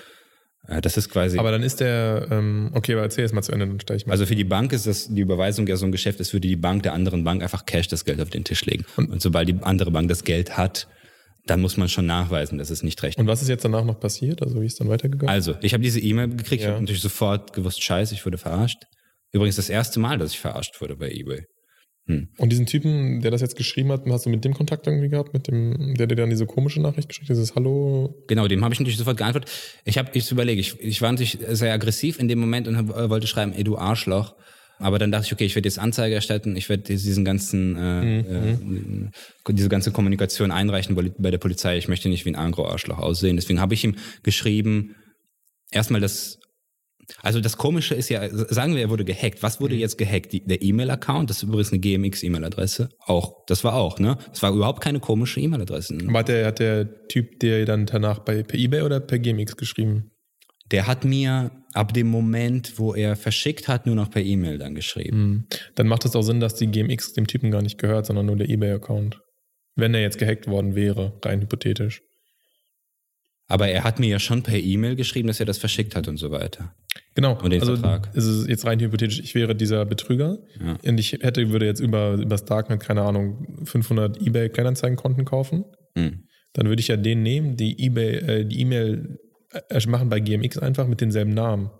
Äh, 0.67 0.79
Das 0.79 0.95
ist 0.95 1.09
quasi. 1.09 1.37
Aber 1.39 1.51
dann 1.51 1.63
ist 1.63 1.79
der, 1.79 2.27
ähm, 2.31 2.69
okay, 2.73 2.93
aber 2.93 3.01
erzähl 3.01 3.25
es 3.25 3.33
mal 3.33 3.41
zu 3.41 3.51
Ende, 3.51 3.65
dann 3.67 3.79
steige 3.79 3.97
ich 3.97 4.05
mal. 4.05 4.11
also 4.13 4.25
für 4.27 4.35
die 4.35 4.43
Bank 4.43 4.73
ist 4.73 4.85
das 4.87 5.07
die 5.13 5.21
Überweisung 5.21 5.67
ja 5.67 5.75
so 5.75 5.85
ein 5.85 5.91
Geschäft, 5.91 6.19
es 6.19 6.33
würde 6.33 6.47
die 6.47 6.55
Bank 6.55 6.83
der 6.83 6.93
anderen 6.93 7.23
Bank 7.23 7.41
einfach 7.41 7.65
Cash 7.65 7.87
das 7.87 8.05
Geld 8.05 8.21
auf 8.21 8.29
den 8.29 8.43
Tisch 8.43 8.63
legen. 8.65 8.85
Und, 8.95 9.21
sobald 9.21 9.49
die 9.49 9.55
andere 9.61 9.89
Bank 9.91 10.07
das 10.07 10.23
Geld 10.23 10.55
hat, 10.55 10.87
dann 11.45 11.61
muss 11.61 11.77
man 11.77 11.89
schon 11.89 12.05
nachweisen, 12.05 12.57
dass 12.57 12.69
es 12.69 12.83
nicht 12.83 13.01
recht 13.03 13.17
und 13.17 13.27
was 13.27 13.41
ist 13.41 13.47
jetzt 13.47 13.65
danach 13.65 13.83
noch 13.83 13.99
passiert? 13.99 14.41
Also 14.41 14.61
wie 14.61 14.65
ist 14.65 14.79
dann 14.79 14.89
weitergegangen? 14.89 15.29
Also, 15.33 15.55
ich 15.61 15.73
habe 15.73 15.83
diese 15.83 15.99
E-Mail 15.99 16.29
gekriegt, 16.29 16.61
ich 16.61 16.61
Ja. 16.61 16.69
habe 16.71 16.81
natürlich 16.81 17.01
sofort 17.01 17.53
gewusst, 17.53 17.83
scheiße, 17.83 18.13
ich 18.13 18.25
wurde 18.25 18.37
verarscht. 18.37 18.83
Übrigens 19.31 19.55
das 19.55 19.69
erste 19.69 19.99
Mal, 19.99 20.17
dass 20.17 20.31
ich 20.31 20.39
verarscht 20.39 20.79
wurde 20.81 20.95
bei 20.95 21.09
eBay. 21.11 21.45
Und 22.07 22.49
diesen 22.51 22.65
Typen, 22.65 23.21
der 23.21 23.31
das 23.31 23.39
jetzt 23.41 23.55
geschrieben 23.55 23.91
hat, 23.91 24.01
hast 24.07 24.25
du 24.25 24.29
mit 24.29 24.43
dem 24.43 24.53
Kontakt 24.53 24.85
irgendwie 24.85 25.07
gehabt, 25.07 25.33
mit 25.33 25.47
dem, 25.47 25.95
der 25.95 26.07
dir 26.07 26.15
dann 26.15 26.29
diese 26.29 26.45
komische 26.45 26.81
Nachricht 26.81 27.07
geschickt 27.07 27.29
hat, 27.29 27.35
dieses 27.37 27.55
Hallo? 27.55 28.15
Genau, 28.27 28.47
dem 28.49 28.63
habe 28.65 28.73
ich 28.73 28.79
natürlich 28.79 28.97
sofort 28.97 29.17
geantwortet. 29.17 29.49
Ich 29.85 29.97
habe, 29.97 30.09
ich 30.13 30.29
überlege, 30.29 30.59
ich, 30.59 30.77
ich 30.81 31.01
war 31.01 31.11
natürlich 31.11 31.37
sehr 31.51 31.71
aggressiv 31.73 32.19
in 32.19 32.27
dem 32.27 32.39
Moment 32.39 32.67
und 32.67 32.75
hab, 32.75 32.89
äh, 32.89 33.09
wollte 33.09 33.27
schreiben, 33.27 33.53
ey 33.53 33.63
du 33.63 33.77
Arschloch. 33.77 34.35
Aber 34.81 34.99
dann 34.99 35.11
dachte 35.11 35.27
ich, 35.27 35.33
okay, 35.33 35.45
ich 35.45 35.55
werde 35.55 35.67
jetzt 35.67 35.79
Anzeige 35.79 36.15
erstatten, 36.15 36.55
ich 36.55 36.69
werde 36.69 36.83
diesen 36.83 37.23
ganzen, 37.23 37.75
äh, 37.75 38.19
äh, 38.19 38.57
diese 39.49 39.69
ganze 39.69 39.91
Kommunikation 39.91 40.51
einreichen 40.51 40.95
bei, 40.95 41.11
bei 41.17 41.31
der 41.31 41.37
Polizei. 41.37 41.77
Ich 41.77 41.87
möchte 41.87 42.09
nicht 42.09 42.25
wie 42.25 42.29
ein 42.29 42.35
Angro-Arschloch 42.35 42.97
aussehen. 42.97 43.35
Deswegen 43.35 43.59
habe 43.59 43.73
ich 43.73 43.83
ihm 43.83 43.95
geschrieben, 44.23 44.95
erstmal 45.71 46.01
das, 46.01 46.39
also 47.21 47.39
das 47.41 47.57
Komische 47.57 47.95
ist 47.95 48.09
ja, 48.09 48.27
sagen 48.29 48.75
wir, 48.75 48.81
er 48.81 48.89
wurde 48.89 49.05
gehackt. 49.05 49.43
Was 49.43 49.59
wurde 49.59 49.75
jetzt 49.75 49.97
gehackt? 49.97 50.33
Die, 50.33 50.45
der 50.45 50.61
E-Mail-Account, 50.61 51.29
das 51.29 51.37
ist 51.37 51.43
übrigens 51.43 51.71
eine 51.71 51.79
GMX-E-Mail-Adresse. 51.79 52.89
Auch, 52.99 53.45
das 53.47 53.63
war 53.63 53.75
auch, 53.75 53.99
ne? 53.99 54.17
Das 54.29 54.41
war 54.41 54.53
überhaupt 54.53 54.81
keine 54.81 54.99
komische 54.99 55.39
E-Mail-Adresse. 55.39 55.97
Aber 56.07 56.19
hat 56.19 56.27
der, 56.29 56.45
hat 56.47 56.59
der 56.59 57.07
Typ 57.07 57.39
dir 57.39 57.65
dann 57.65 57.85
danach 57.85 58.19
bei, 58.19 58.43
per 58.43 58.57
Ebay 58.57 58.81
oder 58.81 58.99
per 58.99 59.19
GMX 59.19 59.57
geschrieben? 59.57 60.10
Der 60.71 60.87
hat 60.87 61.05
mir 61.05 61.51
ab 61.73 61.93
dem 61.93 62.07
Moment, 62.07 62.77
wo 62.79 62.93
er 62.93 63.15
verschickt 63.15 63.67
hat, 63.67 63.85
nur 63.85 63.95
noch 63.95 64.09
per 64.09 64.21
E-Mail 64.21 64.57
dann 64.57 64.75
geschrieben. 64.75 65.17
Hm. 65.17 65.47
Dann 65.75 65.87
macht 65.87 66.05
es 66.05 66.15
auch 66.15 66.21
Sinn, 66.21 66.39
dass 66.39 66.55
die 66.55 66.67
GMX 66.67 67.13
dem 67.13 67.27
Typen 67.27 67.51
gar 67.51 67.61
nicht 67.61 67.77
gehört, 67.77 68.05
sondern 68.05 68.25
nur 68.25 68.35
der 68.35 68.49
Ebay-Account. 68.49 69.19
Wenn 69.75 69.93
er 69.93 70.01
jetzt 70.01 70.17
gehackt 70.17 70.47
worden 70.47 70.75
wäre, 70.75 71.17
rein 71.23 71.41
hypothetisch. 71.41 72.01
Aber 73.47 73.67
er 73.67 73.83
hat 73.83 73.99
mir 73.99 74.07
ja 74.07 74.19
schon 74.19 74.43
per 74.43 74.57
E-Mail 74.57 74.95
geschrieben, 74.95 75.27
dass 75.27 75.41
er 75.41 75.45
das 75.45 75.57
verschickt 75.57 75.95
hat 75.95 76.07
und 76.07 76.17
so 76.17 76.31
weiter. 76.31 76.73
Genau. 77.15 77.37
Und 77.41 77.51
den 77.51 77.59
also 77.59 77.75
Vertrag. 77.75 78.09
ist 78.15 78.25
es 78.25 78.47
jetzt 78.47 78.65
rein 78.65 78.79
hypothetisch, 78.79 79.19
ich 79.19 79.35
wäre 79.35 79.55
dieser 79.55 79.85
Betrüger 79.85 80.37
Ja. 80.63 80.77
und 80.85 80.99
ich 80.99 81.11
hätte, 81.11 81.49
würde 81.51 81.65
jetzt 81.65 81.81
über, 81.81 82.13
über 82.13 82.25
das 82.25 82.45
Darknet, 82.45 82.79
keine 82.79 83.01
Ahnung, 83.01 83.65
500 83.65 84.21
Ebay-Kleinanzeigenkonten 84.21 85.25
kaufen. 85.25 85.65
Hm. 85.97 86.23
Dann 86.53 86.67
würde 86.67 86.79
ich 86.79 86.87
ja 86.87 86.97
den 86.97 87.23
nehmen, 87.23 87.57
die 87.57 87.81
Ebay, 87.83 88.15
äh, 88.15 88.45
die 88.45 88.61
E-Mail 88.61 89.17
machen 89.87 90.09
bei 90.09 90.19
GMX 90.19 90.57
einfach 90.57 90.87
mit 90.87 91.01
denselben 91.01 91.33
Namen. 91.33 91.71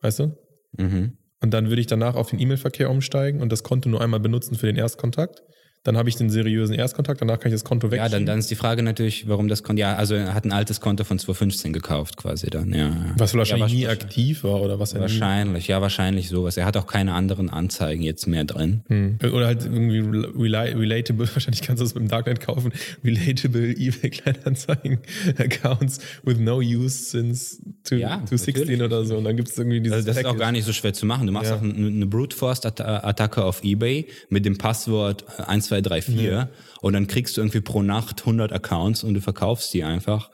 Weißt 0.00 0.20
du? 0.20 0.36
Mhm. 0.76 1.18
Und 1.40 1.54
dann 1.54 1.68
würde 1.68 1.80
ich 1.80 1.86
danach 1.86 2.14
auf 2.14 2.30
den 2.30 2.40
E-Mail-Verkehr 2.40 2.90
umsteigen 2.90 3.40
und 3.40 3.52
das 3.52 3.62
Konto 3.62 3.88
nur 3.88 4.00
einmal 4.00 4.20
benutzen 4.20 4.56
für 4.56 4.66
den 4.66 4.76
Erstkontakt. 4.76 5.42
Dann 5.84 5.96
habe 5.96 6.08
ich 6.08 6.16
den 6.16 6.28
seriösen 6.28 6.74
Erstkontakt, 6.74 7.20
danach 7.20 7.38
kann 7.40 7.50
ich 7.50 7.54
das 7.54 7.64
Konto 7.64 7.86
Ja, 7.86 7.92
wegschieben. 7.92 8.12
dann, 8.12 8.26
dann 8.26 8.38
ist 8.40 8.50
die 8.50 8.56
Frage 8.56 8.82
natürlich, 8.82 9.28
warum 9.28 9.48
das 9.48 9.62
Konto, 9.62 9.80
ja, 9.80 9.94
also 9.96 10.14
er 10.14 10.34
hat 10.34 10.44
ein 10.44 10.52
altes 10.52 10.80
Konto 10.80 11.04
von 11.04 11.18
2015 11.18 11.72
gekauft 11.72 12.16
quasi 12.16 12.50
dann, 12.50 12.70
ja. 12.72 12.88
ja. 12.88 12.96
was 13.16 13.34
wahrscheinlich 13.34 13.72
ja, 13.72 13.78
nie 13.78 13.86
aktiv 13.88 14.44
war 14.44 14.60
oder 14.60 14.78
was 14.80 14.92
er 14.92 15.00
Wahrscheinlich, 15.00 15.68
ja, 15.68 15.80
wahrscheinlich 15.80 16.28
sowas. 16.28 16.56
Er 16.56 16.66
hat 16.66 16.76
auch 16.76 16.86
keine 16.86 17.14
anderen 17.14 17.48
Anzeigen 17.48 18.02
jetzt 18.02 18.26
mehr 18.26 18.44
drin. 18.44 18.82
Hm. 18.88 19.18
Oder 19.32 19.46
halt 19.46 19.64
irgendwie 19.64 19.98
rela 20.00 20.62
relatable, 20.62 21.28
wahrscheinlich 21.34 21.62
kannst 21.62 21.80
du 21.80 21.84
das 21.84 21.92
im 21.92 22.08
Darknet 22.08 22.40
kaufen, 22.40 22.72
relatable 23.04 23.68
eBay 23.76 24.10
Kleinanzeigen 24.10 24.98
Accounts 25.38 26.00
with 26.24 26.38
no 26.38 26.56
use 26.58 27.04
since 27.10 27.58
to, 27.84 27.94
Ja, 27.96 28.18
2016 28.26 28.52
natürlich. 28.62 28.82
oder 28.82 29.04
so. 29.04 29.16
Und 29.16 29.24
dann 29.24 29.36
gibt 29.36 29.48
es 29.48 29.58
irgendwie 29.58 29.80
dieses 29.80 29.94
Also 29.96 30.06
das 30.08 30.16
ist 30.16 30.24
auch 30.24 30.30
Package. 30.30 30.40
gar 30.40 30.52
nicht 30.52 30.64
so 30.64 30.72
schwer 30.72 30.92
zu 30.92 31.06
machen. 31.06 31.26
Du 31.26 31.32
machst 31.32 31.50
Ja. 31.50 31.56
auch 31.56 31.62
eine, 31.62 31.72
eine 31.86 32.06
Brute 32.06 32.36
Force 32.36 32.64
Attacke 32.64 33.44
auf 33.44 33.62
eBay 33.64 34.06
mit 34.28 34.44
dem 34.44 34.58
Passwort 34.58 35.24
1234 35.70 36.54
und 36.80 36.92
dann 36.92 37.06
kriegst 37.06 37.36
du 37.36 37.40
irgendwie 37.40 37.60
pro 37.60 37.82
Nacht 37.82 38.20
100 38.20 38.52
Accounts 38.52 39.04
und 39.04 39.14
du 39.14 39.20
verkaufst 39.20 39.72
die 39.74 39.84
einfach. 39.84 40.30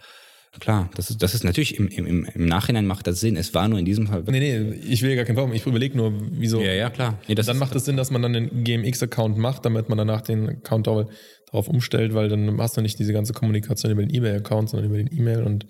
Klar, 0.60 0.88
das 0.94 1.10
ist, 1.10 1.20
das 1.22 1.34
ist 1.34 1.42
natürlich 1.42 1.78
im, 1.78 1.88
im, 1.88 2.24
im 2.32 2.46
Nachhinein 2.46 2.86
macht 2.86 3.06
das 3.06 3.20
Sinn. 3.20 3.36
Es 3.36 3.54
war 3.54 3.66
nur 3.66 3.78
in 3.78 3.84
diesem 3.84 4.06
Fall. 4.06 4.22
Nee, 4.28 4.38
nee, 4.38 4.74
ich 4.88 5.02
will 5.02 5.10
ja 5.10 5.16
gar 5.16 5.24
keinen 5.24 5.36
Problem. 5.36 5.56
Ich 5.56 5.66
überlege 5.66 5.96
nur, 5.96 6.12
wieso. 6.30 6.60
Ja, 6.60 6.72
ja, 6.72 6.90
klar. 6.90 7.18
Nee, 7.26 7.34
das 7.34 7.46
dann 7.46 7.58
macht 7.58 7.74
es 7.74 7.84
Sinn, 7.84 7.96
dass 7.96 8.10
man 8.10 8.22
dann 8.22 8.36
einen 8.36 8.62
GMX-Account 8.62 9.36
macht, 9.36 9.64
damit 9.64 9.88
man 9.88 9.98
danach 9.98 10.20
den 10.20 10.48
Account 10.48 10.86
darauf 10.86 11.68
umstellt, 11.68 12.14
weil 12.14 12.28
dann 12.28 12.60
hast 12.60 12.76
du 12.76 12.82
nicht 12.82 12.98
diese 12.98 13.12
ganze 13.12 13.32
Kommunikation 13.32 13.90
über 13.90 14.02
den 14.02 14.14
eBay-Account, 14.14 14.70
sondern 14.70 14.88
über 14.88 14.96
den 14.96 15.12
E-Mail 15.12 15.42
und 15.42 15.66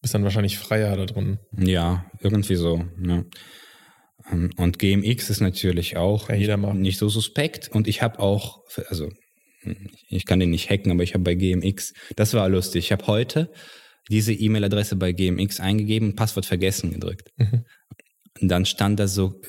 bist 0.00 0.14
dann 0.14 0.22
wahrscheinlich 0.22 0.58
freier 0.58 0.96
da 0.96 1.06
drin. 1.06 1.38
Ja, 1.56 2.04
irgendwie 2.20 2.54
so. 2.54 2.84
Ja. 3.04 3.24
Ähm, 4.30 4.50
Und 4.56 4.78
GMX 4.78 5.30
ist 5.30 5.40
natürlich 5.40 5.96
auch 5.96 6.28
nicht, 6.28 6.56
nicht 6.56 6.98
so 6.98 7.08
suspekt. 7.08 7.68
Und 7.72 7.88
ich 7.88 8.02
habe 8.02 8.18
auch, 8.18 8.60
also 8.88 9.10
ich 10.08 10.24
kann 10.26 10.40
den 10.40 10.50
nicht 10.50 10.70
hacken, 10.70 10.92
aber 10.92 11.02
ich 11.02 11.14
habe 11.14 11.24
bei 11.24 11.34
GMX, 11.34 11.92
das 12.16 12.34
war 12.34 12.48
lustig. 12.48 12.86
Ich 12.86 12.92
habe 12.92 13.06
heute 13.06 13.52
diese 14.08 14.32
E-Mail-Adresse 14.32 14.96
bei 14.96 15.12
GMX 15.12 15.60
eingegeben 15.60 16.10
und 16.10 16.16
Passwort 16.16 16.46
vergessen 16.46 16.92
gedrückt. 16.92 17.28
Mhm. 17.36 17.64
Und 18.40 18.48
dann 18.48 18.64
stand 18.64 19.00
da 19.00 19.08
so, 19.08 19.40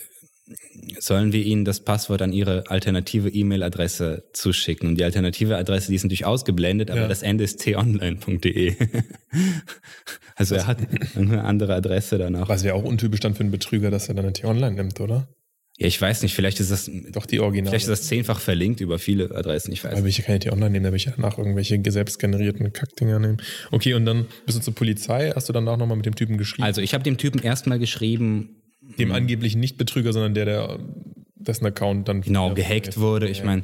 sollen 0.99 1.31
wir 1.33 1.43
Ihnen 1.43 1.65
das 1.65 1.79
Passwort 1.81 2.21
an 2.21 2.33
Ihre 2.33 2.69
alternative 2.69 3.29
E-Mail-Adresse 3.29 4.23
zuschicken? 4.33 4.89
Und 4.89 4.95
die 4.99 5.03
alternative 5.03 5.57
Adresse, 5.57 5.89
die 5.89 5.95
ist 5.95 6.03
natürlich 6.03 6.25
ausgeblendet, 6.25 6.91
aber 6.91 7.01
Ja. 7.01 7.07
das 7.07 7.21
Ende 7.23 7.43
ist 7.43 7.63
tonline.de. 7.63 8.75
also 10.35 10.55
er 10.55 10.67
hat 10.67 10.79
eine 11.15 11.43
andere 11.43 11.75
Adresse 11.75 12.17
danach. 12.17 12.49
Was 12.49 12.63
wäre 12.63 12.75
auch 12.75 12.83
untypisch 12.83 13.19
dann 13.19 13.35
für 13.35 13.41
einen 13.41 13.51
Betrüger, 13.51 13.91
dass 13.91 14.07
er 14.09 14.15
dann 14.15 14.25
eine 14.25 14.33
T-Online 14.33 14.75
nimmt, 14.75 14.99
oder? 14.99 15.27
Ja, 15.77 15.87
ich 15.87 16.01
weiß 16.01 16.23
nicht, 16.23 16.35
vielleicht 16.35 16.59
ist 16.59 16.71
das, 16.71 16.91
Doch 17.13 17.25
die 17.25 17.39
Original. 17.39 17.71
vielleicht 17.71 17.85
ist 17.87 18.01
das 18.01 18.07
zehnfach 18.07 18.41
verlinkt 18.41 18.81
über 18.81 18.99
viele 18.99 19.33
Adressen, 19.33 19.71
ich 19.71 19.81
weiß 19.81 19.97
Aber 19.97 20.07
ich 20.07 20.17
kann 20.23 20.35
ja 20.35 20.39
T-Online 20.39 20.71
nehmen, 20.71 20.83
da 20.83 20.91
will 20.91 20.97
ich 20.97 21.05
ja 21.05 21.13
danach 21.15 21.37
irgendwelche 21.37 21.81
selbst 21.89 22.19
generierten 22.19 22.73
Kackdinger 22.73 23.17
nehmen. 23.19 23.37
Okay, 23.71 23.93
und 23.93 24.03
dann 24.03 24.25
bist 24.45 24.57
du 24.57 24.61
zur 24.61 24.75
Polizei, 24.75 25.31
hast 25.33 25.47
du 25.47 25.53
danach 25.53 25.77
nochmal 25.77 25.95
mit 25.95 26.05
dem 26.05 26.15
Typen 26.15 26.37
geschrieben? 26.37 26.63
Also 26.63 26.81
ich 26.81 26.93
habe 26.93 27.05
dem 27.05 27.17
Typen 27.17 27.41
erstmal 27.41 27.79
geschrieben, 27.79 28.57
dem 28.97 29.11
angeblich 29.11 29.55
nicht 29.55 29.77
Betrüger, 29.77 30.13
sondern 30.13 30.33
der, 30.33 30.45
der 30.45 30.79
dessen 31.35 31.65
Account 31.65 32.07
dann 32.07 32.21
genau, 32.21 32.53
gehackt 32.53 32.99
wurde. 32.99 33.27
Ich 33.29 33.43
meine, 33.43 33.63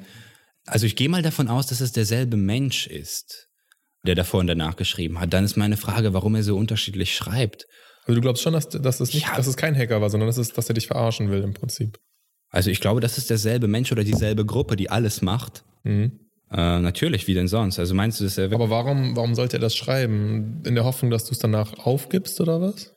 also 0.66 0.86
ich 0.86 0.96
gehe 0.96 1.10
mal 1.10 1.22
davon 1.22 1.48
aus, 1.48 1.68
dass 1.68 1.82
es 1.82 1.92
derselbe 1.92 2.38
Mensch 2.38 2.88
ist, 2.88 3.48
der 4.06 4.16
davor 4.16 4.40
und 4.40 4.48
danach 4.48 4.76
geschrieben 4.76 5.20
hat. 5.20 5.34
Dann 5.34 5.44
ist 5.44 5.58
meine 5.58 5.78
Frage, 5.78 6.14
warum 6.14 6.36
er 6.36 6.44
so 6.44 6.58
unterschiedlich 6.58 7.16
schreibt. 7.16 7.66
Also 8.06 8.16
du 8.16 8.22
glaubst 8.22 8.44
schon, 8.44 8.54
dass, 8.54 8.70
dass, 8.70 9.00
das 9.00 9.14
nicht, 9.14 9.26
Ja. 9.26 9.36
dass 9.36 9.48
es 9.48 9.58
kein 9.58 9.76
Hacker 9.76 10.00
war, 10.00 10.10
sondern 10.10 10.28
dass, 10.28 10.38
es, 10.38 10.54
dass 10.54 10.70
er 10.70 10.76
dich 10.76 10.88
verarschen 10.88 11.32
will 11.32 11.42
im 11.42 11.54
Prinzip. 11.54 11.98
Also 12.50 12.70
ich 12.70 12.80
glaube, 12.80 13.02
das 13.02 13.18
ist 13.18 13.30
derselbe 13.30 13.68
Mensch 13.68 13.92
oder 13.92 14.04
dieselbe 14.04 14.46
Gruppe, 14.46 14.76
die 14.76 14.90
alles 14.90 15.22
macht. 15.22 15.64
Mhm. 15.84 16.20
Äh, 16.52 16.80
natürlich, 16.80 17.28
wie 17.28 17.34
denn 17.34 17.48
sonst? 17.48 17.80
Also 17.80 17.96
meinst 17.96 18.20
du, 18.20 18.24
dass 18.24 18.38
er 18.38 18.52
Aber 18.54 18.70
warum, 18.70 19.16
warum 19.16 19.34
sollte 19.34 19.58
er 19.58 19.60
das 19.60 19.76
schreiben? 19.76 20.62
In 20.66 20.76
der 20.76 20.86
Hoffnung, 20.86 21.10
dass 21.12 21.26
du 21.26 21.32
es 21.32 21.40
danach 21.40 21.74
aufgibst 21.80 22.40
oder 22.40 22.62
was? 22.62 22.95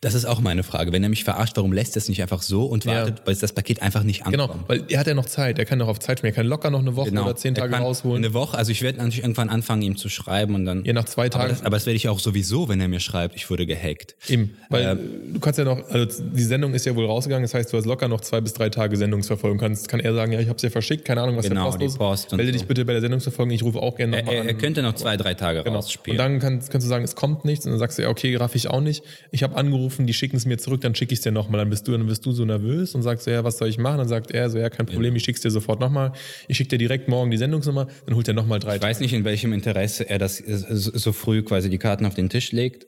Das 0.00 0.14
ist 0.14 0.24
auch 0.26 0.40
meine 0.40 0.62
Frage. 0.62 0.92
Wenn 0.92 1.02
er 1.02 1.08
mich 1.08 1.24
verarscht, 1.24 1.56
warum 1.56 1.72
lässt 1.72 1.96
er 1.96 1.98
es 1.98 2.08
nicht 2.08 2.20
einfach 2.22 2.42
so 2.42 2.64
und 2.66 2.84
Ja. 2.84 2.92
wartet, 2.96 3.24
bis 3.24 3.38
das 3.38 3.52
Paket 3.52 3.82
einfach 3.82 4.02
nicht 4.02 4.26
ankommt? 4.26 4.52
Genau, 4.52 4.64
weil 4.68 4.84
er 4.88 5.00
hat 5.00 5.06
ja 5.06 5.14
noch 5.14 5.26
Zeit. 5.26 5.58
Er 5.58 5.64
kann 5.64 5.78
doch 5.78 5.88
auf 5.88 5.98
Zeit 5.98 6.18
spielen. 6.18 6.32
Er 6.32 6.36
kann 6.36 6.46
locker 6.46 6.70
noch 6.70 6.80
eine 6.80 6.96
Woche 6.96 7.10
oder 7.10 7.34
zehn 7.36 7.54
Tage 7.54 7.74
rausholen. 7.74 8.24
Eine 8.24 8.34
Woche, 8.34 8.56
also 8.58 8.72
ich 8.72 8.82
werde 8.82 8.98
natürlich 8.98 9.20
irgendwann 9.20 9.48
anfangen, 9.48 9.82
ihm 9.82 9.96
zu 9.96 10.08
schreiben 10.08 10.54
und 10.54 10.64
dann. 10.66 10.84
Ja, 10.84 10.92
nach 10.92 11.04
zwei 11.06 11.22
aber, 11.26 11.30
Tagen. 11.30 11.48
das, 11.50 11.60
aber 11.62 11.76
das 11.76 11.86
werde 11.86 11.96
ich 11.96 12.08
auch 12.08 12.18
sowieso, 12.18 12.68
wenn 12.68 12.80
er 12.80 12.88
mir 12.88 13.00
schreibt, 13.00 13.36
ich 13.36 13.48
wurde 13.50 13.66
gehackt. 13.66 14.16
Eben, 14.28 14.56
weil 14.70 14.84
Ähm, 14.84 14.98
du 15.34 15.40
kannst 15.40 15.58
ja 15.58 15.64
noch, 15.64 15.78
also 15.90 16.22
die 16.22 16.42
Sendung 16.42 16.74
ist 16.74 16.84
ja 16.86 16.94
wohl 16.94 17.06
rausgegangen, 17.06 17.42
das 17.44 17.54
heißt, 17.54 17.72
du 17.72 17.76
hast 17.78 17.86
locker 17.86 18.08
noch 18.08 18.20
zwei 18.20 18.40
bis 18.40 18.52
drei 18.52 18.68
Tage 18.68 18.96
Sendungsverfolgung. 18.96 19.58
Kannst, 19.58 19.88
kann 19.88 20.00
er 20.00 20.14
sagen, 20.14 20.32
ja, 20.32 20.40
ich 20.40 20.48
habe 20.48 20.56
es 20.56 20.62
ja 20.62 20.70
verschickt, 20.70 21.04
keine 21.04 21.22
Ahnung, 21.22 21.36
was 21.36 21.48
Genau, 21.48 21.70
der 21.70 21.78
Post 21.78 21.82
ist. 21.94 21.98
Post 21.98 22.32
Melde 22.36 22.52
so. 22.52 22.58
dich 22.58 22.68
bitte 22.68 22.84
bei 22.84 22.92
der 22.92 23.00
Sendungsverfolgung, 23.00 23.50
ich 23.52 23.62
rufe 23.62 23.80
auch 23.80 23.96
gerne 23.96 24.16
Er, 24.16 24.22
nochmal 24.22 24.34
er, 24.36 24.40
an. 24.42 24.48
er 24.48 24.54
könnte 24.54 24.82
noch 24.82 24.94
zwei, 24.94 25.16
drei 25.16 25.34
Tage 25.34 25.62
Genau. 25.62 25.76
rausspielen. 25.76 26.18
Und 26.20 26.24
dann 26.24 26.38
kannst, 26.40 26.70
kannst 26.70 26.84
du 26.84 26.88
sagen, 26.88 27.04
es 27.04 27.14
kommt 27.14 27.44
nichts 27.44 27.64
und 27.64 27.72
dann 27.72 27.78
sagst 27.78 27.98
du, 27.98 28.02
ja, 28.02 28.08
okay, 28.08 28.36
raff 28.36 28.54
ich 28.54 28.68
auch 28.68 28.80
nicht. 28.80 29.02
Ich 29.30 29.42
habe 29.42 29.56
angerufen, 29.56 29.85
die 30.06 30.12
schicken 30.14 30.36
es 30.36 30.46
mir 30.46 30.58
zurück, 30.58 30.80
dann 30.80 30.94
schicke 30.94 31.12
ich 31.12 31.18
es 31.18 31.22
dir 31.22 31.32
nochmal. 31.32 31.58
Dann 31.60 31.70
bist 31.70 31.86
du, 31.88 31.92
dann 31.92 32.06
bist 32.06 32.24
du 32.26 32.32
so 32.32 32.44
nervös 32.44 32.94
und 32.94 33.02
sagst, 33.02 33.26
ja, 33.26 33.44
was 33.44 33.58
soll 33.58 33.68
ich 33.68 33.78
machen? 33.78 33.98
Dann 33.98 34.08
sagt 34.08 34.30
er 34.30 34.50
so, 34.50 34.58
ja, 34.58 34.68
kein 34.70 34.86
Problem, 34.86 35.14
ich 35.16 35.24
schick's 35.24 35.40
dir 35.40 35.50
sofort 35.50 35.80
nochmal. 35.80 36.12
Ich 36.48 36.56
schicke 36.56 36.70
dir 36.70 36.78
direkt 36.78 37.08
morgen 37.08 37.30
die 37.30 37.36
Sendungsnummer, 37.36 37.86
dann 38.06 38.14
holt 38.16 38.28
er 38.28 38.34
nochmal 38.34 38.58
drei 38.58 38.76
ich 38.76 38.82
weiß 38.82 39.00
nicht, 39.00 39.12
in 39.12 39.24
welchem 39.24 39.52
Interesse 39.52 40.08
er 40.08 40.18
das 40.18 40.40
äh, 40.40 40.56
so 40.56 40.90
so 40.96 41.12
früh 41.12 41.42
quasi 41.42 41.70
die 41.70 41.78
Karten 41.78 42.04
auf 42.06 42.14
den 42.14 42.28
Tisch 42.28 42.52
legt. 42.52 42.86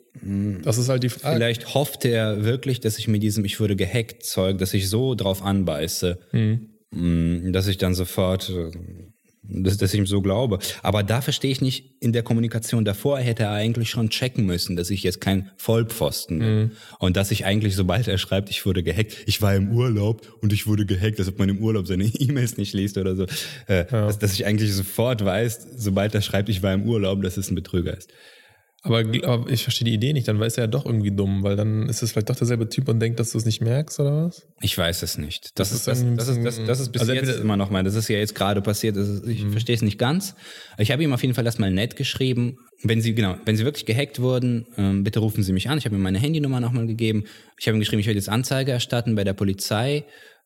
Das 0.63 0.79
ist 0.79 0.89
halt 0.89 1.03
die 1.05 1.09
Frage. 1.11 1.37
Vielleicht 1.37 1.75
hoffte 1.75 2.09
er 2.09 2.45
wirklich, 2.45 2.81
dass 2.81 2.99
ich 2.99 3.07
mit 3.09 3.23
diesem 3.23 3.45
Ich 3.45 3.61
wurde 3.61 3.77
gehackt 3.77 4.25
Zeug, 4.25 4.59
dass 4.59 4.75
ich 4.75 4.89
so 4.89 5.15
drauf 5.15 5.43
anbeiße, 5.43 6.19
Mhm. 6.33 6.71
mh, 6.91 7.51
dass 7.53 7.69
ich 7.69 7.79
dann 7.79 7.95
sofort 7.95 8.51
äh, 8.51 8.71
dass, 9.49 9.77
dass 9.77 9.95
ich 9.95 9.99
ihm 9.99 10.07
so 10.07 10.21
glaube. 10.21 10.59
Aber 10.83 11.03
da 11.03 11.21
verstehe 11.21 11.51
ich 11.51 11.61
nicht, 11.61 11.97
in 12.01 12.13
der 12.13 12.23
Kommunikation 12.23 12.85
davor 12.85 13.19
hätte 13.19 13.45
er 13.45 13.53
eigentlich 13.53 13.91
schon 13.91 14.11
checken 14.11 14.47
müssen, 14.47 14.77
dass 14.77 14.91
ich 14.91 15.03
jetzt 15.03 15.21
kein 15.21 15.51
Vollpfosten 15.57 16.39
bin. 16.39 16.59
Mhm. 16.59 16.71
Und 16.99 17.17
dass 17.17 17.31
ich 17.31 17.45
eigentlich, 17.45 17.75
sobald 17.75 18.09
er 18.09 18.19
schreibt, 18.19 18.51
ich 18.51 18.65
wurde 18.67 18.83
gehackt, 18.83 19.17
ich 19.27 19.43
war 19.43 19.55
im 19.55 19.73
Urlaub 19.73 20.39
und 20.43 20.53
ich 20.53 20.67
wurde 20.67 20.87
gehackt, 20.87 21.19
als 21.19 21.29
ob 21.29 21.39
man 21.39 21.49
im 21.49 21.59
Urlaub 21.59 21.87
seine 21.87 22.05
E-Mails 22.19 22.57
nicht 22.57 22.75
liest 22.75 22.99
oder 22.99 23.17
so, 23.17 23.27
äh, 23.69 23.87
ja. 23.91 24.07
dass, 24.07 24.19
dass 24.19 24.33
ich 24.35 24.47
eigentlich 24.47 24.73
sofort 24.75 25.25
weiß, 25.25 25.69
sobald 25.77 26.15
er 26.15 26.23
schreibt, 26.23 26.49
ich 26.49 26.63
war 26.63 26.75
im 26.75 26.85
Urlaub, 26.85 27.23
dass 27.23 27.37
es 27.37 27.51
ein 27.51 27.55
Betrüger 27.55 27.97
ist. 27.97 28.11
Aber, 28.83 29.01
aber, 29.01 29.51
ich 29.51 29.65
verstehe 29.65 29.87
die 29.87 29.95
Idee 29.95 30.13
nicht, 30.13 30.29
dann 30.29 30.39
weiß 30.39 30.57
er 30.57 30.65
ja 30.65 30.69
doch 30.69 30.87
irgendwie 30.87 31.11
dumm, 31.11 31.43
weil 31.43 31.57
dann 31.57 31.89
ist 31.89 32.03
es 32.03 32.13
vielleicht 32.13 32.31
doch 32.31 32.37
derselbe 32.37 32.69
Typ 32.69 32.89
und 32.89 33.01
denkt, 33.01 33.19
dass 33.19 33.33
du 33.33 33.39
es 33.39 33.45
nicht 33.45 33.61
merkst, 33.61 33.99
oder 33.99 34.27
was? 34.27 34.47
Ich 34.61 34.79
weiß 34.79 35.03
es 35.03 35.19
nicht. 35.19 35.59
Das, 35.59 35.71
das 35.71 35.79
ist, 35.79 35.89
das, 35.89 36.17
das, 36.17 36.29
ist, 36.29 36.45
das, 36.45 36.65
das 36.65 36.81
ist 36.81 36.93
bis 36.93 37.01
also 37.01 37.13
jetzt 37.13 37.41
immer 37.41 37.57
noch 37.57 37.71
mein, 37.71 37.85
das 37.85 37.97
ist 37.97 38.09
ja 38.09 38.19
jetzt 38.19 38.37
gerade 38.37 38.63
passiert, 38.63 38.97
ist, 38.97 39.27
ich 39.27 39.45
mhm. 39.45 39.51
verstehe 39.51 39.75
es 39.75 39.83
nicht 39.83 39.99
ganz. 39.99 40.37
Ich 40.79 40.93
habe 40.93 41.03
ihm 41.03 41.13
auf 41.13 41.23
jeden 41.23 41.35
Fall 41.35 41.45
erstmal 41.45 41.73
nett 41.73 41.97
geschrieben, 41.97 42.59
wenn 42.85 43.01
Sie, 43.01 43.15
genau, 43.15 43.37
wenn 43.45 43.57
Sie 43.57 43.65
wirklich 43.65 43.85
gehackt 43.85 44.21
wurden, 44.21 44.67
ähm, 44.77 45.03
bitte 45.03 45.19
rufen 45.19 45.43
Sie 45.43 45.53
mich 45.53 45.69
an. 45.69 45.79
Ich 45.79 45.85
habe 45.85 45.97
ihm 45.97 46.03
meine 46.03 46.21
Handynummer 46.21 46.61
nochmal 46.61 46.87
gegeben. 46.87 47.25
Ich 47.59 47.67
habe 47.67 47.77
ihm 47.77 47.81
geschrieben, 47.81 47.99
ich 47.99 48.07
werde 48.07 48.19
jetzt 48.19 48.29
Anzeige 48.29 48.71
erstatten 48.71 49.17
bei 49.17 49.25
der 49.25 49.33
Polizei. 49.33 50.05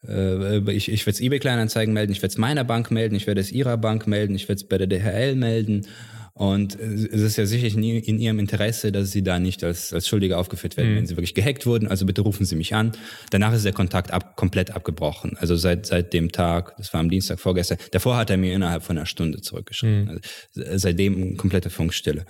Äh, 0.09 0.59
ich 0.73 0.91
ich 0.91 1.05
werde 1.05 1.17
es 1.17 1.21
eBay-Kleinanzeigen 1.21 1.93
melden, 1.93 2.13
ich 2.13 2.23
werde 2.23 2.33
es 2.33 2.39
meiner 2.39 2.65
Bank 2.65 2.91
melden, 2.91 3.15
ich 3.15 3.27
werde 3.27 3.43
es 3.43 3.53
Ihrer 3.53 3.77
Bank 3.77 4.07
melden, 4.07 4.35
ich 4.35 4.49
werde 4.49 4.63
es 4.63 4.65
bei 4.67 4.79
der 4.79 4.87
DHL 4.87 5.35
melden. 5.35 5.87
Und 6.35 6.81
es 6.81 7.21
ist 7.21 7.37
ja 7.37 7.45
sicherlich 7.45 7.77
in 8.09 8.19
Ihrem 8.19 8.39
Interesse, 8.39 8.91
dass 8.91 9.11
Sie 9.11 9.23
da 9.23 9.39
nicht 9.39 9.63
als, 9.63 9.93
als 9.93 10.09
Schuldige 10.09 10.39
aufgeführt 10.39 10.79
werden, 10.79 10.93
mhm. 10.93 10.97
wenn 10.97 11.07
Sie 11.07 11.17
wirklich 11.17 11.35
gehackt 11.35 11.67
wurden. 11.67 11.89
Also 11.89 12.07
bitte 12.07 12.23
rufen 12.23 12.47
Sie 12.47 12.57
mich 12.57 12.75
an. 12.75 12.93
Danach 13.31 13.53
ist 13.53 13.67
der 13.67 13.75
Kontakt 13.75 14.11
ab, 14.11 14.35
komplett 14.37 14.71
abgebrochen. 14.71 15.37
Also 15.37 15.57
seit, 15.57 15.85
seit 15.85 16.15
dem 16.15 16.33
Tag, 16.33 16.75
das 16.79 16.93
war 16.95 17.01
am 17.01 17.11
Dienstag 17.11 17.39
vorgestern, 17.39 17.77
davor 17.91 18.17
hat 18.17 18.31
er 18.31 18.39
mir 18.39 18.55
innerhalb 18.55 18.83
von 18.83 18.97
einer 18.97 19.07
Stunde 19.07 19.43
zurückgeschrieben. 19.43 20.05
Mhm. 20.05 20.21
Also 20.57 20.79
seitdem 20.79 21.37
komplette 21.37 21.69
Funkstille. 21.69 22.25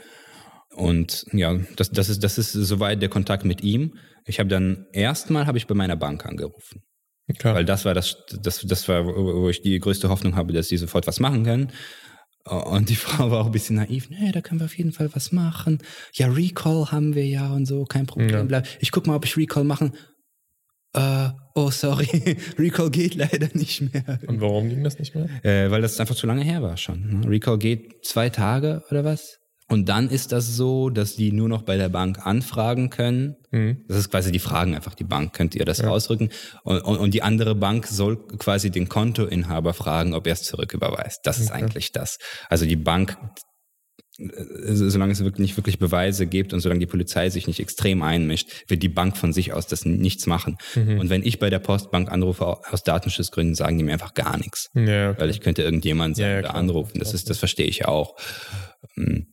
Und 0.74 1.26
ja, 1.32 1.60
das, 1.76 1.90
das, 1.90 2.08
ist, 2.08 2.24
das 2.24 2.38
ist 2.38 2.52
soweit 2.52 3.00
der 3.02 3.08
Kontakt 3.08 3.44
mit 3.44 3.62
ihm. 3.62 3.94
Ich 4.26 4.40
habe 4.40 4.48
dann 4.48 4.86
erstmal 4.92 5.46
habe 5.46 5.58
ich 5.58 5.66
bei 5.66 5.74
meiner 5.74 5.96
Bank 5.96 6.26
angerufen. 6.26 6.82
Klar. 7.38 7.54
Weil 7.54 7.64
das 7.64 7.84
war 7.84 7.94
das, 7.94 8.16
das, 8.40 8.60
das 8.62 8.88
war, 8.88 9.06
wo 9.06 9.48
ich 9.48 9.62
die 9.62 9.78
größte 9.78 10.08
Hoffnung 10.08 10.34
habe, 10.34 10.52
dass 10.52 10.68
sie 10.68 10.76
sofort 10.76 11.06
was 11.06 11.20
machen 11.20 11.44
können. 11.44 11.72
Und 12.44 12.88
die 12.88 12.96
Frau 12.96 13.30
war 13.30 13.40
auch 13.40 13.46
ein 13.46 13.52
bisschen 13.52 13.76
naiv. 13.76 14.10
Nee, 14.10 14.32
da 14.32 14.40
können 14.40 14.60
wir 14.60 14.64
auf 14.64 14.76
jeden 14.76 14.92
Fall 14.92 15.14
was 15.14 15.32
machen. 15.32 15.78
Ja, 16.12 16.28
Recall 16.28 16.90
haben 16.90 17.14
wir 17.14 17.26
ja 17.26 17.52
und 17.52 17.66
so, 17.66 17.84
kein 17.84 18.06
Problem. 18.06 18.48
Ja. 18.48 18.62
Ich 18.80 18.90
guck 18.90 19.06
mal, 19.06 19.16
ob 19.16 19.24
ich 19.24 19.36
Recall 19.36 19.64
machen. 19.64 19.92
Äh, 20.94 21.30
oh, 21.54 21.70
sorry, 21.70 22.36
Recall 22.58 22.90
geht 22.90 23.14
leider 23.14 23.48
nicht 23.54 23.80
mehr. 23.80 24.20
Und 24.26 24.40
warum 24.40 24.68
ging 24.68 24.84
das 24.84 24.98
nicht 24.98 25.14
mehr? 25.14 25.28
Äh, 25.42 25.70
weil 25.70 25.80
das 25.80 25.98
einfach 26.00 26.14
zu 26.14 26.26
lange 26.26 26.42
her 26.42 26.62
war 26.62 26.76
schon. 26.76 27.20
Ne? 27.20 27.28
Recall 27.28 27.58
geht 27.58 28.04
zwei 28.04 28.28
Tage 28.28 28.82
oder 28.90 29.04
was? 29.04 29.38
Und 29.72 29.88
dann 29.88 30.10
ist 30.10 30.32
das 30.32 30.54
so, 30.54 30.90
dass 30.90 31.16
die 31.16 31.32
nur 31.32 31.48
noch 31.48 31.62
bei 31.62 31.78
der 31.78 31.88
Bank 31.88 32.26
anfragen 32.26 32.90
können. 32.90 33.36
Mhm. 33.50 33.84
Das 33.88 33.96
ist 33.96 34.10
quasi, 34.10 34.30
die 34.30 34.38
fragen 34.38 34.74
einfach 34.74 34.94
die 34.94 35.04
Bank, 35.04 35.32
könnt 35.32 35.54
ihr 35.54 35.64
das 35.64 35.78
ja. 35.78 35.88
ausrücken? 35.88 36.28
Und, 36.62 36.82
und, 36.82 36.98
und, 36.98 37.14
die 37.14 37.22
andere 37.22 37.54
Bank 37.54 37.86
soll 37.86 38.18
quasi 38.38 38.70
den 38.70 38.90
Kontoinhaber 38.90 39.72
fragen, 39.72 40.12
ob 40.12 40.26
er 40.26 40.34
es 40.34 40.42
zurücküberweist. 40.42 41.20
Das 41.24 41.36
okay. 41.36 41.44
ist 41.44 41.50
eigentlich 41.52 41.92
das. 41.92 42.18
Also 42.50 42.66
die 42.66 42.76
Bank, 42.76 43.16
äh, 44.18 44.28
solange 44.74 45.12
es 45.12 45.24
wirklich 45.24 45.40
nicht 45.40 45.56
wirklich 45.56 45.78
Beweise 45.78 46.26
gibt 46.26 46.52
und 46.52 46.60
solange 46.60 46.80
die 46.80 46.86
Polizei 46.86 47.30
sich 47.30 47.46
nicht 47.46 47.60
extrem 47.60 48.02
einmischt, 48.02 48.50
wird 48.68 48.82
die 48.82 48.90
Bank 48.90 49.16
von 49.16 49.32
sich 49.32 49.54
aus 49.54 49.66
das 49.66 49.86
nichts 49.86 50.26
machen. 50.26 50.58
Mhm. 50.74 51.00
Und 51.00 51.08
wenn 51.08 51.22
ich 51.24 51.38
bei 51.38 51.48
der 51.48 51.60
Postbank 51.60 52.12
anrufe 52.12 52.46
aus 52.46 52.82
Datenschutzgründen, 52.82 53.54
sagen 53.54 53.78
die 53.78 53.84
mir 53.84 53.94
einfach 53.94 54.12
gar 54.12 54.36
nichts. 54.36 54.68
Ja, 54.74 55.10
okay. 55.10 55.20
Weil 55.20 55.30
ich 55.30 55.40
könnte 55.40 55.62
irgendjemand 55.62 56.18
ja, 56.18 56.40
ja, 56.40 56.50
anrufen. 56.50 56.98
Das 56.98 57.14
ist, 57.14 57.30
das 57.30 57.38
verstehe 57.38 57.66
ich 57.66 57.86
auch. 57.86 58.16
Ähm, 58.98 59.31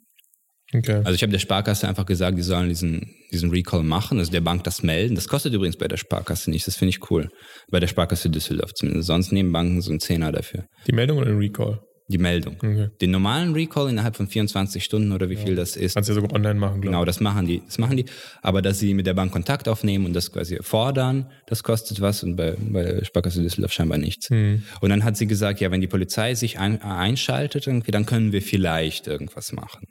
Okay. 0.74 1.02
Also 1.04 1.14
ich 1.14 1.22
habe 1.24 1.32
der 1.32 1.40
Sparkasse 1.40 1.88
einfach 1.88 2.06
gesagt, 2.06 2.38
die 2.38 2.44
sollen 2.44 2.70
diesen, 2.70 3.16
diesen 3.32 3.50
Recall 3.50 3.84
machen, 3.84 4.20
also 4.20 4.32
der 4.32 4.42
Bank 4.42 4.64
das 4.64 4.84
melden. 4.84 5.16
Das 5.16 5.28
kostet 5.28 5.54
übrigens 5.54 5.78
bei 5.78 5.88
der 5.88 5.98
Sparkasse 5.98 6.52
nichts, 6.52 6.66
das 6.66 6.76
finde 6.76 6.90
ich 6.90 7.10
cool. 7.10 7.30
Bei 7.72 7.80
der 7.80 7.88
Sparkasse 7.88 8.30
Düsseldorf 8.30 8.74
zumindest. 8.74 9.08
Sonst 9.08 9.32
nehmen 9.32 9.52
Banken 9.52 9.82
so 9.82 9.90
einen 9.92 10.00
Zehner 10.00 10.32
dafür. 10.32 10.66
Die 10.86 10.92
Meldung 10.92 11.18
oder 11.18 11.28
den 11.28 11.40
Recall? 11.40 11.80
Die 12.12 12.18
Meldung. 12.18 12.56
Okay. 12.58 12.90
Den 13.02 13.12
normalen 13.12 13.54
Recall 13.54 13.88
innerhalb 13.88 14.16
von 14.16 14.28
24 14.28 14.84
Stunden 14.84 15.12
oder 15.12 15.30
wie 15.30 15.36
ja. 15.36 15.42
viel 15.42 15.56
das 15.56 15.76
ist. 15.76 15.94
Kannst 15.94 16.10
du 16.10 16.14
ja 16.14 16.22
sogar 16.22 16.36
online 16.36 16.60
machen, 16.60 16.82
glaube 16.82 16.88
Genau, 16.88 17.06
das 17.06 17.20
machen 17.20 17.46
die. 17.46 17.62
Das 17.64 17.78
machen 17.78 17.98
die. 17.98 18.06
Aber 18.42 18.64
dass 18.64 18.80
sie 18.80 18.96
mit 18.96 19.06
der 19.06 19.14
Bank 19.14 19.32
Kontakt 19.32 19.68
aufnehmen 19.68 20.06
und 20.06 20.14
das 20.14 20.32
quasi 20.32 20.58
fordern, 20.62 21.30
das 21.46 21.62
kostet 21.62 22.02
was 22.02 22.24
und 22.24 22.36
bei, 22.36 22.56
bei 22.60 22.84
der 22.84 23.06
Sparkasse 23.06 23.44
Düsseldorf 23.44 23.74
scheinbar 23.74 24.00
nichts. 24.00 24.32
Mhm. 24.32 24.64
Und 24.82 24.90
dann 24.90 25.04
hat 25.04 25.18
sie 25.18 25.28
gesagt, 25.28 25.62
ja, 25.62 25.70
wenn 25.70 25.82
die 25.82 25.88
Polizei 25.88 26.34
sich 26.34 26.58
ein, 26.58 26.82
einschaltet, 26.82 27.68
irgendwie, 27.68 27.92
dann 27.92 28.08
können 28.08 28.32
wir 28.32 28.42
vielleicht 28.42 29.06
irgendwas 29.06 29.52
machen. 29.52 29.86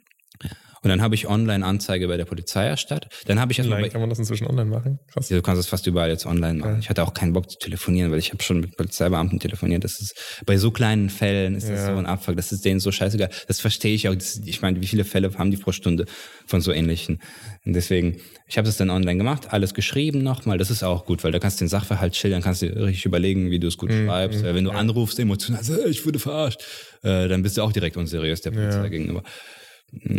Und 0.81 0.89
dann 0.89 1.01
habe 1.01 1.15
ich 1.15 1.27
Online-Anzeige 1.27 2.07
bei 2.07 2.17
der 2.17 2.25
Polizei 2.25 2.65
erstattet. 2.65 3.11
Dann 3.25 3.39
habe 3.39 3.51
ich 3.51 3.59
erstmal. 3.59 3.89
Kann 3.89 4.01
man 4.01 4.09
das 4.09 4.19
inzwischen 4.19 4.47
online 4.47 4.69
machen? 4.69 4.99
Krass. 5.11 5.29
Ja, 5.29 5.37
du 5.37 5.41
kannst 5.41 5.59
es 5.59 5.67
fast 5.67 5.85
überall 5.87 6.09
jetzt 6.09 6.25
online 6.25 6.59
machen. 6.59 6.73
Ja. 6.73 6.79
Ich 6.79 6.89
hatte 6.89 7.03
auch 7.03 7.13
keinen 7.13 7.33
Bock 7.33 7.49
zu 7.49 7.57
telefonieren, 7.57 8.11
weil 8.11 8.19
ich 8.19 8.31
habe 8.31 8.41
schon 8.41 8.61
mit 8.61 8.77
Polizeibeamten 8.77 9.39
telefoniert. 9.39 9.83
Das 9.83 9.99
ist 9.99 10.43
bei 10.45 10.57
so 10.57 10.71
kleinen 10.71 11.09
Fällen 11.09 11.55
ist 11.55 11.69
das 11.69 11.79
ja. 11.79 11.93
so 11.93 11.97
ein 11.97 12.05
Abfuck. 12.05 12.37
Das 12.37 12.51
ist 12.51 12.63
denen 12.63 12.79
so 12.79 12.91
scheißegal. 12.91 13.29
Das 13.47 13.59
verstehe 13.59 13.93
ich 13.93 14.07
auch. 14.07 14.15
Das, 14.15 14.41
ich 14.45 14.61
meine, 14.61 14.81
wie 14.81 14.87
viele 14.87 15.03
Fälle 15.03 15.31
haben 15.37 15.51
die 15.51 15.57
pro 15.57 15.71
Stunde 15.71 16.05
von 16.45 16.61
so 16.61 16.71
ähnlichen? 16.71 17.19
Und 17.65 17.73
deswegen, 17.73 18.17
ich 18.47 18.57
habe 18.57 18.65
das 18.65 18.77
dann 18.77 18.89
online 18.89 19.17
gemacht, 19.17 19.51
alles 19.51 19.73
geschrieben 19.73 20.23
nochmal. 20.23 20.57
Das 20.57 20.71
ist 20.71 20.83
auch 20.83 21.05
gut, 21.05 21.23
weil 21.23 21.31
da 21.31 21.39
kannst 21.39 21.59
du 21.59 21.65
den 21.65 21.69
Sachverhalt 21.69 22.15
schildern, 22.15 22.41
kannst 22.41 22.61
du 22.61 22.67
richtig 22.67 23.05
überlegen, 23.05 23.51
wie 23.51 23.59
du 23.59 23.67
es 23.67 23.77
gut 23.77 23.91
mhm. 23.91 24.05
schreibst. 24.05 24.43
Weil 24.43 24.55
wenn 24.55 24.63
du 24.63 24.71
anrufst, 24.71 25.19
emotional, 25.19 25.61
ich 25.89 26.05
wurde 26.05 26.19
verarscht, 26.19 26.61
äh, 27.03 27.27
dann 27.27 27.43
bist 27.43 27.57
du 27.57 27.63
auch 27.63 27.73
direkt 27.73 27.97
unseriös 27.97 28.41
der 28.41 28.51
Polizei 28.51 28.87
gegenüber 28.89 29.23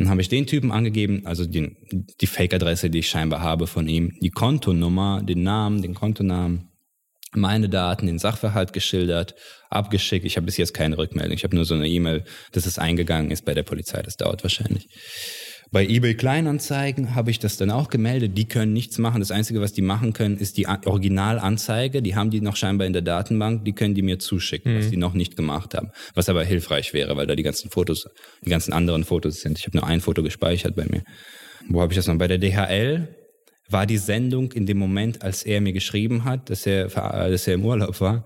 habe 0.07 0.21
ich 0.21 0.29
den 0.29 0.47
Typen 0.47 0.73
angegeben, 0.73 1.23
also 1.25 1.47
den, 1.47 1.77
die 2.21 2.27
Fake-Adresse, 2.27 2.91
die 2.91 3.01
ich 3.01 3.09
scheinbar 3.09 3.41
habe 3.41 3.67
von 3.67 3.89
ihm, 3.89 4.17
die 4.21 4.31
Kontonummer, 4.31 5.23
den 5.23 5.43
Namen, 5.43 5.83
den 5.83 5.95
Kontonamen, 5.95 6.71
meine 7.33 7.69
Daten, 7.69 8.07
den 8.07 8.19
Sachverhalt 8.19 8.73
geschildert, 8.73 9.35
abgeschickt. 9.69 10.25
Ich 10.25 10.37
habe 10.37 10.47
bis 10.47 10.57
jetzt 10.57 10.75
keine 10.75 10.99
Rückmeldung. 10.99 11.35
Ich 11.35 11.45
habe 11.45 11.55
nur 11.55 11.65
so 11.65 11.75
eine 11.75 11.89
E-Mail, 11.89 12.25
dass 12.53 12.67
es 12.67 12.79
eingegangen 12.79 13.31
ist 13.31 13.45
bei 13.45 13.55
der 13.55 13.63
Polizei. 13.63 14.03
Das 14.03 14.17
dauert 14.17 14.43
wahrscheinlich. 14.43 14.89
Bei 15.73 15.87
eBay 15.87 16.15
Kleinanzeigen 16.15 17.15
habe 17.15 17.31
ich 17.31 17.39
das 17.39 17.57
dann 17.57 17.71
auch 17.71 17.91
gemeldet. 17.91 18.37
Die 18.37 18.49
können 18.49 18.73
nichts 18.73 18.99
machen. 18.99 19.21
Das 19.21 19.31
Einzige, 19.31 19.61
was 19.61 19.73
die 19.73 19.83
machen 19.83 20.13
können, 20.13 20.37
ist 20.37 20.57
die 20.57 20.67
Originalanzeige. 20.67 22.03
Die 22.03 22.17
haben 22.17 22.31
die 22.31 22.41
noch 22.41 22.57
scheinbar 22.57 22.89
in 22.89 22.93
der 22.93 23.03
Datenbank. 23.03 23.65
Die 23.65 23.73
können 23.73 23.95
die 23.95 24.03
mir 24.03 24.19
zuschicken, 24.19 24.75
mhm. 24.75 24.79
was 24.79 24.91
die 24.91 24.97
noch 24.97 25.15
nicht 25.15 25.37
gemacht 25.37 25.75
haben. 25.75 25.91
Was 26.15 26.29
aber 26.29 26.43
hilfreich 26.43 26.93
wäre, 26.93 27.17
weil 27.17 27.29
da 27.29 27.37
die 27.37 27.45
ganzen 27.45 27.71
Fotos, 27.71 28.09
die 28.45 28.51
ganzen 28.51 28.73
anderen 28.73 29.05
Fotos 29.05 29.43
sind. 29.43 29.59
Ich 29.61 29.67
habe 29.67 29.77
nur 29.77 29.87
ein 29.87 30.01
Foto 30.01 30.25
gespeichert 30.25 30.75
bei 30.75 30.87
mir. 30.87 31.05
Wo 31.69 31.81
habe 31.81 31.93
ich 31.93 31.97
das 31.97 32.09
noch? 32.09 32.19
Bei 32.19 32.27
der 32.27 32.39
DHL 32.39 33.15
war 33.69 33.87
die 33.87 33.99
Sendung 33.99 34.51
in 34.51 34.67
dem 34.67 34.79
Moment, 34.79 35.23
als 35.23 35.45
er 35.45 35.61
mir 35.61 35.73
geschrieben 35.73 36.25
hat, 36.25 36.51
dass 36.51 36.67
er, 36.67 36.89
dass 36.89 37.47
er 37.47 37.55
im 37.55 37.65
Urlaub 37.65 38.01
war. 38.01 38.25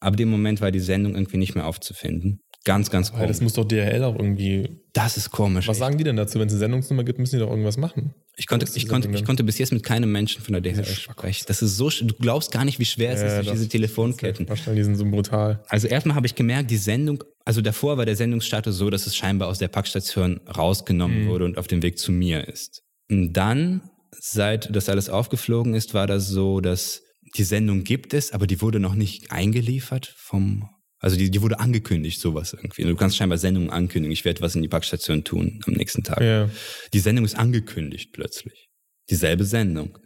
Ab 0.00 0.16
dem 0.16 0.28
Moment 0.28 0.60
war 0.60 0.70
die 0.70 0.78
Sendung 0.78 1.16
irgendwie 1.16 1.38
nicht 1.38 1.56
mehr 1.56 1.66
aufzufinden. 1.66 2.43
Ganz, 2.64 2.90
ganz 2.90 3.12
komisch. 3.12 3.28
Das 3.28 3.40
muss 3.42 3.52
doch 3.52 3.64
DHL 3.64 4.02
auch 4.04 4.16
irgendwie. 4.16 4.80
Das 4.94 5.18
ist 5.18 5.30
komisch. 5.30 5.68
Was 5.68 5.78
sagen 5.78 5.98
die 5.98 6.04
denn 6.04 6.16
dazu? 6.16 6.38
Wenn 6.38 6.46
es 6.46 6.54
eine 6.54 6.60
Sendungsnummer 6.60 7.04
gibt, 7.04 7.18
müssen 7.18 7.36
die 7.36 7.40
doch 7.40 7.50
irgendwas 7.50 7.76
machen. 7.76 8.14
Ich 8.36 8.46
konnte, 8.46 8.66
ich 8.74 8.88
konnte, 8.88 9.10
ich 9.10 9.24
konnte 9.24 9.44
bis 9.44 9.58
jetzt 9.58 9.72
mit 9.72 9.82
keinem 9.82 10.10
Menschen 10.10 10.42
von 10.42 10.54
der 10.54 10.62
DHL 10.62 10.84
sprechen. 10.84 11.44
Das 11.46 11.60
ist 11.60 11.76
so, 11.76 11.90
du 11.90 12.14
glaubst 12.14 12.50
gar 12.50 12.64
nicht, 12.64 12.78
wie 12.78 12.86
schwer 12.86 13.12
es 13.12 13.20
ja, 13.20 13.26
ist 13.26 13.36
durch 13.36 13.52
diese 13.52 13.68
Telefonketten. 13.68 14.46
Die 14.74 14.82
sind 14.82 14.96
so 14.96 15.04
brutal. 15.04 15.62
Also 15.68 15.88
erstmal 15.88 16.16
habe 16.16 16.26
ich 16.26 16.34
gemerkt, 16.34 16.70
die 16.70 16.78
Sendung, 16.78 17.22
also 17.44 17.60
davor 17.60 17.98
war 17.98 18.06
der 18.06 18.16
Sendungsstatus 18.16 18.76
so, 18.76 18.88
dass 18.88 19.06
es 19.06 19.14
scheinbar 19.14 19.48
aus 19.48 19.58
der 19.58 19.68
Packstation 19.68 20.40
rausgenommen 20.48 21.24
mhm. 21.24 21.28
wurde 21.28 21.44
und 21.44 21.58
auf 21.58 21.68
dem 21.68 21.82
Weg 21.82 21.98
zu 21.98 22.12
mir 22.12 22.48
ist. 22.48 22.82
Und 23.10 23.34
dann, 23.34 23.82
seit 24.18 24.74
das 24.74 24.88
alles 24.88 25.10
aufgeflogen 25.10 25.74
ist, 25.74 25.92
war 25.92 26.06
das 26.06 26.26
so, 26.28 26.60
dass 26.60 27.02
die 27.36 27.44
Sendung 27.44 27.84
gibt 27.84 28.14
es, 28.14 28.32
aber 28.32 28.46
die 28.46 28.62
wurde 28.62 28.80
noch 28.80 28.94
nicht 28.94 29.30
eingeliefert 29.30 30.14
vom 30.16 30.68
also 31.04 31.18
die, 31.18 31.30
die 31.30 31.42
wurde 31.42 31.60
angekündigt, 31.60 32.18
sowas 32.18 32.54
irgendwie. 32.54 32.82
Du 32.82 32.96
kannst 32.96 33.18
scheinbar 33.18 33.36
Sendungen 33.36 33.68
ankündigen. 33.68 34.10
Ich 34.10 34.24
werde 34.24 34.40
was 34.40 34.54
in 34.54 34.62
die 34.62 34.68
Packstation 34.68 35.22
tun 35.22 35.60
am 35.66 35.74
nächsten 35.74 36.02
Tag. 36.02 36.22
Ja. 36.22 36.48
Die 36.94 36.98
Sendung 36.98 37.26
ist 37.26 37.36
angekündigt 37.36 38.10
plötzlich. 38.14 38.70
Dieselbe 39.10 39.44
Sendung. 39.44 39.98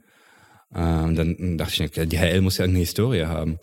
Äh, 0.75 0.81
und 0.81 1.15
dann 1.15 1.57
dachte 1.57 1.85
ich, 1.85 2.09
die 2.09 2.19
HL 2.19 2.41
muss 2.41 2.59
ja 2.59 2.65
irgendeine 2.65 2.81
Historie 2.81 3.27
haben, 3.27 3.61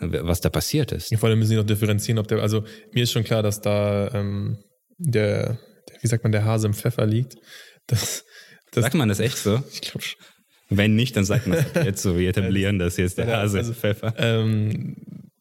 was 0.00 0.40
da 0.40 0.48
passiert 0.48 0.90
ist. 0.90 1.12
Ja, 1.12 1.18
vor 1.18 1.28
allem 1.28 1.38
müssen 1.38 1.50
sie 1.50 1.56
noch 1.56 1.64
differenzieren, 1.64 2.18
ob 2.18 2.26
der, 2.26 2.42
also 2.42 2.64
mir 2.90 3.04
ist 3.04 3.12
schon 3.12 3.22
klar, 3.22 3.44
dass 3.44 3.60
da 3.60 4.12
ähm, 4.12 4.58
der, 4.98 5.60
der, 5.88 6.02
wie 6.02 6.08
sagt 6.08 6.24
man, 6.24 6.32
der 6.32 6.44
Hase 6.44 6.66
im 6.66 6.74
Pfeffer 6.74 7.06
liegt. 7.06 7.36
Das, 7.86 8.24
das, 8.72 8.82
sagt 8.82 8.96
man 8.96 9.08
das 9.08 9.20
echt 9.20 9.38
so? 9.38 9.62
ich 9.72 9.80
glaube 9.80 10.02
schon. 10.02 10.20
Wenn 10.70 10.96
nicht, 10.96 11.16
dann 11.16 11.24
sagt 11.24 11.46
man 11.46 11.58
es 11.58 11.84
jetzt 11.84 12.02
so. 12.02 12.18
Wir 12.18 12.30
etablieren 12.30 12.80
das 12.80 12.96
jetzt, 12.96 13.16
der 13.16 13.28
Hase 13.28 13.58
also, 13.58 13.70
im 13.70 13.76
Pfeffer. 13.76 14.12
Ähm, 14.18 14.96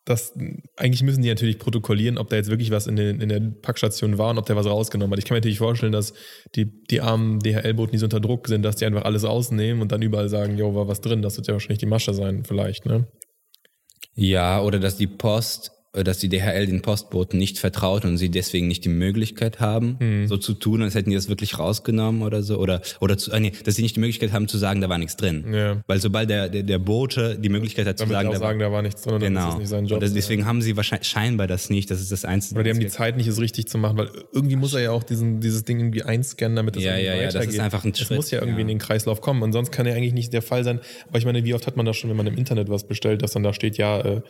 das, 0.05 0.33
eigentlich 0.75 1.03
müssen 1.03 1.21
die 1.21 1.29
natürlich 1.29 1.59
protokollieren, 1.59 2.17
ob 2.17 2.29
da 2.29 2.35
jetzt 2.35 2.49
wirklich 2.49 2.71
was 2.71 2.87
in, 2.87 2.97
den, 2.97 3.21
in 3.21 3.29
der 3.29 3.39
Packstation 3.61 4.17
war 4.17 4.31
und 4.31 4.37
ob 4.37 4.45
der 4.45 4.55
was 4.55 4.65
rausgenommen 4.65 5.13
hat. 5.13 5.19
Ich 5.19 5.25
kann 5.25 5.35
mir 5.35 5.39
natürlich 5.39 5.59
vorstellen, 5.59 5.93
dass 5.93 6.13
die, 6.55 6.65
die 6.89 6.99
armen 6.99 7.39
DHL-Boten, 7.39 7.93
die 7.93 7.97
so 7.97 8.05
unter 8.05 8.19
Druck 8.19 8.47
sind, 8.47 8.63
dass 8.63 8.75
die 8.75 8.85
einfach 8.85 9.05
alles 9.05 9.23
ausnehmen 9.23 9.81
und 9.81 9.91
dann 9.91 10.01
überall 10.01 10.27
sagen, 10.27 10.57
jo, 10.57 10.75
war 10.75 10.87
was 10.87 10.99
drin. 10.99 11.21
Das 11.21 11.37
wird 11.37 11.47
ja 11.47 11.53
wahrscheinlich 11.53 11.79
die 11.79 11.85
Masche 11.85 12.13
sein, 12.13 12.43
vielleicht, 12.43 12.85
ne? 12.85 13.07
Ja, 14.15 14.61
oder 14.61 14.79
dass 14.79 14.97
die 14.97 15.07
Post 15.07 15.71
dass 15.93 16.17
die 16.17 16.27
DHL 16.27 16.65
den 16.65 16.81
Postboten 16.81 17.37
nicht 17.37 17.59
vertraut 17.59 18.03
und 18.03 18.17
sie 18.17 18.29
deswegen 18.29 18.67
nicht 18.67 18.83
die 18.83 18.89
Möglichkeit 18.89 19.59
haben, 19.59 19.97
hm. 19.99 20.27
so 20.27 20.37
zu 20.37 20.55
tun, 20.55 20.81
als 20.81 20.95
hätten 20.95 21.11
die 21.11 21.15
das 21.15 21.29
wirklich 21.29 21.59
rausgenommen 21.59 22.23
oder 22.23 22.41
so. 22.41 22.57
Oder, 22.57 22.81
oder 22.99 23.15
zu, 23.15 23.31
äh, 23.31 23.39
nee, 23.39 23.51
dass 23.63 23.75
sie 23.75 23.83
nicht 23.83 23.95
die 23.95 23.99
Möglichkeit 23.99 24.31
haben 24.31 24.47
zu 24.47 24.57
sagen, 24.57 24.81
da 24.81 24.89
war 24.89 24.97
nichts 24.97 25.17
drin. 25.17 25.45
Ja. 25.53 25.83
Weil 25.85 25.99
sobald 25.99 26.31
der, 26.31 26.49
der, 26.49 26.63
der 26.63 26.79
Bote 26.79 27.37
die 27.39 27.49
Möglichkeit 27.49 27.85
hat 27.85 27.99
zu 27.99 28.07
sagen, 28.07 28.31
da, 28.31 28.37
sagen, 28.39 28.57
da 28.57 28.71
war 28.71 28.81
nichts 28.81 29.03
drin, 29.03 29.19
genau. 29.19 29.49
ist 29.49 29.59
nicht 29.59 29.67
sein 29.67 29.85
Job. 29.85 30.01
Und 30.01 30.15
deswegen 30.15 30.47
haben 30.47 30.63
sie 30.63 30.75
wahrscheinlich 30.75 31.07
scheinbar 31.07 31.45
das 31.45 31.69
nicht. 31.69 31.91
Das 31.91 32.01
ist 32.01 32.11
das 32.11 32.25
Einzige. 32.25 32.55
Weil 32.55 32.63
die 32.63 32.71
haben 32.71 32.79
die 32.79 32.87
Zeit 32.87 33.15
nicht, 33.15 33.27
es 33.27 33.39
richtig 33.39 33.67
zu 33.67 33.77
machen, 33.77 33.95
weil 33.95 34.09
irgendwie 34.31 34.55
muss 34.55 34.73
er 34.73 34.81
ja 34.81 34.91
auch 34.91 35.03
diesen, 35.03 35.41
dieses 35.41 35.63
Ding 35.63 35.79
irgendwie 35.79 36.01
einscannen, 36.01 36.55
damit 36.55 36.75
es 36.75 36.83
ja, 36.83 36.93
irgendwie 36.93 37.05
ja, 37.05 37.15
ja, 37.23 37.31
das 37.31 37.45
ist 37.45 37.59
einfach 37.59 37.83
ein 37.83 37.93
Schritt. 37.93 38.09
Es 38.09 38.17
muss 38.17 38.31
ja 38.31 38.39
irgendwie 38.39 38.57
ja. 38.57 38.61
in 38.61 38.67
den 38.69 38.79
Kreislauf 38.79 39.21
kommen. 39.21 39.43
Und 39.43 39.53
sonst 39.53 39.71
kann 39.71 39.85
ja 39.85 39.93
eigentlich 39.93 40.13
nicht 40.13 40.33
der 40.33 40.41
Fall 40.41 40.63
sein. 40.63 40.79
Aber 41.07 41.19
ich 41.19 41.25
meine, 41.25 41.43
wie 41.43 41.53
oft 41.53 41.67
hat 41.67 41.77
man 41.77 41.85
das 41.85 41.97
schon, 41.97 42.09
wenn 42.09 42.17
man 42.17 42.25
im 42.25 42.37
Internet 42.37 42.69
was 42.69 42.87
bestellt, 42.87 43.21
dass 43.21 43.31
dann 43.31 43.43
da 43.43 43.53
steht, 43.53 43.77
ja, 43.77 43.99
äh, 43.99 44.21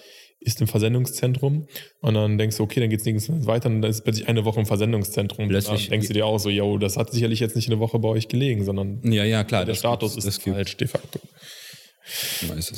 ist 0.44 0.62
im 0.62 0.68
Versendungszentrum 0.68 1.68
und 2.02 2.14
dann 2.14 2.38
denkst 2.38 2.58
du, 2.58 2.64
okay, 2.64 2.80
dann 2.80 2.90
geht's 2.90 3.06
nirgends 3.06 3.30
weiter 3.48 3.70
und 3.70 3.82
dann 3.82 3.92
ist 3.92 4.04
plötzlich 4.04 4.28
eine 4.28 4.46
Woche 4.46 4.60
im 4.60 4.66
Versendungszentrum. 4.66 5.48
Plötzlich 5.48 5.84
dann 5.84 5.92
denkst 5.92 6.08
du 6.08 6.14
dir 6.14 6.26
auch 6.26 6.38
so, 6.38 6.50
yo, 6.50 6.78
das 6.78 6.98
hat 6.98 7.12
sicherlich 7.12 7.40
jetzt 7.40 7.56
nicht 7.56 7.70
eine 7.70 7.80
Woche 7.80 8.00
bei 8.00 8.10
euch 8.10 8.28
gelegen, 8.28 8.64
sondern 8.64 9.00
ja, 9.04 9.24
ja, 9.24 9.44
klar, 9.44 9.66
der 9.66 9.76
Status 9.76 10.18
ist 10.18 10.42
falsch 10.42 10.78
de 10.78 10.88
facto. 10.88 11.20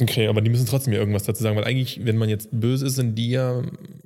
Okay, 0.01 0.27
aber 0.27 0.41
die 0.41 0.51
müssen 0.51 0.67
trotzdem 0.67 0.93
ja 0.93 0.99
irgendwas 0.99 1.23
dazu 1.23 1.41
sagen, 1.41 1.57
weil 1.57 1.63
eigentlich, 1.63 2.05
wenn 2.05 2.17
man 2.17 2.29
jetzt 2.29 2.49
böse 2.51 2.85
ist, 2.85 2.95
sind 2.95 3.15
die 3.15 3.31
ja 3.31 3.63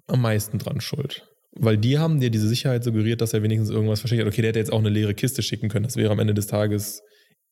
am 0.08 0.22
meisten 0.22 0.58
dran 0.60 0.80
schuld. 0.80 1.28
Weil 1.52 1.78
die 1.78 1.98
haben 1.98 2.22
dir 2.22 2.30
diese 2.30 2.48
Sicherheit 2.48 2.84
suggeriert, 2.84 3.20
dass 3.22 3.34
er 3.34 3.44
wenigstens 3.44 3.70
irgendwas 3.70 4.00
verschickt 4.00 4.22
hat. 4.22 4.28
Okay, 4.28 4.42
der 4.42 4.50
hätte 4.50 4.60
jetzt 4.60 4.72
auch 4.72 4.80
eine 4.80 4.90
leere 4.90 5.14
Kiste 5.14 5.42
schicken 5.42 5.68
können. 5.68 5.84
Das 5.84 5.98
wäre 5.98 6.12
am 6.12 6.20
Ende 6.20 6.34
des 6.34 6.48
Tages 6.48 7.02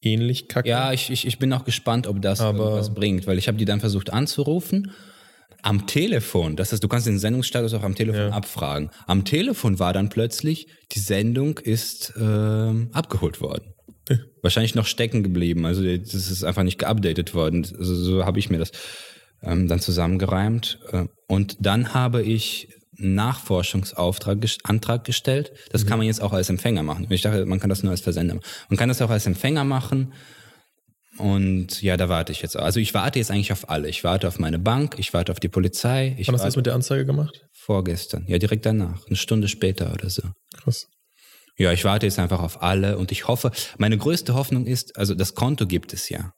ähnlich 0.01 0.47
kacke. 0.47 0.69
Ja, 0.69 0.93
ich, 0.93 1.09
ich, 1.09 1.27
ich 1.27 1.39
bin 1.39 1.51
auch 1.51 1.65
gespannt, 1.65 2.07
ob 2.07 2.21
das 2.21 2.39
aber 2.39 2.73
was 2.73 2.93
bringt, 2.93 3.27
weil 3.27 3.37
ich 3.37 3.47
habe 3.47 3.57
die 3.57 3.65
dann 3.65 3.79
versucht 3.79 4.13
anzurufen 4.13 4.91
am 5.61 5.87
Telefon, 5.87 6.55
das 6.55 6.71
heißt, 6.71 6.83
du 6.83 6.87
kannst 6.87 7.07
den 7.07 7.19
Sendungsstatus 7.19 7.73
auch 7.73 7.83
am 7.83 7.95
Telefon 7.95 8.21
ja. 8.21 8.29
abfragen. 8.29 8.89
Am 9.05 9.25
Telefon 9.25 9.79
war 9.79 9.93
dann 9.93 10.09
plötzlich, 10.09 10.67
die 10.91 10.99
Sendung 10.99 11.57
ist 11.57 12.13
äh, 12.17 12.87
abgeholt 12.93 13.41
worden. 13.41 13.73
Wahrscheinlich 14.41 14.75
noch 14.75 14.85
stecken 14.85 15.23
geblieben. 15.23 15.65
Also 15.65 15.83
das 15.83 16.13
ist 16.13 16.43
einfach 16.43 16.63
nicht 16.63 16.79
geupdatet 16.79 17.33
worden. 17.33 17.67
Also, 17.77 17.95
so 17.95 18.25
habe 18.25 18.39
ich 18.39 18.49
mir 18.49 18.59
das 18.59 18.71
ähm, 19.41 19.67
dann 19.67 19.79
zusammengereimt. 19.79 20.79
Äh, 20.91 21.05
und 21.27 21.57
dann 21.59 21.93
habe 21.93 22.23
ich 22.23 22.69
einen 22.99 23.15
Nachforschungsauftrag 23.15 24.39
Antrag 24.63 25.03
gestellt. 25.03 25.51
Das 25.71 25.83
mhm. 25.83 25.89
kann 25.89 25.97
man 25.99 26.07
jetzt 26.07 26.21
auch 26.21 26.33
als 26.33 26.49
Empfänger 26.49 26.83
machen. 26.83 27.07
Ich 27.09 27.21
dachte, 27.21 27.45
man 27.45 27.59
kann 27.59 27.69
das 27.69 27.83
nur 27.83 27.91
als 27.91 28.01
Versender 28.01 28.35
machen. 28.35 28.47
Man 28.69 28.77
kann 28.77 28.89
das 28.89 29.01
auch 29.01 29.09
als 29.09 29.25
Empfänger 29.25 29.63
machen. 29.63 30.13
Und 31.17 31.81
ja, 31.81 31.97
da 31.97 32.09
warte 32.09 32.31
ich 32.31 32.41
jetzt. 32.41 32.55
Also 32.57 32.79
ich 32.79 32.93
warte 32.93 33.19
jetzt 33.19 33.31
eigentlich 33.31 33.51
auf 33.51 33.69
alle. 33.69 33.89
Ich 33.89 34.03
warte 34.03 34.27
auf 34.27 34.39
meine 34.39 34.59
Bank, 34.59 34.95
ich 34.97 35.13
warte 35.13 35.31
auf 35.31 35.39
die 35.39 35.49
Polizei. 35.49 36.15
Ich 36.17 36.27
Wann 36.27 36.35
hast 36.35 36.43
du 36.43 36.47
das 36.47 36.55
mit 36.55 36.65
der 36.65 36.75
Anzeige 36.75 37.05
gemacht? 37.05 37.45
Vorgestern. 37.53 38.25
Ja, 38.27 38.37
direkt 38.37 38.65
danach. 38.65 39.05
Eine 39.07 39.15
Stunde 39.15 39.47
später 39.47 39.91
oder 39.93 40.09
so. 40.09 40.23
Krass. 40.55 40.87
Ja, 41.57 41.71
ich 41.71 41.83
warte 41.85 42.05
jetzt 42.05 42.19
einfach 42.19 42.41
auf 42.41 42.61
alle 42.61 42.97
und 42.97 43.11
ich 43.11 43.27
hoffe, 43.27 43.51
meine 43.79 43.97
größte 43.97 44.35
Hoffnung 44.35 44.67
ist, 44.67 44.95
also 44.95 45.15
das 45.15 45.33
Konto 45.33 45.65
gibt 45.65 45.91
es 45.91 46.09
ja. 46.09 46.33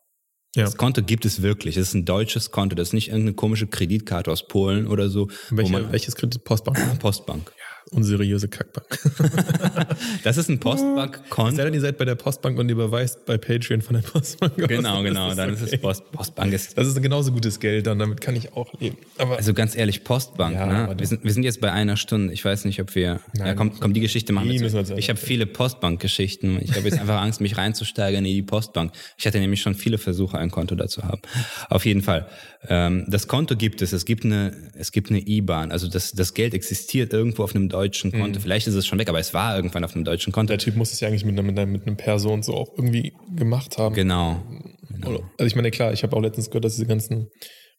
Ja. 0.55 0.63
Das 0.63 0.77
Konto 0.77 1.03
gibt 1.03 1.25
es 1.25 1.41
wirklich. 1.41 1.77
Es 1.77 1.89
ist 1.89 1.93
ein 1.93 2.05
deutsches 2.05 2.49
Konto. 2.51 2.75
Das 2.75 2.89
ist 2.89 2.93
nicht 2.93 3.09
irgendeine 3.09 3.35
komische 3.35 3.67
Kreditkarte 3.67 4.31
aus 4.31 4.47
Polen 4.47 4.87
oder 4.87 5.09
so. 5.09 5.29
Welche, 5.51 5.91
welches 5.91 6.15
Kredit? 6.15 6.43
Postbank? 6.43 6.77
Postbank 6.99 7.51
unseriöse 7.91 8.47
Kackbank. 8.47 8.87
das 10.23 10.37
ist 10.37 10.49
ein 10.49 10.59
Postbank-Konto. 10.59 11.55
Sei 11.55 11.63
denn, 11.65 11.73
ihr 11.73 11.81
seid 11.81 11.97
bei 11.97 12.05
der 12.05 12.15
Postbank 12.15 12.57
und 12.59 12.69
überweist 12.69 13.25
bei 13.25 13.37
Patreon 13.37 13.81
von 13.81 13.95
der 13.95 14.01
Postbank. 14.01 14.55
Genau, 14.55 15.01
genau, 15.03 15.33
dann 15.33 15.51
okay. 15.51 15.63
ist 15.63 15.73
es 15.73 15.81
Post, 15.81 16.11
Postbank. 16.11 16.53
Ist 16.53 16.77
das 16.77 16.87
ist 16.87 16.95
ein 16.95 17.03
genauso 17.03 17.31
gutes 17.31 17.59
Geld, 17.59 17.87
dann 17.87 17.99
damit 17.99 18.21
kann 18.21 18.35
ich 18.35 18.53
auch 18.53 18.79
leben. 18.79 18.97
Aber 19.17 19.37
also 19.37 19.53
ganz 19.53 19.75
ehrlich, 19.75 20.03
Postbank, 20.03 20.55
ja, 20.55 20.65
ne? 20.87 20.95
wir, 20.97 21.07
sind, 21.07 21.23
wir 21.23 21.33
sind 21.33 21.43
jetzt 21.43 21.61
bei 21.61 21.71
einer 21.71 21.97
Stunde. 21.97 22.33
Ich 22.33 22.43
weiß 22.45 22.65
nicht, 22.65 22.81
ob 22.81 22.95
wir. 22.95 23.19
Nein, 23.33 23.47
ja, 23.47 23.53
kommt, 23.53 23.81
kommt 23.81 23.95
die 23.95 24.01
Geschichte 24.01 24.33
machen. 24.33 24.49
Wir 24.49 24.97
ich 24.97 25.09
habe 25.09 25.19
viele 25.19 25.45
Postbank-Geschichten. 25.45 26.59
Ich 26.61 26.75
habe 26.75 26.87
jetzt 26.87 26.99
einfach 26.99 27.21
Angst, 27.21 27.41
mich 27.41 27.57
reinzusteigern 27.57 28.25
in 28.25 28.33
die 28.33 28.41
Postbank. 28.41 28.91
Ich 29.17 29.25
hatte 29.25 29.39
nämlich 29.39 29.61
schon 29.61 29.75
viele 29.75 29.97
Versuche, 29.97 30.37
ein 30.37 30.51
Konto 30.51 30.75
dazu 30.75 31.03
haben. 31.03 31.21
Auf 31.69 31.85
jeden 31.85 32.01
Fall. 32.01 32.27
Ähm, 32.67 33.05
das 33.07 33.27
Konto 33.27 33.55
gibt 33.55 33.81
es. 33.81 33.93
Es 33.93 34.05
gibt 34.05 34.25
eine, 34.25 34.53
es 34.77 34.91
gibt 34.91 35.09
eine 35.09 35.19
IBAN. 35.19 35.71
Also 35.71 35.87
das, 35.87 36.11
das 36.11 36.33
Geld 36.33 36.53
existiert 36.53 37.13
irgendwo 37.13 37.43
auf 37.43 37.55
einem 37.55 37.68
deutschen 37.69 38.11
Konto. 38.11 38.39
Mhm. 38.39 38.43
Vielleicht 38.43 38.67
ist 38.67 38.75
es 38.75 38.85
schon 38.85 38.99
weg, 38.99 39.09
aber 39.09 39.19
es 39.19 39.33
war 39.33 39.55
irgendwann 39.55 39.83
auf 39.83 39.95
einem 39.95 40.03
deutschen 40.03 40.33
Konto. 40.33 40.51
Der 40.51 40.57
Typ 40.57 40.75
muss 40.75 40.91
es 40.91 40.99
ja 40.99 41.07
eigentlich 41.07 41.25
mit, 41.25 41.33
einer, 41.33 41.43
mit, 41.43 41.57
einer, 41.57 41.71
mit 41.71 41.87
einem 41.87 41.97
Person 41.97 42.43
so 42.43 42.55
auch 42.55 42.73
irgendwie 42.75 43.13
gemacht 43.35 43.77
haben. 43.77 43.95
Genau. 43.95 44.43
genau. 44.89 45.23
Also 45.37 45.45
ich 45.45 45.55
meine, 45.55 45.71
klar, 45.71 45.93
ich 45.93 46.03
habe 46.03 46.15
auch 46.15 46.21
letztens 46.21 46.49
gehört, 46.49 46.65
dass 46.65 46.75
diese 46.75 46.87
ganzen 46.87 47.29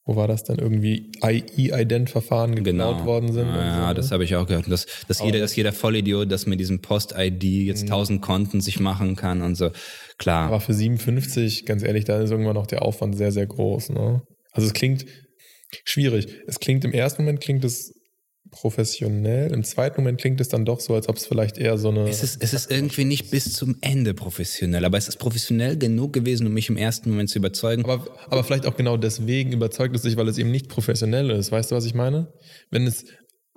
wo 0.06 0.16
war 0.16 0.26
das 0.26 0.44
dann 0.44 0.58
irgendwie 0.58 1.12
E-Ident-Verfahren 1.22 2.56
gebaut 2.56 2.64
genau. 2.64 3.04
worden 3.04 3.32
sind? 3.32 3.46
Ja, 3.46 3.80
so, 3.82 3.86
ne? 3.88 3.94
das 3.94 4.10
habe 4.10 4.24
ich 4.24 4.34
auch 4.34 4.46
gehört. 4.46 4.70
Dass, 4.70 4.86
dass, 5.06 5.22
jeder, 5.22 5.38
dass 5.38 5.54
jeder 5.54 5.72
Vollidiot, 5.72 6.32
dass 6.32 6.46
mit 6.46 6.58
diesem 6.58 6.80
Post-ID 6.80 7.42
jetzt 7.42 7.84
mhm. 7.84 7.88
tausend 7.88 8.22
Konten 8.22 8.60
sich 8.60 8.80
machen 8.80 9.14
kann 9.14 9.42
und 9.42 9.56
so. 9.56 9.70
Klar. 10.18 10.48
Aber 10.48 10.60
für 10.60 10.74
57, 10.74 11.66
ganz 11.66 11.82
ehrlich, 11.82 12.04
da 12.04 12.20
ist 12.20 12.30
irgendwann 12.30 12.54
noch 12.54 12.66
der 12.66 12.82
Aufwand 12.82 13.16
sehr, 13.16 13.30
sehr 13.30 13.46
groß. 13.46 13.90
Ne? 13.90 14.22
Also 14.52 14.66
es 14.66 14.74
klingt 14.74 15.04
schwierig. 15.84 16.28
Es 16.46 16.58
klingt 16.60 16.84
im 16.84 16.92
ersten 16.92 17.22
Moment 17.22 17.40
klingt 17.40 17.64
es 17.64 17.94
professionell. 18.50 19.52
Im 19.52 19.64
zweiten 19.64 20.00
Moment 20.00 20.20
klingt 20.20 20.40
es 20.40 20.48
dann 20.48 20.64
doch 20.64 20.80
so, 20.80 20.94
als 20.94 21.08
ob 21.08 21.16
es 21.16 21.26
vielleicht 21.26 21.58
eher 21.58 21.78
so 21.78 21.90
eine. 21.90 22.08
Es 22.08 22.22
ist, 22.22 22.42
es 22.42 22.52
ist 22.52 22.70
irgendwie 22.70 23.04
nicht 23.04 23.30
bis 23.30 23.52
zum 23.52 23.76
Ende 23.80 24.14
professionell, 24.14 24.84
aber 24.84 24.98
es 24.98 25.08
ist 25.08 25.16
professionell 25.16 25.76
genug 25.76 26.12
gewesen, 26.12 26.46
um 26.46 26.52
mich 26.52 26.68
im 26.68 26.76
ersten 26.76 27.10
Moment 27.10 27.30
zu 27.30 27.38
überzeugen. 27.38 27.84
Aber, 27.84 28.06
aber 28.28 28.44
vielleicht 28.44 28.66
auch 28.66 28.76
genau 28.76 28.96
deswegen 28.96 29.52
überzeugt 29.52 29.94
es 29.94 30.02
sich, 30.02 30.16
weil 30.16 30.28
es 30.28 30.38
eben 30.38 30.50
nicht 30.50 30.68
professionell 30.68 31.30
ist. 31.30 31.52
Weißt 31.52 31.70
du, 31.70 31.76
was 31.76 31.84
ich 31.84 31.94
meine? 31.94 32.32
Wenn 32.70 32.86
es 32.86 33.04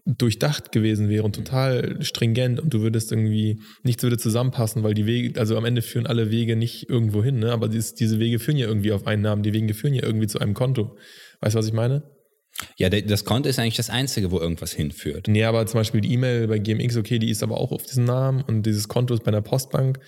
durchdacht 0.05 0.73
gewesen 0.73 1.07
wäre 1.07 1.23
und 1.23 1.33
total 1.33 2.03
stringent 2.03 2.59
und 2.59 2.73
du 2.73 2.81
würdest 2.81 3.11
irgendwie, 3.11 3.61
nichts 3.83 4.03
würde 4.03 4.17
zusammenpassen, 4.17 4.83
weil 4.83 4.93
die 4.93 5.05
Wege, 5.05 5.39
also 5.39 5.55
am 5.55 5.63
Ende 5.63 5.81
führen 5.81 6.07
alle 6.07 6.29
Wege 6.29 6.57
nicht 6.57 6.89
irgendwo 6.89 7.23
hin, 7.23 7.39
ne? 7.39 7.53
aber 7.53 7.69
diese, 7.69 7.95
diese 7.95 8.19
Wege 8.19 8.39
führen 8.39 8.57
ja 8.57 8.67
irgendwie 8.67 8.91
auf 8.91 9.07
einen 9.07 9.21
Namen, 9.21 9.43
die 9.43 9.53
Wege 9.53 9.73
führen 9.73 9.93
ja 9.93 10.03
irgendwie 10.03 10.27
zu 10.27 10.39
einem 10.39 10.53
Konto. 10.53 10.97
Weißt 11.39 11.55
du, 11.55 11.59
was 11.59 11.67
ich 11.67 11.73
meine? 11.73 12.03
Ja, 12.77 12.89
das 12.89 13.25
Konto 13.25 13.49
ist 13.49 13.59
eigentlich 13.59 13.77
das 13.77 13.89
Einzige, 13.89 14.31
wo 14.31 14.39
irgendwas 14.39 14.71
hinführt. 14.73 15.27
Nee, 15.27 15.43
aber 15.43 15.65
zum 15.65 15.79
Beispiel 15.79 16.01
die 16.01 16.13
E-Mail 16.13 16.47
bei 16.47 16.59
GMX, 16.59 16.97
okay, 16.97 17.19
die 17.19 17.29
ist 17.29 17.43
aber 17.43 17.57
auch 17.57 17.71
auf 17.71 17.83
diesem 17.83 18.05
Namen 18.05 18.41
und 18.43 18.63
dieses 18.63 18.87
Konto 18.87 19.13
ist 19.13 19.23
bei 19.23 19.29
einer 19.29 19.41
Postbank. 19.41 19.99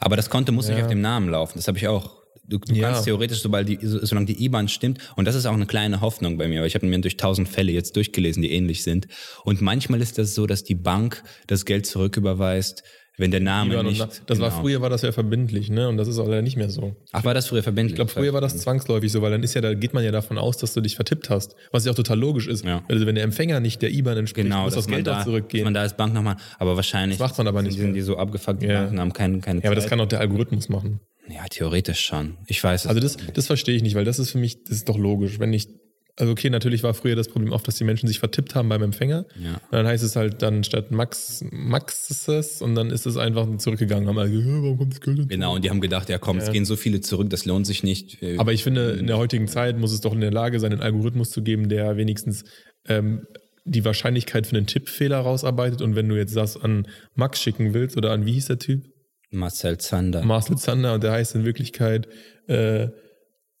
Aber 0.00 0.16
das 0.16 0.30
Konto 0.30 0.52
muss 0.52 0.68
ja. 0.68 0.74
nicht 0.74 0.84
auf 0.84 0.90
dem 0.90 1.00
Namen 1.00 1.28
laufen, 1.28 1.54
das 1.56 1.68
habe 1.68 1.78
ich 1.78 1.88
auch. 1.88 2.22
Du, 2.44 2.58
du 2.58 2.74
ja. 2.74 2.88
kannst 2.88 3.04
theoretisch, 3.04 3.40
sobald 3.40 3.68
die, 3.68 3.78
solange 3.80 4.26
die 4.26 4.44
IBAN 4.44 4.68
stimmt, 4.68 4.98
und 5.16 5.26
das 5.26 5.36
ist 5.36 5.46
auch 5.46 5.52
eine 5.52 5.66
kleine 5.66 6.00
Hoffnung 6.00 6.38
bei 6.38 6.48
mir, 6.48 6.60
weil 6.60 6.66
ich 6.66 6.74
habe 6.74 6.86
mir 6.86 7.00
durch 7.00 7.16
tausend 7.16 7.48
Fälle 7.48 7.70
jetzt 7.70 7.94
durchgelesen, 7.94 8.42
die 8.42 8.52
ähnlich 8.52 8.82
sind. 8.82 9.06
Und 9.44 9.60
manchmal 9.62 10.00
ist 10.00 10.18
das 10.18 10.34
so, 10.34 10.46
dass 10.46 10.64
die 10.64 10.74
Bank 10.74 11.22
das 11.46 11.64
Geld 11.64 11.86
zurücküberweist, 11.86 12.82
wenn 13.22 13.30
der 13.30 13.40
Name 13.40 13.82
nicht. 13.84 14.00
das 14.00 14.20
genau. 14.26 14.40
war 14.40 14.50
früher 14.50 14.80
war 14.82 14.90
das 14.90 15.02
ja 15.02 15.12
verbindlich, 15.12 15.70
ne? 15.70 15.88
Und 15.88 15.96
das 15.96 16.08
ist 16.08 16.18
auch 16.18 16.26
leider 16.26 16.42
nicht 16.42 16.56
mehr 16.56 16.68
so. 16.68 16.96
Ach, 17.12 17.24
war 17.24 17.34
das 17.34 17.46
früher 17.46 17.62
verbindlich? 17.62 17.92
Ich 17.92 17.96
glaube, 17.96 18.10
früher 18.10 18.32
war 18.34 18.40
das 18.40 18.58
zwangsläufig 18.58 19.12
so, 19.12 19.22
weil 19.22 19.30
dann 19.30 19.44
ist 19.44 19.54
ja, 19.54 19.60
da 19.60 19.74
geht 19.74 19.94
man 19.94 20.04
ja 20.04 20.10
davon 20.10 20.38
aus, 20.38 20.58
dass 20.58 20.74
du 20.74 20.80
dich 20.80 20.96
vertippt 20.96 21.30
hast. 21.30 21.54
Was 21.70 21.84
ja 21.84 21.92
auch 21.92 21.96
total 21.96 22.18
logisch 22.18 22.48
ist. 22.48 22.64
Ja. 22.64 22.82
Also 22.88 23.06
wenn 23.06 23.14
der 23.14 23.24
Empfänger 23.24 23.60
nicht 23.60 23.80
der 23.80 23.92
IBAN 23.92 24.18
entspricht, 24.18 24.48
genau, 24.48 24.64
muss 24.64 24.74
das 24.74 24.88
Geld 24.88 25.06
da, 25.06 25.20
auch 25.20 25.24
zurückgehen. 25.24 25.64
man 25.64 25.72
da 25.72 25.82
als 25.82 25.96
Bank 25.96 26.12
nochmal, 26.12 26.36
aber 26.58 26.74
wahrscheinlich. 26.74 27.18
Das 27.18 27.28
macht 27.28 27.38
man 27.38 27.46
aber 27.46 27.62
nicht. 27.62 27.78
Sind 27.78 27.94
die 27.94 28.02
so 28.02 28.16
abgefuckt, 28.18 28.62
ja. 28.62 28.82
Banken 28.82 29.00
haben 29.00 29.12
keine, 29.12 29.38
keine 29.38 29.60
Ja, 29.60 29.66
aber 29.66 29.76
das 29.76 29.86
kann 29.86 30.00
auch 30.00 30.06
der 30.06 30.18
Algorithmus 30.18 30.68
machen. 30.68 30.98
Ja, 31.28 31.44
theoretisch 31.48 32.00
schon. 32.00 32.38
Ich 32.48 32.62
weiß 32.62 32.82
es. 32.84 32.86
Also 32.88 33.00
das, 33.00 33.16
das 33.32 33.46
verstehe 33.46 33.76
ich 33.76 33.84
nicht, 33.84 33.94
weil 33.94 34.04
das 34.04 34.18
ist 34.18 34.32
für 34.32 34.38
mich, 34.38 34.64
das 34.64 34.78
ist 34.78 34.88
doch 34.88 34.98
logisch. 34.98 35.38
Wenn 35.38 35.52
ich 35.52 35.68
also 36.16 36.32
okay, 36.32 36.50
natürlich 36.50 36.82
war 36.82 36.92
früher 36.92 37.16
das 37.16 37.28
Problem 37.28 37.52
oft, 37.52 37.66
dass 37.66 37.76
die 37.76 37.84
Menschen 37.84 38.06
sich 38.06 38.18
vertippt 38.18 38.54
haben 38.54 38.68
beim 38.68 38.82
Empfänger. 38.82 39.24
Ja. 39.42 39.54
Und 39.54 39.72
dann 39.72 39.86
heißt 39.86 40.04
es 40.04 40.14
halt 40.14 40.42
dann 40.42 40.62
statt 40.62 40.90
Max, 40.90 41.42
Maxes 41.50 42.60
und 42.60 42.74
dann 42.74 42.90
ist 42.90 43.06
es 43.06 43.16
einfach 43.16 43.48
zurückgegangen. 43.56 44.08
Haben 44.08 44.18
also, 44.18 44.34
warum 44.34 44.78
kommt 44.78 44.92
das 44.92 45.00
Geld 45.00 45.28
Genau, 45.28 45.54
und 45.54 45.64
die 45.64 45.70
haben 45.70 45.80
gedacht, 45.80 46.10
ja 46.10 46.18
komm, 46.18 46.36
ja. 46.36 46.44
es 46.44 46.52
gehen 46.52 46.66
so 46.66 46.76
viele 46.76 47.00
zurück, 47.00 47.30
das 47.30 47.46
lohnt 47.46 47.66
sich 47.66 47.82
nicht. 47.82 48.18
Aber 48.36 48.52
ich 48.52 48.62
finde, 48.62 48.90
in 48.92 49.06
der 49.06 49.16
heutigen 49.16 49.48
Zeit 49.48 49.78
muss 49.78 49.92
es 49.92 50.00
doch 50.00 50.12
in 50.12 50.20
der 50.20 50.30
Lage 50.30 50.60
sein, 50.60 50.72
einen 50.72 50.82
Algorithmus 50.82 51.30
zu 51.30 51.42
geben, 51.42 51.70
der 51.70 51.96
wenigstens 51.96 52.44
ähm, 52.86 53.26
die 53.64 53.84
Wahrscheinlichkeit 53.84 54.46
für 54.46 54.56
einen 54.56 54.66
Tippfehler 54.66 55.18
rausarbeitet. 55.18 55.80
Und 55.80 55.94
wenn 55.94 56.08
du 56.08 56.16
jetzt 56.16 56.36
das 56.36 56.60
an 56.60 56.86
Max 57.14 57.40
schicken 57.40 57.72
willst 57.72 57.96
oder 57.96 58.10
an, 58.10 58.26
wie 58.26 58.32
hieß 58.32 58.46
der 58.46 58.58
Typ? 58.58 58.84
Marcel 59.30 59.78
Zander. 59.78 60.22
Marcel 60.24 60.58
Zander 60.58 60.94
und 60.94 61.02
der 61.02 61.12
heißt 61.12 61.34
in 61.34 61.44
Wirklichkeit 61.46 62.06
äh, 62.48 62.88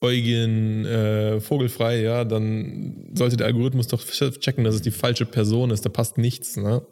Eugen 0.02 0.84
äh, 0.84 1.40
Vogelfrei, 1.40 2.02
ja, 2.02 2.24
dann 2.24 3.10
sollte 3.14 3.36
der 3.36 3.46
Algorithmus 3.46 3.86
doch 3.86 4.04
checken, 4.04 4.64
dass 4.64 4.74
es 4.74 4.82
die 4.82 4.90
falsche 4.90 5.26
Person 5.26 5.70
ist. 5.70 5.84
Da 5.84 5.88
passt 5.88 6.18
nichts, 6.18 6.56
ne? 6.56 6.82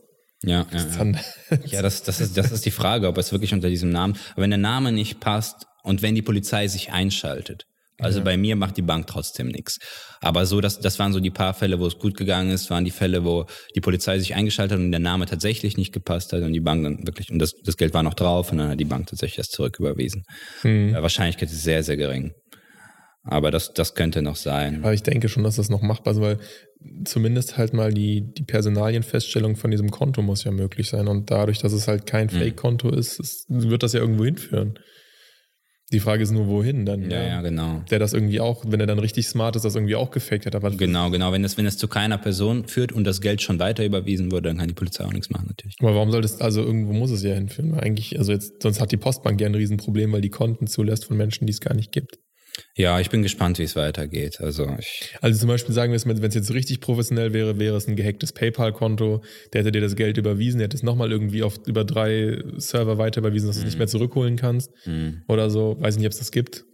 Ja, 0.42 0.66
ja, 0.72 1.04
ja. 1.04 1.58
ja 1.66 1.82
das, 1.82 2.02
das, 2.02 2.20
ist, 2.20 2.36
das 2.36 2.50
ist 2.50 2.64
die 2.64 2.70
Frage, 2.70 3.08
ob 3.08 3.18
es 3.18 3.32
wirklich 3.32 3.52
unter 3.52 3.68
diesem 3.68 3.90
Namen. 3.90 4.16
Aber 4.32 4.42
wenn 4.42 4.50
der 4.50 4.58
Name 4.58 4.92
nicht 4.92 5.20
passt 5.20 5.66
und 5.82 6.02
wenn 6.02 6.14
die 6.14 6.22
Polizei 6.22 6.66
sich 6.68 6.92
einschaltet, 6.92 7.66
also 8.00 8.20
ja. 8.20 8.24
bei 8.24 8.36
mir 8.36 8.56
macht 8.56 8.76
die 8.76 8.82
Bank 8.82 9.06
trotzdem 9.06 9.48
nichts. 9.48 9.78
Aber 10.20 10.46
so, 10.46 10.60
das, 10.60 10.80
das 10.80 10.98
waren 10.98 11.12
so 11.12 11.20
die 11.20 11.30
paar 11.30 11.52
Fälle, 11.54 11.78
wo 11.78 11.86
es 11.86 11.98
gut 11.98 12.16
gegangen 12.16 12.50
ist, 12.50 12.70
waren 12.70 12.84
die 12.84 12.90
Fälle, 12.90 13.24
wo 13.24 13.46
die 13.74 13.80
Polizei 13.80 14.18
sich 14.18 14.34
eingeschaltet 14.34 14.78
hat 14.78 14.84
und 14.84 14.90
der 14.90 15.00
Name 15.00 15.26
tatsächlich 15.26 15.76
nicht 15.76 15.92
gepasst 15.92 16.32
hat 16.32 16.42
und 16.42 16.52
die 16.52 16.60
Bank 16.60 16.82
dann 16.82 17.06
wirklich, 17.06 17.30
und 17.30 17.38
das, 17.38 17.52
das 17.64 17.76
Geld 17.76 17.92
war 17.92 18.02
noch 18.02 18.14
drauf 18.14 18.52
und 18.52 18.58
dann 18.58 18.70
hat 18.70 18.80
die 18.80 18.86
Bank 18.86 19.06
tatsächlich 19.06 19.36
das 19.36 19.48
zurücküberwiesen. 19.48 20.24
Mhm. 20.62 20.88
Die 20.88 20.94
Wahrscheinlichkeit 20.94 21.50
ist 21.50 21.62
sehr, 21.62 21.82
sehr 21.82 21.96
gering. 21.96 22.32
Aber 23.22 23.50
das, 23.50 23.74
das 23.74 23.94
könnte 23.94 24.22
noch 24.22 24.36
sein. 24.36 24.82
Aber 24.82 24.94
ich 24.94 25.02
denke 25.02 25.28
schon, 25.28 25.44
dass 25.44 25.56
das 25.56 25.68
noch 25.68 25.82
machbar 25.82 26.14
ist, 26.14 26.20
weil 26.20 26.38
zumindest 27.04 27.58
halt 27.58 27.74
mal 27.74 27.92
die, 27.92 28.32
die 28.32 28.42
Personalienfeststellung 28.42 29.56
von 29.56 29.70
diesem 29.70 29.90
Konto 29.90 30.22
muss 30.22 30.44
ja 30.44 30.50
möglich 30.50 30.88
sein. 30.88 31.06
Und 31.06 31.30
dadurch, 31.30 31.58
dass 31.58 31.72
es 31.72 31.86
halt 31.86 32.06
kein 32.06 32.30
hm. 32.30 32.38
Fake-Konto 32.38 32.90
ist, 32.90 33.20
ist, 33.20 33.46
wird 33.48 33.82
das 33.82 33.92
ja 33.92 34.00
irgendwo 34.00 34.24
hinführen. 34.24 34.78
Die 35.92 35.98
Frage 35.98 36.22
ist 36.22 36.30
nur, 36.30 36.46
wohin 36.46 36.86
dann. 36.86 37.10
Ja, 37.10 37.22
ja, 37.22 37.42
genau. 37.42 37.82
Der 37.90 37.98
das 37.98 38.12
irgendwie 38.12 38.40
auch, 38.40 38.64
wenn 38.66 38.78
er 38.78 38.86
dann 38.86 39.00
richtig 39.00 39.26
smart 39.26 39.56
ist, 39.56 39.64
das 39.64 39.74
irgendwie 39.74 39.96
auch 39.96 40.12
gefaked 40.12 40.46
hat. 40.46 40.54
Aber 40.54 40.70
genau, 40.70 41.10
genau. 41.10 41.32
Wenn 41.32 41.42
es, 41.42 41.58
wenn 41.58 41.66
es 41.66 41.78
zu 41.78 41.88
keiner 41.88 42.16
Person 42.16 42.64
führt 42.68 42.92
und 42.92 43.02
das 43.02 43.20
Geld 43.20 43.42
schon 43.42 43.58
weiter 43.58 43.84
überwiesen 43.84 44.30
wurde, 44.30 44.50
dann 44.50 44.58
kann 44.58 44.68
die 44.68 44.74
Polizei 44.74 45.04
auch 45.04 45.12
nichts 45.12 45.30
machen, 45.30 45.46
natürlich. 45.48 45.74
Aber 45.80 45.96
warum 45.96 46.12
soll 46.12 46.22
das, 46.22 46.40
also 46.40 46.62
irgendwo 46.62 46.92
muss 46.92 47.10
es 47.10 47.24
ja 47.24 47.34
hinführen? 47.34 47.72
Weil 47.72 47.80
eigentlich, 47.80 48.16
also 48.18 48.30
jetzt, 48.30 48.62
sonst 48.62 48.80
hat 48.80 48.92
die 48.92 48.98
Postbank 48.98 49.40
ja 49.40 49.48
ein 49.48 49.54
Riesenproblem, 49.54 50.12
weil 50.12 50.20
die 50.20 50.30
Konten 50.30 50.68
zulässt 50.68 51.06
von 51.06 51.16
Menschen, 51.16 51.48
die 51.48 51.52
es 51.52 51.60
gar 51.60 51.74
nicht 51.74 51.90
gibt. 51.90 52.18
Ja, 52.76 53.00
ich 53.00 53.10
bin 53.10 53.22
gespannt, 53.22 53.58
wie 53.58 53.64
es 53.64 53.76
weitergeht. 53.76 54.40
Also, 54.40 54.74
ich 54.78 55.14
also 55.20 55.40
zum 55.40 55.48
Beispiel 55.48 55.74
sagen 55.74 55.92
wir 55.92 55.96
es, 55.96 56.06
wenn 56.06 56.22
es 56.22 56.34
jetzt 56.34 56.52
richtig 56.52 56.80
professionell 56.80 57.32
wäre, 57.32 57.58
wäre 57.58 57.76
es 57.76 57.86
ein 57.86 57.96
gehacktes 57.96 58.32
PayPal-Konto, 58.32 59.22
der 59.52 59.60
hätte 59.60 59.72
dir 59.72 59.80
das 59.80 59.96
Geld 59.96 60.16
überwiesen, 60.16 60.58
der 60.58 60.66
hätte 60.66 60.76
es 60.76 60.82
nochmal 60.82 61.10
irgendwie 61.12 61.42
auf 61.42 61.58
über 61.66 61.84
drei 61.84 62.42
Server 62.56 62.98
weiter 62.98 63.20
überwiesen, 63.20 63.48
dass 63.48 63.56
du 63.56 63.60
es 63.60 63.66
nicht 63.66 63.74
mhm. 63.74 63.80
mehr 63.80 63.88
zurückholen 63.88 64.36
kannst. 64.36 64.70
Mhm. 64.86 65.22
Oder 65.28 65.50
so. 65.50 65.76
Weiß 65.80 65.96
nicht, 65.96 66.06
ob 66.06 66.12
es 66.12 66.18
das 66.18 66.30
gibt. 66.30 66.64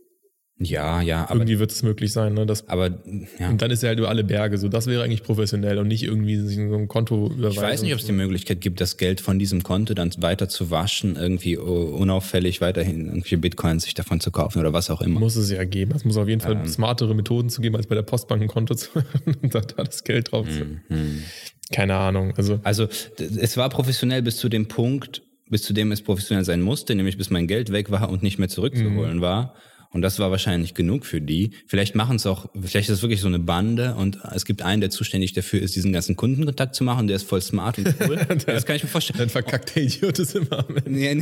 Ja, 0.59 1.02
ja, 1.02 1.24
aber. 1.24 1.40
Irgendwie 1.40 1.59
wird 1.59 1.70
es 1.70 1.82
möglich 1.82 2.12
sein, 2.12 2.32
ne? 2.32 2.46
Das, 2.46 2.66
aber, 2.68 2.90
ja. 3.38 3.50
Und 3.50 3.61
dann 3.61 3.70
ist 3.70 3.82
er 3.82 3.90
halt 3.90 3.98
über 3.98 4.09
alle 4.09 4.24
Berge. 4.24 4.57
So, 4.57 4.68
das 4.68 4.86
wäre 4.86 5.02
eigentlich 5.02 5.22
professionell 5.22 5.78
und 5.78 5.88
nicht 5.88 6.02
irgendwie 6.02 6.36
so 6.36 6.74
ein 6.74 6.88
Konto 6.88 7.26
überweisen. 7.26 7.52
Ich 7.52 7.61
weiß 7.61 7.82
nicht, 7.82 7.92
ob 7.92 8.00
es 8.00 8.07
die 8.07 8.12
Möglichkeit 8.12 8.62
gibt, 8.62 8.80
das 8.80 8.96
Geld 8.96 9.20
von 9.20 9.38
diesem 9.38 9.62
Konto 9.62 9.92
dann 9.92 10.11
weiter 10.18 10.48
zu 10.48 10.70
waschen, 10.70 11.16
irgendwie 11.16 11.59
unauffällig 11.59 12.62
weiterhin 12.62 13.07
irgendwelche 13.07 13.36
Bitcoins 13.36 13.84
sich 13.84 13.92
davon 13.92 14.20
zu 14.20 14.30
kaufen 14.30 14.61
oder 14.61 14.72
was 14.72 14.88
auch 14.88 15.02
immer. 15.02 15.20
Muss 15.20 15.36
es 15.36 15.50
ja 15.50 15.62
geben. 15.64 15.92
Es 15.94 16.07
muss 16.07 16.16
auf 16.16 16.28
jeden 16.28 16.40
Fall 16.40 16.52
ähm. 16.52 16.66
smartere 16.66 17.14
Methoden 17.14 17.50
zu 17.50 17.61
geben, 17.61 17.76
als 17.76 17.86
bei 17.86 17.94
der 17.94 18.02
Postbank 18.02 18.40
ein 18.40 18.48
Konto 18.48 18.74
zu 18.74 18.88
da, 19.42 19.61
da 19.61 19.84
das 19.84 20.04
Geld 20.04 20.32
drauf 20.32 20.48
zu. 20.48 20.64
Mhm. 20.88 21.22
Keine 21.70 21.96
Ahnung. 21.96 22.32
Also, 22.36 22.61
also, 22.62 22.88
es 23.18 23.59
war 23.59 23.68
professionell 23.68 24.22
bis 24.22 24.38
zu 24.38 24.48
dem 24.48 24.68
Punkt, 24.68 25.22
bis 25.50 25.62
zu 25.62 25.74
dem 25.74 25.92
es 25.92 26.00
professionell 26.00 26.44
sein 26.44 26.62
musste, 26.62 26.94
nämlich 26.94 27.18
bis 27.18 27.28
mein 27.28 27.46
Geld 27.46 27.72
weg 27.72 27.90
war 27.90 28.09
und 28.09 28.22
nicht 28.22 28.38
mehr 28.38 28.48
zurückzuholen 28.48 29.18
mhm. 29.18 29.20
war. 29.20 29.54
Und 29.91 30.03
das 30.03 30.18
war 30.18 30.30
wahrscheinlich 30.30 30.74
genug 30.74 31.07
für 31.07 31.20
die. 31.20 31.53
Vielleicht 31.66 31.95
machen 31.95 32.16
es 32.16 32.26
auch, 32.26 32.49
vielleicht 32.61 32.89
ist 32.89 32.97
es 32.97 33.03
wirklich 33.03 33.20
so 33.20 33.28
eine 33.28 33.39
Bande 33.39 33.95
und 33.95 34.18
es 34.34 34.45
gibt 34.45 34.62
einen, 34.62 34.80
der 34.80 34.91
zuständig 34.91 35.32
dafür 35.32 35.61
ist, 35.61 35.76
diesen 35.76 35.93
ganzen 35.93 36.16
Kundenkontakt 36.16 36.74
zu 36.74 36.84
machen. 36.84 37.07
Der 37.07 37.16
ist 37.16 37.28
voll 37.28 37.41
smart 37.41 37.78
und 37.78 37.95
cool. 38.07 38.16
das 38.47 38.66
kann 38.66 38.76
ich 38.76 38.82
mir 38.82 38.89
vorstellen. 38.89 39.18
Dann 39.18 39.28
verkackt 39.28 39.74
der 39.74 39.84
Idiot 39.84 40.18
es 40.18 40.34
immer. 40.34 40.66
Ja, 40.87 41.12
ja, 41.12 41.14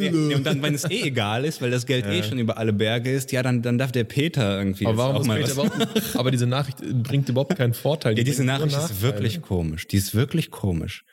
ja, 0.00 0.36
und 0.36 0.44
dann, 0.44 0.62
wenn 0.62 0.74
es 0.74 0.84
eh 0.84 1.02
egal 1.02 1.44
ist, 1.44 1.60
weil 1.60 1.70
das 1.70 1.86
Geld 1.86 2.06
eh 2.06 2.22
schon 2.22 2.38
über 2.38 2.58
alle 2.58 2.72
Berge 2.72 3.10
ist, 3.10 3.32
ja, 3.32 3.42
dann, 3.42 3.62
dann 3.62 3.78
darf 3.78 3.92
der 3.92 4.04
Peter 4.04 4.58
irgendwie. 4.58 4.86
Aber 4.86 4.96
warum 4.96 5.16
auch 5.16 5.24
mal 5.24 5.40
Peter 5.40 5.52
überhaupt, 5.52 6.16
Aber 6.16 6.30
diese 6.30 6.46
Nachricht 6.46 6.78
bringt 7.02 7.28
überhaupt 7.28 7.56
keinen 7.56 7.74
Vorteil. 7.74 8.14
Die 8.14 8.20
ja, 8.20 8.24
diese 8.24 8.44
Nachricht 8.44 8.76
ist 8.76 9.02
wirklich 9.02 9.42
komisch. 9.42 9.86
Die 9.88 9.96
ist 9.96 10.14
wirklich 10.14 10.50
komisch. 10.50 11.04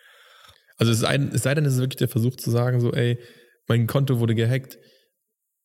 Also 0.78 0.92
es, 0.92 1.00
ist 1.00 1.04
ein, 1.04 1.32
es 1.34 1.44
sei 1.44 1.54
denn, 1.54 1.66
es 1.66 1.74
ist 1.74 1.80
wirklich 1.80 1.98
der 1.98 2.08
Versuch 2.08 2.36
zu 2.36 2.50
sagen, 2.50 2.80
so, 2.80 2.92
ey, 2.92 3.20
mein 3.68 3.88
Konto 3.88 4.20
wurde 4.20 4.36
gehackt 4.36 4.78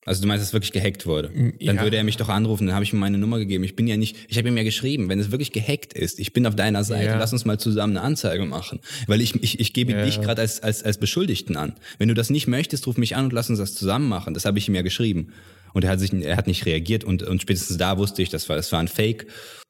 also 0.06 0.22
du 0.22 0.28
meinst, 0.28 0.40
dass 0.40 0.48
es 0.48 0.52
wirklich 0.54 0.72
gehackt 0.72 1.04
wurde? 1.04 1.30
Dann 1.34 1.76
ja. 1.76 1.82
würde 1.82 1.96
er 1.96 2.04
mich 2.04 2.16
doch 2.16 2.28
anrufen, 2.28 2.66
dann 2.66 2.74
habe 2.74 2.84
ich 2.84 2.92
ihm 2.92 3.00
meine 3.00 3.18
Nummer 3.18 3.38
gegeben. 3.38 3.64
Ich 3.64 3.74
bin 3.74 3.88
ja 3.88 3.96
nicht, 3.96 4.16
ich 4.28 4.38
habe 4.38 4.48
ihm 4.48 4.56
ja 4.56 4.62
geschrieben, 4.62 5.08
wenn 5.08 5.18
es 5.18 5.32
wirklich 5.32 5.50
gehackt 5.50 5.92
ist, 5.92 6.20
ich 6.20 6.32
bin 6.32 6.46
auf 6.46 6.54
deiner 6.54 6.84
Seite, 6.84 7.06
ja. 7.06 7.18
lass 7.18 7.32
uns 7.32 7.44
mal 7.44 7.58
zusammen 7.58 7.96
eine 7.96 8.06
Anzeige 8.06 8.46
machen. 8.46 8.78
Weil 9.08 9.20
ich, 9.20 9.34
ich, 9.42 9.58
ich 9.58 9.72
gebe 9.72 9.92
ja. 9.92 10.04
dich 10.04 10.20
gerade 10.20 10.42
als, 10.42 10.62
als, 10.62 10.84
als 10.84 10.98
Beschuldigten 10.98 11.56
an. 11.56 11.74
Wenn 11.98 12.08
du 12.08 12.14
das 12.14 12.30
nicht 12.30 12.46
möchtest, 12.46 12.86
ruf 12.86 12.96
mich 12.96 13.16
an 13.16 13.26
und 13.26 13.32
lass 13.32 13.50
uns 13.50 13.58
das 13.58 13.74
zusammen 13.74 14.08
machen. 14.08 14.32
Das 14.32 14.44
habe 14.44 14.58
ich 14.58 14.68
ihm 14.68 14.76
ja 14.76 14.82
geschrieben. 14.82 15.32
Und 15.74 15.84
er 15.84 15.90
hat 15.90 16.00
sich, 16.00 16.12
er 16.12 16.36
hat 16.36 16.46
nicht 16.46 16.64
reagiert 16.64 17.02
und, 17.02 17.24
und 17.24 17.42
spätestens 17.42 17.76
da 17.76 17.98
wusste 17.98 18.22
ich, 18.22 18.30
das 18.30 18.48
war, 18.48 18.56
das 18.56 18.70
war 18.70 18.80
ein 18.80 18.88
Fake. 18.88 19.26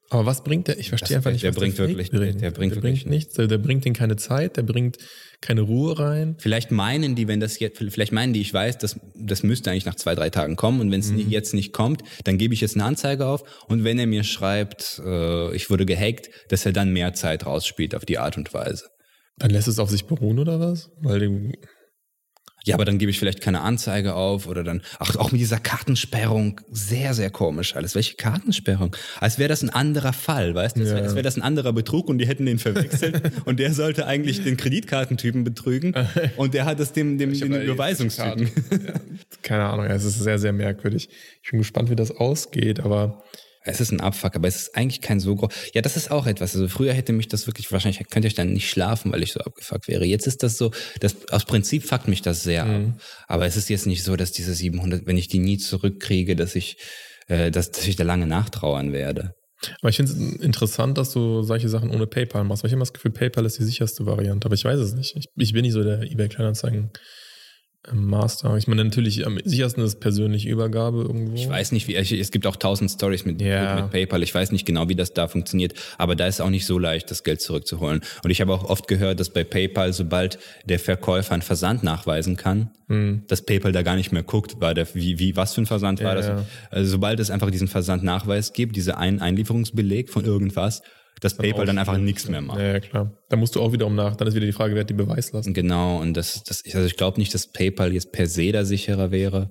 Aber 0.09 0.25
was 0.25 0.43
bringt 0.43 0.67
der? 0.67 0.79
Ich 0.79 0.89
verstehe 0.89 1.17
einfach 1.17 1.31
nicht, 1.31 1.43
der 1.43 1.51
was 1.51 1.59
bringt 1.59 1.77
der 1.77 1.87
wirklich, 1.87 2.11
bringt. 2.11 2.41
Der 2.41 2.51
bringt, 2.51 2.75
der 2.75 2.83
wirklich 2.83 3.03
bringt 3.03 3.09
nichts. 3.09 3.33
Der 3.33 3.57
bringt 3.57 3.85
den 3.85 3.93
keine 3.93 4.15
Zeit. 4.15 4.55
Der 4.55 4.63
bringt 4.63 4.97
keine 5.41 5.61
Ruhe 5.61 5.97
rein. 5.99 6.35
Vielleicht 6.39 6.71
meinen 6.71 7.15
die, 7.15 7.27
wenn 7.27 7.39
das 7.39 7.59
jetzt, 7.59 7.77
vielleicht 7.77 8.11
meinen 8.11 8.33
die, 8.33 8.41
ich 8.41 8.53
weiß, 8.53 8.77
das, 8.79 8.99
das 9.15 9.43
müsste 9.43 9.69
eigentlich 9.69 9.85
nach 9.85 9.95
zwei, 9.95 10.15
drei 10.15 10.29
Tagen 10.29 10.55
kommen 10.55 10.81
und 10.81 10.91
wenn 10.91 10.99
es 10.99 11.11
mhm. 11.11 11.29
jetzt 11.29 11.53
nicht 11.53 11.73
kommt, 11.73 12.03
dann 12.23 12.37
gebe 12.37 12.53
ich 12.53 12.61
jetzt 12.61 12.75
eine 12.75 12.85
Anzeige 12.85 13.27
auf 13.27 13.43
und 13.67 13.83
wenn 13.83 13.99
er 13.99 14.07
mir 14.07 14.23
schreibt, 14.23 15.01
äh, 15.05 15.55
ich 15.55 15.69
wurde 15.69 15.85
gehackt, 15.85 16.29
dass 16.49 16.65
er 16.65 16.73
dann 16.73 16.91
mehr 16.91 17.13
Zeit 17.13 17.45
rausspielt 17.45 17.93
auf 17.93 18.05
die 18.05 18.17
Art 18.17 18.37
und 18.37 18.53
Weise. 18.53 18.89
Dann 19.37 19.51
lässt 19.51 19.67
es 19.67 19.77
auf 19.77 19.91
sich 19.91 20.05
beruhen 20.05 20.39
oder 20.39 20.59
was? 20.59 20.89
Weil 20.99 21.19
dem 21.19 21.53
ja, 22.67 22.75
aber 22.75 22.85
dann 22.85 22.97
gebe 22.97 23.09
ich 23.09 23.17
vielleicht 23.17 23.41
keine 23.41 23.61
Anzeige 23.61 24.13
auf 24.13 24.45
oder 24.45 24.63
dann, 24.63 24.81
ach, 24.99 25.15
auch 25.15 25.31
mit 25.31 25.39
dieser 25.39 25.59
Kartensperrung, 25.59 26.59
sehr, 26.69 27.13
sehr 27.13 27.29
komisch 27.29 27.75
alles. 27.75 27.95
Welche 27.95 28.15
Kartensperrung? 28.15 28.95
Als 29.21 29.39
wäre 29.39 29.47
das 29.47 29.63
ein 29.63 29.69
anderer 29.69 30.11
Fall, 30.11 30.53
weißt 30.53 30.77
du? 30.77 30.81
Als 30.81 30.91
wäre 30.91 31.15
wär 31.15 31.23
das 31.23 31.37
ein 31.37 31.41
anderer 31.41 31.71
Betrug 31.71 32.09
und 32.09 32.17
die 32.17 32.27
hätten 32.27 32.45
den 32.45 32.59
verwechselt 32.59 33.31
und 33.45 33.59
der 33.59 33.73
sollte 33.73 34.05
eigentlich 34.05 34.43
den 34.43 34.57
Kreditkartentypen 34.57 35.45
betrügen 35.45 35.93
und 36.35 36.53
der 36.53 36.65
hat 36.65 36.79
es 36.79 36.91
dem, 36.91 37.17
dem, 37.17 37.33
dem 37.33 37.53
Überweisungstypen. 37.53 38.51
Ja, 38.71 38.93
keine 39.41 39.65
Ahnung, 39.65 39.85
es 39.85 40.03
ist 40.03 40.19
sehr, 40.19 40.37
sehr 40.37 40.51
merkwürdig. 40.51 41.09
Ich 41.41 41.51
bin 41.51 41.59
gespannt, 41.59 41.89
wie 41.89 41.95
das 41.95 42.11
ausgeht, 42.11 42.81
aber 42.81 43.23
es 43.67 43.81
ist 43.81 43.91
ein 43.91 44.01
Abfuck, 44.01 44.35
aber 44.35 44.47
es 44.47 44.55
ist 44.55 44.75
eigentlich 44.75 45.01
kein 45.01 45.19
so 45.19 45.35
groß. 45.35 45.53
Ja, 45.73 45.81
das 45.81 45.97
ist 45.97 46.11
auch 46.11 46.25
etwas. 46.25 46.55
Also 46.55 46.67
früher 46.67 46.93
hätte 46.93 47.13
mich 47.13 47.27
das 47.27 47.47
wirklich, 47.47 47.71
wahrscheinlich 47.71 48.07
könnte 48.09 48.27
ich 48.27 48.33
dann 48.33 48.53
nicht 48.53 48.69
schlafen, 48.69 49.11
weil 49.11 49.23
ich 49.23 49.33
so 49.33 49.39
abgefuckt 49.41 49.87
wäre. 49.87 50.05
Jetzt 50.05 50.27
ist 50.27 50.43
das 50.43 50.57
so, 50.57 50.71
das, 50.99 51.15
aus 51.29 51.45
Prinzip 51.45 51.83
fuckt 51.83 52.07
mich 52.07 52.21
das 52.21 52.43
sehr 52.43 52.65
mhm. 52.65 52.93
ab. 52.93 53.01
Aber 53.27 53.45
es 53.45 53.57
ist 53.57 53.69
jetzt 53.69 53.85
nicht 53.85 54.03
so, 54.03 54.15
dass 54.15 54.31
diese 54.31 54.53
700, 54.53 55.05
wenn 55.05 55.17
ich 55.17 55.27
die 55.27 55.39
nie 55.39 55.57
zurückkriege, 55.57 56.35
dass 56.35 56.55
ich, 56.55 56.77
äh, 57.27 57.51
dass, 57.51 57.71
dass 57.71 57.87
ich 57.87 57.95
da 57.95 58.03
lange 58.03 58.27
nachtrauern 58.27 58.93
werde. 58.93 59.33
Aber 59.81 59.89
ich 59.89 59.97
finde 59.97 60.11
es 60.11 60.17
interessant, 60.17 60.97
dass 60.97 61.11
du 61.11 61.41
solche 61.41 61.69
Sachen 61.69 61.89
ohne 61.89 62.07
PayPal 62.07 62.43
machst. 62.43 62.63
Weil 62.63 62.69
ich 62.69 62.73
habe 62.73 62.77
immer 62.77 62.85
das 62.85 62.93
Gefühl, 62.93 63.11
PayPal 63.11 63.45
ist 63.45 63.57
die 63.59 63.63
sicherste 63.63 64.05
Variante. 64.05 64.45
Aber 64.45 64.55
ich 64.55 64.65
weiß 64.65 64.79
es 64.79 64.93
nicht. 64.93 65.15
Ich, 65.15 65.27
ich 65.35 65.53
bin 65.53 65.63
nicht 65.63 65.73
so 65.73 65.83
der 65.83 66.01
eBay-Kleinanzeigen. 66.03 66.91
Master. 67.93 68.57
Ich 68.57 68.67
meine, 68.67 68.83
natürlich 68.83 69.25
am 69.25 69.39
sichersten 69.43 69.83
ist 69.83 69.99
persönliche 69.99 70.49
Übergabe 70.49 71.01
irgendwo. 71.01 71.35
Ich 71.35 71.47
weiß 71.47 71.71
nicht, 71.71 71.87
wie, 71.87 71.95
es 71.95 72.31
gibt 72.31 72.47
auch 72.47 72.55
tausend 72.55 72.91
Stories 72.91 73.25
mit, 73.25 73.41
ja. 73.41 73.75
mit, 73.75 73.83
mit, 73.83 73.91
PayPal. 73.91 74.23
Ich 74.23 74.33
weiß 74.33 74.51
nicht 74.51 74.65
genau, 74.65 74.89
wie 74.89 74.95
das 74.95 75.13
da 75.13 75.27
funktioniert, 75.27 75.73
aber 75.97 76.15
da 76.15 76.27
ist 76.27 76.41
auch 76.41 76.49
nicht 76.49 76.65
so 76.65 76.77
leicht, 76.79 77.11
das 77.11 77.23
Geld 77.23 77.41
zurückzuholen. 77.41 78.01
Und 78.23 78.29
ich 78.29 78.41
habe 78.41 78.53
auch 78.53 78.65
oft 78.65 78.87
gehört, 78.87 79.19
dass 79.19 79.29
bei 79.29 79.43
PayPal, 79.43 79.93
sobald 79.93 80.39
der 80.65 80.79
Verkäufer 80.79 81.33
einen 81.33 81.41
Versand 81.41 81.83
nachweisen 81.83 82.35
kann, 82.35 82.71
hm. 82.87 83.23
dass 83.27 83.41
PayPal 83.41 83.71
da 83.71 83.81
gar 83.81 83.95
nicht 83.95 84.11
mehr 84.11 84.23
guckt, 84.23 84.59
war 84.59 84.73
der, 84.73 84.93
wie, 84.93 85.19
wie, 85.19 85.35
was 85.35 85.53
für 85.53 85.61
ein 85.61 85.65
Versand 85.65 85.99
ja, 85.99 86.07
war 86.07 86.15
das? 86.15 86.31
Also 86.69 86.91
sobald 86.91 87.19
es 87.19 87.29
einfach 87.29 87.51
diesen 87.51 87.67
Versandnachweis 87.67 88.53
gibt, 88.53 88.75
diese 88.75 88.97
ein 88.97 89.21
Einlieferungsbeleg 89.21 90.09
von 90.09 90.25
irgendwas, 90.25 90.81
dass 91.21 91.35
dann 91.35 91.45
PayPal 91.45 91.65
dann 91.65 91.77
einfach 91.77 91.97
nichts 91.97 92.27
mehr 92.27 92.41
macht. 92.41 92.59
Ja, 92.59 92.79
klar. 92.79 93.11
Da 93.29 93.37
musst 93.37 93.55
du 93.55 93.61
auch 93.61 93.71
wiederum 93.71 93.95
nach, 93.95 94.15
dann 94.15 94.27
ist 94.27 94.35
wieder 94.35 94.45
die 94.45 94.51
Frage, 94.51 94.73
wer 94.75 94.81
hat 94.81 94.89
die 94.89 94.93
Beweislast. 94.93 95.53
Genau, 95.53 95.99
und 95.99 96.15
das, 96.15 96.43
das 96.43 96.63
also 96.73 96.85
ich 96.85 96.97
glaube 96.97 97.19
nicht, 97.19 97.33
dass 97.33 97.47
PayPal 97.47 97.93
jetzt 97.93 98.11
per 98.11 98.27
se 98.27 98.51
da 98.51 98.65
sicherer 98.65 99.11
wäre. 99.11 99.49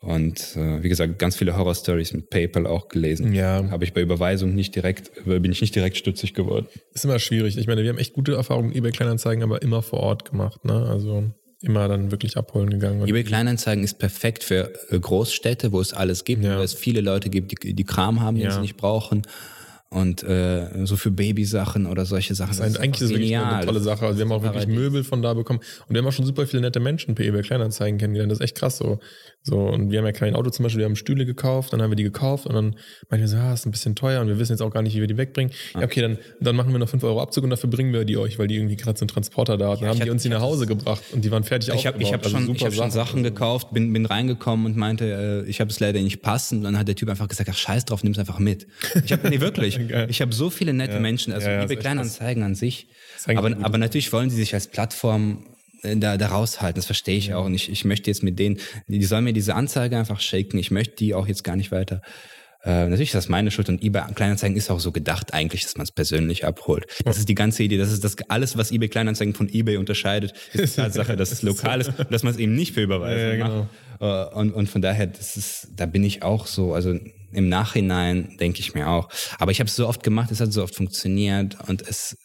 Und 0.00 0.56
äh, 0.56 0.82
wie 0.82 0.88
gesagt, 0.88 1.18
ganz 1.18 1.36
viele 1.36 1.56
Horror-Stories 1.56 2.12
mit 2.12 2.30
PayPal 2.30 2.68
auch 2.68 2.88
gelesen. 2.88 3.32
Ja. 3.32 3.68
Habe 3.70 3.84
ich 3.84 3.92
bei 3.92 4.00
Überweisung 4.00 4.54
nicht 4.54 4.76
direkt, 4.76 5.10
bin 5.24 5.50
ich 5.50 5.60
nicht 5.60 5.74
direkt 5.74 5.96
stutzig 5.96 6.34
geworden. 6.34 6.68
Ist 6.94 7.04
immer 7.04 7.18
schwierig. 7.18 7.58
Ich 7.58 7.66
meine, 7.66 7.82
wir 7.82 7.90
haben 7.90 7.98
echt 7.98 8.12
gute 8.12 8.34
Erfahrungen 8.34 8.68
mit 8.68 8.76
eBay 8.76 8.92
Kleinanzeigen, 8.92 9.42
aber 9.42 9.60
immer 9.60 9.82
vor 9.82 10.00
Ort 10.00 10.30
gemacht. 10.30 10.64
Ne? 10.64 10.86
Also 10.88 11.32
immer 11.62 11.88
dann 11.88 12.12
wirklich 12.12 12.36
abholen 12.36 12.70
gegangen. 12.70 13.08
eBay 13.08 13.24
Kleinanzeigen 13.24 13.82
ist 13.82 13.98
perfekt 13.98 14.44
für 14.44 14.72
äh, 14.90 15.00
Großstädte, 15.00 15.72
wo 15.72 15.80
es 15.80 15.92
alles 15.92 16.22
gibt, 16.22 16.44
ja. 16.44 16.58
wo 16.58 16.62
es 16.62 16.74
viele 16.74 17.00
Leute 17.00 17.28
gibt, 17.28 17.64
die, 17.64 17.74
die 17.74 17.84
Kram 17.84 18.20
haben, 18.20 18.36
den 18.36 18.44
ja. 18.44 18.52
sie 18.52 18.60
nicht 18.60 18.76
brauchen 18.76 19.22
und 19.90 20.22
äh, 20.22 20.84
so 20.84 20.96
für 20.96 21.10
Babysachen 21.10 21.86
oder 21.86 22.04
solche 22.04 22.34
Sachen. 22.34 22.50
Das, 22.50 22.58
das 22.58 22.68
ist 22.70 22.80
eigentlich 22.80 23.02
ist 23.02 23.12
genial. 23.12 23.54
eine 23.54 23.66
tolle 23.66 23.80
Sache. 23.80 24.06
Also 24.06 24.18
wir 24.18 24.24
haben 24.26 24.32
auch 24.32 24.42
wirklich 24.42 24.66
Möbel 24.66 25.02
von 25.02 25.22
da 25.22 25.32
bekommen 25.32 25.60
und 25.60 25.94
wir 25.94 26.00
haben 26.00 26.06
auch 26.06 26.12
schon 26.12 26.26
super 26.26 26.46
viele 26.46 26.60
nette 26.60 26.80
Menschen 26.80 27.14
per 27.14 27.24
eBay 27.24 27.42
Kleinanzeigen 27.42 27.98
kennengelernt. 27.98 28.30
Das 28.30 28.38
ist 28.38 28.44
echt 28.44 28.56
krass 28.56 28.76
so. 28.78 29.00
So 29.48 29.58
und 29.58 29.90
wir 29.90 29.98
haben 29.98 30.06
ja 30.06 30.12
kein 30.12 30.34
Auto 30.34 30.50
zum 30.50 30.62
Beispiel, 30.62 30.80
wir 30.80 30.86
haben 30.86 30.96
Stühle 30.96 31.24
gekauft, 31.24 31.72
dann 31.72 31.80
haben 31.80 31.90
wir 31.90 31.96
die 31.96 32.02
gekauft 32.02 32.46
und 32.46 32.54
dann 32.54 32.76
meinen 33.08 33.20
wir 33.20 33.28
so, 33.28 33.36
ah, 33.36 33.54
ist 33.54 33.66
ein 33.66 33.70
bisschen 33.70 33.94
teuer 33.94 34.20
und 34.20 34.28
wir 34.28 34.38
wissen 34.38 34.52
jetzt 34.52 34.60
auch 34.60 34.70
gar 34.70 34.82
nicht, 34.82 34.94
wie 34.94 35.00
wir 35.00 35.06
die 35.06 35.16
wegbringen. 35.16 35.52
Ah. 35.74 35.80
Ja, 35.80 35.86
okay, 35.86 36.02
dann, 36.02 36.18
dann 36.40 36.54
machen 36.54 36.72
wir 36.72 36.78
noch 36.78 36.88
5 36.88 37.02
Euro 37.04 37.20
Abzug 37.22 37.44
und 37.44 37.50
dafür 37.50 37.70
bringen 37.70 37.92
wir 37.92 38.04
die 38.04 38.16
euch, 38.16 38.38
weil 38.38 38.46
die 38.46 38.56
irgendwie 38.56 38.76
gerade 38.76 38.98
so 38.98 39.04
einen 39.04 39.08
Transporter 39.08 39.56
da 39.56 39.70
hatten. 39.70 39.80
Dann 39.82 39.90
haben 39.90 40.00
die 40.00 40.10
uns 40.10 40.22
die 40.22 40.28
nach 40.28 40.40
Hause 40.40 40.66
gebracht 40.66 41.02
und 41.12 41.24
die 41.24 41.30
waren 41.30 41.44
fertig 41.44 41.74
Ich 41.74 41.86
habe 41.86 42.02
ich 42.02 42.12
hab 42.12 42.24
also 42.24 42.36
schon, 42.36 42.54
ich 42.54 42.64
hab 42.64 42.74
schon 42.74 42.90
Sachen 42.90 43.22
gekauft, 43.22 43.72
bin, 43.72 43.92
bin 43.92 44.06
reingekommen 44.06 44.66
und 44.66 44.76
meinte, 44.76 45.44
äh, 45.46 45.50
ich 45.50 45.60
habe 45.60 45.70
es 45.70 45.80
leider 45.80 46.00
nicht 46.00 46.22
passen. 46.22 46.58
Und 46.58 46.64
dann 46.64 46.78
hat 46.78 46.88
der 46.88 46.94
Typ 46.94 47.08
einfach 47.08 47.28
gesagt, 47.28 47.48
ach 47.50 47.56
scheiß 47.56 47.86
drauf, 47.86 48.04
nimm's 48.04 48.18
einfach 48.18 48.38
mit. 48.38 48.66
Ich 49.04 49.12
habe 49.12 49.28
nee, 49.28 49.40
wirklich. 49.40 49.78
ich 50.08 50.20
habe 50.20 50.34
so 50.34 50.50
viele 50.50 50.72
nette 50.72 50.94
ja. 50.94 51.00
Menschen, 51.00 51.32
also 51.32 51.48
ja, 51.48 51.62
liebe 51.62 51.76
Kleinanzeigen 51.76 52.42
an 52.42 52.54
sich. 52.54 52.88
Aber, 53.26 53.56
aber 53.62 53.78
natürlich 53.78 54.12
wollen 54.12 54.30
sie 54.30 54.36
sich 54.36 54.54
als 54.54 54.68
Plattform 54.68 55.44
da, 55.82 56.16
da 56.16 56.26
raushalten. 56.28 56.76
Das 56.76 56.86
verstehe 56.86 57.16
ich 57.16 57.34
auch. 57.34 57.44
Und 57.44 57.54
ich, 57.54 57.70
ich 57.70 57.84
möchte 57.84 58.10
jetzt 58.10 58.22
mit 58.22 58.38
denen, 58.38 58.58
die 58.86 59.04
sollen 59.04 59.24
mir 59.24 59.32
diese 59.32 59.54
Anzeige 59.54 59.98
einfach 59.98 60.20
shaken. 60.20 60.58
Ich 60.58 60.70
möchte 60.70 60.96
die 60.96 61.14
auch 61.14 61.26
jetzt 61.26 61.44
gar 61.44 61.56
nicht 61.56 61.70
weiter. 61.72 62.02
Äh, 62.64 62.88
natürlich 62.88 63.10
ist 63.10 63.14
das 63.14 63.28
meine 63.28 63.50
Schuld 63.52 63.68
und 63.68 63.82
eBay 63.84 64.02
Kleinanzeigen 64.14 64.56
ist 64.56 64.68
auch 64.70 64.80
so 64.80 64.90
gedacht 64.90 65.32
eigentlich, 65.32 65.62
dass 65.62 65.76
man 65.76 65.84
es 65.84 65.92
persönlich 65.92 66.44
abholt. 66.44 66.86
Das 67.04 67.16
ist 67.16 67.28
die 67.28 67.36
ganze 67.36 67.62
Idee. 67.62 67.78
Das 67.78 67.92
ist 67.92 68.02
das 68.02 68.16
alles, 68.28 68.56
was 68.56 68.72
eBay 68.72 68.88
Kleinanzeigen 68.88 69.34
von 69.34 69.48
eBay 69.48 69.76
unterscheidet, 69.76 70.34
ist 70.52 70.76
die 70.76 70.80
Tatsache, 70.80 71.16
dass 71.16 71.30
es 71.30 71.42
lokal 71.42 71.80
ist 71.80 71.96
und 71.96 72.10
dass 72.12 72.24
man 72.24 72.32
es 72.32 72.38
eben 72.38 72.54
nicht 72.54 72.74
für 72.74 72.82
Überweisung 72.82 73.18
ja, 73.18 73.34
ja, 73.34 73.46
genau. 73.46 73.68
macht. 74.00 74.34
Äh, 74.34 74.36
und, 74.38 74.52
und 74.52 74.68
von 74.68 74.82
daher, 74.82 75.06
das 75.06 75.36
ist, 75.36 75.68
da 75.76 75.86
bin 75.86 76.02
ich 76.02 76.22
auch 76.22 76.46
so. 76.46 76.74
Also 76.74 76.98
im 77.32 77.48
Nachhinein 77.48 78.36
denke 78.40 78.60
ich 78.60 78.74
mir 78.74 78.88
auch. 78.88 79.08
Aber 79.38 79.52
ich 79.52 79.60
habe 79.60 79.68
es 79.68 79.76
so 79.76 79.86
oft 79.86 80.02
gemacht, 80.02 80.30
es 80.32 80.40
hat 80.40 80.52
so 80.52 80.62
oft 80.62 80.74
funktioniert 80.74 81.56
und 81.68 81.82
es 81.82 82.16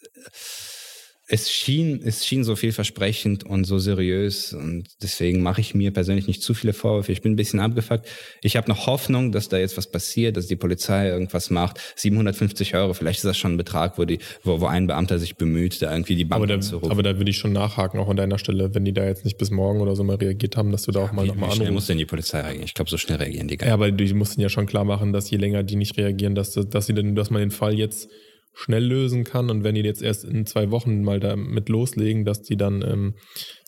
es 1.26 1.50
schien, 1.50 2.02
es 2.04 2.26
schien 2.26 2.44
so 2.44 2.54
vielversprechend 2.54 3.44
und 3.44 3.64
so 3.64 3.78
seriös 3.78 4.52
und 4.52 4.84
deswegen 5.02 5.42
mache 5.42 5.62
ich 5.62 5.74
mir 5.74 5.90
persönlich 5.90 6.26
nicht 6.26 6.42
zu 6.42 6.52
viele 6.52 6.74
Vorwürfe. 6.74 7.12
Ich 7.12 7.22
bin 7.22 7.32
ein 7.32 7.36
bisschen 7.36 7.60
abgefuckt. 7.60 8.06
Ich 8.42 8.56
habe 8.56 8.68
noch 8.68 8.86
Hoffnung, 8.86 9.32
dass 9.32 9.48
da 9.48 9.56
jetzt 9.56 9.78
was 9.78 9.90
passiert, 9.90 10.36
dass 10.36 10.48
die 10.48 10.56
Polizei 10.56 11.08
irgendwas 11.08 11.48
macht. 11.48 11.80
750 11.96 12.74
Euro, 12.74 12.92
vielleicht 12.92 13.20
ist 13.20 13.24
das 13.24 13.38
schon 13.38 13.54
ein 13.54 13.56
Betrag, 13.56 13.96
wo, 13.96 14.04
die, 14.04 14.18
wo, 14.42 14.60
wo 14.60 14.66
ein 14.66 14.86
Beamter 14.86 15.18
sich 15.18 15.36
bemüht, 15.36 15.80
da 15.80 15.92
irgendwie 15.92 16.14
die 16.14 16.26
Bank 16.26 16.42
aber 16.42 16.46
da, 16.46 16.60
zu 16.60 16.76
rufen. 16.76 16.90
Aber 16.90 17.02
da 17.02 17.16
würde 17.16 17.30
ich 17.30 17.38
schon 17.38 17.52
nachhaken, 17.52 17.98
auch 18.00 18.10
an 18.10 18.18
deiner 18.18 18.38
Stelle, 18.38 18.74
wenn 18.74 18.84
die 18.84 18.92
da 18.92 19.06
jetzt 19.06 19.24
nicht 19.24 19.38
bis 19.38 19.50
morgen 19.50 19.80
oder 19.80 19.96
so 19.96 20.04
mal 20.04 20.16
reagiert 20.16 20.58
haben, 20.58 20.72
dass 20.72 20.82
du 20.82 20.92
da 20.92 21.00
auch 21.00 21.12
mal 21.12 21.24
nochmal 21.24 21.44
anrufst. 21.44 21.52
Wie 21.52 21.64
schnell 21.64 21.72
muss 21.72 21.86
denn 21.86 21.98
die 21.98 22.06
Polizei 22.06 22.42
reagieren? 22.42 22.64
Ich 22.64 22.74
glaube, 22.74 22.90
so 22.90 22.98
schnell 22.98 23.16
reagieren 23.16 23.48
die 23.48 23.56
gar 23.56 23.64
nicht. 23.64 23.70
Ja, 23.70 23.74
aber 23.74 23.90
du 23.90 24.14
musst 24.14 24.36
ja 24.36 24.50
schon 24.50 24.66
klar 24.66 24.84
machen, 24.84 25.14
dass 25.14 25.30
je 25.30 25.38
länger 25.38 25.62
die 25.62 25.76
nicht 25.76 25.96
reagieren, 25.96 26.34
dass, 26.34 26.52
dass, 26.52 26.86
sie 26.86 26.92
denn, 26.92 27.14
dass 27.14 27.30
man 27.30 27.40
den 27.40 27.50
Fall 27.50 27.72
jetzt 27.74 28.10
schnell 28.54 28.84
lösen 28.84 29.24
kann 29.24 29.50
und 29.50 29.64
wenn 29.64 29.74
die 29.74 29.82
jetzt 29.82 30.02
erst 30.02 30.24
in 30.24 30.46
zwei 30.46 30.70
Wochen 30.70 31.02
mal 31.02 31.20
damit 31.20 31.68
loslegen, 31.68 32.24
dass 32.24 32.42
die 32.42 32.56
dann, 32.56 32.82
ähm, 32.82 33.14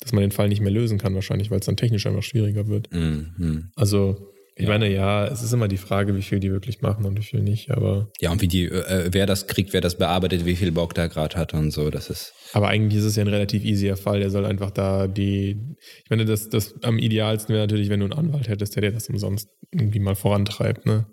dass 0.01 0.13
man 0.13 0.23
den 0.23 0.31
Fall 0.31 0.49
nicht 0.49 0.61
mehr 0.61 0.71
lösen 0.71 0.99
kann 0.99 1.15
wahrscheinlich, 1.15 1.51
weil 1.51 1.61
es 1.61 1.67
dann 1.67 1.77
technisch 1.77 2.07
einfach 2.07 2.23
schwieriger 2.23 2.69
wird. 2.69 2.93
Mhm. 2.93 3.71
Also 3.75 4.33
ich 4.59 4.65
ja. 4.65 4.71
meine, 4.71 4.91
ja, 4.91 5.27
es 5.27 5.43
ist 5.43 5.53
immer 5.53 5.69
die 5.69 5.77
Frage, 5.77 6.17
wie 6.17 6.23
viel 6.23 6.41
die 6.41 6.51
wirklich 6.51 6.81
machen 6.81 7.05
und 7.05 7.19
wie 7.19 7.23
viel 7.23 7.43
nicht, 7.43 7.71
aber. 7.71 8.11
Ja, 8.23 8.33
und 8.33 8.41
wie 8.41 8.49
die, 8.49 8.65
äh, 8.65 9.11
wer 9.13 9.27
das 9.27 9.49
kriegt, 9.49 9.75
wer 9.75 9.83
das 9.83 9.99
bearbeitet, 9.99 10.47
wie 10.47 10.57
viel 10.57 10.73
Bock 10.73 10.95
da 10.95 11.09
gerade 11.09 11.37
hat 11.37 11.53
und 11.53 11.73
so, 11.73 11.91
das 11.91 12.09
ist. 12.09 12.33
Aber 12.55 12.69
eigentlich 12.69 12.99
ist 12.99 13.05
es 13.05 13.17
ja 13.17 13.23
ein 13.23 13.29
relativ 13.29 13.65
easier 13.65 13.99
Fall. 13.99 14.21
Der 14.21 14.31
soll 14.31 14.47
einfach 14.47 14.71
da 14.71 15.09
die, 15.09 15.59
ich 16.05 16.11
meine, 16.11 16.25
das, 16.25 16.49
das 16.49 16.75
am 16.83 16.99
idealsten 16.99 17.55
wäre 17.55 17.65
natürlich, 17.65 17.91
wenn 17.91 18.01
du 18.01 18.07
einen 18.07 18.15
Anwalt 18.15 18.49
hättest, 18.49 18.77
der 18.77 18.81
dir 18.81 18.93
das 18.93 19.11
umsonst 19.11 19.51
irgendwie 19.73 19.99
mal 19.99 20.17
vorantreibt, 20.17 20.87
ne? 20.87 21.07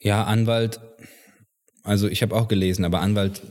Ja, 0.00 0.24
Anwalt, 0.24 0.78
also 1.88 2.08
ich 2.08 2.22
habe 2.22 2.34
auch 2.34 2.48
gelesen, 2.48 2.84
aber 2.84 3.00
Anwalt 3.00 3.42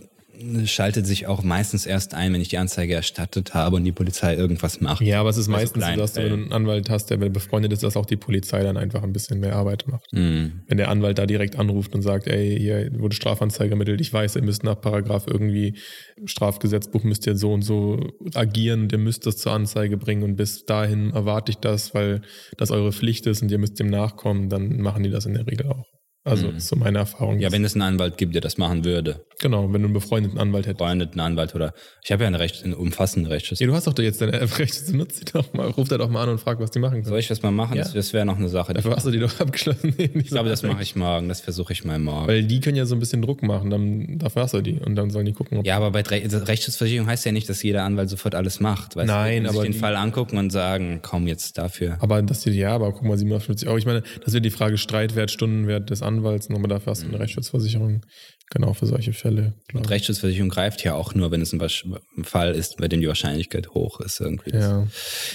schaltet 0.65 1.07
sich 1.07 1.27
auch 1.27 1.43
meistens 1.43 1.85
erst 1.85 2.13
ein, 2.13 2.33
wenn 2.33 2.41
ich 2.41 2.49
die 2.49 2.57
Anzeige 2.57 2.93
erstattet 2.93 3.53
habe 3.53 3.77
und 3.77 3.83
die 3.83 3.91
Polizei 3.91 4.35
irgendwas 4.35 4.81
macht. 4.81 5.01
Ja, 5.01 5.19
aber 5.19 5.29
es 5.29 5.37
ist 5.37 5.49
also 5.49 5.59
meistens 5.59 5.85
so, 5.85 5.95
dass 5.95 6.13
du, 6.13 6.21
wenn 6.21 6.29
du 6.29 6.35
einen 6.35 6.51
Anwalt 6.51 6.89
hast, 6.89 7.09
der 7.09 7.17
befreundet 7.17 7.73
ist, 7.73 7.83
dass 7.83 7.97
auch 7.97 8.05
die 8.05 8.17
Polizei 8.17 8.63
dann 8.63 8.77
einfach 8.77 9.03
ein 9.03 9.13
bisschen 9.13 9.39
mehr 9.39 9.55
Arbeit 9.55 9.87
macht. 9.87 10.05
Mm. 10.11 10.61
Wenn 10.67 10.77
der 10.77 10.89
Anwalt 10.89 11.17
da 11.17 11.25
direkt 11.25 11.57
anruft 11.57 11.95
und 11.95 12.01
sagt, 12.01 12.27
ey, 12.27 12.57
hier 12.57 12.89
wurde 12.99 13.15
Strafanzeige 13.15 13.71
ermittelt, 13.71 14.01
ich 14.01 14.13
weiß, 14.13 14.35
ihr 14.35 14.43
müsst 14.43 14.63
nach 14.63 14.79
Paragraph 14.79 15.25
irgendwie 15.27 15.75
Strafgesetzbuch 16.25 17.03
müsst 17.03 17.25
ihr 17.27 17.35
so 17.35 17.53
und 17.53 17.61
so 17.61 17.99
agieren, 18.33 18.87
ihr 18.91 18.97
müsst 18.97 19.25
das 19.25 19.37
zur 19.37 19.53
Anzeige 19.53 19.97
bringen 19.97 20.23
und 20.23 20.35
bis 20.35 20.65
dahin 20.65 21.11
erwarte 21.11 21.51
ich 21.51 21.57
das, 21.57 21.93
weil 21.93 22.21
das 22.57 22.71
eure 22.71 22.91
Pflicht 22.91 23.25
ist 23.27 23.41
und 23.41 23.51
ihr 23.51 23.57
müsst 23.57 23.79
dem 23.79 23.87
nachkommen, 23.87 24.49
dann 24.49 24.79
machen 24.81 25.03
die 25.03 25.09
das 25.09 25.25
in 25.25 25.33
der 25.33 25.47
Regel 25.47 25.67
auch. 25.67 25.96
Also 26.27 26.47
mhm. 26.47 26.59
so 26.59 26.75
meine 26.75 26.99
Erfahrung. 26.99 27.39
Ja, 27.39 27.51
wenn 27.51 27.63
es 27.63 27.73
einen 27.73 27.83
Anwalt 27.83 28.17
gibt, 28.17 28.35
der 28.35 28.41
das 28.41 28.57
machen 28.57 28.83
würde. 28.85 29.25
Genau, 29.39 29.71
wenn 29.71 29.81
du 29.81 29.87
einen 29.87 29.93
befreundeten 29.93 30.39
Anwalt 30.39 30.65
hättest. 30.65 30.79
Befreundeten 30.79 31.19
Anwalt 31.19 31.55
oder 31.55 31.73
ich 32.03 32.11
habe 32.11 32.23
ja 32.23 32.27
eine 32.27 32.39
recht, 32.39 32.63
einen 32.63 32.73
umfassenden 32.73 33.31
Rechtsschutz. 33.31 33.59
Ja, 33.59 33.67
du 33.67 33.73
hast 33.73 33.87
doch 33.87 33.97
jetzt 33.99 34.21
deine 34.21 34.33
Rechtsschutz, 34.41 34.91
nutzt 34.91 35.21
die 35.21 35.33
doch 35.33 35.53
mal, 35.53 35.67
ruf 35.67 35.87
da 35.87 35.97
doch 35.97 36.09
mal 36.09 36.23
an 36.23 36.29
und 36.29 36.39
frag, 36.39 36.59
was 36.59 36.71
die 36.71 36.79
machen 36.79 36.93
können. 36.93 37.05
Soll 37.05 37.19
ich 37.19 37.27
das 37.27 37.41
mal 37.41 37.51
machen? 37.51 37.77
Ja. 37.77 37.83
Das, 37.83 37.93
das 37.93 38.13
wäre 38.13 38.25
noch 38.25 38.37
eine 38.37 38.49
Sache. 38.49 38.73
Dafür 38.73 38.95
hast 38.95 39.05
du 39.05 39.11
die 39.11 39.19
doch 39.19 39.39
abgeschlossen. 39.39 39.77
Nee, 39.97 40.11
ich 40.13 40.27
glaube, 40.27 40.49
das 40.49 40.63
mache 40.63 40.83
ich 40.83 40.95
morgen, 40.95 41.27
das 41.27 41.41
versuche 41.41 41.73
ich 41.73 41.83
mal 41.83 41.97
morgen. 41.97 42.27
Weil 42.27 42.43
die 42.43 42.59
können 42.59 42.77
ja 42.77 42.85
so 42.85 42.95
ein 42.95 42.99
bisschen 42.99 43.21
Druck 43.21 43.41
machen, 43.41 43.69
dann 43.69 44.19
dafür 44.19 44.43
hast 44.43 44.53
du 44.53 44.61
die 44.61 44.79
und 44.79 44.95
dann 44.95 45.09
sollen 45.09 45.25
die 45.25 45.33
gucken. 45.33 45.63
Ja, 45.63 45.77
aber 45.77 45.91
bei 45.91 46.03
also 46.23 46.37
Rechtsschutzversicherung 46.37 47.07
heißt 47.07 47.25
ja 47.25 47.31
nicht, 47.31 47.49
dass 47.49 47.63
jeder 47.63 47.83
Anwalt 47.83 48.09
sofort 48.09 48.35
alles 48.35 48.59
macht. 48.59 48.95
Weißt 48.95 49.07
Nein, 49.07 49.43
du, 49.43 49.49
aber 49.49 49.61
sich 49.61 49.71
den 49.71 49.79
Fall 49.79 49.95
angucken 49.95 50.37
und 50.37 50.51
sagen, 50.51 50.99
komm 51.01 51.27
jetzt 51.27 51.57
dafür. 51.57 51.97
Aber 51.99 52.21
dass 52.21 52.41
die, 52.41 52.51
ja, 52.51 52.75
aber 52.75 52.91
guck 52.91 53.03
mal, 53.03 53.17
750 53.17 53.67
Euro. 53.67 53.77
Ich 53.77 53.85
meine, 53.85 54.03
das 54.23 54.33
wird 54.33 54.45
die 54.45 54.51
Frage 54.51 54.77
Streitwert, 54.77 55.31
Stundenwert 55.31 55.89
des 55.89 56.01
Anwalts, 56.01 56.16
aber 56.25 56.67
dafür 56.67 56.91
hast 56.91 57.01
du 57.01 57.07
eine 57.07 57.15
mhm. 57.15 57.21
Rechtsschutzversicherung. 57.21 58.01
Genau, 58.49 58.73
für 58.73 58.85
solche 58.85 59.11
Fälle. 59.11 59.53
Klar. 59.67 59.83
Und 59.83 59.89
Rechtsschutzversicherung 59.89 60.49
greift 60.49 60.83
ja 60.83 60.93
auch 60.93 61.13
nur, 61.13 61.31
wenn 61.31 61.41
es 61.41 61.51
ein, 61.51 61.61
ein, 61.61 62.23
Fall 62.23 62.55
ist, 62.55 62.77
bei 62.77 62.87
dem 62.87 63.01
die 63.01 63.07
Wahrscheinlichkeit 63.07 63.69
hoch 63.69 63.99
ist. 63.99 64.21
Irgendwie. 64.21 64.51
Ja. 64.51 64.87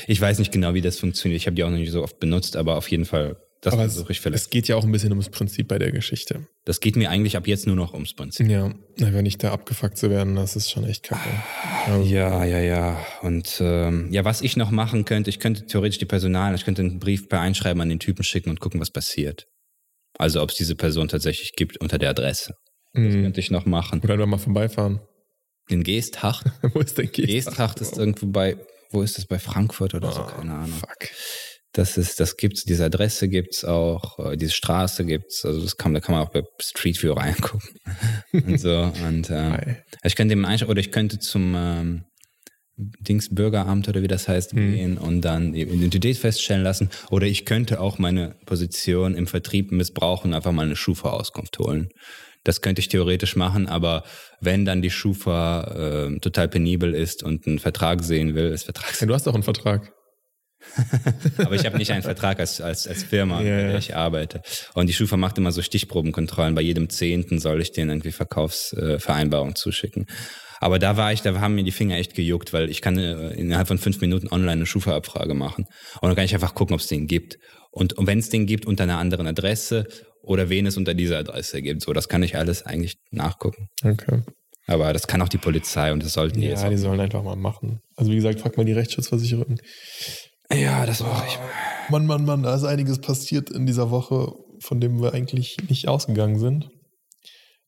Ich 0.06 0.20
weiß 0.20 0.38
nicht 0.38 0.50
genau, 0.50 0.72
wie 0.74 0.80
das 0.80 0.98
funktioniert. 0.98 1.40
Ich 1.40 1.46
habe 1.46 1.54
die 1.54 1.64
auch 1.64 1.70
noch 1.70 1.76
nicht 1.76 1.92
so 1.92 2.02
oft 2.02 2.18
benutzt, 2.20 2.56
aber 2.56 2.76
auf 2.76 2.90
jeden 2.90 3.04
Fall, 3.04 3.36
das 3.60 3.74
versuche 3.74 4.12
ich 4.12 4.20
vielleicht. 4.20 4.44
Es 4.44 4.50
geht 4.50 4.66
ja 4.66 4.76
auch 4.76 4.84
ein 4.84 4.90
bisschen 4.90 5.10
ums 5.10 5.28
Prinzip 5.28 5.68
bei 5.68 5.78
der 5.78 5.92
Geschichte. 5.92 6.46
Das 6.64 6.80
geht 6.80 6.96
mir 6.96 7.10
eigentlich 7.10 7.36
ab 7.36 7.46
jetzt 7.46 7.66
nur 7.66 7.76
noch 7.76 7.92
ums 7.92 8.14
Prinzip. 8.14 8.48
Ja, 8.48 8.72
wenn 8.96 9.22
nicht 9.22 9.44
da 9.44 9.52
abgefuckt 9.52 9.98
zu 9.98 10.08
werden, 10.08 10.34
das 10.34 10.56
ist 10.56 10.70
schon 10.70 10.84
echt 10.84 11.04
kacke. 11.04 11.28
Also. 11.86 12.08
Ja, 12.08 12.44
ja, 12.44 12.60
ja. 12.60 12.98
Und 13.20 13.58
ähm, 13.60 14.08
ja, 14.10 14.24
was 14.24 14.40
ich 14.40 14.56
noch 14.56 14.70
machen 14.70 15.04
könnte, 15.04 15.28
ich 15.28 15.38
könnte 15.38 15.66
theoretisch 15.66 15.98
die 15.98 16.06
Personal, 16.06 16.54
ich 16.54 16.64
könnte 16.64 16.80
einen 16.80 16.98
Brief 16.98 17.28
per 17.28 17.40
Einschreiben 17.40 17.80
an 17.82 17.90
den 17.90 18.00
Typen 18.00 18.24
schicken 18.24 18.48
und 18.48 18.58
gucken, 18.58 18.80
was 18.80 18.90
passiert. 18.90 19.46
Also 20.18 20.42
ob 20.42 20.50
es 20.50 20.56
diese 20.56 20.76
Person 20.76 21.08
tatsächlich 21.08 21.52
gibt 21.52 21.78
unter 21.78 21.98
der 21.98 22.10
Adresse. 22.10 22.54
Das 22.92 23.02
mhm. 23.02 23.22
könnte 23.22 23.40
ich 23.40 23.50
noch 23.50 23.64
machen. 23.64 24.00
Oder 24.02 24.14
einfach 24.14 24.26
mal 24.26 24.38
vorbeifahren. 24.38 25.00
In 25.68 25.82
Geesthacht? 25.82 26.46
wo 26.74 26.80
ist 26.80 26.98
denn 26.98 27.10
Geesthacht? 27.10 27.56
Geesthacht 27.56 27.80
ist 27.80 27.96
irgendwo 27.96 28.26
bei, 28.26 28.56
wo 28.90 29.02
ist 29.02 29.16
das, 29.16 29.26
bei 29.26 29.38
Frankfurt 29.38 29.94
oder 29.94 30.08
oh, 30.08 30.12
so, 30.12 30.22
keine 30.24 30.54
Ahnung. 30.54 30.78
Fuck. 30.78 31.08
Das 31.74 31.96
ist, 31.96 32.20
das 32.20 32.36
gibt's, 32.36 32.64
diese 32.64 32.84
Adresse 32.84 33.28
gibt's 33.28 33.64
auch, 33.64 34.18
äh, 34.18 34.36
diese 34.36 34.52
Straße 34.52 35.06
gibt's, 35.06 35.46
also 35.46 35.62
das 35.62 35.78
kann, 35.78 35.94
da 35.94 36.00
kann 36.00 36.14
man 36.14 36.26
auch 36.26 36.30
bei 36.30 36.42
Street 36.60 37.02
View 37.02 37.14
reingucken. 37.14 37.78
und 38.32 38.58
so. 38.60 38.92
Und 39.06 39.30
äh, 39.30 39.76
ich 40.04 40.14
könnte 40.14 40.34
dem 40.34 40.44
oder 40.44 40.80
ich 40.80 40.92
könnte 40.92 41.18
zum 41.18 41.54
ähm, 41.56 42.04
Dings 43.00 43.34
Bürgeramt 43.34 43.88
oder 43.88 44.02
wie 44.02 44.08
das 44.08 44.28
heißt 44.28 44.52
hm. 44.52 44.72
gehen 44.72 44.98
und 44.98 45.20
dann 45.22 45.52
die 45.52 45.62
Identität 45.62 46.16
feststellen 46.16 46.62
lassen. 46.62 46.90
Oder 47.10 47.26
ich 47.26 47.44
könnte 47.44 47.80
auch 47.80 47.98
meine 47.98 48.36
Position 48.46 49.14
im 49.14 49.26
Vertrieb 49.26 49.72
missbrauchen 49.72 50.30
und 50.30 50.34
einfach 50.34 50.52
mal 50.52 50.66
eine 50.66 50.76
Schufa-Auskunft 50.76 51.58
holen. 51.58 51.88
Das 52.44 52.60
könnte 52.60 52.80
ich 52.80 52.88
theoretisch 52.88 53.36
machen, 53.36 53.68
aber 53.68 54.02
wenn 54.40 54.64
dann 54.64 54.82
die 54.82 54.90
Schufa 54.90 56.08
äh, 56.08 56.18
total 56.18 56.48
penibel 56.48 56.92
ist 56.92 57.22
und 57.22 57.46
einen 57.46 57.60
Vertrag 57.60 58.02
sehen 58.02 58.34
will, 58.34 58.46
ist 58.46 58.64
Vertrag. 58.64 59.00
Ja, 59.00 59.06
du 59.06 59.14
hast 59.14 59.26
doch 59.26 59.34
einen 59.34 59.44
Vertrag. 59.44 59.92
aber 61.38 61.54
ich 61.54 61.66
habe 61.66 61.76
nicht 61.78 61.92
einen 61.92 62.02
Vertrag 62.02 62.40
als, 62.40 62.60
als, 62.60 62.86
als 62.86 63.02
Firma, 63.02 63.42
ja, 63.42 63.56
bei 63.56 63.62
der 63.68 63.78
ich 63.78 63.94
arbeite. 63.94 64.42
Und 64.74 64.88
die 64.88 64.92
Schufa 64.92 65.16
macht 65.16 65.38
immer 65.38 65.52
so 65.52 65.62
Stichprobenkontrollen. 65.62 66.54
Bei 66.54 66.62
jedem 66.62 66.88
Zehnten 66.88 67.38
soll 67.38 67.60
ich 67.60 67.72
denen 67.72 67.90
irgendwie 67.90 68.12
Verkaufsvereinbarung 68.12 69.50
äh, 69.50 69.54
zuschicken. 69.54 70.06
Aber 70.62 70.78
da 70.78 70.96
war 70.96 71.12
ich, 71.12 71.22
da 71.22 71.40
haben 71.40 71.56
mir 71.56 71.64
die 71.64 71.72
Finger 71.72 71.96
echt 71.96 72.14
gejuckt, 72.14 72.52
weil 72.52 72.70
ich 72.70 72.80
kann 72.82 72.96
äh, 72.96 73.30
innerhalb 73.30 73.66
von 73.66 73.78
fünf 73.78 74.00
Minuten 74.00 74.28
online 74.28 74.52
eine 74.52 74.66
Schufa-Abfrage 74.66 75.34
machen. 75.34 75.66
Und 76.00 76.08
dann 76.08 76.14
kann 76.14 76.24
ich 76.24 76.34
einfach 76.34 76.54
gucken, 76.54 76.72
ob 76.74 76.80
es 76.80 76.86
den 76.86 77.08
gibt. 77.08 77.36
Und, 77.72 77.94
und 77.94 78.06
wenn 78.06 78.20
es 78.20 78.28
den 78.28 78.46
gibt 78.46 78.64
unter 78.64 78.84
einer 78.84 78.98
anderen 78.98 79.26
Adresse 79.26 79.88
oder 80.22 80.50
wen 80.50 80.64
es 80.66 80.76
unter 80.76 80.94
dieser 80.94 81.18
Adresse 81.18 81.62
gibt. 81.62 81.82
So, 81.82 81.92
das 81.92 82.08
kann 82.08 82.22
ich 82.22 82.36
alles 82.36 82.64
eigentlich 82.64 82.94
nachgucken. 83.10 83.70
Okay. 83.82 84.22
Aber 84.68 84.92
das 84.92 85.08
kann 85.08 85.20
auch 85.20 85.28
die 85.28 85.38
Polizei 85.38 85.92
und 85.92 86.04
das 86.04 86.12
sollten 86.12 86.40
die 86.40 86.46
ja, 86.46 86.52
jetzt. 86.52 86.62
Ja, 86.62 86.70
die 86.70 86.76
sollen 86.76 87.00
einfach 87.00 87.24
mal 87.24 87.34
machen. 87.34 87.80
Also 87.96 88.12
wie 88.12 88.16
gesagt, 88.16 88.38
frag 88.38 88.56
mal 88.56 88.64
die 88.64 88.72
Rechtsschutzversicherung. 88.72 89.56
Ja, 90.52 90.86
das 90.86 91.00
mache 91.00 91.26
ich. 91.26 91.38
Mann, 91.90 92.06
Mann, 92.06 92.24
Mann, 92.24 92.44
da 92.44 92.54
ist 92.54 92.62
einiges 92.62 93.00
passiert 93.00 93.50
in 93.50 93.66
dieser 93.66 93.90
Woche, 93.90 94.32
von 94.60 94.80
dem 94.80 95.02
wir 95.02 95.12
eigentlich 95.12 95.56
nicht 95.68 95.88
ausgegangen 95.88 96.38
sind. 96.38 96.68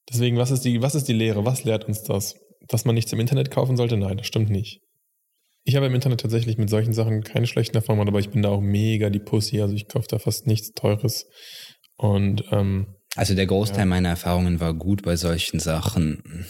Deswegen, 0.08 0.36
was 0.36 0.52
ist 0.52 0.64
die, 0.64 0.80
was 0.80 0.94
ist 0.94 1.08
die 1.08 1.12
Lehre? 1.12 1.44
Was 1.44 1.64
lehrt 1.64 1.86
uns 1.86 2.04
das? 2.04 2.36
Dass 2.68 2.84
man 2.84 2.94
nichts 2.94 3.12
im 3.12 3.20
Internet 3.20 3.50
kaufen 3.50 3.76
sollte? 3.76 3.96
Nein, 3.96 4.16
das 4.16 4.26
stimmt 4.26 4.50
nicht. 4.50 4.80
Ich 5.64 5.76
habe 5.76 5.86
im 5.86 5.94
Internet 5.94 6.20
tatsächlich 6.20 6.58
mit 6.58 6.68
solchen 6.68 6.92
Sachen 6.92 7.22
keine 7.22 7.46
schlechten 7.46 7.76
Erfahrungen, 7.76 8.08
aber 8.08 8.18
ich 8.18 8.30
bin 8.30 8.42
da 8.42 8.50
auch 8.50 8.60
mega 8.60 9.08
die 9.10 9.18
Pussy. 9.18 9.60
Also 9.60 9.74
ich 9.74 9.88
kaufe 9.88 10.06
da 10.08 10.18
fast 10.18 10.46
nichts 10.46 10.72
Teures. 10.72 11.26
Und 11.96 12.44
ähm, 12.50 12.86
also 13.16 13.34
der 13.34 13.46
Großteil 13.46 13.80
ja. 13.80 13.86
meiner 13.86 14.10
Erfahrungen 14.10 14.60
war 14.60 14.74
gut 14.74 15.02
bei 15.02 15.16
solchen 15.16 15.60
Sachen. 15.60 16.46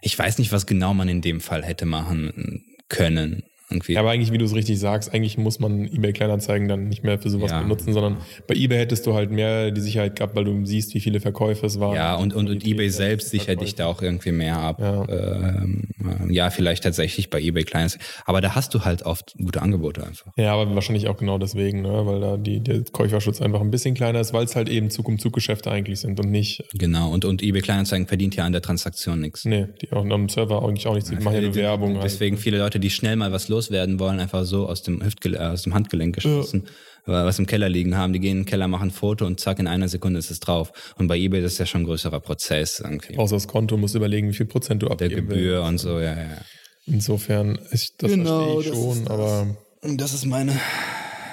Ich 0.00 0.18
weiß 0.18 0.38
nicht, 0.38 0.52
was 0.52 0.66
genau 0.66 0.94
man 0.94 1.08
in 1.08 1.20
dem 1.20 1.40
Fall 1.40 1.64
hätte 1.64 1.86
machen 1.86 2.64
können. 2.88 3.42
Irgendwie. 3.68 3.94
Ja, 3.94 4.00
aber 4.00 4.10
eigentlich, 4.10 4.30
wie 4.30 4.38
du 4.38 4.44
es 4.44 4.54
richtig 4.54 4.78
sagst, 4.78 5.12
eigentlich 5.12 5.38
muss 5.38 5.58
man 5.58 5.86
eBay 5.86 6.12
Kleinanzeigen 6.12 6.68
dann 6.68 6.88
nicht 6.88 7.02
mehr 7.02 7.18
für 7.18 7.30
sowas 7.30 7.50
ja. 7.50 7.62
benutzen, 7.62 7.92
sondern 7.92 8.18
bei 8.46 8.54
eBay 8.54 8.78
hättest 8.78 9.06
du 9.06 9.14
halt 9.14 9.32
mehr 9.32 9.72
die 9.72 9.80
Sicherheit 9.80 10.14
gehabt, 10.14 10.36
weil 10.36 10.44
du 10.44 10.64
siehst, 10.64 10.94
wie 10.94 11.00
viele 11.00 11.18
Verkäufe 11.18 11.66
es 11.66 11.80
waren. 11.80 11.96
Ja, 11.96 12.14
und, 12.14 12.32
und, 12.32 12.48
und 12.48 12.64
eBay 12.64 12.90
selbst 12.90 13.30
sichert 13.30 13.60
dich 13.60 13.74
da 13.74 13.86
auch 13.86 14.02
irgendwie 14.02 14.30
mehr 14.30 14.56
ab. 14.56 14.80
Ja. 14.80 15.08
Ähm, 15.08 15.88
ja, 16.28 16.50
vielleicht 16.50 16.84
tatsächlich 16.84 17.28
bei 17.28 17.40
eBay 17.40 17.64
Kleinanzeigen. 17.64 18.06
Aber 18.24 18.40
da 18.40 18.54
hast 18.54 18.72
du 18.74 18.84
halt 18.84 19.02
oft 19.02 19.34
gute 19.36 19.60
Angebote 19.62 20.06
einfach. 20.06 20.32
Ja, 20.36 20.52
aber 20.52 20.72
wahrscheinlich 20.74 21.08
auch 21.08 21.16
genau 21.16 21.38
deswegen, 21.38 21.82
ne? 21.82 22.06
weil 22.06 22.20
da 22.20 22.36
die, 22.36 22.60
der 22.60 22.82
Käuferschutz 22.92 23.42
einfach 23.42 23.60
ein 23.60 23.72
bisschen 23.72 23.94
kleiner 23.94 24.20
ist, 24.20 24.32
weil 24.32 24.44
es 24.44 24.54
halt 24.54 24.68
eben 24.68 24.90
Zug-um-Zug-Geschäfte 24.90 25.72
eigentlich 25.72 26.00
sind 26.00 26.20
und 26.20 26.30
nicht. 26.30 26.62
Genau, 26.74 27.10
und, 27.10 27.24
und 27.24 27.42
eBay 27.42 27.62
Kleinanzeigen 27.62 28.06
verdient 28.06 28.36
ja 28.36 28.44
an 28.44 28.52
der 28.52 28.62
Transaktion 28.62 29.20
nichts. 29.20 29.44
Nee, 29.44 29.66
die 29.82 29.90
auch 29.90 30.04
am 30.04 30.28
Server 30.28 30.62
eigentlich 30.62 30.86
auch 30.86 30.94
nichts. 30.94 31.10
Die 31.10 31.16
machen 31.16 31.34
ja 31.34 31.40
nur 31.40 31.54
Werbung. 31.56 31.98
Deswegen 32.00 32.36
halt. 32.36 32.42
viele 32.44 32.58
Leute, 32.58 32.78
die 32.78 32.90
schnell 32.90 33.16
mal 33.16 33.32
was 33.32 33.48
loswerden 33.56 33.98
wollen, 33.98 34.20
einfach 34.20 34.44
so 34.44 34.68
aus 34.68 34.82
dem, 34.82 35.02
Hüftgel 35.02 35.36
aus 35.36 35.62
dem 35.62 35.74
Handgelenk 35.74 36.14
geschossen, 36.14 36.64
ja. 37.06 37.24
was 37.24 37.38
im 37.38 37.46
Keller 37.46 37.68
liegen 37.68 37.96
haben. 37.96 38.12
Die 38.12 38.20
gehen 38.20 38.32
in 38.32 38.38
den 38.40 38.46
Keller, 38.46 38.68
machen 38.68 38.88
ein 38.88 38.90
Foto 38.90 39.26
und 39.26 39.40
zack, 39.40 39.58
in 39.58 39.66
einer 39.66 39.88
Sekunde 39.88 40.18
ist 40.18 40.30
es 40.30 40.40
drauf. 40.40 40.72
Und 40.98 41.08
bei 41.08 41.16
eBay 41.16 41.42
ist 41.42 41.54
das 41.54 41.58
ja 41.58 41.66
schon 41.66 41.82
ein 41.82 41.86
größerer 41.86 42.20
Prozess. 42.20 42.80
Irgendwie. 42.80 43.16
Außer 43.16 43.36
das 43.36 43.48
Konto, 43.48 43.76
musst 43.76 43.94
überlegen, 43.94 44.28
wie 44.28 44.34
viel 44.34 44.46
Prozent 44.46 44.82
du 44.82 44.88
abgeben 44.88 45.14
Der 45.14 45.22
Gebühr 45.22 45.56
willst. 45.58 45.68
und 45.68 45.78
so, 45.78 45.98
ja, 45.98 46.16
ja. 46.16 46.38
Insofern, 46.86 47.58
ich, 47.72 47.96
das 47.96 48.10
genau, 48.10 48.60
verstehe 48.60 48.72
ich 48.72 48.78
schon, 48.78 49.04
das 49.04 49.10
aber... 49.10 49.56
Und 49.82 50.00
das 50.00 50.14
ist 50.14 50.24
meine 50.24 50.52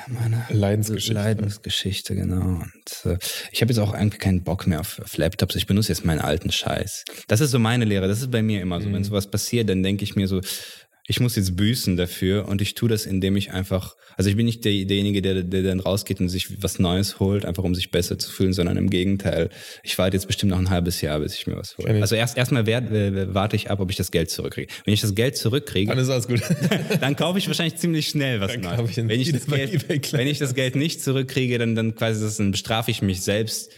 meine 0.07 0.45
Leidensgeschichte. 0.49 1.13
Leidensgeschichte, 1.13 2.15
genau. 2.15 2.61
Und 2.61 3.05
äh, 3.05 3.17
ich 3.51 3.61
habe 3.61 3.71
jetzt 3.71 3.79
auch 3.79 3.93
irgendwie 3.93 4.17
keinen 4.17 4.43
Bock 4.43 4.67
mehr 4.67 4.79
auf, 4.79 4.99
auf, 4.99 5.17
Laptops. 5.17 5.55
Ich 5.55 5.67
benutze 5.67 5.89
jetzt 5.89 6.05
meinen 6.05 6.19
alten 6.19 6.51
Scheiß. 6.51 7.05
Das 7.27 7.41
ist 7.41 7.51
so 7.51 7.59
meine 7.59 7.85
Lehre. 7.85 8.07
Das 8.07 8.19
ist 8.19 8.31
bei 8.31 8.41
mir 8.41 8.61
immer 8.61 8.81
so. 8.81 8.89
Mhm. 8.89 8.93
Wenn 8.93 9.03
sowas 9.03 9.27
passiert, 9.27 9.69
dann 9.69 9.83
denke 9.83 10.03
ich 10.03 10.15
mir 10.15 10.27
so, 10.27 10.41
ich 11.05 11.19
muss 11.19 11.35
jetzt 11.35 11.57
büßen 11.57 11.97
dafür 11.97 12.47
und 12.47 12.61
ich 12.61 12.75
tue 12.75 12.87
das, 12.87 13.05
indem 13.05 13.35
ich 13.35 13.51
einfach, 13.51 13.95
also 14.15 14.29
ich 14.29 14.37
bin 14.37 14.45
nicht 14.45 14.63
der, 14.63 14.71
derjenige, 14.85 15.21
der, 15.21 15.43
der 15.43 15.63
dann 15.63 15.81
rausgeht 15.81 16.21
und 16.21 16.29
sich 16.29 16.63
was 16.63 16.79
Neues 16.79 17.19
holt, 17.19 17.43
einfach 17.43 17.63
um 17.63 17.75
sich 17.75 17.91
besser 17.91 18.17
zu 18.17 18.31
fühlen, 18.31 18.53
sondern 18.53 18.77
im 18.77 18.89
Gegenteil. 18.89 19.49
Ich 19.83 19.97
warte 19.97 20.15
jetzt 20.15 20.27
bestimmt 20.27 20.51
noch 20.51 20.59
ein 20.59 20.69
halbes 20.69 21.01
Jahr, 21.01 21.19
bis 21.19 21.33
ich 21.35 21.45
mir 21.45 21.57
was 21.57 21.77
hole. 21.77 22.01
Also 22.01 22.15
erst 22.15 22.37
erstmal 22.37 22.67
äh, 22.69 23.33
warte 23.33 23.57
ich 23.57 23.69
ab, 23.69 23.81
ob 23.81 23.89
ich 23.89 23.97
das 23.97 24.11
Geld 24.11 24.29
zurückkriege. 24.29 24.71
Wenn 24.85 24.93
ich 24.93 25.01
das 25.01 25.13
Geld 25.13 25.35
zurückkriege, 25.35 25.89
dann 25.89 25.99
ist 25.99 26.09
alles 26.09 26.27
gut. 26.27 26.41
dann 27.01 27.17
kaufe 27.17 27.37
ich 27.37 27.47
wahrscheinlich 27.47 27.75
ziemlich 27.75 28.07
schnell 28.07 28.39
was 28.39 28.55
Neues. 28.55 28.95
Wenn, 28.95 29.09
ich 29.09 29.31
das 29.33 29.45
Geld, 29.45 30.13
wenn 30.13 30.27
ich 30.27 30.39
das 30.39 30.55
Geld 30.55 30.77
nicht 30.77 31.01
zurückkriege, 31.01 31.57
dann, 31.57 31.75
dann 31.75 31.95
quasi 31.95 32.23
das, 32.23 32.37
dann 32.37 32.51
bestrafe 32.51 32.91
ich 32.91 33.01
mich 33.01 33.21
selbst 33.21 33.71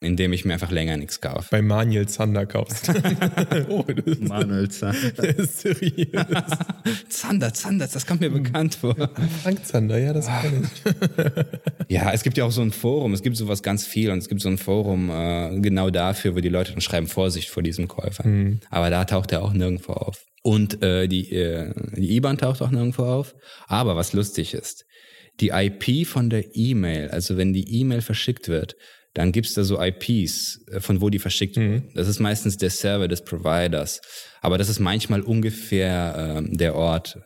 indem 0.00 0.32
ich 0.32 0.44
mir 0.44 0.54
einfach 0.54 0.70
länger 0.70 0.96
nichts 0.96 1.20
kaufe. 1.20 1.48
Bei 1.50 1.62
Manuel 1.62 2.06
Zander 2.08 2.46
kaufst. 2.46 2.90
oh, 3.68 3.84
Manuel 4.20 4.70
Zander. 4.70 5.46
seriös. 5.46 6.26
Zander, 7.08 7.52
Zander, 7.52 7.88
das 7.92 8.06
kommt 8.06 8.20
mir 8.20 8.30
bekannt 8.30 8.76
vor. 8.76 8.94
Frank 9.42 9.66
Zander, 9.66 9.98
ja, 9.98 10.12
das 10.12 10.26
kann 10.26 10.68
ich. 10.68 10.94
ja, 11.88 12.12
es 12.12 12.22
gibt 12.22 12.36
ja 12.36 12.44
auch 12.44 12.52
so 12.52 12.62
ein 12.62 12.70
Forum, 12.70 13.12
es 13.12 13.22
gibt 13.22 13.36
sowas 13.36 13.62
ganz 13.62 13.86
viel 13.86 14.10
und 14.10 14.18
es 14.18 14.28
gibt 14.28 14.40
so 14.40 14.48
ein 14.48 14.58
Forum 14.58 15.10
äh, 15.10 15.60
genau 15.60 15.90
dafür, 15.90 16.36
wo 16.36 16.40
die 16.40 16.48
Leute 16.48 16.72
dann 16.72 16.80
schreiben, 16.80 17.08
Vorsicht 17.08 17.48
vor 17.48 17.62
diesem 17.62 17.88
Käufer. 17.88 18.26
Mhm. 18.26 18.60
Aber 18.70 18.90
da 18.90 19.04
taucht 19.04 19.32
er 19.32 19.42
auch 19.42 19.52
nirgendwo 19.52 19.94
auf. 19.94 20.24
Und 20.42 20.82
äh, 20.82 21.08
die, 21.08 21.32
äh, 21.32 21.72
die 21.96 22.16
IBAN 22.16 22.38
taucht 22.38 22.62
auch 22.62 22.70
nirgendwo 22.70 23.02
auf. 23.02 23.34
Aber 23.66 23.96
was 23.96 24.12
lustig 24.12 24.54
ist, 24.54 24.84
die 25.40 25.50
IP 25.50 26.06
von 26.06 26.30
der 26.30 26.56
E-Mail, 26.56 27.10
also 27.10 27.36
wenn 27.36 27.52
die 27.52 27.80
E-Mail 27.80 28.00
verschickt 28.00 28.48
wird, 28.48 28.76
dann 29.18 29.32
gibt's 29.32 29.54
da 29.54 29.64
so 29.64 29.82
IPs, 29.82 30.60
äh, 30.70 30.78
von 30.78 31.00
wo 31.00 31.10
die 31.10 31.18
verschickt 31.18 31.56
mhm. 31.56 31.60
werden. 31.60 31.88
Das 31.94 32.06
ist 32.06 32.20
meistens 32.20 32.56
der 32.56 32.70
Server 32.70 33.08
des 33.08 33.22
Providers. 33.22 34.00
Aber 34.42 34.58
das 34.58 34.68
ist 34.68 34.78
manchmal 34.78 35.22
ungefähr 35.22 36.36
ähm, 36.38 36.56
der 36.56 36.76
Ort, 36.76 37.18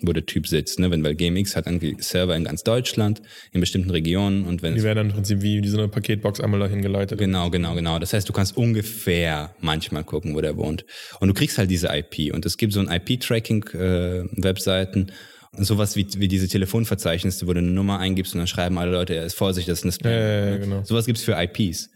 wo 0.00 0.14
der 0.14 0.24
Typ 0.24 0.46
sitzt. 0.46 0.78
Ne? 0.78 0.90
Wenn, 0.90 1.04
weil 1.04 1.14
GMX 1.14 1.54
hat 1.54 1.66
irgendwie 1.66 1.94
Server 1.98 2.34
in 2.34 2.44
ganz 2.44 2.62
Deutschland, 2.62 3.20
in 3.52 3.60
bestimmten 3.60 3.90
Regionen. 3.90 4.46
Und 4.46 4.62
wenn 4.62 4.76
die 4.76 4.82
werden 4.82 4.96
dann 4.96 5.08
im 5.08 5.12
Prinzip 5.12 5.42
wie, 5.42 5.62
so 5.68 5.76
eine 5.76 5.88
Paketbox 5.88 6.40
einmal 6.40 6.60
dahin 6.60 6.80
geleitet. 6.80 7.18
Genau, 7.18 7.50
genau, 7.50 7.74
genau. 7.74 7.98
Das 7.98 8.14
heißt, 8.14 8.26
du 8.26 8.32
kannst 8.32 8.56
ungefähr 8.56 9.54
manchmal 9.60 10.04
gucken, 10.04 10.34
wo 10.34 10.40
der 10.40 10.56
wohnt. 10.56 10.86
Und 11.20 11.28
du 11.28 11.34
kriegst 11.34 11.58
halt 11.58 11.70
diese 11.70 11.88
IP. 11.88 12.32
Und 12.32 12.46
es 12.46 12.56
gibt 12.56 12.72
so 12.72 12.80
ein 12.80 12.88
IP-Tracking-Webseiten. 12.88 15.08
Äh, 15.10 15.12
sowas 15.58 15.96
wie, 15.96 16.06
wie 16.18 16.28
diese 16.28 16.48
Telefonverzeichnisse, 16.48 17.46
wo 17.46 17.52
du 17.52 17.58
eine 17.58 17.70
Nummer 17.70 17.98
eingibst 17.98 18.34
und 18.34 18.38
dann 18.38 18.46
schreiben 18.46 18.78
alle 18.78 18.92
Leute, 18.92 19.14
er 19.14 19.24
ist 19.24 19.34
Vorsicht, 19.34 19.68
das 19.68 19.78
ist 19.78 19.84
eine 19.84 19.92
Spam. 19.92 20.12
Ja, 20.12 20.18
ja, 20.18 20.46
ja, 20.50 20.56
genau. 20.58 20.84
Sowas 20.84 21.06
gibt's 21.06 21.22
für 21.22 21.36
IPs. 21.36 21.90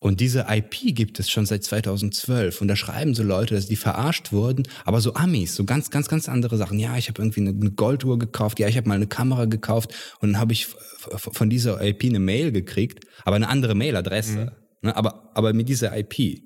Und 0.00 0.20
diese 0.20 0.46
IP 0.48 0.94
gibt 0.94 1.18
es 1.18 1.28
schon 1.28 1.44
seit 1.44 1.64
2012. 1.64 2.60
Und 2.60 2.68
da 2.68 2.76
schreiben 2.76 3.14
so 3.14 3.24
Leute, 3.24 3.56
dass 3.56 3.66
die 3.66 3.76
verarscht 3.76 4.32
wurden, 4.32 4.62
aber 4.84 5.00
so 5.00 5.14
Amis, 5.14 5.56
so 5.56 5.64
ganz, 5.64 5.90
ganz, 5.90 6.08
ganz 6.08 6.28
andere 6.28 6.56
Sachen. 6.56 6.78
Ja, 6.78 6.96
ich 6.96 7.08
habe 7.08 7.20
irgendwie 7.20 7.40
eine 7.40 7.70
Golduhr 7.72 8.18
gekauft, 8.18 8.60
ja, 8.60 8.68
ich 8.68 8.76
habe 8.76 8.88
mal 8.88 8.94
eine 8.94 9.08
Kamera 9.08 9.46
gekauft 9.46 9.92
und 10.20 10.32
dann 10.32 10.40
habe 10.40 10.52
ich 10.52 10.68
von 11.16 11.50
dieser 11.50 11.82
IP 11.84 12.04
eine 12.04 12.20
Mail 12.20 12.52
gekriegt, 12.52 13.04
aber 13.24 13.36
eine 13.36 13.48
andere 13.48 13.74
Mailadresse. 13.74 14.38
Mhm. 14.38 14.50
Ne, 14.82 14.96
aber, 14.96 15.30
aber 15.34 15.52
mit 15.52 15.68
dieser 15.68 15.96
IP. 15.98 16.42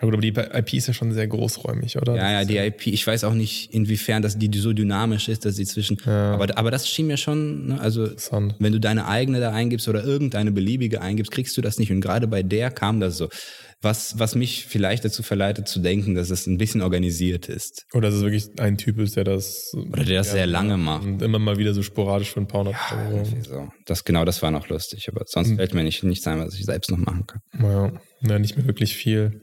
Ja 0.00 0.06
aber 0.06 0.16
die 0.16 0.28
IP 0.28 0.74
ist 0.74 0.86
ja 0.86 0.94
schon 0.94 1.12
sehr 1.12 1.26
großräumig, 1.26 1.96
oder? 1.96 2.14
Ja, 2.14 2.30
ja, 2.30 2.44
die 2.44 2.56
IP, 2.56 2.86
ich 2.86 3.04
weiß 3.04 3.24
auch 3.24 3.34
nicht, 3.34 3.72
inwiefern 3.74 4.22
das 4.22 4.38
die 4.38 4.50
so 4.58 4.72
dynamisch 4.72 5.28
ist, 5.28 5.44
dass 5.44 5.56
sie 5.56 5.66
zwischen. 5.66 5.98
Ja. 6.06 6.34
Aber, 6.34 6.56
aber 6.56 6.70
das 6.70 6.88
schien 6.88 7.08
mir 7.08 7.16
schon, 7.16 7.66
ne, 7.66 7.80
also 7.80 8.08
wenn 8.58 8.72
du 8.72 8.78
deine 8.78 9.08
eigene 9.08 9.40
da 9.40 9.50
eingibst 9.50 9.88
oder 9.88 10.04
irgendeine 10.04 10.52
beliebige 10.52 11.00
eingibst, 11.00 11.32
kriegst 11.32 11.56
du 11.56 11.62
das 11.62 11.78
nicht. 11.78 11.90
Und 11.90 12.00
gerade 12.00 12.28
bei 12.28 12.42
der 12.42 12.70
kam 12.70 13.00
das 13.00 13.16
so. 13.16 13.28
Was, 13.80 14.18
was 14.18 14.34
mich 14.34 14.66
vielleicht 14.66 15.04
dazu 15.04 15.22
verleitet 15.22 15.68
zu 15.68 15.78
denken, 15.78 16.16
dass 16.16 16.30
es 16.30 16.48
ein 16.48 16.58
bisschen 16.58 16.82
organisiert 16.82 17.48
ist. 17.48 17.86
Oder 17.92 18.08
dass 18.08 18.16
es 18.16 18.22
wirklich 18.22 18.48
ein 18.58 18.76
Typ 18.76 18.98
ist, 18.98 19.14
der 19.14 19.22
das. 19.22 19.72
Oder 19.72 20.04
der 20.04 20.18
das 20.18 20.32
sehr 20.32 20.48
lange 20.48 20.76
macht. 20.76 21.06
Und 21.06 21.22
immer 21.22 21.38
mal 21.38 21.58
wieder 21.58 21.74
so 21.74 21.84
sporadisch 21.84 22.32
für 22.32 22.40
ein 22.40 22.48
paar 22.48 22.64
hundert 22.64 22.74
ja, 22.90 23.08
Euro. 23.08 23.24
So. 23.42 23.68
Das, 23.86 24.04
genau, 24.04 24.24
das 24.24 24.42
war 24.42 24.50
noch 24.50 24.68
lustig. 24.68 25.08
Aber 25.08 25.22
sonst 25.26 25.50
hm. 25.50 25.56
fällt 25.58 25.74
mir 25.74 25.84
nicht, 25.84 26.02
nichts 26.02 26.26
ein, 26.26 26.40
was 26.40 26.54
ich 26.54 26.64
selbst 26.64 26.90
noch 26.90 26.98
machen 26.98 27.26
kann. 27.28 27.40
Naja, 27.52 27.92
ja, 28.22 28.38
nicht 28.40 28.56
mehr 28.56 28.66
wirklich 28.66 28.96
viel. 28.96 29.42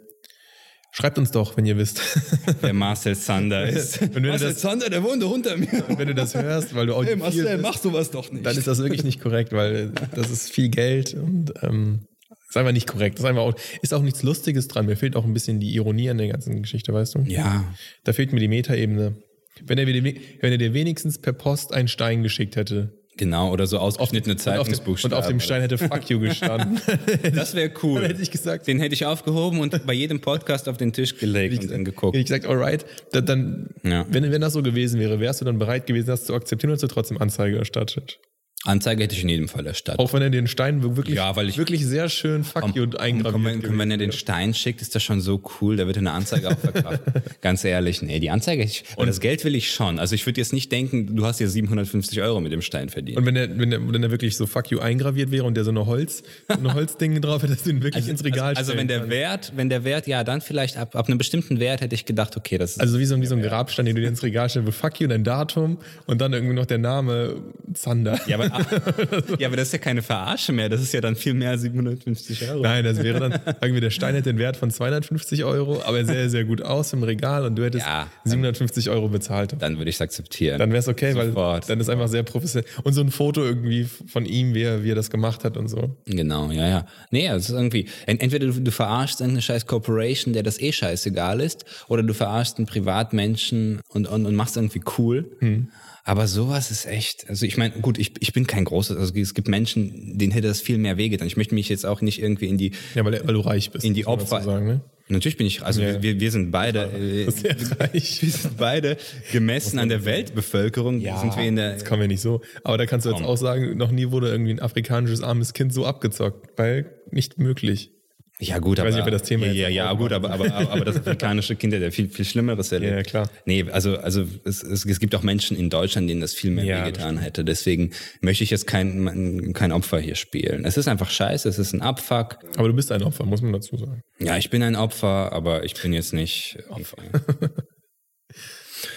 Schreibt 0.97 1.17
uns 1.17 1.29
doch, 1.31 1.57
wenn 1.57 1.65
ihr 1.65 1.75
wisst. 1.75 1.99
Wer 2.61 2.71
Marcel 2.71 3.15
Sander 3.15 3.67
ist. 3.67 3.99
Marcel 3.99 4.53
das, 4.53 4.61
Sander, 4.61 4.89
der 4.89 5.03
wohnt 5.03 5.21
doch 5.21 5.29
unter 5.29 5.57
mir. 5.57 5.67
Wenn 5.97 6.07
du 6.07 6.15
das 6.15 6.35
hörst, 6.35 6.73
weil 6.73 6.85
du 6.85 6.95
auch 6.95 7.03
hey, 7.03 7.17
Marcel, 7.17 7.57
mach 7.57 7.77
sowas 7.77 8.11
doch 8.11 8.31
nicht. 8.31 8.45
Dann 8.45 8.57
ist 8.57 8.65
das 8.65 8.77
wirklich 8.77 9.03
nicht 9.03 9.19
korrekt, 9.19 9.51
weil 9.51 9.91
das 10.15 10.31
ist 10.31 10.49
viel 10.49 10.69
Geld 10.69 11.13
und 11.13 11.53
ähm, 11.63 12.07
ist 12.47 12.55
einfach 12.55 12.71
nicht 12.71 12.87
korrekt. 12.87 13.19
Ist, 13.19 13.25
einfach 13.25 13.41
auch, 13.41 13.55
ist 13.81 13.93
auch 13.93 14.03
nichts 14.03 14.23
Lustiges 14.23 14.69
dran. 14.69 14.85
Mir 14.85 14.95
fehlt 14.95 15.17
auch 15.17 15.25
ein 15.25 15.33
bisschen 15.33 15.59
die 15.59 15.75
Ironie 15.75 16.09
an 16.09 16.17
der 16.17 16.29
ganzen 16.29 16.61
Geschichte, 16.61 16.93
weißt 16.93 17.15
du? 17.15 17.19
Ja. 17.23 17.65
Da 18.05 18.13
fehlt 18.13 18.31
mir 18.31 18.39
die 18.39 18.47
Metaebene. 18.47 19.17
Wenn 19.65 19.77
er, 19.77 19.87
wenn 19.87 20.51
er 20.53 20.57
dir 20.57 20.73
wenigstens 20.73 21.17
per 21.19 21.33
Post 21.33 21.73
einen 21.73 21.89
Stein 21.89 22.23
geschickt 22.23 22.55
hätte, 22.55 22.93
Genau, 23.17 23.51
oder 23.51 23.65
so 23.65 23.79
ausgeschnittene 23.79 24.35
Zeitungsbuchstaben. 24.35 25.13
Und 25.13 25.19
auf 25.19 25.27
dem 25.27 25.39
Stein 25.39 25.61
hätte 25.61 25.77
Fuck 25.77 26.09
you 26.09 26.19
gestanden. 26.19 26.81
das 27.35 27.55
wäre 27.55 27.71
cool. 27.81 28.01
Dann 28.01 28.11
hätte 28.11 28.21
ich 28.21 28.31
gesagt. 28.31 28.67
Den 28.67 28.79
hätte 28.79 28.93
ich 28.93 29.05
aufgehoben 29.05 29.59
und 29.59 29.85
bei 29.85 29.93
jedem 29.93 30.19
Podcast 30.19 30.67
auf 30.67 30.77
den 30.77 30.91
Tisch 30.91 31.17
gelegt 31.17 31.63
und 31.63 31.71
dann 31.71 31.85
geguckt. 31.85 32.15
Hätte 32.15 32.19
ich 32.19 32.25
gesagt, 32.25 32.45
alright, 32.45 32.85
dann, 33.13 33.25
dann 33.25 33.69
ja. 33.83 34.05
wenn, 34.09 34.29
wenn 34.31 34.41
das 34.41 34.53
so 34.53 34.61
gewesen 34.61 34.99
wäre, 34.99 35.19
wärst 35.21 35.39
du 35.39 35.45
dann 35.45 35.59
bereit 35.59 35.87
gewesen, 35.87 36.07
das 36.07 36.25
zu 36.25 36.33
akzeptieren 36.33 36.71
oder 36.71 36.75
hast 36.75 36.83
du 36.83 36.87
trotzdem 36.87 37.17
Anzeige 37.17 37.57
erstattet? 37.57 38.19
Anzeige 38.65 39.03
hätte 39.03 39.15
ich 39.15 39.21
in 39.21 39.29
jedem 39.29 39.47
Fall 39.47 39.65
erstattet. 39.65 39.99
Auch 39.99 40.13
wenn 40.13 40.21
er 40.21 40.29
den 40.29 40.47
Stein 40.47 40.81
wirklich, 40.83 41.15
ja, 41.15 41.35
weil 41.35 41.49
ich, 41.49 41.57
wirklich 41.57 41.85
sehr 41.85 42.09
schön 42.09 42.43
fuck 42.43 42.63
um, 42.63 42.73
you 42.73 42.87
eingraviert. 42.97 43.67
Um, 43.67 43.77
wenn 43.77 43.91
er 43.91 43.97
den 43.97 44.11
Stein 44.11 44.53
schickt, 44.53 44.81
ist 44.81 44.95
das 44.95 45.03
schon 45.03 45.21
so 45.21 45.41
cool, 45.61 45.75
da 45.75 45.85
wird 45.87 45.97
eine 45.97 46.11
Anzeige 46.11 46.49
auch 46.49 46.57
verkauft. 46.57 47.01
Ganz 47.41 47.63
ehrlich, 47.63 48.01
nee, 48.01 48.19
die 48.19 48.29
Anzeige, 48.29 48.63
ich, 48.63 48.83
und 48.95 49.07
das 49.07 49.19
Geld 49.19 49.43
will 49.45 49.55
ich 49.55 49.71
schon. 49.71 49.99
Also 49.99 50.15
ich 50.15 50.25
würde 50.25 50.41
jetzt 50.41 50.51
nicht 50.51 50.71
denken, 50.71 51.15
du 51.15 51.25
hast 51.25 51.39
ja 51.39 51.47
750 51.47 52.21
Euro 52.21 52.41
mit 52.41 52.51
dem 52.51 52.61
Stein 52.61 52.89
verdient. 52.89 53.17
Und 53.17 53.25
wenn 53.25 53.35
er, 53.35 53.57
wenn 53.57 53.71
er, 53.71 53.93
wenn 53.93 54.03
er 54.03 54.11
wirklich 54.11 54.35
so 54.35 54.47
fuck 54.47 54.71
you 54.71 54.79
eingraviert 54.79 55.31
wäre 55.31 55.45
und 55.45 55.55
der 55.55 55.63
so 55.63 55.71
eine 55.71 55.85
Holz, 55.85 56.23
eine 56.47 56.73
Holzding 56.73 57.21
drauf 57.21 57.43
hätte, 57.43 57.53
dass 57.53 57.63
du 57.63 57.69
ihn 57.69 57.83
wirklich 57.83 58.03
also, 58.03 58.11
ins 58.11 58.23
Regal 58.23 58.55
Also, 58.55 58.71
also 58.71 58.77
wenn 58.77 58.87
der 58.87 59.01
kann. 59.01 59.09
Wert, 59.09 59.53
wenn 59.55 59.69
der 59.69 59.83
Wert, 59.83 60.07
ja, 60.07 60.23
dann 60.23 60.41
vielleicht 60.41 60.77
ab, 60.77 60.95
ab 60.95 61.07
einem 61.07 61.17
bestimmten 61.17 61.59
Wert 61.59 61.81
hätte 61.81 61.93
ich 61.93 62.05
gedacht, 62.05 62.35
okay, 62.35 62.57
das 62.57 62.71
ist. 62.71 62.81
Also 62.81 62.99
wie 62.99 63.05
so, 63.05 63.19
wie 63.21 63.25
so 63.25 63.35
ein 63.35 63.41
Grabstein, 63.41 63.85
den 63.85 63.95
du 63.95 64.01
dir 64.01 64.07
ins 64.07 64.23
Regal 64.23 64.49
stellst, 64.49 64.67
wo 64.67 64.71
fuck 64.71 64.99
you, 64.99 65.07
dein 65.07 65.23
Datum 65.23 65.77
und 66.07 66.19
dann 66.19 66.33
irgendwie 66.33 66.55
noch 66.55 66.65
der 66.65 66.79
Name 66.79 67.35
Zander. 67.73 68.19
Ja, 68.27 68.37
aber, 68.39 68.54
Ja, 69.39 69.47
aber 69.47 69.57
das 69.57 69.67
ist 69.67 69.73
ja 69.73 69.79
keine 69.79 70.01
Verarsche 70.01 70.51
mehr. 70.53 70.69
Das 70.69 70.81
ist 70.81 70.93
ja 70.93 71.01
dann 71.01 71.15
viel 71.15 71.33
mehr 71.33 71.51
als 71.51 71.61
750 71.61 72.49
Euro. 72.49 72.61
Nein, 72.61 72.83
das 72.83 73.01
wäre 73.01 73.19
dann, 73.19 73.31
sagen 73.31 73.73
wir, 73.73 73.81
der 73.81 73.89
Stein 73.89 74.15
hätte 74.15 74.31
den 74.31 74.39
Wert 74.39 74.57
von 74.57 74.71
250 74.71 75.43
Euro, 75.43 75.81
aber 75.83 75.99
er 75.99 76.05
sähe 76.05 76.29
sehr 76.29 76.45
gut 76.45 76.61
aus 76.61 76.93
im 76.93 77.03
Regal 77.03 77.45
und 77.45 77.55
du 77.55 77.63
hättest 77.63 77.85
ja, 77.85 78.07
750 78.23 78.89
Euro 78.89 79.09
bezahlt. 79.09 79.55
Dann 79.59 79.77
würde 79.77 79.89
ich 79.89 79.95
es 79.95 80.01
akzeptieren. 80.01 80.59
Dann 80.59 80.69
wäre 80.69 80.79
es 80.79 80.87
okay, 80.87 81.13
Sofort. 81.13 81.35
weil 81.35 81.61
dann 81.67 81.79
ist 81.79 81.89
einfach 81.89 82.07
sehr 82.07 82.23
professionell. 82.23 82.69
Und 82.83 82.93
so 82.93 83.01
ein 83.01 83.11
Foto 83.11 83.43
irgendwie 83.43 83.85
von 84.07 84.25
ihm, 84.25 84.53
wie 84.53 84.63
er, 84.63 84.83
wie 84.83 84.91
er 84.91 84.95
das 84.95 85.09
gemacht 85.09 85.43
hat 85.43 85.57
und 85.57 85.67
so. 85.67 85.95
Genau, 86.05 86.51
ja, 86.51 86.67
ja. 86.67 86.85
Nee, 87.11 87.27
es 87.27 87.49
ist 87.49 87.55
irgendwie, 87.55 87.87
entweder 88.05 88.47
du, 88.47 88.53
du 88.53 88.71
verarschst 88.71 89.21
eine 89.21 89.41
scheiß 89.41 89.65
Corporation, 89.65 90.33
der 90.33 90.43
das 90.43 90.59
eh 90.59 90.71
scheißegal 90.71 91.41
ist, 91.41 91.65
oder 91.87 92.03
du 92.03 92.13
verarschst 92.13 92.57
einen 92.57 92.67
Privatmenschen 92.67 93.81
und, 93.89 94.07
und, 94.07 94.25
und 94.25 94.35
machst 94.35 94.57
irgendwie 94.57 94.81
cool. 94.97 95.31
Hm. 95.39 95.69
Aber 96.07 96.27
sowas 96.27 96.69
ist 96.69 96.85
echt, 96.85 97.27
also 97.29 97.47
ich 97.47 97.57
meine, 97.57 97.73
gut, 97.81 97.97
ich, 97.97 98.13
ich 98.19 98.31
bin 98.31 98.45
kein 98.45 98.63
großes, 98.63 98.95
also 98.95 99.13
es 99.15 99.33
gibt 99.33 99.47
Menschen, 99.47 100.19
denen 100.19 100.31
hätte 100.31 100.47
das 100.47 100.61
viel 100.61 100.77
mehr 100.77 100.97
wehgetan. 100.97 101.25
Ich 101.25 101.35
möchte 101.35 101.55
mich 101.55 101.67
jetzt 101.67 101.83
auch 101.83 102.01
nicht 102.01 102.21
irgendwie 102.21 102.45
in 102.45 102.59
die... 102.59 102.73
Ja, 102.93 103.03
weil, 103.03 103.19
weil 103.25 103.33
du 103.33 103.39
reich 103.39 103.71
bist. 103.71 103.83
In 103.83 103.95
die 103.95 104.05
Opfer... 104.05 104.43
Sagen, 104.43 104.67
ne? 104.67 104.81
Natürlich 105.07 105.37
bin 105.37 105.47
ich, 105.47 105.63
also 105.63 105.81
ja. 105.81 106.01
wir, 106.01 106.19
wir 106.19 106.31
sind 106.31 106.51
beide, 106.51 106.83
äh, 106.93 107.25
wir 107.91 108.01
sind 108.01 108.57
beide 108.57 108.97
gemessen 109.31 109.79
an 109.79 109.89
der 109.89 110.05
Weltbevölkerung. 110.05 110.99
Ja, 110.99 111.17
sind 111.17 111.35
wir 111.35 111.43
in 111.43 111.55
der, 111.55 111.73
das 111.73 111.85
kommen 111.85 112.01
wir 112.01 112.07
nicht 112.07 112.21
so. 112.21 112.41
Aber 112.63 112.77
da 112.77 112.85
kannst 112.85 113.07
du 113.07 113.09
jetzt 113.09 113.23
auch 113.23 113.35
sagen, 113.35 113.75
noch 113.75 113.89
nie 113.89 114.11
wurde 114.11 114.29
irgendwie 114.29 114.51
ein 114.51 114.59
afrikanisches 114.59 115.23
armes 115.23 115.53
Kind 115.53 115.73
so 115.73 115.87
abgezockt, 115.87 116.49
weil 116.55 116.91
nicht 117.09 117.39
möglich. 117.39 117.94
Ja, 118.39 118.59
gut, 118.59 118.77
ich 118.77 118.81
aber. 118.81 118.89
Weiß 118.89 118.95
nicht, 118.95 119.01
ob 119.01 119.07
wir 119.07 119.11
das 119.11 119.23
Thema 119.23 119.45
ja, 119.47 119.69
ja, 119.69 119.93
gut, 119.93 120.11
aber, 120.11 120.29
aber, 120.29 120.53
aber 120.53 120.83
das 120.83 120.97
afrikanische 120.97 121.55
Kind 121.55 121.73
hat 121.73 121.81
ja 121.81 121.89
viel, 121.89 122.09
viel 122.09 122.25
Schlimmeres 122.25 122.69
erlebt. 122.71 122.93
Ja, 122.93 123.03
klar. 123.03 123.29
Nee, 123.45 123.65
also, 123.71 123.97
also, 123.97 124.25
es, 124.43 124.61
es, 124.61 124.83
es 124.83 124.99
gibt 124.99 125.15
auch 125.15 125.23
Menschen 125.23 125.55
in 125.55 125.69
Deutschland, 125.69 126.09
denen 126.09 126.19
das 126.19 126.33
viel 126.33 126.51
mehr 126.51 126.65
ja, 126.65 126.85
getan 126.85 127.17
hätte. 127.17 127.45
Deswegen 127.45 127.91
möchte 128.19 128.43
ich 128.43 128.49
jetzt 128.49 128.67
kein, 128.67 129.53
kein 129.53 129.71
Opfer 129.71 129.99
hier 129.99 130.15
spielen. 130.15 130.65
Es 130.65 130.75
ist 130.75 130.89
einfach 130.89 131.09
scheiße, 131.09 131.47
es 131.47 131.59
ist 131.59 131.73
ein 131.73 131.81
Abfuck. 131.81 132.39
Aber 132.57 132.67
du 132.67 132.73
bist 132.73 132.91
ein 132.91 133.03
Opfer, 133.03 133.25
muss 133.25 133.41
man 133.41 133.53
dazu 133.53 133.77
sagen. 133.77 134.01
Ja, 134.19 134.35
ich 134.35 134.49
bin 134.49 134.63
ein 134.63 134.75
Opfer, 134.75 135.31
aber 135.31 135.63
ich 135.63 135.73
bin 135.81 135.93
jetzt 135.93 136.13
nicht 136.13 136.57
Opfer. 136.69 136.97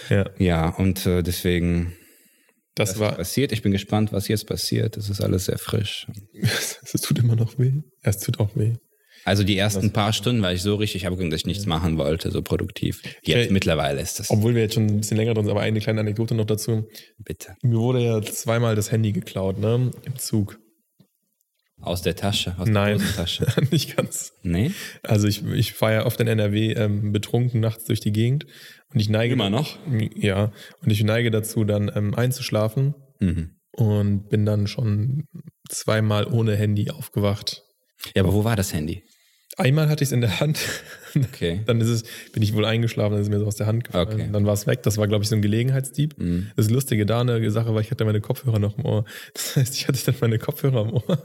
ja. 0.09 0.25
Ja, 0.37 0.69
und 0.69 1.05
äh, 1.05 1.23
deswegen. 1.23 1.93
Das, 2.75 2.91
das 2.91 2.99
war 2.99 3.13
passiert. 3.13 3.51
Ich 3.51 3.61
bin 3.61 3.71
gespannt, 3.71 4.11
was 4.11 4.27
jetzt 4.27 4.47
passiert. 4.47 4.97
Das 4.97 5.09
ist 5.09 5.21
alles 5.21 5.45
sehr 5.45 5.57
frisch. 5.57 6.07
Es 6.41 7.01
tut 7.01 7.19
immer 7.19 7.35
noch 7.35 7.57
weh. 7.57 7.81
Es 8.01 8.19
tut 8.19 8.39
auch 8.39 8.55
weh. 8.55 8.75
Also 9.25 9.43
die 9.43 9.57
ersten 9.57 9.91
paar 9.91 10.13
Stunden 10.13 10.41
war 10.41 10.53
ich 10.53 10.61
so 10.61 10.75
richtig 10.75 11.05
abgegangen, 11.05 11.31
dass 11.31 11.41
ich 11.41 11.45
nichts 11.45 11.65
machen 11.65 11.97
wollte, 11.97 12.31
so 12.31 12.41
produktiv. 12.41 13.01
Jetzt 13.21 13.45
Okay. 13.45 13.53
mittlerweile 13.53 14.01
ist 14.01 14.19
das. 14.19 14.29
Obwohl 14.29 14.55
wir 14.55 14.61
jetzt 14.63 14.73
schon 14.75 14.87
ein 14.87 14.97
bisschen 15.01 15.17
länger 15.17 15.33
drin 15.33 15.45
sind, 15.45 15.51
aber 15.51 15.61
eine 15.61 15.79
kleine 15.79 15.99
Anekdote 16.01 16.35
noch 16.35 16.45
dazu. 16.45 16.87
Bitte. 17.17 17.55
Mir 17.61 17.77
wurde 17.77 18.03
ja 18.03 18.21
zweimal 18.21 18.75
das 18.75 18.91
Handy 18.91 19.11
geklaut, 19.11 19.59
ne? 19.59 19.91
Im 20.05 20.17
Zug. 20.17 20.57
Aus 21.81 22.01
der 22.01 22.15
Tasche, 22.15 22.55
aus 22.57 22.67
Nein. 22.67 22.97
der 22.97 23.05
Hosentasche. 23.07 23.45
Nicht 23.71 23.95
ganz. 23.95 24.33
Nee? 24.43 24.71
Also 25.01 25.27
ich, 25.27 25.45
ich 25.45 25.71
fahre 25.73 25.93
ja 25.93 26.05
oft 26.05 26.19
in 26.19 26.27
NRW 26.27 26.73
ähm, 26.73 27.13
betrunken 27.13 27.61
nachts 27.61 27.85
durch 27.85 28.01
die 28.01 28.11
Gegend 28.11 28.45
und 28.93 28.99
ich 28.99 29.07
neige 29.09 29.33
Immer 29.33 29.49
noch? 29.49 29.77
Ja, 30.15 30.51
und 30.81 30.91
ich 30.91 31.01
neige 31.03 31.31
dazu 31.31 31.63
dann 31.63 31.89
ähm, 31.95 32.13
einzuschlafen 32.15 32.95
Mhm. 33.21 33.51
und 33.71 34.27
bin 34.29 34.45
dann 34.45 34.67
schon 34.67 35.25
zweimal 35.69 36.25
ohne 36.27 36.55
Handy 36.57 36.89
aufgewacht. 36.89 37.63
Ja, 38.15 38.23
aber 38.23 38.33
wo 38.33 38.43
war 38.43 38.55
das 38.55 38.73
Handy? 38.73 39.03
Einmal 39.57 39.89
hatte 39.89 40.03
ich 40.03 40.09
es 40.09 40.13
in 40.13 40.21
der 40.21 40.39
Hand, 40.39 40.59
Okay. 41.15 41.61
dann 41.65 41.81
ist 41.81 41.89
es, 41.89 42.03
bin 42.33 42.43
ich 42.43 42.53
wohl 42.53 42.65
eingeschlafen, 42.65 43.13
dann 43.13 43.21
ist 43.21 43.27
es 43.27 43.33
mir 43.33 43.39
so 43.39 43.45
aus 43.45 43.55
der 43.55 43.67
Hand 43.67 43.83
gefallen. 43.83 44.07
Okay. 44.11 44.29
Dann 44.31 44.45
war 44.45 44.53
es 44.53 44.67
weg. 44.67 44.83
Das 44.83 44.97
war, 44.97 45.07
glaube 45.07 45.23
ich, 45.23 45.29
so 45.29 45.35
ein 45.35 45.41
Gelegenheitsdieb. 45.41 46.17
Mhm. 46.17 46.47
Das 46.55 46.69
Lustige 46.69 47.05
da 47.05 47.21
eine 47.21 47.49
Sache 47.51 47.73
war, 47.73 47.81
ich 47.81 47.91
hatte 47.91 48.05
meine 48.05 48.21
Kopfhörer 48.21 48.59
noch 48.59 48.77
im 48.77 48.85
Ohr. 48.85 49.05
Das 49.33 49.55
heißt, 49.55 49.75
ich 49.75 49.87
hatte 49.87 49.99
dann 50.05 50.15
meine 50.21 50.37
Kopfhörer 50.37 50.81
im 50.81 50.93
Ohr. 50.93 51.03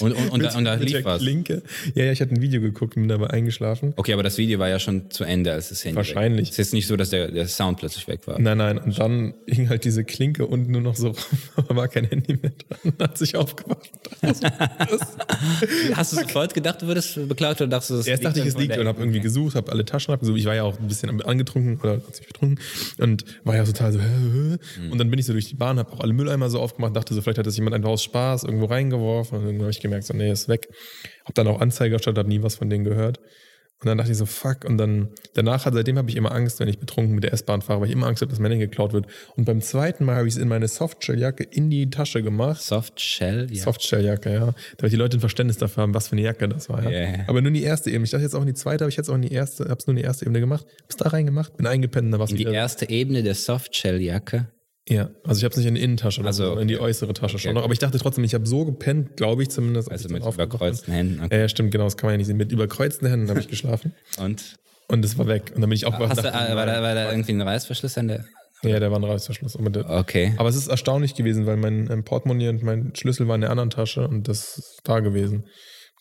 Und, 0.00 0.12
und, 0.12 0.30
und, 0.30 0.42
da, 0.42 0.56
und 0.56 0.64
da 0.64 0.76
Mit 0.76 0.88
lief 0.88 1.04
was. 1.04 1.20
Klinke. 1.20 1.62
Ja, 1.94 2.04
ja, 2.04 2.12
ich 2.12 2.20
hatte 2.22 2.34
ein 2.34 2.40
Video 2.40 2.62
geguckt 2.62 2.96
und 2.96 3.02
bin 3.02 3.08
dabei 3.08 3.28
eingeschlafen. 3.28 3.92
Okay, 3.96 4.14
aber 4.14 4.22
das 4.22 4.38
Video 4.38 4.58
war 4.58 4.68
ja 4.68 4.78
schon 4.78 5.10
zu 5.10 5.24
Ende, 5.24 5.52
als 5.52 5.68
das 5.68 5.84
Handy 5.84 5.96
Wahrscheinlich. 5.96 6.48
Es 6.48 6.52
ist 6.52 6.58
jetzt 6.58 6.72
nicht 6.72 6.86
so, 6.86 6.96
dass 6.96 7.10
der, 7.10 7.30
der 7.30 7.46
Sound 7.46 7.78
plötzlich 7.78 8.08
weg 8.08 8.26
war. 8.26 8.38
Nein, 8.38 8.56
nein. 8.56 8.78
Und 8.78 8.98
dann 8.98 9.34
hing 9.46 9.68
halt 9.68 9.84
diese 9.84 10.02
Klinke 10.04 10.46
unten 10.46 10.72
nur 10.72 10.80
noch 10.80 10.96
so 10.96 11.08
rum, 11.08 11.16
aber 11.56 11.76
war 11.76 11.88
kein 11.88 12.06
Handy 12.06 12.38
mehr 12.40 12.52
dran. 12.52 12.94
Hat 13.00 13.18
sich 13.18 13.36
aufgewacht. 13.36 13.90
Hast 15.94 16.12
du 16.12 16.16
sofort 16.16 16.54
gedacht, 16.54 16.80
du 16.80 16.86
würdest 16.86 17.28
beklaut 17.28 17.60
oder 17.60 17.68
dachtest 17.68 17.90
du, 17.90 17.96
das 17.96 18.06
Erst 18.06 18.24
dachte 18.24 18.40
ich, 18.40 18.46
es 18.46 18.56
liegt 18.56 18.78
und 18.78 18.86
habe 18.86 19.00
irgendwie 19.00 19.20
gesucht, 19.32 19.56
habe 19.56 19.72
alle 19.72 19.84
Taschen 19.84 20.12
abgesucht. 20.12 20.38
Ich 20.38 20.44
war 20.44 20.54
ja 20.54 20.62
auch 20.62 20.78
ein 20.78 20.88
bisschen 20.88 21.22
angetrunken 21.22 21.78
oder 21.80 22.00
ziemlich 22.12 22.28
betrunken 22.28 22.58
und 22.98 23.24
war 23.44 23.56
ja 23.56 23.64
total 23.64 23.92
so. 23.92 24.00
Hä, 24.00 24.06
hä. 24.06 24.90
Und 24.90 24.98
dann 24.98 25.10
bin 25.10 25.18
ich 25.18 25.26
so 25.26 25.32
durch 25.32 25.48
die 25.48 25.54
Bahn, 25.54 25.78
habe 25.78 25.92
auch 25.92 26.00
alle 26.00 26.12
Mülleimer 26.12 26.50
so 26.50 26.60
aufgemacht, 26.60 26.94
dachte 26.94 27.14
so, 27.14 27.22
vielleicht 27.22 27.38
hat 27.38 27.46
das 27.46 27.56
jemand 27.56 27.74
einfach 27.74 27.90
aus 27.90 28.02
Spaß 28.02 28.44
irgendwo 28.44 28.66
reingeworfen. 28.66 29.38
Und 29.38 29.46
dann 29.46 29.60
habe 29.60 29.70
ich 29.70 29.80
gemerkt, 29.80 30.04
so, 30.04 30.14
nee, 30.14 30.30
ist 30.30 30.48
weg. 30.48 30.68
Hab 31.24 31.34
dann 31.34 31.46
auch 31.46 31.60
Anzeige 31.60 31.94
erstattet, 31.94 32.18
habe 32.18 32.28
nie 32.28 32.42
was 32.42 32.56
von 32.56 32.68
denen 32.68 32.84
gehört. 32.84 33.20
Und 33.82 33.88
dann 33.88 33.98
dachte 33.98 34.12
ich 34.12 34.16
so, 34.18 34.26
fuck. 34.26 34.64
Und 34.64 34.78
dann 34.78 35.08
danach, 35.34 35.66
hat- 35.66 35.74
seitdem 35.74 35.98
habe 35.98 36.08
ich 36.08 36.16
immer 36.16 36.30
Angst, 36.32 36.60
wenn 36.60 36.68
ich 36.68 36.78
betrunken 36.78 37.14
mit 37.14 37.24
der 37.24 37.32
S-Bahn 37.32 37.62
fahre, 37.62 37.80
weil 37.80 37.88
ich 37.88 37.92
immer 37.94 38.06
Angst 38.06 38.22
habe, 38.22 38.30
dass 38.30 38.38
mein 38.38 38.52
Handy 38.52 38.66
geklaut 38.66 38.92
wird. 38.92 39.06
Und 39.36 39.44
beim 39.44 39.60
zweiten 39.60 40.04
Mal 40.04 40.16
habe 40.16 40.28
ich 40.28 40.34
es 40.34 40.40
in 40.40 40.46
meine 40.48 40.68
Softshelljacke 40.68 41.42
in 41.42 41.68
die 41.68 41.90
Tasche 41.90 42.22
gemacht. 42.22 42.62
Soft 42.62 43.00
Shell? 43.00 43.48
Ja. 43.50 43.62
Softshelljacke, 43.64 44.32
ja. 44.32 44.54
Damit 44.76 44.92
die 44.92 44.96
Leute 44.96 45.16
ein 45.16 45.20
Verständnis 45.20 45.56
dafür 45.58 45.82
haben, 45.82 45.94
was 45.94 46.08
für 46.08 46.12
eine 46.12 46.22
Jacke 46.22 46.48
das 46.48 46.68
war. 46.68 46.82
Ja. 46.84 46.90
Yeah. 46.90 47.24
Aber 47.26 47.40
nur 47.40 47.48
in 47.48 47.54
die 47.54 47.62
erste 47.64 47.90
Ebene. 47.90 48.04
Ich 48.04 48.10
dachte 48.12 48.22
jetzt 48.22 48.34
auch 48.34 48.40
in 48.42 48.46
die 48.46 48.54
zweite, 48.54 48.84
aber 48.84 48.88
ich 48.88 48.96
jetzt 48.96 49.08
auch 49.10 49.14
in 49.16 49.22
die 49.22 49.32
erste, 49.32 49.64
hab's 49.68 49.86
nur 49.86 49.92
in 49.92 49.96
die 49.98 50.04
erste 50.04 50.24
Ebene 50.26 50.40
gemacht. 50.40 50.64
Hab's 50.84 50.96
da 50.96 51.08
reingemacht, 51.08 51.56
bin 51.56 51.66
eingepennt, 51.66 52.12
dann 52.12 52.20
war's 52.20 52.30
In 52.30 52.36
die 52.36 52.42
wieder. 52.46 52.52
erste 52.52 52.88
Ebene 52.88 53.22
der 53.22 53.34
Soft 53.34 53.74
Shell 53.74 54.00
Jacke. 54.00 54.46
Ja, 54.88 55.10
also 55.24 55.38
ich 55.38 55.44
hab's 55.44 55.56
nicht 55.56 55.66
in 55.66 55.76
die 55.76 55.82
Innentasche, 55.82 56.24
Also, 56.24 56.50
also 56.50 56.60
in 56.60 56.66
die 56.66 56.76
okay. 56.76 56.84
äußere 56.86 57.12
Tasche 57.14 57.38
schon 57.38 57.50
Okay. 57.50 57.54
noch. 57.58 57.64
Aber 57.64 57.72
ich 57.72 57.78
dachte 57.78 57.98
trotzdem, 57.98 58.24
ich 58.24 58.34
habe 58.34 58.46
so 58.46 58.64
gepennt, 58.64 59.16
glaube 59.16 59.42
ich 59.42 59.50
zumindest. 59.50 59.90
als 59.90 60.02
Also 60.04 60.14
ich 60.16 60.22
mit 60.24 60.34
überkreuzten 60.34 60.92
Händen. 60.92 61.22
Okay. 61.24 61.40
Ja, 61.40 61.48
stimmt, 61.48 61.70
genau, 61.70 61.84
das 61.84 61.96
kann 61.96 62.08
man 62.08 62.14
ja 62.14 62.18
nicht 62.18 62.26
sehen. 62.26 62.36
Mit 62.36 62.50
überkreuzten 62.50 63.08
Händen 63.08 63.28
habe 63.30 63.38
ich 63.40 63.48
geschlafen. 63.48 63.94
Und? 64.18 64.56
Und 64.88 65.04
es 65.04 65.16
war 65.18 65.26
weg. 65.28 65.52
Und 65.54 65.60
dann 65.60 65.70
bin 65.70 65.76
ich 65.76 65.86
aufgewacht. 65.86 66.10
Hast 66.10 66.18
du, 66.18 66.22
dachte, 66.24 66.52
äh, 66.52 66.56
war, 66.56 66.66
da, 66.66 66.82
war 66.82 66.94
da 66.94 67.10
irgendwie 67.12 67.32
ein 67.32 67.40
Reißverschluss 67.40 67.96
an 67.96 68.08
der? 68.08 68.24
ja, 68.64 68.78
der 68.80 68.90
war 68.90 68.98
ein 68.98 69.04
Reißverschluss. 69.04 69.56
Okay. 69.56 70.34
Aber 70.36 70.48
es 70.48 70.56
ist 70.56 70.68
erstaunlich 70.68 71.14
gewesen, 71.14 71.46
weil 71.46 71.56
mein 71.56 71.88
ähm, 71.90 72.04
Portemonnaie 72.04 72.48
und 72.48 72.62
mein 72.62 72.92
Schlüssel 72.94 73.26
waren 73.28 73.36
in 73.36 73.40
der 73.42 73.50
anderen 73.50 73.70
Tasche 73.70 74.06
und 74.06 74.28
das 74.28 74.58
ist 74.58 74.80
da 74.84 75.00
gewesen. 75.00 75.44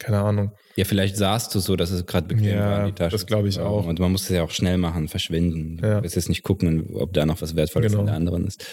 Keine 0.02 0.20
Ahnung. 0.20 0.52
Ja, 0.76 0.86
vielleicht 0.86 1.16
saßt 1.16 1.54
du 1.54 1.60
so, 1.60 1.76
dass 1.76 1.92
es 1.92 2.06
gerade 2.08 2.28
bequem 2.28 2.46
Ja, 2.58 2.70
war, 2.72 2.80
in 2.82 2.86
die 2.88 2.92
Tasche. 2.94 3.12
das 3.12 3.26
glaube 3.28 3.48
ich 3.50 3.60
auch. 3.60 3.86
Und 3.86 4.00
man 4.00 4.12
muss 4.12 4.24
es 4.24 4.30
ja 4.30 4.42
auch 4.44 4.50
schnell 4.52 4.78
machen, 4.78 5.08
verschwinden. 5.08 5.78
Du 5.78 5.88
Ja. 5.88 6.02
willst 6.02 6.16
jetzt 6.16 6.30
nicht 6.30 6.44
gucken, 6.44 6.88
ob 6.96 7.14
da 7.14 7.26
noch 7.26 7.42
was 7.42 7.56
Wertvolles 7.56 7.92
Genau. 7.92 8.02
in 8.02 8.08
der 8.08 8.16
anderen 8.16 8.48
ist. 8.48 8.66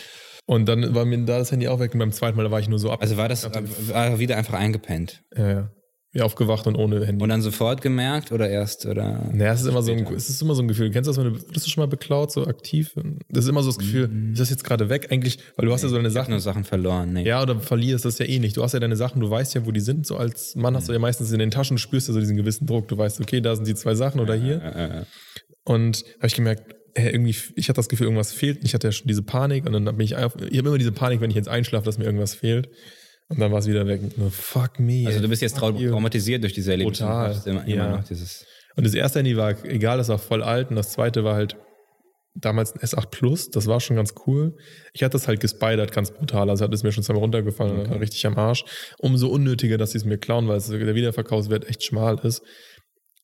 Und 0.47 0.67
dann 0.67 0.95
war 0.95 1.05
mir 1.05 1.19
da 1.27 1.39
das 1.39 1.53
Handy 1.53 1.69
auch 1.69 1.81
weg 1.81 1.93
und 1.93 1.99
beim 1.99 2.13
zweiten 2.13 2.37
Mal 2.39 2.51
war 2.51 2.61
ich 2.61 2.69
nur 2.69 2.79
so 2.79 2.91
ab. 2.91 3.03
Also 3.03 3.19
war 3.19 3.29
das 3.29 3.45
war 3.93 4.19
wieder 4.19 4.37
einfach 4.39 4.55
eingepennt. 4.55 5.23
Ja, 5.37 5.51
ja. 5.51 5.71
Wie 6.13 6.23
aufgewacht 6.23 6.67
und 6.67 6.75
ohne 6.77 7.05
Handy. 7.05 7.23
Und 7.23 7.29
dann 7.29 7.43
sofort 7.43 7.83
gemerkt 7.83 8.33
oder 8.33 8.49
erst 8.49 8.87
oder? 8.87 9.29
naja, 9.31 9.53
es 9.53 9.61
ist 9.61 9.67
immer 9.67 9.83
so 9.83 9.93
ein, 9.93 10.07
es 10.15 10.31
ist 10.31 10.41
immer 10.41 10.55
so 10.55 10.63
ein 10.63 10.69
Gefühl. 10.69 10.91
Kennst 10.91 11.07
du 11.07 11.11
das, 11.11 11.19
wenn 11.23 11.35
du, 11.35 11.47
wurdest 11.47 11.67
du 11.67 11.71
schon 11.71 11.83
mal 11.83 11.87
beklaut, 11.87 12.33
so 12.33 12.47
aktiv? 12.47 12.95
Das 13.29 13.45
ist 13.45 13.51
immer 13.51 13.63
so 13.63 13.69
das 13.69 13.79
Gefühl, 13.79 14.11
ist 14.33 14.41
das 14.41 14.49
jetzt 14.49 14.65
gerade 14.65 14.89
weg? 14.89 15.09
Eigentlich, 15.11 15.39
weil 15.57 15.67
du 15.67 15.73
hast 15.73 15.83
ja 15.83 15.91
so 15.91 15.97
deine 15.97 16.09
Ich 16.09 16.15
Sachen. 16.15 16.31
nur 16.31 16.41
Sachen 16.41 16.65
verloren. 16.65 17.13
Nee. 17.13 17.27
Ja, 17.27 17.43
oder 17.43 17.61
verlierst 17.61 18.07
das 18.07 18.19
ja 18.19 18.25
eh 18.25 18.39
nicht. 18.39 18.57
Du 18.57 18.63
hast 18.63 18.73
ja 18.73 18.81
deine 18.81 18.97
Sachen, 18.97 19.21
du 19.21 19.29
weißt 19.29 19.55
ja, 19.55 19.67
wo 19.67 19.71
die 19.71 19.81
sind. 19.81 20.07
So 20.07 20.17
als 20.17 20.57
Mann 20.57 20.75
hast 20.75 20.89
du 20.89 20.95
ja 20.95 20.99
meistens 20.99 21.31
in 21.31 21.41
den 21.41 21.51
Taschen, 21.51 21.77
du 21.77 21.81
spürst 21.81 22.09
ja 22.09 22.15
so 22.15 22.21
diesen 22.21 22.39
gewissen 22.39 22.67
Druck. 22.67 22.89
Du 22.89 22.97
weißt, 22.97 23.21
okay, 23.21 23.43
da 23.43 23.55
sind 23.55 23.69
die 23.69 23.75
zwei 23.75 23.95
Sachen 23.95 24.21
oder 24.21 24.35
hier. 24.35 24.63
Äh, 24.63 25.01
äh, 25.01 25.05
Und 25.65 26.03
da 26.03 26.07
habe 26.21 26.27
ich 26.29 26.35
gemerkt, 26.35 26.75
hey, 26.95 27.13
irgendwie, 27.13 27.37
ich 27.55 27.69
hatte 27.69 27.77
das 27.77 27.89
Gefühl, 27.91 28.07
irgendwas 28.07 28.33
fehlt. 28.33 28.65
Ich 28.65 28.73
hatte 28.73 28.87
ja 28.89 28.93
schon 28.93 29.09
diese 29.09 29.23
Panik 29.23 29.67
und 29.67 29.75
dann 29.75 29.85
bin 29.85 30.01
ich 30.01 30.17
einfach, 30.17 30.41
ich 30.41 30.57
habe 30.57 30.69
immer 30.69 30.79
diese 30.79 30.93
Panik, 30.93 31.21
wenn 31.21 31.29
ich 31.29 31.37
jetzt 31.37 31.51
einschlafe, 31.51 31.85
dass 31.85 31.99
mir 31.99 32.05
irgendwas 32.05 32.35
fehlt. 32.35 32.71
Und 33.29 33.39
dann 33.41 33.53
war 33.53 33.59
es 33.59 33.67
wieder 33.67 33.87
weg. 33.87 34.01
Fuck 34.31 34.81
me. 34.81 35.05
also 35.07 35.21
du 35.21 35.29
bist 35.29 35.43
jetzt 35.43 35.57
trau 35.59 35.71
you. 35.71 35.91
traumatisiert 35.91 36.43
durch 36.43 36.55
diese 36.55 36.71
Erlebnisse. 36.71 37.03
Total, 37.05 37.37
Immer, 37.45 37.65
immer 37.67 37.75
ja. 37.85 37.97
noch. 37.99 38.05
Und 38.77 38.87
das 38.87 38.95
erste 38.95 39.19
Handy 39.19 39.37
war 39.37 39.55
egal, 39.65 39.99
das 39.99 40.09
war 40.09 40.19
voll 40.19 40.43
alt. 40.43 40.71
Und 40.71 40.77
das 40.77 40.93
zweite 40.93 41.25
war 41.25 41.35
halt 41.35 41.57
damals 42.35 42.73
ein 42.73 42.81
S8 42.81 43.11
Plus. 43.11 43.51
Das 43.51 43.67
war 43.67 43.81
schon 43.81 43.97
ganz 43.97 44.15
cool. 44.27 44.57
Ich 44.95 45.03
hatte 45.03 45.13
das 45.13 45.29
halt 45.29 45.41
gespidert, 45.41 45.93
ganz 45.93 46.11
brutal. 46.13 46.49
Also 46.49 46.65
hat 46.65 46.73
es 46.73 46.83
mir 46.85 46.93
schon 46.93 47.03
zweimal 47.03 47.23
runtergefallen 47.23 47.91
war 47.91 48.01
richtig 48.01 48.25
am 48.27 48.37
Arsch. 48.39 48.65
Umso 48.99 49.29
unnötiger, 49.29 49.77
dass 49.77 49.91
sie 49.93 49.99
es 49.99 50.05
mir 50.05 50.17
klauen, 50.19 50.49
weil 50.49 50.57
es, 50.57 50.69
der 50.69 50.95
Wiederverkaufswert 50.95 51.69
echt 51.69 51.83
schmal 51.85 52.19
ist. 52.23 52.43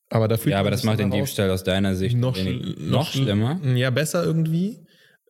Aber 0.09 0.27
dafür 0.27 0.51
Ja, 0.51 0.59
aber 0.59 0.69
das 0.69 0.83
macht 0.83 0.99
den 0.99 1.09
Diebstahl 1.09 1.49
aus 1.49 1.63
deiner 1.63 1.95
Sicht 1.95 2.15
noch, 2.15 2.35
wenig, 2.37 2.61
schl- 2.77 2.79
noch 2.79 3.09
schlimmer. 3.11 3.59
Ja, 3.75 3.89
besser 3.89 4.23
irgendwie. 4.23 4.84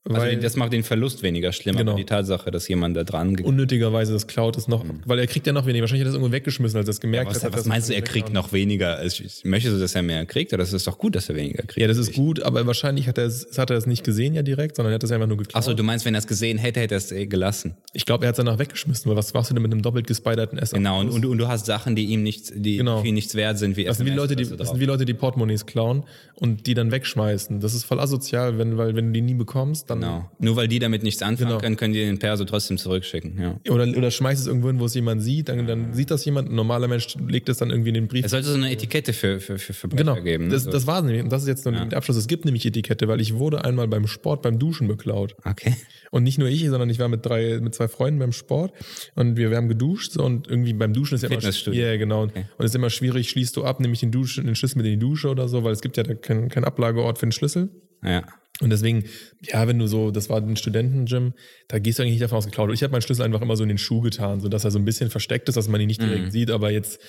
Also 0.08 0.22
Weil 0.22 0.38
das 0.38 0.56
macht 0.56 0.72
den 0.72 0.84
Verlust 0.84 1.24
weniger 1.24 1.52
schlimm, 1.52 1.78
Genau. 1.78 1.94
aber 1.94 2.00
die 2.00 2.06
Tatsache, 2.06 2.52
dass 2.52 2.68
jemand 2.68 2.96
da 2.96 3.04
dran 3.04 3.36
ge- 3.36 3.44
unnötigerweise 3.46 4.14
das 4.14 4.28
klaut 4.28 4.56
ist 4.56 4.68
noch, 4.70 4.86
weil 5.06 5.18
er 5.18 5.26
kriegt 5.26 5.48
ja 5.48 5.54
noch 5.54 5.66
weniger. 5.66 5.82
Wahrscheinlich 5.82 6.02
hat 6.02 6.10
er 6.10 6.12
das 6.12 6.16
irgendwo 6.22 6.32
weggeschmissen, 6.32 6.78
als 6.78 6.88
er 6.88 6.92
es 6.92 7.02
gemerkt 7.02 7.32
Mhm. 7.32 7.36
was, 7.36 7.44
hat. 7.44 7.54
was 7.54 7.66
meinst 7.66 7.90
du, 7.90 7.96
er 7.96 8.04
kriegt 8.04 8.32
noch 8.32 8.54
weniger? 8.54 8.98
Also, 8.98 9.24
möchtest 9.46 9.76
du, 9.76 9.80
dass 9.80 9.96
er 9.96 10.04
mehr 10.04 10.24
kriegt? 10.28 10.54
Oder 10.54 10.62
ist 10.62 10.74
es 10.74 10.84
doch 10.84 11.00
gut, 11.00 11.16
dass 11.16 11.28
er 11.30 11.36
weniger 11.36 11.64
kriegt? 11.64 11.78
Ja, 11.82 11.88
das 11.88 11.98
ist 11.98 12.14
gut, 12.14 12.44
aber 12.44 12.68
wahrscheinlich 12.68 13.08
hat 13.08 13.18
er 13.18 13.26
es, 13.26 13.48
hat 13.58 13.72
er 13.72 13.78
es 13.78 13.88
nicht 13.88 14.04
gesehen 14.04 14.36
ja 14.36 14.44
direkt, 14.44 14.76
sondern 14.76 14.92
er 14.92 14.96
hat 14.96 15.04
es 15.04 15.12
einfach 15.12 15.26
nur 15.28 15.38
geklaut. 15.38 15.56
Achso, 15.56 15.74
du 15.74 15.82
meinst, 15.82 16.06
wenn 16.06 16.14
er 16.14 16.20
es 16.20 16.28
gesehen 16.28 16.60
hätte, 16.60 16.82
hätte 16.82 16.94
er 16.94 17.00
es 17.00 17.12
eh 17.12 17.26
gelassen. 17.26 17.76
Ich 17.94 18.06
glaube, 18.06 18.26
er 18.26 18.30
hat 18.30 18.36
es 18.36 18.46
danach 18.46 18.60
weggeschmissen, 18.60 19.10
weil 19.10 19.18
was 19.18 19.34
machst 19.34 19.50
du 19.50 19.56
denn 19.56 19.64
mit 19.64 19.72
einem 19.72 19.82
doppelt 19.82 20.06
gespiderten 20.06 20.60
S8 20.60 20.74
Genau, 20.76 21.00
und, 21.00 21.10
und, 21.10 21.22
du- 21.24 21.32
und 21.32 21.40
du 21.40 21.48
hast 21.48 21.66
Sachen, 21.66 21.96
die 21.96 22.06
ihm 22.06 22.22
nichts, 22.22 22.52
die 22.56 22.78
Genau. 22.78 23.02
ihn 23.02 23.16
nichts 23.16 23.34
wert 23.34 23.58
sind, 23.58 23.76
wie 23.76 23.86
Das 23.86 23.98
sind 23.98 24.06
wie 24.06 24.12
Leute, 24.12 24.36
die, 24.36 24.46
das 24.56 24.70
sind 24.70 24.80
wie 24.80 24.86
Leute, 24.86 25.06
die 25.06 25.16
Portemonnaies 25.16 25.66
klauen 25.66 26.04
und 26.36 26.68
die 26.68 26.76
dann 26.76 26.92
wegschmeißen. 26.92 27.60
Das 27.60 27.74
ist 27.74 27.86
voll 27.86 28.00
asozial, 28.00 28.60
wenn, 28.60 28.78
weil 28.78 28.96
wenn 28.96 29.08
du 29.08 29.12
die 29.14 29.22
nie 29.22 29.34
bekommst, 29.34 29.90
dann 30.02 30.12
Genau. 30.12 30.32
Nur 30.40 30.56
weil 30.56 30.68
die 30.68 30.80
damit 30.80 31.04
nichts 31.04 31.22
anfangen 31.22 31.50
Genau. 31.50 31.60
können, 31.62 31.76
können 31.78 31.94
die 31.94 32.00
den 32.06 32.20
Perso 32.20 32.46
trotzdem 32.46 32.78
zurückschicken. 32.78 33.40
Ja. 33.40 33.72
oder, 33.74 33.88
oder 33.88 34.12
schmeißt 34.12 34.42
es 34.42 34.48
irgendwo 34.48 34.68
hin, 34.68 34.80
wo 34.80 34.86
es 34.86 34.94
jemand 34.94 35.22
sieht, 35.24 35.50
dann, 35.50 35.66
dann 35.68 35.94
sieht 35.94 36.12
das 36.12 36.24
jemand, 36.26 36.50
ein 36.50 36.56
normaler 36.56 36.88
Mensch 36.88 37.16
legt 37.28 37.50
es 37.50 37.58
dann 37.58 37.70
irgendwie 37.70 37.90
in 37.90 37.96
den 37.96 38.08
Brief. 38.08 38.26
Es 38.26 38.32
sollte 38.32 38.48
so 38.48 38.56
eine 38.56 38.72
Etikette 38.72 39.14
für, 39.14 39.40
für, 39.40 39.58
für 39.58 39.74
Verbrecher 39.74 40.04
Genau, 40.04 40.22
geben. 40.24 40.46
ne? 40.46 40.52
das, 40.54 40.66
das 40.66 40.88
war 40.88 41.00
es 41.00 41.06
nämlich. 41.06 41.24
Und 41.24 41.32
das 41.32 41.42
ist 41.44 41.48
jetzt 41.48 41.66
nur 41.66 41.74
der 41.74 41.98
Abschluss. 41.98 42.18
Es 42.18 42.28
gibt 42.28 42.46
nämlich 42.46 42.66
Etikette, 42.66 43.08
weil 43.08 43.22
ich 43.22 43.36
wurde 43.36 43.64
einmal 43.66 43.88
beim 43.88 44.08
Sport, 44.08 44.42
beim 44.42 44.60
Duschen 44.60 44.88
beklaut. 44.88 45.36
okay. 45.44 45.74
Und 46.12 46.24
nicht 46.24 46.38
nur 46.38 46.48
ich, 46.48 46.66
sondern 46.70 46.90
ich 46.90 47.00
war 47.00 47.10
mit 47.10 47.26
drei, 47.26 47.60
mit 47.62 47.76
zwei 47.76 47.88
Freunden 47.90 48.20
beim 48.20 48.32
Sport 48.32 48.72
und 49.16 49.36
wir, 49.38 49.50
wir 49.50 49.58
haben 49.58 49.68
geduscht 49.68 50.14
so, 50.14 50.24
und 50.24 50.48
irgendwie 50.48 50.72
beim 50.74 50.94
Duschen 50.94 51.16
ist 51.16 51.24
ja 51.24 51.28
immer 51.30 51.38
Fitnessstudio. 51.42 51.84
Ja, 51.86 51.98
genau. 51.98 52.22
Und 52.24 52.34
es 52.60 52.66
ist 52.66 52.76
immer 52.76 52.90
schwierig, 52.90 53.30
schließt 53.30 53.56
du 53.58 53.66
ab, 53.66 53.80
nämlich 53.82 54.00
den 54.00 54.12
Duschen, 54.12 54.46
den 54.46 54.56
Schlüssel 54.56 54.78
mit 54.78 54.86
in 54.86 54.94
die 54.94 55.00
Dusche 55.00 55.30
oder 55.30 55.48
so, 55.50 55.64
weil 55.64 55.74
es 55.74 55.82
gibt 55.82 55.98
ja 55.98 56.04
da 56.04 56.14
keinen 56.14 56.48
kein 56.50 56.64
Ablageort 56.64 57.18
für 57.18 57.26
den 57.26 57.32
Schlüssel. 57.34 57.70
Ja. 58.04 58.24
Und 58.62 58.70
deswegen, 58.70 59.04
ja, 59.42 59.68
wenn 59.68 59.80
du 59.80 59.88
so, 59.88 60.12
das 60.12 60.30
war 60.30 60.38
ein 60.42 60.56
Studentengym, 60.56 61.34
da 61.68 61.80
gehst 61.80 62.00
du 62.00 62.04
eigentlich 62.04 62.14
nicht 62.14 62.24
davon 62.24 62.38
aus 62.38 62.46
geklaut. 62.46 62.72
Ich 62.74 62.84
habe 62.84 62.92
meinen 62.92 63.02
Schlüssel 63.02 63.24
einfach 63.24 63.42
immer 63.42 63.58
so 63.58 63.64
in 63.64 63.70
den 63.70 63.78
Schuh 63.78 64.00
getan, 64.02 64.40
so 64.40 64.48
dass 64.48 64.64
er 64.64 64.72
so 64.72 64.80
ein 64.80 64.86
bisschen 64.86 65.10
versteckt 65.10 65.50
ist, 65.50 65.56
dass 65.56 65.68
man 65.68 65.82
ihn 65.82 65.88
nicht 65.88 66.02
direkt 66.02 66.32
sieht, 66.32 66.50
aber 66.52 66.72
jetzt, 66.72 67.00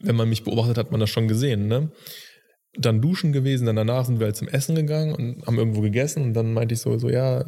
wenn 0.00 0.14
man 0.14 0.28
mich 0.28 0.44
beobachtet, 0.44 0.78
hat 0.78 0.92
man 0.92 1.00
das 1.00 1.10
schon 1.10 1.26
gesehen, 1.26 1.66
ne? 1.66 1.90
Dann 2.76 3.00
duschen 3.00 3.32
gewesen, 3.32 3.66
dann 3.66 3.74
danach 3.74 4.04
sind 4.04 4.20
wir 4.20 4.26
halt 4.26 4.36
zum 4.36 4.46
Essen 4.46 4.76
gegangen 4.76 5.12
und 5.14 5.44
haben 5.46 5.58
irgendwo 5.58 5.80
gegessen 5.80 6.22
und 6.22 6.34
dann 6.34 6.52
meinte 6.52 6.74
ich 6.74 6.80
so, 6.80 6.96
so 6.98 7.08
ja, 7.08 7.44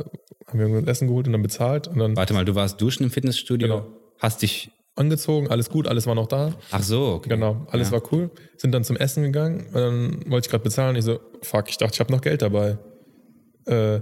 haben 0.48 0.58
wir 0.58 0.66
irgendwas 0.66 0.88
Essen 0.90 1.06
geholt 1.06 1.26
und 1.28 1.32
dann 1.32 1.42
bezahlt 1.42 1.86
und 1.86 1.98
dann 1.98 2.16
Warte 2.16 2.34
mal, 2.34 2.44
du 2.44 2.56
warst 2.56 2.80
duschen 2.80 3.04
im 3.04 3.10
Fitnessstudio, 3.10 3.68
Genau. 3.68 3.86
hast 4.18 4.42
dich. 4.42 4.72
angezogen, 4.96 5.48
alles 5.48 5.70
gut, 5.70 5.86
alles 5.86 6.06
war 6.06 6.16
noch 6.16 6.26
da. 6.26 6.52
Ach 6.72 6.82
so, 6.82 7.12
okay. 7.14 7.28
Genau, 7.28 7.64
alles 7.70 7.88
ja. 7.88 7.92
war 7.92 8.12
cool. 8.12 8.30
Sind 8.56 8.72
dann 8.72 8.82
zum 8.82 8.96
Essen 8.96 9.22
gegangen. 9.22 9.66
Und 9.68 9.74
dann 9.74 10.30
wollte 10.30 10.46
ich 10.46 10.50
gerade 10.50 10.64
bezahlen. 10.64 10.96
Ich 10.96 11.04
so, 11.04 11.20
fuck, 11.42 11.68
ich 11.70 11.78
dachte, 11.78 11.94
ich 11.94 12.00
habe 12.00 12.10
noch 12.12 12.20
Geld 12.20 12.42
dabei. 12.42 12.76
Äh, 13.70 14.00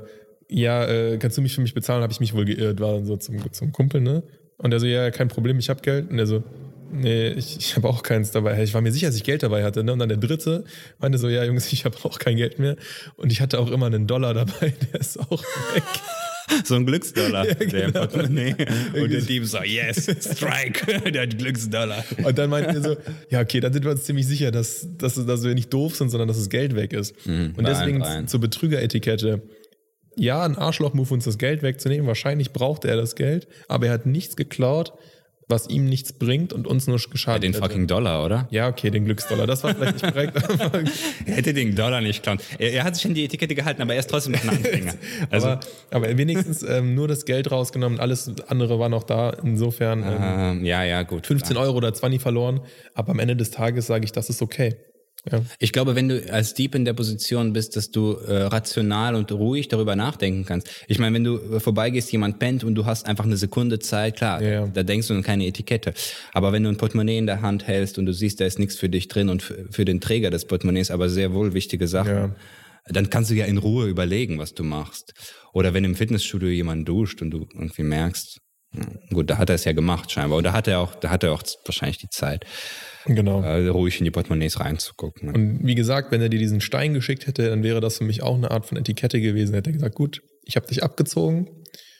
ja, 0.48 0.84
äh, 0.86 1.18
kannst 1.18 1.36
du 1.36 1.42
mich 1.42 1.54
für 1.54 1.60
mich 1.60 1.74
bezahlen? 1.74 2.02
Habe 2.02 2.12
ich 2.12 2.20
mich 2.20 2.34
wohl 2.34 2.44
geirrt, 2.44 2.80
war 2.80 3.04
so 3.04 3.16
zum, 3.16 3.52
zum 3.52 3.72
Kumpel, 3.72 4.00
ne? 4.00 4.22
Und 4.56 4.70
der 4.70 4.80
so, 4.80 4.86
ja, 4.86 5.10
kein 5.10 5.28
Problem, 5.28 5.58
ich 5.58 5.68
habe 5.68 5.80
Geld. 5.82 6.10
Und 6.10 6.16
der 6.16 6.26
so, 6.26 6.42
nee, 6.90 7.28
ich, 7.28 7.58
ich 7.58 7.76
habe 7.76 7.88
auch 7.88 8.02
keins 8.02 8.30
dabei. 8.30 8.60
Ich 8.62 8.74
war 8.74 8.80
mir 8.80 8.92
sicher, 8.92 9.06
dass 9.06 9.16
ich 9.16 9.24
Geld 9.24 9.42
dabei 9.42 9.62
hatte. 9.62 9.84
Ne? 9.84 9.92
Und 9.92 10.00
dann 10.00 10.08
der 10.08 10.18
dritte 10.18 10.64
meinte 10.98 11.18
so, 11.18 11.28
ja, 11.28 11.44
Jungs, 11.44 11.72
ich 11.72 11.84
habe 11.84 11.96
auch 12.02 12.18
kein 12.18 12.36
Geld 12.36 12.58
mehr. 12.58 12.76
Und 13.16 13.30
ich 13.30 13.40
hatte 13.40 13.60
auch 13.60 13.70
immer 13.70 13.86
einen 13.86 14.06
Dollar 14.06 14.34
dabei, 14.34 14.74
der 14.92 15.00
ist 15.00 15.18
auch 15.18 15.42
weg. 15.74 15.84
so 16.64 16.74
ein 16.74 16.86
Glücksdollar. 16.86 17.46
ja, 17.46 17.54
genau. 17.54 18.06
nee. 18.28 18.54
Und 18.94 19.10
der 19.10 19.20
Dieb 19.20 19.44
so, 19.44 19.62
yes, 19.62 20.06
strike, 20.20 21.10
der 21.10 21.22
hat 21.22 21.38
Glücksdollar. 21.38 22.04
Und 22.24 22.38
dann 22.38 22.50
meinten 22.50 22.74
wir 22.74 22.82
so, 22.82 22.96
ja, 23.30 23.40
okay, 23.40 23.60
dann 23.60 23.72
sind 23.72 23.84
wir 23.84 23.92
uns 23.92 24.04
ziemlich 24.04 24.26
sicher, 24.26 24.50
dass, 24.50 24.88
dass, 24.96 25.14
dass 25.14 25.44
wir 25.44 25.54
nicht 25.54 25.72
doof 25.72 25.94
sind, 25.94 26.08
sondern 26.08 26.26
dass 26.26 26.38
das 26.38 26.48
Geld 26.48 26.74
weg 26.74 26.92
ist. 26.92 27.14
Mhm, 27.26 27.52
und 27.56 27.66
deswegen 27.66 28.26
zur 28.26 28.40
Betrügeretikette. 28.40 29.42
Ja, 30.18 30.42
ein 30.42 30.56
Arschloch-Move, 30.56 31.14
uns 31.14 31.24
das 31.24 31.38
Geld 31.38 31.62
wegzunehmen. 31.62 32.06
Wahrscheinlich 32.06 32.52
brauchte 32.52 32.88
er 32.88 32.96
das 32.96 33.14
Geld, 33.14 33.46
aber 33.68 33.86
er 33.86 33.92
hat 33.92 34.06
nichts 34.06 34.36
geklaut 34.36 34.92
was 35.48 35.68
ihm 35.68 35.86
nichts 35.86 36.12
bringt 36.12 36.52
und 36.52 36.66
uns 36.66 36.86
nur 36.86 36.98
geschadet 36.98 37.42
ja, 37.42 37.48
den 37.48 37.54
hätte. 37.54 37.64
fucking 37.64 37.86
Dollar, 37.86 38.24
oder? 38.24 38.46
Ja, 38.50 38.68
okay, 38.68 38.90
den 38.90 39.06
Glücksdollar. 39.06 39.46
Das 39.46 39.64
war 39.64 39.74
vielleicht 39.74 40.02
nicht 40.02 40.12
korrekt. 40.12 40.36
er 41.26 41.34
hätte 41.34 41.54
den 41.54 41.74
Dollar 41.74 42.00
nicht 42.02 42.22
klauen. 42.22 42.38
Er, 42.58 42.72
er, 42.72 42.84
hat 42.84 42.96
sich 42.96 43.06
an 43.06 43.14
die 43.14 43.24
Etikette 43.24 43.54
gehalten, 43.54 43.80
aber 43.80 43.94
er 43.94 44.00
ist 44.00 44.10
trotzdem 44.10 44.32
noch 44.32 44.42
ein 44.42 44.50
Anfänger. 44.50 44.94
Also, 45.30 45.48
aber, 45.48 45.60
aber 45.90 46.18
wenigstens 46.18 46.62
ähm, 46.62 46.94
nur 46.94 47.08
das 47.08 47.24
Geld 47.24 47.50
rausgenommen, 47.50 47.98
alles 47.98 48.30
andere 48.48 48.78
war 48.78 48.88
noch 48.88 49.04
da. 49.04 49.30
Insofern 49.30 50.02
ähm, 50.02 50.16
ähm 50.20 50.64
ja, 50.64 50.84
ja, 50.84 51.02
gut. 51.02 51.26
15 51.26 51.54
klar. 51.54 51.66
Euro 51.66 51.78
oder 51.78 51.92
20 51.92 52.20
verloren. 52.20 52.60
Aber 52.94 53.12
am 53.12 53.18
Ende 53.18 53.36
des 53.36 53.50
Tages 53.50 53.86
sage 53.86 54.04
ich, 54.04 54.12
das 54.12 54.28
ist 54.28 54.42
okay. 54.42 54.76
Ja. 55.30 55.42
Ich 55.58 55.72
glaube, 55.72 55.94
wenn 55.94 56.08
du 56.08 56.32
als 56.32 56.54
Dieb 56.54 56.74
in 56.74 56.84
der 56.84 56.92
Position 56.92 57.52
bist, 57.52 57.76
dass 57.76 57.90
du 57.90 58.12
äh, 58.12 58.42
rational 58.44 59.14
und 59.14 59.30
ruhig 59.32 59.68
darüber 59.68 59.96
nachdenken 59.96 60.44
kannst. 60.44 60.68
Ich 60.86 60.98
meine, 60.98 61.14
wenn 61.14 61.24
du 61.24 61.38
äh, 61.38 61.60
vorbeigehst, 61.60 62.10
jemand 62.12 62.38
pennt 62.38 62.64
und 62.64 62.74
du 62.74 62.86
hast 62.86 63.06
einfach 63.06 63.24
eine 63.24 63.36
Sekunde 63.36 63.78
Zeit, 63.78 64.16
klar, 64.16 64.40
ja, 64.42 64.48
ja. 64.48 64.66
da 64.66 64.82
denkst 64.82 65.08
du 65.08 65.14
an 65.14 65.22
keine 65.22 65.46
Etikette. 65.46 65.92
Aber 66.32 66.52
wenn 66.52 66.62
du 66.62 66.68
ein 66.68 66.76
Portemonnaie 66.76 67.18
in 67.18 67.26
der 67.26 67.42
Hand 67.42 67.66
hältst 67.66 67.98
und 67.98 68.06
du 68.06 68.12
siehst, 68.12 68.40
da 68.40 68.46
ist 68.46 68.58
nichts 68.58 68.76
für 68.76 68.88
dich 68.88 69.08
drin 69.08 69.28
und 69.28 69.42
für 69.42 69.84
den 69.84 70.00
Träger 70.00 70.30
des 70.30 70.44
Portemonnaies, 70.44 70.90
aber 70.90 71.08
sehr 71.08 71.34
wohl 71.34 71.52
wichtige 71.52 71.88
Sachen, 71.88 72.36
dann 72.86 73.10
kannst 73.10 73.30
du 73.30 73.34
ja 73.34 73.44
in 73.44 73.58
Ruhe 73.58 73.86
überlegen, 73.86 74.38
was 74.38 74.54
du 74.54 74.64
machst. 74.64 75.12
Oder 75.52 75.74
wenn 75.74 75.84
im 75.84 75.94
Fitnessstudio 75.94 76.48
jemand 76.48 76.88
duscht 76.88 77.20
und 77.22 77.30
du 77.30 77.46
irgendwie 77.52 77.82
merkst, 77.82 78.40
hm, 78.72 78.98
gut, 79.10 79.30
da 79.30 79.38
hat 79.38 79.48
er 79.48 79.54
es 79.54 79.64
ja 79.64 79.72
gemacht 79.72 80.10
scheinbar. 80.10 80.42
Da 80.42 80.52
hat 80.52 80.68
er 80.68 80.80
auch, 80.80 80.94
da 80.94 81.10
hat 81.10 81.22
er 81.22 81.32
auch 81.32 81.42
wahrscheinlich 81.64 81.98
die 81.98 82.10
Zeit 82.10 82.44
genau. 83.14 83.42
äh, 83.42 83.68
ruhig 83.68 83.98
in 83.98 84.04
die 84.04 84.10
Portemonnaies 84.10 84.60
reinzugucken. 84.60 85.28
Und 85.30 85.66
wie 85.66 85.74
gesagt, 85.74 86.12
wenn 86.12 86.20
er 86.20 86.28
dir 86.28 86.38
diesen 86.38 86.60
Stein 86.60 86.94
geschickt 86.94 87.26
hätte, 87.26 87.48
dann 87.48 87.62
wäre 87.62 87.80
das 87.80 87.98
für 87.98 88.04
mich 88.04 88.22
auch 88.22 88.36
eine 88.36 88.50
Art 88.50 88.66
von 88.66 88.78
Etikette 88.78 89.20
gewesen. 89.20 89.54
Er 89.54 89.58
hätte 89.58 89.72
gesagt, 89.72 89.94
gut, 89.94 90.22
ich 90.44 90.56
habe 90.56 90.66
dich 90.66 90.82
abgezogen, 90.82 91.48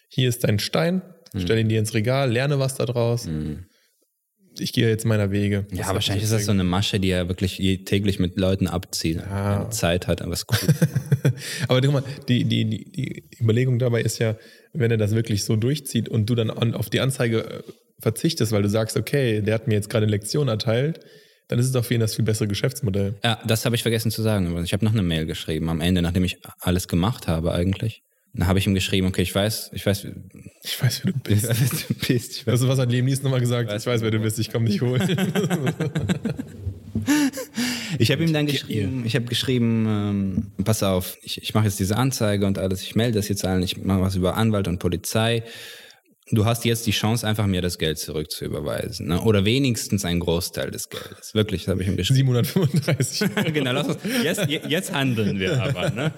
hier 0.09 0.28
ist 0.28 0.44
dein 0.44 0.59
Stein, 0.59 1.02
mhm. 1.32 1.40
stell 1.40 1.59
ihn 1.59 1.68
dir 1.68 1.78
ins 1.78 1.94
Regal, 1.94 2.30
lerne 2.30 2.59
was 2.59 2.74
daraus. 2.74 3.26
Mhm. 3.26 3.66
Ich 4.60 4.72
gehe 4.72 4.89
jetzt 4.89 5.05
meiner 5.05 5.30
Wege. 5.30 5.66
Das 5.70 5.78
ja, 5.78 5.94
wahrscheinlich 5.94 6.24
ist 6.24 6.32
das 6.32 6.47
so 6.47 6.51
eine 6.51 6.64
Masche, 6.64 6.98
die 6.98 7.10
er 7.10 7.28
wirklich 7.28 7.59
täglich 7.85 8.18
mit 8.18 8.36
Leuten 8.36 8.66
abzieht. 8.66 9.18
Ja. 9.18 9.70
Zeit 9.70 10.09
hat, 10.09 10.20
aber 10.20 10.32
es 10.32 10.47
cool. 10.51 11.32
aber 11.68 11.80
guck 11.80 11.93
mal, 11.93 12.05
die, 12.28 12.44
die, 12.44 12.64
die, 12.64 12.90
die 12.90 13.28
Überlegung 13.40 13.78
dabei 13.78 14.02
ist 14.02 14.18
ja, 14.18 14.36
wenn 14.72 14.90
er 14.90 14.97
das 14.97 15.14
wirklich 15.14 15.44
so 15.44 15.55
durchzieht 15.55 16.09
und 16.09 16.28
du 16.28 16.35
dann 16.35 16.51
auf 16.51 16.90
die 16.90 16.98
Anzeige 16.98 17.44
äh, 17.44 17.62
verzichtest, 18.01 18.53
weil 18.53 18.62
du 18.62 18.69
sagst, 18.69 18.97
okay, 18.97 19.41
der 19.41 19.55
hat 19.55 19.66
mir 19.66 19.75
jetzt 19.75 19.91
gerade 19.91 20.05
eine 20.05 20.12
Lektion 20.12 20.49
erteilt, 20.49 21.01
dann 21.49 21.59
ist 21.59 21.66
es 21.66 21.73
doch 21.73 21.85
für 21.85 21.95
ihn 21.95 22.01
das 22.01 22.15
viel 22.15 22.25
bessere 22.25 22.47
Geschäftsmodell. 22.47 23.16
Ja, 23.25 23.41
das 23.47 23.65
habe 23.65 23.75
ich 23.75 23.83
vergessen 23.83 24.11
zu 24.11 24.23
sagen. 24.23 24.62
Ich 24.65 24.73
habe 24.73 24.85
noch 24.85 24.93
eine 24.93 25.03
Mail 25.03 25.27
geschrieben 25.27 25.69
am 25.70 25.81
Ende, 25.81 26.03
nachdem 26.03 26.25
ich 26.25 26.39
alles 26.61 26.89
gemacht 26.89 27.27
habe 27.27 27.53
eigentlich. 27.53 28.03
Dann 28.35 28.47
habe 28.47 28.59
ich 28.59 28.66
ihm 28.66 28.75
geschrieben, 28.75 29.07
okay, 29.07 29.23
ich 29.23 29.35
weiß, 29.35 29.70
ich 29.73 29.85
weiß, 29.87 30.07
ich 30.62 30.83
weiß, 30.83 31.05
wer 31.05 31.12
du 31.12 31.19
bist. 31.25 31.45
Ich 31.45 31.51
weiß, 31.51 31.59
wer 31.61 31.79
du 31.89 31.95
bist. 32.07 32.33
Ich 32.37 32.47
weiß, 32.47 32.53
also, 32.53 32.69
was 32.69 32.79
hat 32.79 32.91
Liam 32.91 33.07
Neeson 33.07 33.25
nochmal 33.25 33.41
gesagt? 33.41 33.70
Ich 33.70 33.75
weiß, 33.75 33.83
ich 33.83 33.87
weiß, 33.87 34.03
wer 34.03 34.11
du 34.11 34.20
bist, 34.20 34.39
ich 34.39 34.53
komme 34.53 34.69
dich 34.69 34.83
holen. 34.83 35.01
ich 37.99 38.11
habe 38.11 38.23
ihm 38.23 38.33
dann 38.33 38.47
geschrieben, 38.47 39.05
ich 39.07 39.15
habe 39.16 39.25
geschrieben, 39.25 39.87
ähm, 39.89 40.53
pass 40.65 40.83
auf, 40.83 41.16
ich, 41.23 41.43
ich 41.43 41.55
mache 41.55 41.65
jetzt 41.65 41.81
diese 41.81 41.97
Anzeige 41.97 42.47
und 42.47 42.59
alles, 42.59 42.83
ich 42.83 42.95
melde 42.95 43.19
das 43.19 43.29
jetzt 43.29 43.45
allen, 43.45 43.62
ich 43.62 43.79
mache 43.79 44.03
was 44.03 44.15
über 44.15 44.37
Anwalt 44.37 44.69
und 44.69 44.79
Polizei 44.79 45.43
du 46.31 46.45
hast 46.45 46.65
jetzt 46.65 46.87
die 46.87 46.93
Chance, 46.93 47.27
einfach 47.27 47.47
mir 47.47 47.63
das 47.63 47.79
Geld 47.79 47.99
zurückzuüberweisen. 47.99 49.09
Ne? 49.09 49.21
Oder 49.23 49.45
wenigstens 49.45 50.05
einen 50.05 50.21
Großteil 50.21 50.71
des 50.71 50.89
Geldes. 50.89 51.35
Wirklich, 51.35 51.65
das 51.65 51.73
habe 51.73 51.83
ich 51.83 51.89
ihm 51.89 51.97
geschrieben. 51.97 52.35
735. 52.35 53.53
genau, 53.53 53.73
lass 53.73 53.89
uns, 53.89 53.99
jetzt, 54.23 54.47
jetzt 54.69 54.93
handeln 54.93 55.39
wir 55.39 55.63
aber. 55.63 55.91
Ne? 55.91 56.13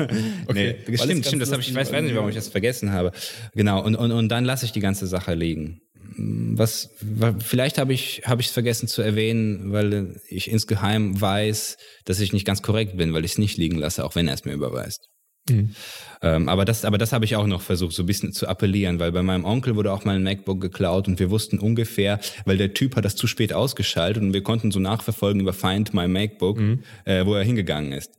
Okay. 0.46 0.76
Nee, 0.86 0.96
stimmt, 0.96 1.26
stimmt, 1.26 1.42
das 1.42 1.52
habe 1.52 1.62
ich, 1.62 1.68
ich 1.68 1.74
weiß, 1.74 1.92
weiß 1.92 2.02
nicht, 2.02 2.14
warum 2.14 2.28
ich 2.28 2.34
das 2.34 2.48
vergessen 2.48 2.92
habe. 2.92 3.12
Genau, 3.54 3.82
und, 3.82 3.96
und, 3.96 4.12
und 4.12 4.28
dann 4.28 4.44
lasse 4.44 4.64
ich 4.64 4.72
die 4.72 4.80
ganze 4.80 5.06
Sache 5.06 5.34
liegen. 5.34 5.80
Was, 6.16 6.90
vielleicht 7.38 7.78
habe 7.78 7.92
ich 7.92 8.22
habe 8.24 8.40
ich 8.40 8.48
es 8.48 8.52
vergessen 8.52 8.88
zu 8.88 9.00
erwähnen, 9.00 9.72
weil 9.72 10.20
ich 10.28 10.50
insgeheim 10.50 11.18
weiß, 11.20 11.76
dass 12.04 12.20
ich 12.20 12.32
nicht 12.32 12.44
ganz 12.44 12.62
korrekt 12.62 12.96
bin, 12.96 13.12
weil 13.12 13.24
ich 13.24 13.32
es 13.32 13.38
nicht 13.38 13.56
liegen 13.56 13.78
lasse, 13.78 14.04
auch 14.04 14.14
wenn 14.16 14.26
er 14.26 14.34
es 14.34 14.44
mir 14.44 14.52
überweist. 14.52 15.08
Mhm. 15.50 15.74
Ähm, 16.22 16.48
aber 16.48 16.64
das, 16.64 16.84
aber 16.84 16.98
das 16.98 17.12
habe 17.12 17.24
ich 17.24 17.36
auch 17.36 17.46
noch 17.46 17.62
versucht, 17.62 17.94
so 17.94 18.02
ein 18.02 18.06
bisschen 18.06 18.32
zu 18.32 18.46
appellieren, 18.46 18.98
weil 18.98 19.12
bei 19.12 19.22
meinem 19.22 19.44
Onkel 19.44 19.76
wurde 19.76 19.92
auch 19.92 20.04
mal 20.04 20.16
ein 20.16 20.22
MacBook 20.22 20.60
geklaut 20.60 21.08
und 21.08 21.18
wir 21.18 21.30
wussten 21.30 21.58
ungefähr, 21.58 22.20
weil 22.44 22.58
der 22.58 22.74
Typ 22.74 22.96
hat 22.96 23.04
das 23.04 23.16
zu 23.16 23.26
spät 23.26 23.52
ausgeschaltet 23.52 24.22
und 24.22 24.34
wir 24.34 24.42
konnten 24.42 24.70
so 24.70 24.80
nachverfolgen 24.80 25.40
über 25.40 25.52
Find 25.52 25.94
My 25.94 26.08
MacBook, 26.08 26.58
mhm. 26.58 26.82
äh, 27.04 27.24
wo 27.24 27.34
er 27.34 27.44
hingegangen 27.44 27.92
ist. 27.92 28.10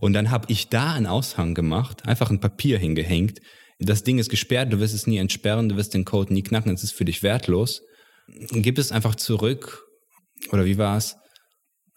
Und 0.00 0.14
dann 0.14 0.30
habe 0.30 0.46
ich 0.50 0.68
da 0.68 0.94
einen 0.94 1.06
Aushang 1.06 1.54
gemacht, 1.54 2.06
einfach 2.06 2.30
ein 2.30 2.40
Papier 2.40 2.78
hingehängt. 2.78 3.40
Das 3.78 4.04
Ding 4.04 4.18
ist 4.18 4.30
gesperrt, 4.30 4.72
du 4.72 4.80
wirst 4.80 4.94
es 4.94 5.06
nie 5.06 5.18
entsperren, 5.18 5.68
du 5.68 5.76
wirst 5.76 5.94
den 5.94 6.04
Code 6.04 6.32
nie 6.32 6.42
knacken, 6.42 6.72
es 6.72 6.82
ist 6.82 6.92
für 6.92 7.04
dich 7.04 7.22
wertlos. 7.22 7.82
Gib 8.52 8.78
es 8.78 8.92
einfach 8.92 9.14
zurück. 9.14 9.86
Oder 10.52 10.64
wie 10.64 10.78
war's? 10.78 11.16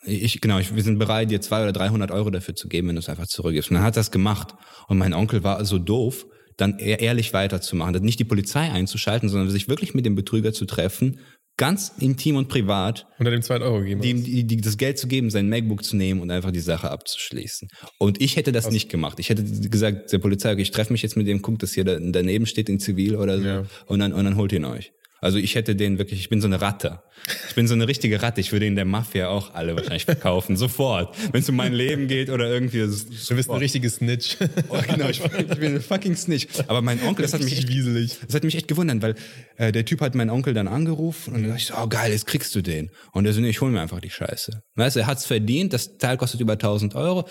Ich, 0.06 0.42
genau, 0.42 0.60
ich, 0.60 0.76
wir 0.76 0.84
sind 0.84 1.00
bereit, 1.00 1.32
dir 1.32 1.42
zwei 1.42 1.64
oder 1.64 1.72
300 1.72 2.12
Euro 2.12 2.30
dafür 2.30 2.56
zu 2.56 2.68
geben, 2.68 2.90
wenn 2.90 2.96
du 2.96 3.00
es 3.00 3.10
einfach 3.10 3.28
zurückgibst. 3.28 3.70
Und 3.72 3.76
dann 3.76 3.84
hat 3.84 3.98
das 3.98 4.12
gemacht. 4.12 4.56
Und 4.88 4.98
mein 4.98 5.14
Onkel 5.14 5.44
war 5.44 5.64
so 5.66 5.80
doof, 5.80 6.26
dann 6.58 6.78
ehrlich 6.78 7.34
weiterzumachen, 7.34 8.04
nicht 8.04 8.20
die 8.20 8.26
Polizei 8.26 8.72
einzuschalten, 8.72 9.30
sondern 9.30 9.50
sich 9.50 9.68
wirklich 9.68 9.94
mit 9.94 10.06
dem 10.06 10.16
Betrüger 10.16 10.54
zu 10.54 10.66
treffen, 10.66 11.20
ganz 11.58 11.94
intim 12.00 12.36
und 12.36 12.48
privat. 12.48 13.08
Unter 13.20 13.32
dem 13.32 13.42
2 13.42 13.62
Euro 13.62 13.82
geben. 13.82 14.02
Dem 14.02 14.24
die, 14.24 14.44
die, 14.44 14.58
das 14.58 14.78
Geld 14.78 14.98
zu 14.98 15.08
geben, 15.08 15.30
sein 15.30 15.50
MacBook 15.50 15.84
zu 15.84 15.96
nehmen 15.96 16.22
und 16.22 16.32
einfach 16.32 16.52
die 16.52 16.60
Sache 16.60 16.90
abzuschließen. 16.90 17.70
Und 17.98 18.22
ich 18.22 18.36
hätte 18.36 18.52
das 18.52 18.66
Was? 18.66 18.74
nicht 18.74 18.90
gemacht. 18.90 19.20
Ich 19.20 19.30
hätte 19.30 19.44
gesagt, 19.44 20.12
der 20.12 20.20
Polizei, 20.20 20.52
okay, 20.52 20.62
ich 20.62 20.72
treffe 20.72 20.92
mich 20.92 21.02
jetzt 21.02 21.18
mit 21.18 21.28
dem, 21.28 21.42
guckt, 21.42 21.64
dass 21.64 21.74
hier 21.74 21.86
daneben 21.86 22.46
steht 22.46 22.70
in 22.70 22.80
Zivil 22.80 23.16
oder 23.16 23.38
so. 23.40 23.46
Ja. 23.46 23.64
Und, 23.86 24.00
dann, 24.00 24.14
und 24.14 24.26
dann 24.26 24.36
holt 24.36 24.52
ihn 24.52 24.66
euch. 24.66 24.92
Also 25.24 25.38
ich 25.38 25.56
hätte 25.56 25.74
den 25.74 26.00
wirklich, 26.00 26.20
ich 26.20 26.28
bin 26.28 26.42
so 26.42 26.48
eine 26.48 26.60
Ratte. 26.60 27.02
Ich 27.48 27.56
bin 27.56 27.66
so 27.66 27.74
eine 27.74 27.88
richtige 27.88 28.22
Ratte. 28.22 28.42
Ich 28.42 28.52
würde 28.52 28.66
in 28.66 28.76
der 28.76 28.84
Mafia 28.84 29.30
auch 29.30 29.54
alle 29.54 29.74
wahrscheinlich 29.74 30.04
verkaufen. 30.04 30.58
Sofort. 30.58 31.16
Wenn 31.32 31.42
es 31.42 31.48
um 31.48 31.56
mein 31.56 31.72
Leben 31.72 32.10
geht 32.10 32.30
oder 32.30 32.50
irgendwie. 32.50 32.80
Du 32.80 33.36
bist 33.36 33.50
ein 33.50 33.58
richtige 33.58 33.90
Snitch. 33.90 34.36
Oh, 34.68 34.78
genau, 34.86 35.08
ich, 35.08 35.22
ich, 35.24 35.60
bin 35.60 35.76
ein 35.76 35.82
fucking 35.82 36.16
Snitch. 36.16 36.48
Aber 36.68 36.82
mein 36.82 37.02
Onkel, 37.04 37.24
das 37.24 37.34
hat 37.34 37.42
mich 37.42 37.58
echt, 37.58 37.70
wieselig. 37.70 38.20
Das 38.26 38.36
hat 38.36 38.44
mich 38.44 38.56
echt 38.56 38.68
gewundert, 38.68 39.02
weil 39.02 39.16
äh, 39.56 39.72
der 39.72 39.86
Typ 39.86 40.02
hat 40.02 40.14
meinen 40.14 40.30
Onkel 40.30 40.54
dann 40.54 40.68
angerufen 40.68 41.34
und 41.34 41.42
dann 41.42 41.52
dachte 41.52 41.62
ich 41.62 41.68
so, 41.68 41.76
oh 41.82 41.88
geil, 41.88 42.12
jetzt 42.12 42.28
kriegst 42.28 42.54
du 42.56 42.62
den. 42.62 42.92
Und 43.14 43.26
er 43.26 43.32
so, 43.32 43.40
nee, 43.40 43.50
ich 43.50 43.62
hol 43.62 43.72
mir 43.72 43.80
einfach 43.80 44.02
die 44.02 44.10
Scheiße. 44.10 44.62
Weißt 44.76 44.96
du, 44.98 45.02
er 45.02 45.08
hat's 45.08 45.26
verdient, 45.26 45.72
das 45.72 45.98
Teil 45.98 46.18
kostet 46.18 46.42
über 46.42 46.54
1000 46.54 46.96
Euro 46.96 47.28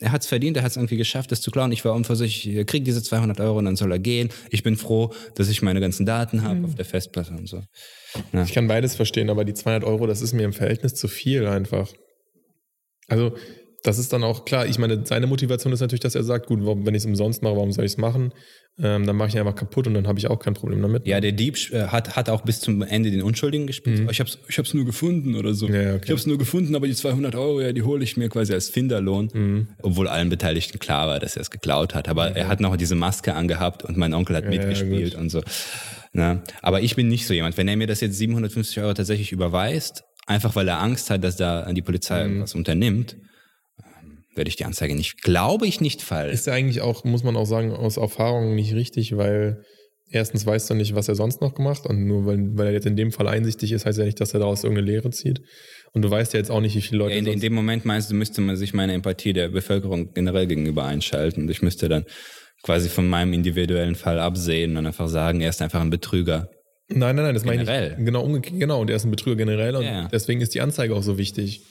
er 0.00 0.12
hat 0.12 0.22
es 0.22 0.26
verdient, 0.26 0.56
er 0.56 0.62
hat 0.62 0.70
es 0.70 0.76
irgendwie 0.76 0.96
geschafft, 0.96 1.30
das 1.30 1.42
zu 1.42 1.50
klauen. 1.50 1.70
Ich 1.72 1.84
war 1.84 1.94
unversichtlich, 1.94 2.56
er 2.56 2.64
kriegt 2.64 2.86
diese 2.86 3.02
200 3.02 3.38
Euro 3.40 3.58
und 3.58 3.66
dann 3.66 3.76
soll 3.76 3.92
er 3.92 3.98
gehen. 3.98 4.30
Ich 4.50 4.62
bin 4.62 4.76
froh, 4.76 5.12
dass 5.34 5.48
ich 5.48 5.60
meine 5.60 5.80
ganzen 5.80 6.06
Daten 6.06 6.42
habe 6.42 6.60
mhm. 6.60 6.64
auf 6.64 6.74
der 6.74 6.86
Festplatte 6.86 7.32
und 7.32 7.48
so. 7.48 7.62
Ja. 8.32 8.42
Ich 8.42 8.52
kann 8.52 8.66
beides 8.66 8.94
verstehen, 8.94 9.28
aber 9.28 9.44
die 9.44 9.54
200 9.54 9.84
Euro, 9.84 10.06
das 10.06 10.22
ist 10.22 10.32
mir 10.32 10.44
im 10.44 10.54
Verhältnis 10.54 10.94
zu 10.94 11.06
viel 11.06 11.46
einfach. 11.46 11.92
Also 13.08 13.34
das 13.82 13.98
ist 13.98 14.12
dann 14.12 14.24
auch 14.24 14.44
klar. 14.44 14.66
Ich 14.66 14.78
meine, 14.78 15.04
seine 15.04 15.26
Motivation 15.26 15.72
ist 15.72 15.80
natürlich, 15.80 16.00
dass 16.00 16.14
er 16.14 16.24
sagt, 16.24 16.46
gut, 16.46 16.60
wenn 16.62 16.94
ich 16.94 17.02
es 17.02 17.06
umsonst 17.06 17.42
mache, 17.42 17.56
warum 17.56 17.72
soll 17.72 17.84
ich 17.84 17.92
es 17.92 17.98
machen? 17.98 18.32
Ähm, 18.82 19.06
dann 19.06 19.16
mache 19.16 19.28
ich 19.28 19.34
ihn 19.34 19.40
einfach 19.40 19.54
kaputt 19.54 19.86
und 19.86 19.94
dann 19.94 20.06
habe 20.06 20.18
ich 20.18 20.28
auch 20.28 20.38
kein 20.38 20.54
Problem 20.54 20.80
damit. 20.80 21.06
Ja, 21.06 21.20
der 21.20 21.32
Dieb 21.32 21.56
äh, 21.72 21.88
hat, 21.88 22.16
hat 22.16 22.30
auch 22.30 22.42
bis 22.42 22.60
zum 22.60 22.82
Ende 22.82 23.10
den 23.10 23.22
Unschuldigen 23.22 23.66
gespielt. 23.66 24.00
Mhm. 24.00 24.10
Ich 24.10 24.20
habe 24.20 24.30
es 24.30 24.38
ich 24.48 24.58
hab's 24.58 24.72
nur 24.72 24.84
gefunden 24.84 25.34
oder 25.34 25.52
so. 25.52 25.68
Ja, 25.68 25.94
okay. 25.94 26.00
Ich 26.04 26.10
habe 26.10 26.20
es 26.20 26.26
nur 26.26 26.38
gefunden, 26.38 26.74
aber 26.74 26.86
die 26.86 26.94
200 26.94 27.34
Euro, 27.34 27.60
ja, 27.60 27.72
die 27.72 27.82
hole 27.82 28.02
ich 28.02 28.16
mir 28.16 28.28
quasi 28.28 28.54
als 28.54 28.70
Finderlohn. 28.70 29.28
Mhm. 29.32 29.68
Obwohl 29.82 30.08
allen 30.08 30.30
Beteiligten 30.30 30.78
klar 30.78 31.08
war, 31.08 31.18
dass 31.18 31.36
er 31.36 31.42
es 31.42 31.50
geklaut 31.50 31.94
hat. 31.94 32.08
Aber 32.08 32.30
mhm. 32.30 32.36
er 32.36 32.48
hat 32.48 32.60
noch 32.60 32.76
diese 32.76 32.94
Maske 32.94 33.34
angehabt 33.34 33.84
und 33.84 33.96
mein 33.96 34.14
Onkel 34.14 34.36
hat 34.36 34.44
ja, 34.44 34.50
mitgespielt 34.50 35.14
ja, 35.14 35.20
und 35.20 35.30
so. 35.30 35.42
Na, 36.12 36.42
aber 36.62 36.80
ich 36.80 36.96
bin 36.96 37.08
nicht 37.08 37.26
so 37.26 37.34
jemand. 37.34 37.56
Wenn 37.56 37.68
er 37.68 37.76
mir 37.76 37.86
das 37.86 38.00
jetzt 38.00 38.16
750 38.16 38.80
Euro 38.80 38.94
tatsächlich 38.94 39.32
überweist, 39.32 40.04
einfach 40.26 40.56
weil 40.56 40.68
er 40.68 40.80
Angst 40.80 41.10
hat, 41.10 41.22
dass 41.22 41.36
da 41.36 41.70
die 41.72 41.82
Polizei 41.82 42.26
mhm. 42.26 42.42
was 42.42 42.54
unternimmt, 42.54 43.16
werde 44.34 44.48
ich 44.48 44.56
die 44.56 44.64
Anzeige 44.64 44.94
nicht, 44.94 45.22
glaube 45.22 45.66
ich, 45.66 45.80
nicht 45.80 46.02
fallen. 46.02 46.32
Ist 46.32 46.46
ja 46.46 46.52
eigentlich 46.52 46.80
auch, 46.80 47.04
muss 47.04 47.24
man 47.24 47.36
auch 47.36 47.46
sagen, 47.46 47.72
aus 47.72 47.96
Erfahrung 47.96 48.54
nicht 48.54 48.74
richtig, 48.74 49.16
weil 49.16 49.62
erstens 50.10 50.46
weißt 50.46 50.70
du 50.70 50.74
nicht, 50.74 50.94
was 50.94 51.08
er 51.08 51.14
sonst 51.14 51.40
noch 51.40 51.54
gemacht 51.54 51.86
und 51.86 52.06
nur 52.06 52.26
weil, 52.26 52.38
weil 52.56 52.68
er 52.68 52.72
jetzt 52.72 52.86
in 52.86 52.96
dem 52.96 53.12
Fall 53.12 53.28
einsichtig 53.28 53.72
ist, 53.72 53.86
heißt 53.86 53.98
ja 53.98 54.04
nicht, 54.04 54.20
dass 54.20 54.34
er 54.34 54.40
daraus 54.40 54.64
irgendeine 54.64 54.90
Lehre 54.90 55.10
zieht. 55.10 55.40
Und 55.92 56.02
du 56.02 56.10
weißt 56.10 56.32
ja 56.34 56.38
jetzt 56.38 56.50
auch 56.50 56.60
nicht, 56.60 56.76
wie 56.76 56.82
viele 56.82 56.98
Leute. 56.98 57.14
Ja, 57.14 57.18
in, 57.18 57.26
in, 57.26 57.40
dem 57.40 57.54
Moment 57.54 57.84
meinst 57.84 58.10
du, 58.10 58.14
müsste 58.14 58.40
man 58.40 58.56
sich 58.56 58.74
meine 58.74 58.92
Empathie 58.92 59.32
der 59.32 59.48
Bevölkerung 59.48 60.12
generell 60.12 60.46
gegenüber 60.46 60.84
einschalten. 60.84 61.42
Und 61.42 61.50
ich 61.50 61.62
müsste 61.62 61.88
dann 61.88 62.04
quasi 62.62 62.88
von 62.88 63.08
meinem 63.08 63.32
individuellen 63.32 63.94
Fall 63.94 64.20
absehen 64.20 64.76
und 64.76 64.86
einfach 64.86 65.08
sagen, 65.08 65.40
er 65.40 65.50
ist 65.50 65.62
einfach 65.62 65.80
ein 65.80 65.90
Betrüger. 65.90 66.48
Nein, 66.88 67.16
nein, 67.16 67.24
nein, 67.24 67.34
das 67.34 67.44
generell. 67.44 67.66
meine 67.66 68.00
ich. 68.00 68.04
Genau, 68.04 68.40
genau, 68.58 68.80
und 68.80 68.90
er 68.90 68.96
ist 68.96 69.04
ein 69.04 69.10
Betrüger 69.10 69.36
generell 69.36 69.76
und 69.76 69.84
ja. 69.84 70.08
deswegen 70.12 70.40
ist 70.40 70.54
die 70.54 70.60
Anzeige 70.60 70.94
auch 70.94 71.02
so 71.02 71.18
wichtig. 71.18 71.62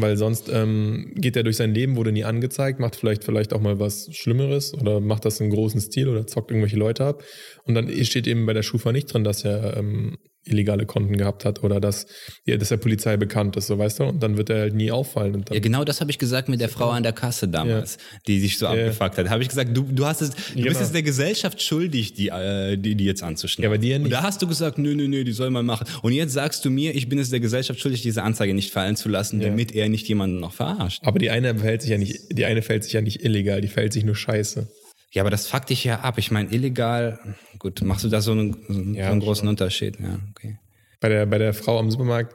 Weil 0.00 0.16
sonst 0.16 0.48
ähm, 0.48 1.12
geht 1.16 1.34
er 1.34 1.42
durch 1.42 1.56
sein 1.56 1.74
Leben, 1.74 1.96
wurde 1.96 2.12
nie 2.12 2.22
angezeigt, 2.22 2.78
macht 2.78 2.94
vielleicht 2.94 3.24
vielleicht 3.24 3.52
auch 3.52 3.60
mal 3.60 3.80
was 3.80 4.08
Schlimmeres 4.12 4.72
oder 4.72 5.00
macht 5.00 5.24
das 5.24 5.40
in 5.40 5.50
großen 5.50 5.80
Stil 5.80 6.08
oder 6.08 6.24
zockt 6.24 6.52
irgendwelche 6.52 6.76
Leute 6.76 7.04
ab. 7.04 7.24
Und 7.64 7.74
dann 7.74 7.90
steht 8.04 8.28
eben 8.28 8.46
bei 8.46 8.52
der 8.52 8.62
Schufa 8.62 8.92
nicht 8.92 9.12
drin, 9.12 9.24
dass 9.24 9.44
er 9.44 9.76
ähm, 9.76 10.16
illegale 10.48 10.86
Konten 10.86 11.16
gehabt 11.16 11.44
hat 11.44 11.62
oder 11.62 11.80
dass, 11.80 12.06
ja, 12.44 12.56
dass 12.56 12.68
der 12.68 12.76
Polizei 12.76 13.16
bekannt 13.16 13.56
ist, 13.56 13.66
so 13.66 13.78
weißt 13.78 14.00
du, 14.00 14.04
und 14.04 14.22
dann 14.22 14.36
wird 14.36 14.50
er 14.50 14.60
halt 14.60 14.74
nie 14.74 14.90
auffallen. 14.90 15.44
ja, 15.50 15.60
genau 15.60 15.84
das 15.84 16.00
habe 16.00 16.10
ich 16.10 16.18
gesagt 16.18 16.48
mit 16.48 16.60
der 16.60 16.68
Frau 16.68 16.90
an 16.90 17.02
der 17.02 17.12
Kasse 17.12 17.48
damals, 17.48 17.96
ja. 17.96 18.18
die 18.26 18.40
sich 18.40 18.58
so 18.58 18.66
ja. 18.66 18.72
abgefuckt 18.72 19.18
hat. 19.18 19.28
Habe 19.28 19.42
ich 19.42 19.48
gesagt, 19.48 19.76
du, 19.76 19.82
du 19.82 20.06
hast 20.06 20.22
es, 20.22 20.30
du 20.30 20.54
genau. 20.54 20.68
bist 20.68 20.80
es 20.80 20.92
der 20.92 21.02
Gesellschaft 21.02 21.60
schuldig, 21.62 22.14
die, 22.14 22.28
äh, 22.28 22.76
die, 22.76 22.94
die 22.94 23.04
jetzt 23.04 23.22
anzuschneiden. 23.22 23.64
Ja, 23.64 23.68
aber 23.70 23.78
die 23.78 23.88
ja 23.88 23.98
nicht. 23.98 24.06
Und 24.06 24.10
da 24.12 24.22
hast 24.22 24.42
du 24.42 24.46
gesagt, 24.46 24.78
nö, 24.78 24.94
nö, 24.94 25.08
nö, 25.08 25.24
die 25.24 25.32
soll 25.32 25.50
man 25.50 25.66
machen. 25.66 25.86
Und 26.02 26.12
jetzt 26.12 26.32
sagst 26.32 26.64
du 26.64 26.70
mir, 26.70 26.94
ich 26.94 27.08
bin 27.08 27.18
es 27.18 27.30
der 27.30 27.40
Gesellschaft 27.40 27.80
schuldig, 27.80 28.02
diese 28.02 28.22
Anzeige 28.22 28.54
nicht 28.54 28.72
fallen 28.72 28.96
zu 28.96 29.08
lassen, 29.08 29.40
ja. 29.40 29.48
damit 29.48 29.74
er 29.74 29.88
nicht 29.88 30.08
jemanden 30.08 30.40
noch 30.40 30.52
verarscht. 30.52 31.02
Aber 31.04 31.18
die 31.18 31.30
eine 31.30 31.54
verhält 31.54 31.82
sich 31.82 31.90
ja 31.90 31.98
nicht, 31.98 32.20
die 32.32 32.44
eine 32.44 32.62
fällt 32.62 32.84
sich 32.84 32.92
ja 32.92 33.00
nicht 33.00 33.24
illegal, 33.24 33.60
die 33.60 33.68
fällt 33.68 33.92
sich 33.92 34.04
nur 34.04 34.16
scheiße. 34.16 34.68
Ja, 35.10 35.22
aber 35.22 35.30
das 35.30 35.46
fuckt 35.46 35.70
dich 35.70 35.84
ja 35.84 36.00
ab. 36.00 36.18
Ich 36.18 36.30
meine, 36.30 36.52
illegal, 36.52 37.18
gut, 37.58 37.82
machst 37.82 38.04
du 38.04 38.08
da 38.08 38.20
so 38.20 38.32
einen, 38.32 38.52
so 38.68 39.02
einen 39.02 39.20
großen 39.20 39.42
schon. 39.42 39.48
Unterschied? 39.48 39.98
Ja, 40.00 40.18
okay 40.30 40.58
bei 41.00 41.08
der, 41.08 41.26
bei 41.26 41.38
der 41.38 41.54
Frau 41.54 41.78
am 41.78 41.90
Supermarkt, 41.90 42.34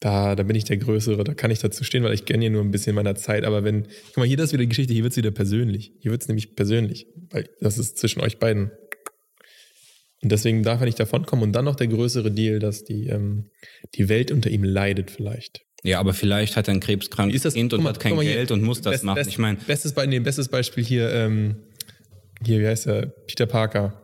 da, 0.00 0.34
da 0.34 0.42
bin 0.42 0.56
ich 0.56 0.64
der 0.64 0.78
Größere, 0.78 1.22
da 1.22 1.34
kann 1.34 1.50
ich 1.50 1.60
dazu 1.60 1.84
stehen, 1.84 2.02
weil 2.02 2.14
ich 2.14 2.24
kenne 2.24 2.44
ja 2.44 2.50
nur 2.50 2.62
ein 2.62 2.72
bisschen 2.72 2.94
meiner 2.94 3.14
Zeit. 3.14 3.44
Aber 3.44 3.62
wenn, 3.62 3.86
guck 4.08 4.16
mal, 4.16 4.26
hier 4.26 4.38
ist 4.38 4.52
wieder 4.52 4.62
die 4.62 4.68
Geschichte, 4.68 4.92
hier 4.92 5.04
wird 5.04 5.12
es 5.12 5.16
wieder 5.16 5.30
persönlich. 5.30 5.92
Hier 6.00 6.10
wird 6.10 6.22
es 6.22 6.28
nämlich 6.28 6.56
persönlich, 6.56 7.06
weil 7.30 7.48
das 7.60 7.78
ist 7.78 7.98
zwischen 7.98 8.20
euch 8.20 8.38
beiden. 8.38 8.72
Und 10.22 10.32
deswegen 10.32 10.62
darf 10.62 10.80
er 10.80 10.86
nicht 10.86 10.98
davonkommen. 10.98 11.44
Und 11.44 11.52
dann 11.52 11.64
noch 11.64 11.76
der 11.76 11.86
größere 11.86 12.32
Deal, 12.32 12.58
dass 12.58 12.84
die, 12.84 13.06
ähm, 13.06 13.50
die 13.94 14.08
Welt 14.08 14.32
unter 14.32 14.50
ihm 14.50 14.64
leidet 14.64 15.10
vielleicht. 15.10 15.62
Ja, 15.84 15.98
aber 15.98 16.14
vielleicht 16.14 16.56
hat 16.56 16.68
er 16.68 16.74
ein 16.74 16.80
krebskrankes 16.80 17.54
Kind 17.54 17.72
und 17.72 17.82
mal, 17.82 17.90
hat 17.90 18.00
kein 18.00 18.18
Geld 18.20 18.52
und 18.52 18.62
muss 18.62 18.82
das 18.82 18.92
best, 18.92 19.04
machen. 19.04 19.16
Best, 19.16 19.30
ich 19.30 19.38
meine, 19.38 19.58
bestes, 19.58 19.92
Be 19.92 20.06
nee, 20.06 20.20
bestes 20.20 20.48
Beispiel 20.48 20.84
hier, 20.84 21.10
ähm, 21.12 21.56
hier, 22.44 22.60
wie 22.60 22.66
heißt 22.66 22.86
er? 22.86 23.06
Peter 23.26 23.46
Parker. 23.46 23.98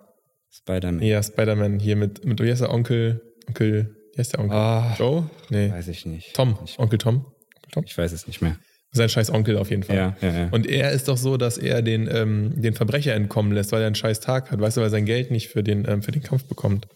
Spider-Man. 0.51 1.03
Ja, 1.03 1.23
Spider-Man. 1.23 1.79
Hier 1.79 1.97
mit, 1.97 2.25
mit, 2.25 2.41
wie 2.43 2.51
heißt 2.51 2.63
der 2.63 2.73
Onkel? 2.73 3.21
Onkel, 3.49 3.97
wie 4.15 4.19
heißt 4.19 4.35
der 4.35 4.41
Onkel? 4.41 4.57
Ah, 4.57 4.95
Joe? 4.99 5.31
Nee. 5.51 5.71
Weiß 5.71 5.89
ich 5.89 6.07
nicht. 6.07 6.35
Tom. 6.35 6.59
Ich, 6.65 6.79
Onkel 6.79 6.99
Tom. 6.99 7.27
Tom. 7.73 7.85
Ich 7.87 7.97
weiß 7.97 8.13
es 8.13 8.27
nicht 8.27 8.41
mehr. 8.41 8.57
Sein 8.91 9.09
scheiß 9.09 9.31
Onkel 9.31 9.59
auf 9.59 9.71
jeden 9.71 9.83
Fall. 9.83 9.97
Ja, 9.97 10.17
ja, 10.23 10.31
ja. 10.31 10.49
Und 10.51 10.67
er 10.67 10.93
ist 10.93 11.09
doch 11.09 11.19
so, 11.19 11.37
dass 11.37 11.59
er 11.59 11.83
den, 11.83 12.09
ähm, 12.11 12.55
den 12.57 12.73
Verbrecher 12.73 13.15
entkommen 13.15 13.53
lässt, 13.53 13.71
weil 13.71 13.83
er 13.83 13.87
einen 13.87 13.95
scheiß 13.95 14.21
Tag 14.21 14.51
hat. 14.51 14.61
Weißt 14.61 14.77
du, 14.77 14.81
weil 14.81 14.89
er 14.89 14.91
sein 14.91 15.05
Geld 15.05 15.31
nicht 15.31 15.49
für 15.49 15.63
den, 15.63 15.87
ähm, 15.87 16.03
für 16.03 16.11
den 16.11 16.23
Kampf 16.23 16.45
bekommt. 16.45 16.89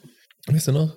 Weißt 0.47 0.69
du 0.69 0.73
noch? 0.73 0.97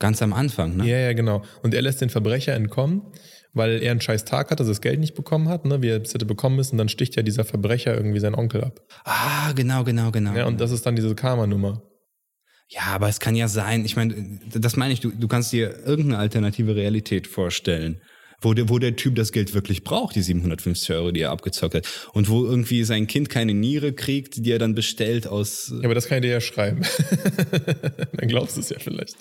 Ganz 0.00 0.20
am 0.22 0.32
Anfang, 0.32 0.76
ne? 0.76 0.86
Ja, 0.86 0.98
ja, 0.98 1.12
genau. 1.12 1.42
Und 1.62 1.74
er 1.74 1.82
lässt 1.82 2.00
den 2.00 2.10
Verbrecher 2.10 2.54
entkommen, 2.54 3.12
weil 3.52 3.82
er 3.82 3.90
einen 3.90 4.00
scheiß 4.00 4.24
Tag 4.24 4.50
hat, 4.50 4.60
dass 4.60 4.66
er 4.66 4.72
das 4.72 4.80
Geld 4.80 5.00
nicht 5.00 5.14
bekommen 5.14 5.48
hat, 5.48 5.64
ne, 5.64 5.82
wie 5.82 5.88
er 5.88 6.00
es 6.00 6.14
hätte 6.14 6.26
bekommen 6.26 6.56
müssen. 6.56 6.78
Dann 6.78 6.88
sticht 6.88 7.16
ja 7.16 7.22
dieser 7.22 7.44
Verbrecher 7.44 7.94
irgendwie 7.94 8.20
seinen 8.20 8.34
Onkel 8.34 8.62
ab. 8.64 8.80
Ah, 9.04 9.52
genau, 9.52 9.84
genau, 9.84 10.10
genau. 10.10 10.34
Ja, 10.34 10.46
und 10.46 10.60
das 10.60 10.70
ist 10.70 10.86
dann 10.86 10.96
diese 10.96 11.14
Karma-Nummer. 11.14 11.82
Ja, 12.68 12.82
aber 12.92 13.08
es 13.08 13.18
kann 13.18 13.34
ja 13.34 13.48
sein, 13.48 13.84
ich 13.84 13.96
meine, 13.96 14.40
das 14.54 14.76
meine 14.76 14.92
ich, 14.92 15.00
du, 15.00 15.10
du 15.10 15.26
kannst 15.26 15.52
dir 15.52 15.84
irgendeine 15.84 16.18
alternative 16.18 16.76
Realität 16.76 17.26
vorstellen, 17.26 18.00
wo 18.40 18.54
der, 18.54 18.68
wo 18.68 18.78
der 18.78 18.94
Typ 18.94 19.16
das 19.16 19.32
Geld 19.32 19.54
wirklich 19.54 19.82
braucht, 19.82 20.14
die 20.14 20.22
750 20.22 20.90
Euro, 20.92 21.10
die 21.10 21.20
er 21.20 21.30
abgezockt 21.30 21.74
hat. 21.74 21.88
Und 22.12 22.28
wo 22.28 22.44
irgendwie 22.44 22.84
sein 22.84 23.08
Kind 23.08 23.28
keine 23.28 23.54
Niere 23.54 23.92
kriegt, 23.92 24.44
die 24.46 24.52
er 24.52 24.60
dann 24.60 24.76
bestellt 24.76 25.26
aus. 25.26 25.72
Ja, 25.74 25.84
aber 25.84 25.94
das 25.94 26.06
kann 26.06 26.18
ich 26.18 26.22
dir 26.22 26.30
ja 26.30 26.40
schreiben. 26.40 26.82
dann 28.12 28.28
glaubst 28.28 28.56
du 28.56 28.60
es 28.60 28.70
ja 28.70 28.78
vielleicht. 28.78 29.16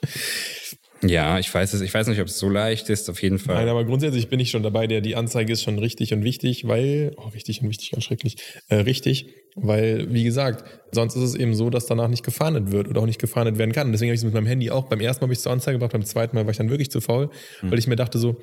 Ja, 1.01 1.39
ich 1.39 1.53
weiß 1.53 1.73
es, 1.73 1.81
ich 1.81 1.93
weiß 1.93 2.07
nicht, 2.07 2.19
ob 2.19 2.27
es 2.27 2.37
so 2.37 2.49
leicht 2.49 2.89
ist, 2.89 3.09
auf 3.09 3.21
jeden 3.21 3.39
Fall. 3.39 3.55
Nein, 3.55 3.69
aber 3.69 3.85
grundsätzlich 3.85 4.27
bin 4.27 4.39
ich 4.39 4.49
schon 4.49 4.63
dabei, 4.63 4.85
der 4.85 5.01
die 5.01 5.15
Anzeige 5.15 5.53
ist 5.53 5.63
schon 5.63 5.79
richtig 5.79 6.13
und 6.13 6.23
wichtig, 6.23 6.67
weil, 6.67 7.13
oh, 7.17 7.29
richtig 7.29 7.61
und 7.61 7.69
wichtig, 7.69 7.91
ganz 7.91 8.03
schrecklich, 8.03 8.35
äh, 8.67 8.75
richtig, 8.75 9.27
weil, 9.55 10.13
wie 10.13 10.23
gesagt, 10.23 10.63
sonst 10.91 11.15
ist 11.15 11.23
es 11.23 11.35
eben 11.35 11.53
so, 11.53 11.69
dass 11.69 11.85
danach 11.85 12.09
nicht 12.09 12.23
gefahndet 12.23 12.71
wird 12.71 12.87
oder 12.89 13.01
auch 13.01 13.05
nicht 13.05 13.19
gefahndet 13.19 13.57
werden 13.57 13.71
kann. 13.71 13.87
Und 13.87 13.93
deswegen 13.93 14.09
habe 14.09 14.15
ich 14.15 14.21
es 14.21 14.25
mit 14.25 14.33
meinem 14.33 14.47
Handy 14.47 14.71
auch, 14.71 14.85
beim 14.85 14.99
ersten 14.99 15.21
Mal 15.21 15.27
habe 15.27 15.33
ich 15.33 15.39
es 15.39 15.43
zur 15.43 15.53
Anzeige 15.53 15.77
gebracht, 15.77 15.93
beim 15.93 16.05
zweiten 16.05 16.35
Mal 16.35 16.45
war 16.45 16.51
ich 16.51 16.57
dann 16.57 16.69
wirklich 16.69 16.91
zu 16.91 16.99
faul, 16.99 17.29
mhm. 17.61 17.71
weil 17.71 17.79
ich 17.79 17.87
mir 17.87 17.95
dachte 17.95 18.19
so, 18.19 18.37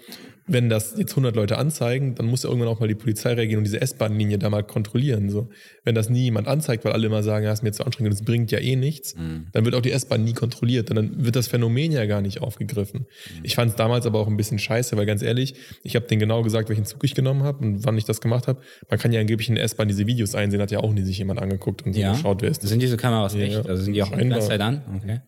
wenn 0.49 0.69
das 0.69 0.95
jetzt 0.97 1.13
100 1.13 1.35
Leute 1.35 1.59
anzeigen, 1.59 2.15
dann 2.15 2.27
muss 2.27 2.45
ja 2.45 2.49
irgendwann 2.49 2.69
auch 2.69 2.79
mal 2.79 2.87
die 2.87 2.95
Polizei 2.95 3.33
reagieren 3.33 3.59
und 3.59 3.65
diese 3.65 3.81
S-Bahn-Linie 3.81 4.39
da 4.39 4.49
mal 4.49 4.63
kontrollieren. 4.63 5.29
So. 5.29 5.49
Wenn 5.83 5.97
das 5.97 6.09
nie 6.09 6.23
jemand 6.23 6.47
anzeigt, 6.47 6.85
weil 6.85 6.93
alle 6.93 7.07
immer 7.07 7.25
sagen, 7.25 7.45
ja, 7.45 7.53
ist 7.53 7.65
mir 7.65 7.73
zu 7.73 7.85
anstrengend, 7.85 8.13
das 8.13 8.23
bringt 8.23 8.53
ja 8.53 8.61
eh 8.61 8.77
nichts, 8.77 9.17
mhm. 9.17 9.49
dann 9.53 9.65
wird 9.65 9.75
auch 9.75 9.81
die 9.81 9.91
S-Bahn 9.91 10.23
nie 10.23 10.35
kontrolliert 10.35 10.91
und 10.91 10.97
dann 10.97 11.25
wird 11.25 11.35
das 11.35 11.49
Phänomen 11.49 11.91
ja 11.91 12.07
gar 12.07 12.21
nicht 12.21 12.43
aufgegriffen. 12.43 13.01
Mhm. 13.01 13.41
Ich 13.43 13.57
fand 13.57 13.71
es 13.71 13.77
damals 13.77 14.07
aber 14.07 14.21
auch 14.21 14.29
ein 14.29 14.37
bisschen 14.37 14.61
scheiße, 14.61 14.97
weil 14.97 15.07
ganz 15.07 15.23
ehrlich, 15.23 15.55
ich 15.83 15.97
habe 15.97 16.07
denen 16.07 16.21
genau 16.21 16.43
gesagt, 16.43 16.69
welchen 16.69 16.85
Zug 16.85 17.03
ich 17.03 17.15
genommen 17.15 17.43
habe 17.43 17.65
und 17.65 17.85
wann 17.85 17.99
ich 17.99 18.05
das 18.05 18.21
gemacht 18.21 18.47
habe. 18.47 18.61
Man 18.89 19.01
kann 19.01 19.13
ja 19.13 19.21
angeblich 19.21 19.49
in 19.49 19.57
der 19.57 19.65
S-Bahn 19.65 19.89
diese 19.89 20.07
Videos 20.07 20.37
einsehen, 20.37 20.63
hat 20.63 20.71
ja 20.71 20.79
auch 20.79 20.93
nie 20.93 21.03
sich 21.03 21.19
jemand 21.19 21.41
angeguckt 21.43 21.85
und 21.85 21.93
so 21.93 22.01
ja. 22.01 22.13
geschaut, 22.13 22.43
wer 22.43 22.51
ist 22.51 22.63
das. 22.63 22.71
Sind 22.71 22.81
diese 22.81 22.97
Kameras 22.97 23.35
ja, 23.35 23.41
echt? 23.41 23.69
Also 23.69 23.83
sind 23.83 23.95
die 23.95 24.03
auch 24.03 24.17
die 24.17 24.29
ganze 24.29 24.49
Zeit 24.49 24.61
an? 24.61 24.83
Okay. 24.97 25.21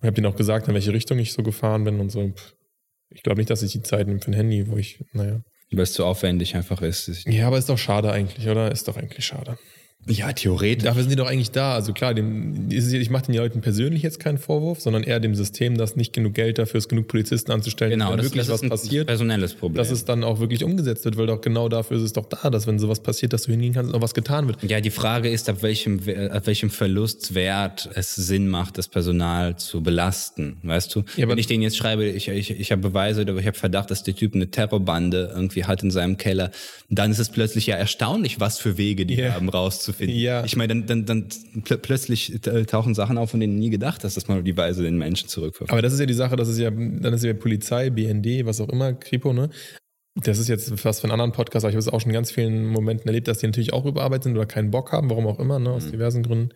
Ich 0.00 0.06
habe 0.06 0.14
denen 0.14 0.26
auch 0.26 0.36
gesagt, 0.36 0.68
in 0.68 0.74
welche 0.74 0.92
Richtung 0.92 1.18
ich 1.18 1.32
so 1.32 1.42
gefahren 1.42 1.84
bin 1.84 1.98
und 1.98 2.10
so. 2.10 2.32
Ich 3.10 3.22
glaube 3.22 3.38
nicht, 3.38 3.50
dass 3.50 3.62
ich 3.62 3.72
die 3.72 3.82
Zeit 3.82 4.06
nehme 4.06 4.20
für 4.20 4.30
ein 4.30 4.34
Handy, 4.34 4.68
wo 4.68 4.76
ich, 4.76 5.04
naja. 5.12 5.40
Weil 5.70 5.82
es 5.82 5.92
zu 5.92 6.04
aufwendig 6.04 6.56
einfach 6.56 6.80
ist. 6.82 7.08
Ja, 7.26 7.46
aber 7.46 7.58
ist 7.58 7.68
doch 7.68 7.78
schade 7.78 8.10
eigentlich, 8.10 8.48
oder? 8.48 8.70
Ist 8.70 8.88
doch 8.88 8.96
eigentlich 8.96 9.24
schade. 9.24 9.58
Ja, 10.06 10.32
theoretisch. 10.32 10.84
Dafür 10.84 11.02
sind 11.02 11.10
die 11.10 11.16
doch 11.16 11.26
eigentlich 11.26 11.50
da. 11.50 11.74
Also 11.74 11.92
klar, 11.92 12.14
dem, 12.14 12.70
ich 12.70 13.10
mache 13.10 13.26
den 13.26 13.34
Leuten 13.34 13.60
persönlich 13.60 14.02
jetzt 14.02 14.20
keinen 14.20 14.38
Vorwurf, 14.38 14.80
sondern 14.80 15.02
eher 15.02 15.20
dem 15.20 15.34
System, 15.34 15.76
dass 15.76 15.96
nicht 15.96 16.12
genug 16.12 16.34
Geld 16.34 16.58
dafür 16.58 16.78
ist, 16.78 16.88
genug 16.88 17.08
Polizisten 17.08 17.52
anzustellen, 17.52 17.90
genau, 17.90 18.10
wenn 18.10 18.16
das, 18.18 18.26
wirklich 18.26 18.42
das 18.42 18.48
was 18.48 18.56
ist 18.56 18.62
ein 18.62 18.70
passiert. 18.70 19.06
Personelles 19.06 19.54
Problem. 19.54 19.76
Dass 19.76 19.90
es 19.90 20.04
dann 20.04 20.24
auch 20.24 20.40
wirklich 20.40 20.64
umgesetzt 20.64 21.04
wird, 21.04 21.16
weil 21.16 21.26
doch 21.26 21.40
genau 21.40 21.68
dafür 21.68 21.98
ist 21.98 22.04
es 22.04 22.12
doch 22.12 22.26
da, 22.26 22.48
dass 22.48 22.66
wenn 22.66 22.78
sowas 22.78 23.00
passiert, 23.00 23.32
dass 23.32 23.42
du 23.42 23.50
hingehen 23.50 23.74
kannst 23.74 23.92
und 23.92 23.98
auch 23.98 24.02
was 24.02 24.14
getan 24.14 24.46
wird. 24.46 24.62
Ja, 24.62 24.80
die 24.80 24.90
Frage 24.90 25.28
ist, 25.28 25.48
ab 25.48 25.62
welchem, 25.62 26.00
ab 26.30 26.46
welchem 26.46 26.70
Verlustwert 26.70 27.90
es 27.94 28.14
Sinn 28.14 28.48
macht, 28.48 28.78
das 28.78 28.88
Personal 28.88 29.56
zu 29.56 29.82
belasten. 29.82 30.56
Weißt 30.62 30.94
du? 30.94 31.04
Ja, 31.16 31.28
wenn 31.28 31.38
ich 31.38 31.46
denen 31.46 31.62
jetzt 31.62 31.76
schreibe, 31.76 32.06
ich, 32.06 32.28
ich, 32.28 32.50
ich 32.50 32.72
habe 32.72 32.80
Beweise 32.80 33.22
oder 33.22 33.36
ich 33.36 33.46
habe 33.46 33.58
Verdacht, 33.58 33.90
dass 33.90 34.04
der 34.04 34.14
Typ 34.14 34.34
eine 34.34 34.50
Terrorbande 34.50 35.32
irgendwie 35.34 35.64
hat 35.64 35.82
in 35.82 35.90
seinem 35.90 36.16
Keller, 36.16 36.50
dann 36.88 37.10
ist 37.10 37.18
es 37.18 37.28
plötzlich 37.28 37.66
ja 37.66 37.76
erstaunlich, 37.76 38.40
was 38.40 38.58
für 38.58 38.78
Wege 38.78 39.04
die 39.04 39.18
yeah. 39.18 39.34
haben, 39.34 39.48
rauszufinden. 39.88 40.16
Ja. 40.16 40.44
Ich 40.44 40.56
meine, 40.56 40.74
dann, 40.74 40.86
dann, 40.86 41.06
dann 41.06 41.28
pl 41.62 41.78
plötzlich 41.78 42.40
tauchen 42.66 42.94
Sachen 42.94 43.18
auf, 43.18 43.30
von 43.30 43.40
denen 43.40 43.54
du 43.54 43.60
nie 43.60 43.70
gedacht 43.70 44.04
hast, 44.04 44.16
dass 44.16 44.28
man 44.28 44.44
die 44.44 44.56
Weise 44.56 44.82
den 44.82 44.98
Menschen 44.98 45.28
zurückverfolgt. 45.28 45.72
Aber 45.72 45.82
das 45.82 45.92
ist 45.92 46.00
ja 46.00 46.06
die 46.06 46.14
Sache, 46.14 46.36
das 46.36 46.48
ist 46.48 46.58
ja, 46.58 46.70
dann 46.70 47.12
ist 47.12 47.24
ja 47.24 47.34
Polizei, 47.34 47.90
BND, 47.90 48.44
was 48.44 48.60
auch 48.60 48.68
immer, 48.68 48.92
Kripo, 48.92 49.32
ne? 49.32 49.50
Das 50.20 50.38
ist 50.38 50.48
jetzt 50.48 50.80
fast 50.80 51.00
für 51.00 51.04
einen 51.04 51.12
anderen 51.12 51.32
Podcast, 51.32 51.64
aber 51.64 51.70
ich 51.70 51.76
habe 51.76 51.80
es 51.80 51.88
auch 51.88 52.00
schon 52.00 52.10
in 52.10 52.14
ganz 52.14 52.32
vielen 52.32 52.66
Momenten 52.66 53.06
erlebt, 53.06 53.28
dass 53.28 53.38
die 53.38 53.46
natürlich 53.46 53.72
auch 53.72 53.84
überarbeitet 53.84 54.24
sind 54.24 54.36
oder 54.36 54.46
keinen 54.46 54.70
Bock 54.70 54.90
haben, 54.90 55.10
warum 55.10 55.28
auch 55.28 55.38
immer, 55.38 55.60
ne, 55.60 55.70
aus 55.70 55.86
mhm. 55.86 55.92
diversen 55.92 56.22
Gründen. 56.24 56.48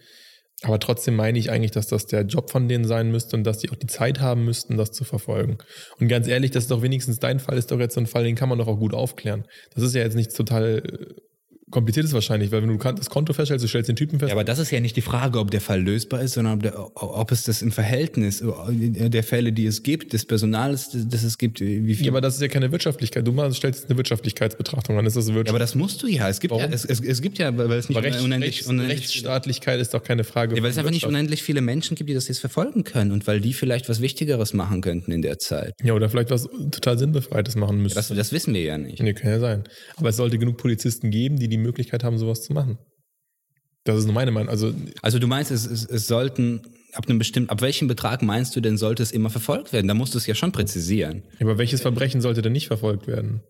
Aber 0.65 0.79
trotzdem 0.79 1.17
meine 1.17 1.39
ich 1.39 1.51
eigentlich, 1.51 1.71
dass 1.73 1.89
das 1.89 2.07
der 2.07 2.23
Job 2.23 2.51
von 2.51 2.69
denen 2.69 2.85
sein 2.85 3.11
müsste 3.11 3.37
und 3.37 3.45
dass 3.45 3.59
die 3.59 3.71
auch 3.71 3.77
die 3.77 3.87
Zeit 3.87 4.21
haben 4.21 4.45
müssten, 4.45 4.77
das 4.77 4.93
zu 4.93 5.05
verfolgen. 5.05 5.59
Und 5.99 6.09
ganz 6.09 6.29
ehrlich, 6.29 6.53
das 6.53 6.65
ist 6.65 6.71
doch 6.71 6.83
wenigstens 6.83 7.19
dein 7.19 7.41
Fall, 7.41 7.59
ist 7.59 7.71
doch 7.73 7.81
jetzt 7.81 7.95
so 7.95 8.01
ein 8.01 8.07
Fall, 8.07 8.25
den 8.25 8.37
kann 8.37 8.49
man 8.49 8.59
doch 8.59 8.69
auch 8.69 8.79
gut 8.79 8.95
aufklären. 8.95 9.45
Das 9.75 9.83
ist 9.83 9.95
ja 9.95 10.03
jetzt 10.03 10.15
nicht 10.15 10.37
total 10.37 10.83
kompliziert 11.73 12.07
ist 12.07 12.13
wahrscheinlich, 12.13 12.53
weil 12.53 12.63
wenn 12.63 12.69
du 12.69 12.77
das 12.79 13.11
Konto 13.11 13.33
feststellst, 13.33 13.65
du 13.65 13.69
stellst 13.69 13.89
den 13.89 13.97
Typen 13.97 14.21
fest. 14.21 14.29
Ja, 14.29 14.35
aber 14.37 14.45
das 14.45 14.61
ist 14.61 14.71
ja 14.71 14.79
nicht 14.79 14.97
die 14.97 15.03
Frage, 15.03 15.41
ob 15.41 15.51
der 15.51 15.61
Fall 15.61 15.83
lösbar 15.83 16.23
ist, 16.23 16.35
sondern 16.35 16.55
ob, 16.55 16.63
der, 16.63 16.79
ob 16.95 17.33
es 17.33 17.45
das 17.45 17.63
im 17.63 17.73
Verhältnis 17.73 18.45
der 18.69 19.23
Fälle, 19.25 19.53
die 19.53 19.67
es 19.67 19.83
gibt, 19.83 20.13
des 20.13 20.25
Personals, 20.25 20.91
das 20.93 21.25
es 21.25 21.39
gibt, 21.39 21.61
wie 21.61 21.95
viel. 21.95 22.07
Ja, 22.07 22.13
aber 22.13 22.21
das 22.21 22.37
ist 22.37 22.43
ja 22.43 22.49
keine 22.49 22.71
Wirtschaftlichkeit. 22.71 23.27
Du 23.27 23.33
mal 23.33 23.53
stellst 23.53 23.89
eine 23.89 23.97
Wirtschaftlichkeitsbetrachtung 23.97 24.99
an. 24.99 25.07
Ist 25.07 25.17
das 25.17 25.27
Wirtschaft 25.27 25.47
ja, 25.49 25.53
aber 25.53 25.59
das 25.59 25.75
musst 25.75 26.03
du 26.03 26.07
ja. 26.07 26.29
Es 26.29 26.41
gibt 26.41 26.53
Warum? 26.53 26.65
ja, 26.65 26.71
es, 26.71 26.85
es, 26.85 27.01
es, 27.01 27.23
gibt 27.23 27.39
ja, 27.39 27.57
weil 27.57 27.71
es 27.73 27.89
nicht 27.89 28.01
Recht, 28.01 28.21
unendlich, 28.21 28.57
Rechts, 28.57 28.69
unendlich 28.69 28.99
Rechtsstaatlichkeit 28.99 29.81
ist 29.81 29.95
doch 29.95 30.03
keine 30.03 30.25
Frage. 30.25 30.57
Ja, 30.57 30.63
weil 30.63 30.71
es 30.71 30.79
einfach 30.79 30.91
nicht 30.91 31.07
unendlich 31.07 31.43
viele 31.43 31.63
Menschen 31.63 31.97
gibt, 31.97 32.11
die 32.11 32.15
das 32.15 32.29
jetzt 32.29 32.41
verfolgen 32.41 32.85
können 32.85 33.13
und 33.13 33.27
weil 33.27 33.41
die 33.41 33.55
vielleicht 33.55 33.89
was 33.89 34.01
Wichtigeres 34.01 34.53
machen 34.53 34.83
könnten 34.83 35.11
in 35.11 35.23
der 35.23 35.39
Zeit. 35.39 35.75
Ja, 35.83 35.95
oder 35.95 36.09
vielleicht 36.09 36.31
was 36.31 36.49
total 36.71 36.99
Sinnbefreites 36.99 37.57
machen 37.57 37.79
müssen. 37.79 37.95
Ja, 37.95 38.03
das, 38.03 38.09
das 38.09 38.33
wissen 38.33 38.53
wir 38.55 38.63
ja 38.63 38.79
nicht. 38.79 39.03
Nee, 39.03 39.15
kann 39.15 39.31
ja 39.31 39.39
sein. 39.39 39.65
Aber 39.97 40.11
es 40.11 40.17
sollte 40.17 40.39
genug 40.39 40.59
Polizisten 40.59 41.11
geben, 41.11 41.39
die 41.39 41.49
die 41.49 41.62
Möglichkeit 41.63 42.05
haben, 42.05 42.19
sowas 42.19 42.43
zu 42.43 42.53
machen. 42.53 42.79
Das 43.85 43.99
ist 43.99 44.05
nur 44.05 44.15
meine 44.15 44.31
Meinung. 44.31 44.49
Also, 44.49 44.73
also 45.01 45.19
du 45.19 45.27
meinst, 45.27 45.51
es, 45.51 45.67
es, 45.67 45.85
es 45.85 46.07
sollten 46.07 46.63
ab 46.93 47.09
einem 47.09 47.19
bestimmten, 47.19 47.51
ab 47.51 47.61
welchem 47.63 47.89
Betrag 47.89 48.23
meinst 48.23 48.55
du 48.55 48.61
denn, 48.61 48.77
sollte 48.77 49.03
es 49.03 49.13
immer 49.13 49.31
verfolgt 49.31 49.73
werden? 49.73 49.89
Da 49.89 49.95
musst 49.95 50.15
du 50.15 50.19
es 50.19 50.27
ja 50.27 50.35
schon 50.35 50.53
präzisieren. 50.53 51.23
Aber 51.41 51.59
welches 51.59 51.81
Verbrechen 51.81 52.21
sollte 52.21 52.43
denn 52.43 52.53
nicht 52.53 52.69
verfolgt 52.69 53.07
werden? 53.07 53.43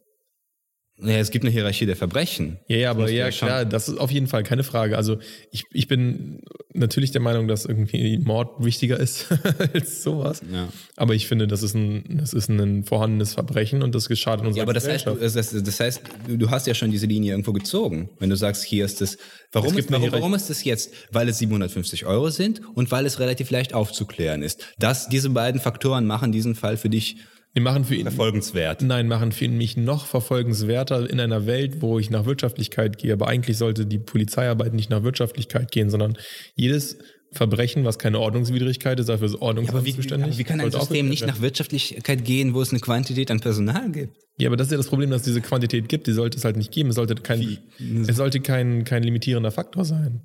Ja, 1.05 1.17
es 1.17 1.31
gibt 1.31 1.45
eine 1.45 1.53
Hierarchie 1.53 1.87
der 1.87 1.97
Verbrechen. 1.97 2.59
Ja, 2.69 2.77
ja, 2.77 2.91
aber 2.91 3.11
ja, 3.11 3.31
klar, 3.31 3.65
das 3.65 3.89
ist 3.89 3.99
auf 3.99 4.11
jeden 4.11 4.29
Fall 4.29 4.43
keine 4.43 4.63
Frage. 4.63 4.97
Also 4.97 5.19
ich, 5.51 5.65
ich 5.73 5.89
bin 5.89 6.43
natürlich 6.73 7.11
der 7.11 7.21
Meinung, 7.21 7.49
dass 7.49 7.65
irgendwie 7.65 8.19
Mord 8.19 8.65
wichtiger 8.65 8.99
ist 8.99 9.27
als 9.75 10.03
sowas. 10.03 10.43
Ja. 10.53 10.69
Aber 10.97 11.15
ich 11.15 11.27
finde, 11.27 11.49
das 11.49 11.63
ist 11.63 11.75
ein, 11.75 12.19
das 12.21 12.33
ist 12.33 12.49
ein 12.49 12.85
vorhandenes 12.85 13.35
Verbrechen 13.35 13.83
und 13.83 13.95
das 13.95 14.09
geschadet 14.09 14.47
unserer 14.47 14.59
Ja, 14.59 14.63
aber 14.65 14.75
das 14.75 14.87
heißt, 14.87 15.07
das, 15.07 15.35
das 15.35 15.81
heißt, 15.81 16.03
du 16.29 16.51
hast 16.51 16.67
ja 16.67 16.75
schon 16.75 16.91
diese 16.91 17.07
Linie 17.07 17.33
irgendwo 17.33 17.53
gezogen. 17.53 18.11
Wenn 18.19 18.31
du 18.31 18.37
sagst, 18.37 18.65
hier 18.65 18.85
ist 18.85 19.01
das, 19.01 19.19
warum, 19.51 19.77
ist, 19.77 19.91
warum, 19.91 20.13
warum 20.13 20.35
ist 20.35 20.51
das 20.51 20.63
jetzt? 20.65 20.93
Weil 21.11 21.29
es 21.29 21.39
750 21.39 22.07
Euro 22.07 22.31
sind 22.31 22.61
und 22.75 22.91
weil 22.91 23.07
es 23.07 23.19
relativ 23.19 23.51
leicht 23.51 23.75
aufzuklären 23.75 24.43
ist. 24.43 24.67
Das, 24.79 25.09
diese 25.09 25.31
beiden 25.31 25.61
Faktoren 25.61 26.07
machen 26.07 26.33
diesen 26.33 26.55
Fall 26.55 26.77
für 26.77 26.89
dich 26.89 27.17
Die 27.55 27.61
machen 27.61 27.85
für 27.85 27.95
ihn 27.95 28.03
verfolgenswert. 28.03 28.81
Nein, 28.83 29.09
machen 29.09 29.31
für 29.31 29.49
mich 29.49 29.77
noch 29.77 30.07
verfolgenswerter 30.07 31.09
in 31.09 31.21
einer 31.21 31.47
Welt, 31.47 31.83
wo 31.83 31.99
ich 31.99 32.09
nach 32.09 32.25
Wirtschaftlichkeit 32.25 32.97
gehe. 32.97 33.13
Aber 33.13 33.29
eigentlich 33.29 33.59
sollte 33.59 33.85
die 33.85 33.99
Polizeiarbeit 33.99 34.73
nicht 34.73 34.89
nach 34.89 35.03
Wirtschaftlichkeit 35.03 35.71
gehen, 35.71 35.91
sondern 35.91 36.17
jedes 36.55 36.99
Verbrechen, 37.33 37.85
was 37.85 37.99
keine 37.99 38.21
Ordnungswidrigkeit 38.21 39.01
ist, 39.01 39.09
dafür 39.09 39.27
ist 39.27 39.41
Ordnung 39.41 39.65
ja, 39.65 39.73
aber 39.73 39.85
wie, 39.85 39.95
zuständig. 39.95 40.37
wie 40.39 40.45
kann 40.45 40.61
ein 40.61 40.71
System 40.71 41.09
nicht 41.09 41.27
nach 41.27 41.41
Wirtschaftlichkeit 41.41 42.25
gehen, 42.25 42.55
wo 42.55 42.61
es 42.61 42.71
eine 42.71 42.81
Quantität 42.81 43.31
an 43.31 43.41
Personal 43.41 43.91
gibt? 43.91 44.17
Ja, 44.39 44.49
aber 44.49 44.57
das 44.57 44.69
ist 44.69 44.73
ja 44.73 44.77
das 44.77 44.89
Problem, 44.89 45.11
dass 45.11 45.23
es 45.23 45.27
diese 45.27 45.41
Quantität 45.41 45.89
gibt. 45.89 46.07
Die 46.07 46.13
sollte 46.13 46.39
es 46.39 46.45
halt 46.45 46.57
nicht 46.57 46.73
geben. 46.73 46.91
Es 46.91 46.97
sollte 46.97 47.15
kein, 47.15 47.59
es 48.07 48.17
sollte 48.17 48.41
kein, 48.41 48.85
kein 48.85 49.03
limitierender 49.03 49.51
Faktor 49.51 49.85
sein. 49.85 50.23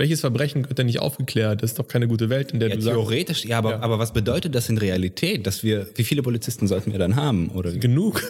Welches 0.00 0.20
Verbrechen 0.20 0.66
wird 0.66 0.78
denn 0.78 0.86
nicht 0.86 0.98
aufgeklärt? 0.98 1.62
Das 1.62 1.72
ist 1.72 1.78
doch 1.78 1.86
keine 1.86 2.08
gute 2.08 2.30
Welt, 2.30 2.52
in 2.52 2.58
der 2.58 2.70
ja, 2.70 2.76
du 2.76 2.80
theoretisch, 2.80 3.40
sagst, 3.40 3.50
ja, 3.50 3.58
aber, 3.58 3.72
ja. 3.72 3.80
aber 3.80 3.98
was 3.98 4.14
bedeutet 4.14 4.54
das 4.54 4.70
in 4.70 4.78
Realität, 4.78 5.46
dass 5.46 5.62
wir, 5.62 5.88
wie 5.94 6.04
viele 6.04 6.22
Polizisten 6.22 6.66
sollten 6.66 6.92
wir 6.92 6.98
dann 6.98 7.16
haben? 7.16 7.50
Oder 7.50 7.72
Genug. 7.72 8.26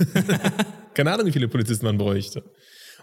keine 0.94 1.12
Ahnung, 1.12 1.26
wie 1.26 1.30
viele 1.30 1.46
Polizisten 1.46 1.86
man 1.86 1.96
bräuchte. 1.96 2.42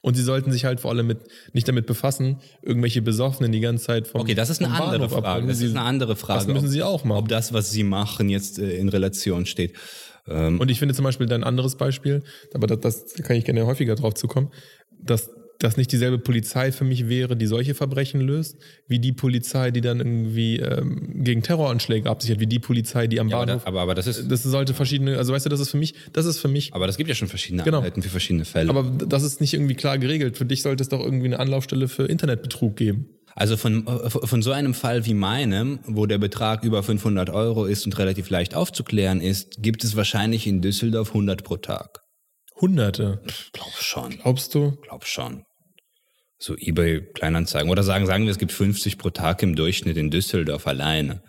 Und 0.01 0.15
sie 0.17 0.21
sollten 0.21 0.51
sich 0.51 0.65
halt 0.65 0.81
vor 0.81 0.91
allem 0.91 1.07
mit, 1.07 1.19
nicht 1.53 1.65
damit 1.69 1.85
befassen, 1.85 2.41
irgendwelche 2.61 3.01
Besoffenen 3.01 3.53
die 3.53 3.61
ganze 3.61 3.85
Zeit 3.85 4.05
vom 4.09 4.19
Okay, 4.19 4.35
das 4.35 4.49
ist 4.49 4.61
eine 4.61 4.73
andere 4.73 5.07
Frage. 5.07 5.25
Abholen. 5.25 5.47
Das 5.47 5.61
ist 5.61 5.71
eine 5.71 5.85
andere 5.85 6.17
Frage. 6.17 6.39
Das 6.39 6.53
müssen 6.53 6.67
sie 6.67 6.83
auch 6.83 7.05
machen. 7.05 7.19
Ob 7.19 7.29
das, 7.29 7.53
was 7.53 7.71
sie 7.71 7.85
machen, 7.85 8.27
jetzt 8.27 8.59
äh, 8.59 8.75
in 8.75 8.89
Relation 8.89 9.45
steht. 9.45 9.75
Ähm, 10.27 10.59
Und 10.59 10.69
ich 10.69 10.79
finde 10.79 10.93
zum 10.93 11.05
Beispiel 11.05 11.31
ein 11.31 11.45
anderes 11.45 11.77
Beispiel, 11.77 12.21
aber 12.53 12.67
das, 12.67 12.81
das 12.81 13.13
kann 13.23 13.37
ich 13.37 13.45
gerne 13.45 13.65
häufiger 13.65 13.95
drauf 13.95 14.13
zukommen, 14.13 14.51
dass 14.99 15.29
das 15.59 15.77
nicht 15.77 15.91
dieselbe 15.91 16.19
Polizei 16.19 16.71
für 16.71 16.83
mich 16.83 17.09
wäre, 17.09 17.35
die 17.35 17.47
solche 17.47 17.73
Verbrechen 17.75 18.21
löst, 18.21 18.57
wie 18.87 18.99
die 18.99 19.11
Polizei, 19.11 19.71
die 19.71 19.81
dann 19.81 19.99
irgendwie 19.99 20.57
ähm, 20.57 21.23
gegen 21.23 21.41
Terroranschläge 21.41 22.09
absichert, 22.09 22.39
wie 22.39 22.47
die 22.47 22.59
Polizei, 22.59 23.07
die 23.07 23.19
am 23.19 23.29
ja, 23.29 23.39
Bahnhof. 23.39 23.61
Aber, 23.65 23.81
aber, 23.81 23.81
aber 23.81 23.95
das 23.95 24.07
ist. 24.07 24.31
Das 24.31 24.43
sollte 24.43 24.73
verschiedene, 24.73 25.17
also 25.17 25.33
weißt 25.33 25.45
du, 25.45 25.49
das 25.49 25.59
ist 25.59 25.69
für 25.69 25.77
mich, 25.77 25.95
das 26.13 26.25
ist 26.25 26.39
für 26.39 26.47
mich. 26.47 26.73
Aber 26.73 26.87
das 26.87 26.97
gibt 26.97 27.09
ja 27.09 27.15
schon 27.15 27.27
verschiedene 27.27 27.63
genau. 27.63 27.79
Einheiten 27.79 28.01
für 28.01 28.09
verschiedene 28.09 28.45
Fälle. 28.45 28.69
Aber 28.69 28.83
das 28.83 29.23
ist 29.23 29.41
nicht 29.41 29.53
irgendwie 29.53 29.75
klar 29.75 29.97
geregelt. 29.97 30.37
Für 30.37 30.45
dich 30.45 30.61
sollte 30.61 30.83
es 30.83 30.89
doch 30.89 31.03
irgendwie 31.03 31.27
eine 31.27 31.39
Anlaufstelle 31.39 31.87
für 31.87 32.05
Internetbetrug 32.05 32.75
geben. 32.75 33.09
Also 33.35 33.55
von, 33.55 33.85
äh, 33.85 34.09
von 34.09 34.41
so 34.41 34.51
einem 34.51 34.73
Fall 34.73 35.05
wie 35.05 35.13
meinem, 35.13 35.79
wo 35.85 36.07
der 36.07 36.17
Betrag 36.17 36.63
über 36.63 36.81
500 36.81 37.29
Euro 37.29 37.65
ist 37.65 37.85
und 37.85 37.97
relativ 37.99 38.29
leicht 38.31 38.55
aufzuklären 38.55 39.21
ist, 39.21 39.61
gibt 39.61 39.83
es 39.83 39.95
wahrscheinlich 39.95 40.47
in 40.47 40.61
Düsseldorf 40.61 41.09
100 41.09 41.43
pro 41.43 41.57
Tag. 41.57 42.01
Hunderte? 42.59 43.21
Glaub 43.53 43.73
schon. 43.73 44.17
Glaubst 44.17 44.55
du? 44.55 44.71
Glaub 44.81 45.05
schon. 45.05 45.43
So 46.39 46.55
eBay 46.55 47.01
Kleinanzeigen. 47.01 47.69
Oder 47.69 47.83
sagen, 47.83 48.05
sagen 48.05 48.25
wir, 48.25 48.31
es 48.31 48.37
gibt 48.37 48.51
50 48.51 48.97
pro 48.97 49.09
Tag 49.09 49.41
im 49.43 49.55
Durchschnitt 49.55 49.97
in 49.97 50.11
Düsseldorf 50.11 50.67
alleine. 50.67 51.21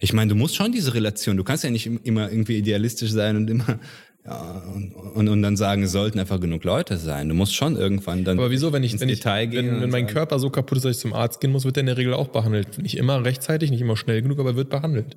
Ich 0.00 0.12
meine, 0.12 0.28
du 0.28 0.34
musst 0.34 0.56
schon 0.56 0.72
diese 0.72 0.92
Relation, 0.92 1.36
du 1.38 1.44
kannst 1.44 1.64
ja 1.64 1.70
nicht 1.70 1.86
immer 1.86 2.30
irgendwie 2.30 2.58
idealistisch 2.58 3.10
sein 3.10 3.36
und 3.36 3.48
immer 3.48 3.80
ja, 4.26 4.62
und, 4.74 4.92
und, 4.92 5.28
und 5.28 5.42
dann 5.42 5.56
sagen, 5.56 5.84
es 5.84 5.92
sollten 5.92 6.18
einfach 6.18 6.40
genug 6.40 6.64
Leute 6.64 6.96
sein. 6.96 7.28
Du 7.28 7.34
musst 7.34 7.54
schon 7.54 7.76
irgendwann 7.76 8.24
dann. 8.24 8.38
Aber 8.38 8.50
wieso, 8.50 8.72
wenn 8.72 8.82
ich, 8.82 8.92
ins 8.92 9.00
wenn, 9.00 9.08
Detail 9.08 9.44
ich, 9.44 9.50
gehen 9.50 9.66
wenn, 9.66 9.82
wenn 9.82 9.90
mein 9.90 10.04
sagen, 10.04 10.14
Körper 10.14 10.38
so 10.40 10.50
kaputt 10.50 10.78
ist, 10.78 10.84
dass 10.84 10.96
ich 10.96 11.00
zum 11.00 11.12
Arzt 11.12 11.40
gehen 11.40 11.52
muss, 11.52 11.64
wird 11.64 11.76
der 11.76 11.82
in 11.82 11.86
der 11.86 11.96
Regel 11.96 12.12
auch 12.12 12.28
behandelt. 12.28 12.78
Nicht 12.78 12.96
immer 12.96 13.24
rechtzeitig, 13.24 13.70
nicht 13.70 13.80
immer 13.80 13.96
schnell 13.96 14.22
genug, 14.22 14.40
aber 14.40 14.56
wird 14.56 14.68
behandelt. 14.68 15.16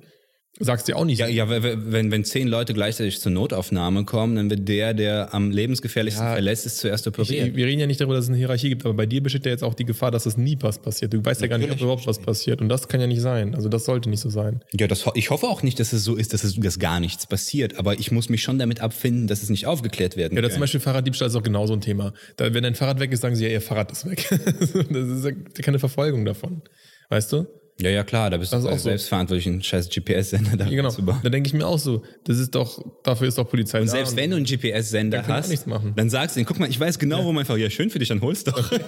Sagst 0.58 0.88
du 0.88 0.96
auch 0.96 1.04
nicht. 1.04 1.18
Ja, 1.20 1.26
ja, 1.26 1.48
wenn, 1.48 2.10
wenn 2.10 2.24
zehn 2.24 2.48
Leute 2.48 2.74
gleichzeitig 2.74 3.20
zur 3.20 3.32
Notaufnahme 3.32 4.04
kommen, 4.04 4.36
dann 4.36 4.50
wird 4.50 4.68
der, 4.68 4.92
der 4.92 5.32
am 5.32 5.50
lebensgefährlichsten 5.50 6.26
ja, 6.26 6.32
verletzt 6.32 6.66
ist, 6.66 6.78
zuerst 6.78 7.06
operiert. 7.06 7.48
Ich, 7.48 7.56
wir 7.56 7.66
reden 7.66 7.80
ja 7.80 7.86
nicht 7.86 8.00
darüber, 8.00 8.14
dass 8.14 8.24
es 8.24 8.28
eine 8.28 8.36
Hierarchie 8.36 8.68
gibt, 8.68 8.84
aber 8.84 8.92
bei 8.92 9.06
dir 9.06 9.22
besteht 9.22 9.46
ja 9.46 9.52
jetzt 9.52 9.62
auch 9.62 9.74
die 9.74 9.86
Gefahr, 9.86 10.10
dass 10.10 10.26
es 10.26 10.36
nie 10.36 10.58
was 10.60 10.78
passiert. 10.78 11.14
Du 11.14 11.18
weißt 11.18 11.40
Natürlich 11.40 11.42
ja 11.42 11.48
gar 11.48 11.58
nicht, 11.58 11.70
ob 11.70 11.80
überhaupt 11.80 12.06
was 12.06 12.18
passiert. 12.18 12.60
Und 12.60 12.68
das 12.68 12.88
kann 12.88 13.00
ja 13.00 13.06
nicht 13.06 13.22
sein. 13.22 13.54
Also 13.54 13.70
das 13.70 13.84
sollte 13.84 14.10
nicht 14.10 14.20
so 14.20 14.28
sein. 14.28 14.60
Ja, 14.78 14.86
das, 14.86 15.06
ich 15.14 15.30
hoffe 15.30 15.46
auch 15.46 15.62
nicht, 15.62 15.80
dass 15.80 15.92
es 15.94 16.04
so 16.04 16.16
ist, 16.16 16.34
dass 16.34 16.44
es 16.44 16.56
dass 16.56 16.78
gar 16.78 17.00
nichts 17.00 17.26
passiert. 17.26 17.78
Aber 17.78 17.98
ich 17.98 18.10
muss 18.10 18.28
mich 18.28 18.42
schon 18.42 18.58
damit 18.58 18.80
abfinden, 18.80 19.28
dass 19.28 19.42
es 19.42 19.48
nicht 19.48 19.66
aufgeklärt 19.66 20.16
werden 20.16 20.34
kann. 20.34 20.44
Ja, 20.44 20.50
zum 20.50 20.60
Beispiel 20.60 20.80
Fahrraddiebstahl 20.80 21.28
ist 21.28 21.36
auch 21.36 21.42
genauso 21.42 21.72
ein 21.72 21.80
Thema. 21.80 22.12
Da, 22.36 22.52
wenn 22.52 22.64
dein 22.64 22.74
Fahrrad 22.74 23.00
weg 23.00 23.12
ist, 23.12 23.20
sagen 23.20 23.36
sie 23.36 23.44
ja, 23.44 23.50
ihr 23.50 23.62
Fahrrad 23.62 23.92
ist 23.92 24.04
weg. 24.04 24.28
das 24.30 25.08
ist 25.08 25.24
ja 25.24 25.30
keine 25.62 25.78
Verfolgung 25.78 26.24
davon. 26.24 26.60
Weißt 27.08 27.32
du? 27.32 27.46
Ja, 27.80 27.90
ja, 27.90 28.04
klar, 28.04 28.30
da 28.30 28.36
bist 28.36 28.52
du 28.52 28.56
auch 28.56 28.78
selbst 28.78 29.08
so. 29.08 29.16
einen 29.16 29.62
scheiß 29.62 29.88
GPS-Sender 29.88 30.56
da 30.56 30.64
ja, 30.66 30.70
genau. 30.70 30.90
zu 30.90 31.04
bauen. 31.04 31.20
Da 31.22 31.30
denke 31.30 31.46
ich 31.46 31.54
mir 31.54 31.66
auch 31.66 31.78
so, 31.78 32.02
das 32.24 32.38
ist 32.38 32.54
doch, 32.54 32.84
dafür 33.02 33.28
ist 33.28 33.38
doch 33.38 33.48
Polizei 33.48 33.80
und 33.80 33.86
da. 33.86 33.92
Selbst 33.92 34.12
und 34.12 34.16
wenn 34.18 34.30
du 34.30 34.36
einen 34.36 34.44
GPS-Sender 34.44 35.26
hast, 35.26 35.66
dann 35.96 36.10
sagst 36.10 36.36
du, 36.36 36.44
guck 36.44 36.58
mal, 36.58 36.68
ich 36.68 36.78
weiß 36.78 36.98
genau, 36.98 37.20
ja. 37.20 37.24
wo 37.24 37.32
mein 37.32 37.44
Fahrrad, 37.44 37.62
ja, 37.62 37.70
schön 37.70 37.90
für 37.90 37.98
dich, 37.98 38.08
dann 38.08 38.20
holst 38.20 38.48
doch. 38.48 38.70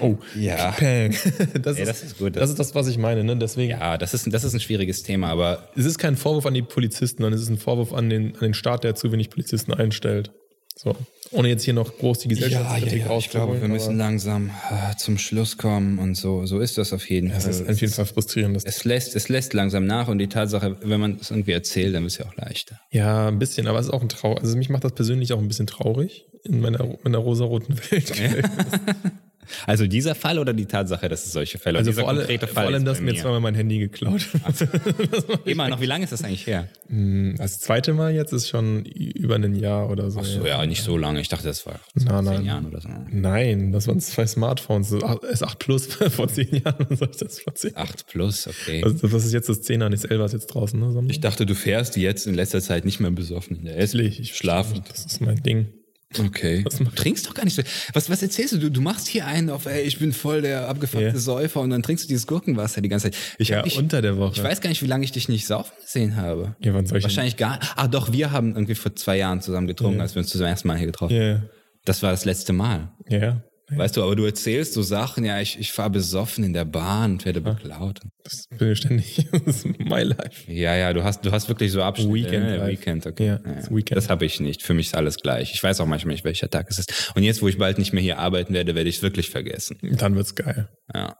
Oh, 0.00 0.16
ja. 0.36 0.70
Pang. 0.72 1.12
Das, 1.62 1.76
ja, 1.76 1.82
ist, 1.82 1.88
das 1.88 2.02
ist 2.02 2.18
gut. 2.18 2.36
Das 2.36 2.50
ist 2.50 2.58
das, 2.58 2.74
was 2.74 2.86
ich 2.86 2.98
meine, 2.98 3.24
ne? 3.24 3.36
Deswegen. 3.36 3.70
Ja, 3.70 3.98
das 3.98 4.14
ist, 4.14 4.32
das 4.32 4.44
ist 4.44 4.54
ein 4.54 4.60
schwieriges 4.60 5.02
Thema, 5.02 5.28
aber. 5.28 5.68
Es 5.76 5.84
ist 5.84 5.98
kein 5.98 6.16
Vorwurf 6.16 6.46
an 6.46 6.54
die 6.54 6.62
Polizisten, 6.62 7.22
sondern 7.22 7.36
es 7.36 7.42
ist 7.42 7.48
ein 7.48 7.58
Vorwurf 7.58 7.92
an 7.92 8.08
den, 8.08 8.34
an 8.34 8.40
den 8.40 8.54
Staat, 8.54 8.84
der 8.84 8.94
zu 8.94 9.10
wenig 9.12 9.30
Polizisten 9.30 9.74
einstellt. 9.74 10.30
So. 10.76 10.94
Ohne 11.30 11.48
jetzt 11.48 11.64
hier 11.64 11.74
noch 11.74 11.96
groß 11.98 12.20
die 12.20 12.28
Gesellschaftskritik 12.28 13.00
ja, 13.00 13.06
ja, 13.06 13.12
ja. 13.12 13.18
Ich 13.18 13.30
glaube, 13.30 13.60
wir 13.60 13.68
müssen 13.68 13.96
langsam 13.98 14.50
äh, 14.70 14.96
zum 14.96 15.18
Schluss 15.18 15.56
kommen 15.56 15.98
und 15.98 16.14
so. 16.14 16.46
So 16.46 16.58
ist 16.60 16.78
das 16.78 16.92
auf 16.92 17.08
jeden 17.08 17.28
Fall. 17.28 17.36
Das 17.36 17.46
ist 17.46 17.68
auf 17.68 17.80
jeden 17.80 17.92
Fall 17.92 18.06
frustrierend. 18.06 18.62
Es 18.64 18.84
lässt, 18.84 19.14
es 19.14 19.28
lässt 19.28 19.52
langsam 19.52 19.86
nach 19.86 20.08
und 20.08 20.18
die 20.18 20.28
Tatsache, 20.28 20.76
wenn 20.82 21.00
man 21.00 21.18
es 21.20 21.30
irgendwie 21.30 21.52
erzählt, 21.52 21.94
dann 21.94 22.04
ist 22.06 22.14
es 22.14 22.18
ja 22.18 22.26
auch 22.26 22.36
leichter. 22.36 22.80
Ja, 22.90 23.28
ein 23.28 23.38
bisschen, 23.38 23.66
aber 23.66 23.78
es 23.78 23.86
ist 23.86 23.92
auch 23.92 24.02
ein 24.02 24.08
Trauer. 24.08 24.40
Also 24.40 24.56
mich 24.56 24.68
macht 24.70 24.84
das 24.84 24.92
persönlich 24.92 25.32
auch 25.32 25.38
ein 25.38 25.48
bisschen 25.48 25.66
traurig 25.66 26.26
in 26.44 26.60
meiner, 26.60 26.80
in 26.80 26.98
meiner 27.04 27.18
rosaroten 27.18 27.78
Welt. 27.90 28.12
Also 29.66 29.86
dieser 29.86 30.14
Fall 30.14 30.38
oder 30.38 30.52
die 30.52 30.66
Tatsache, 30.66 31.08
dass 31.08 31.24
es 31.26 31.32
solche 31.32 31.58
Fälle 31.58 31.78
Also 31.78 31.92
vor, 31.92 32.08
alle, 32.08 32.26
vor 32.38 32.62
allem, 32.62 32.84
dass 32.84 33.00
mir 33.00 33.14
zweimal 33.14 33.40
mein 33.40 33.54
Handy 33.54 33.78
geklaut 33.78 34.26
also, 34.42 34.66
Immer 35.44 35.68
noch, 35.68 35.80
wie 35.80 35.86
lange 35.86 36.04
ist 36.04 36.12
das 36.12 36.24
eigentlich 36.24 36.46
her? 36.46 36.68
Hm, 36.88 37.34
das 37.38 37.60
zweite 37.60 37.92
Mal 37.92 38.14
jetzt 38.14 38.32
ist 38.32 38.48
schon 38.48 38.84
über 38.84 39.36
ein 39.36 39.54
Jahr 39.54 39.90
oder 39.90 40.10
so. 40.10 40.20
Ach 40.20 40.24
so, 40.24 40.46
ja, 40.46 40.64
nicht 40.66 40.82
so 40.82 40.96
lange. 40.96 41.20
Ich 41.20 41.28
dachte, 41.28 41.46
das 41.46 41.66
war 41.66 41.80
vor 41.96 42.24
zehn 42.24 42.44
Jahren 42.44 42.66
oder 42.66 42.80
so. 42.80 42.88
Nein, 43.10 43.72
das 43.72 43.86
waren 43.88 44.00
zwei 44.00 44.26
Smartphones. 44.26 44.92
S8 44.92 45.58
Plus 45.58 45.86
vor 46.10 46.28
zehn 46.28 46.62
Jahren. 46.64 46.86
Was 46.88 46.98
soll 46.98 47.08
ich 47.10 47.16
das 47.18 47.40
vor 47.40 47.54
zehn 47.54 47.76
8 47.76 48.06
Plus, 48.06 48.46
okay. 48.46 48.82
Also, 48.84 49.08
das 49.08 49.24
ist 49.24 49.32
jetzt 49.32 49.48
das 49.48 49.62
10er, 49.62 49.88
nicht 49.88 50.04
das 50.04 50.10
11er 50.10 50.24
ist 50.24 50.32
jetzt 50.32 50.46
draußen. 50.48 50.78
Ne? 50.78 51.06
Ich 51.08 51.20
dachte, 51.20 51.46
du 51.46 51.54
fährst 51.54 51.96
jetzt 51.96 52.26
in 52.26 52.34
letzter 52.34 52.60
Zeit 52.60 52.84
nicht 52.84 53.00
mehr 53.00 53.10
besoffen 53.10 53.58
in 53.58 53.64
der. 53.64 53.78
Ich 53.78 54.36
schlafe. 54.36 54.80
Das 54.88 55.06
ist 55.06 55.20
mein 55.20 55.42
Ding. 55.42 55.68
Okay. 56.16 56.64
Was 56.64 56.78
du 56.78 56.84
trinkst 56.84 57.26
doch 57.26 57.34
gar 57.34 57.44
nicht 57.44 57.54
so. 57.54 57.62
Was, 57.92 58.08
was 58.08 58.22
erzählst 58.22 58.54
du? 58.54 58.58
du? 58.58 58.70
Du 58.70 58.80
machst 58.80 59.08
hier 59.08 59.26
einen 59.26 59.50
auf, 59.50 59.66
ey, 59.66 59.82
ich 59.82 59.98
bin 59.98 60.14
voll 60.14 60.40
der 60.40 60.68
abgefuckte 60.68 61.08
yeah. 61.08 61.18
Säufer 61.18 61.60
und 61.60 61.70
dann 61.70 61.82
trinkst 61.82 62.04
du 62.04 62.08
dieses 62.08 62.26
Gurkenwasser 62.26 62.80
die 62.80 62.88
ganze 62.88 63.10
Zeit. 63.10 63.20
Ich 63.38 63.48
ja, 63.48 63.60
dich, 63.60 63.76
unter 63.76 64.00
der 64.00 64.16
Woche. 64.16 64.32
Ich 64.36 64.42
weiß 64.42 64.62
gar 64.62 64.70
nicht, 64.70 64.82
wie 64.82 64.86
lange 64.86 65.04
ich 65.04 65.12
dich 65.12 65.28
nicht 65.28 65.46
saufen 65.46 65.72
gesehen 65.82 66.16
habe. 66.16 66.56
Ja, 66.60 66.72
wann 66.72 66.86
soll 66.86 66.98
ich 66.98 67.04
Wahrscheinlich 67.04 67.36
gar 67.36 67.58
Ah, 67.76 67.88
doch, 67.88 68.10
wir 68.10 68.30
haben 68.30 68.54
irgendwie 68.54 68.74
vor 68.74 68.96
zwei 68.96 69.18
Jahren 69.18 69.42
zusammen 69.42 69.66
getrunken, 69.66 69.96
yeah. 69.96 70.02
als 70.04 70.14
wir 70.14 70.20
uns 70.20 70.30
zum 70.30 70.40
ersten 70.40 70.66
Mal 70.68 70.78
hier 70.78 70.86
getroffen 70.86 71.14
haben. 71.14 71.22
Yeah. 71.22 71.42
Das 71.84 72.02
war 72.02 72.10
das 72.10 72.24
letzte 72.24 72.54
Mal. 72.54 72.90
Ja. 73.08 73.42
Weißt 73.70 73.96
du, 73.96 74.02
aber 74.02 74.16
du 74.16 74.24
erzählst 74.24 74.72
so 74.72 74.82
Sachen, 74.82 75.24
ja, 75.24 75.40
ich, 75.40 75.58
ich 75.58 75.72
fahre 75.72 75.90
besoffen 75.90 76.42
in 76.42 76.54
der 76.54 76.64
Bahn 76.64 77.12
und 77.12 77.24
werde 77.26 77.40
beklaut. 77.40 78.00
Das 78.24 78.46
bin 78.56 78.72
ich 78.72 78.78
ständig. 78.78 79.28
Das 79.44 79.64
ist 79.64 79.78
my 79.78 80.02
life. 80.02 80.50
Ja, 80.50 80.74
ja, 80.74 80.92
du 80.92 81.04
hast, 81.04 81.24
du 81.24 81.32
hast 81.32 81.48
wirklich 81.48 81.72
so 81.72 81.82
Abschnitte. 81.82 82.12
Weekend. 82.14 82.46
Ja, 82.48 82.66
Weekend, 82.66 83.06
okay. 83.06 83.26
Ja, 83.26 83.38
das, 83.38 83.70
Weekend. 83.70 83.96
das 83.96 84.08
habe 84.08 84.24
ich 84.24 84.40
nicht. 84.40 84.62
Für 84.62 84.74
mich 84.74 84.86
ist 84.86 84.94
alles 84.94 85.16
gleich. 85.16 85.52
Ich 85.52 85.62
weiß 85.62 85.80
auch 85.80 85.86
manchmal 85.86 86.14
nicht, 86.14 86.24
welcher 86.24 86.48
Tag 86.48 86.66
es 86.70 86.78
ist. 86.78 87.12
Und 87.14 87.22
jetzt, 87.22 87.42
wo 87.42 87.48
ich 87.48 87.58
bald 87.58 87.78
nicht 87.78 87.92
mehr 87.92 88.02
hier 88.02 88.18
arbeiten 88.18 88.54
werde, 88.54 88.74
werde 88.74 88.88
ich 88.88 88.96
es 88.96 89.02
wirklich 89.02 89.30
vergessen. 89.30 89.78
Dann 89.82 90.14
wird's 90.14 90.34
geil. 90.34 90.68
Ja. 90.94 91.16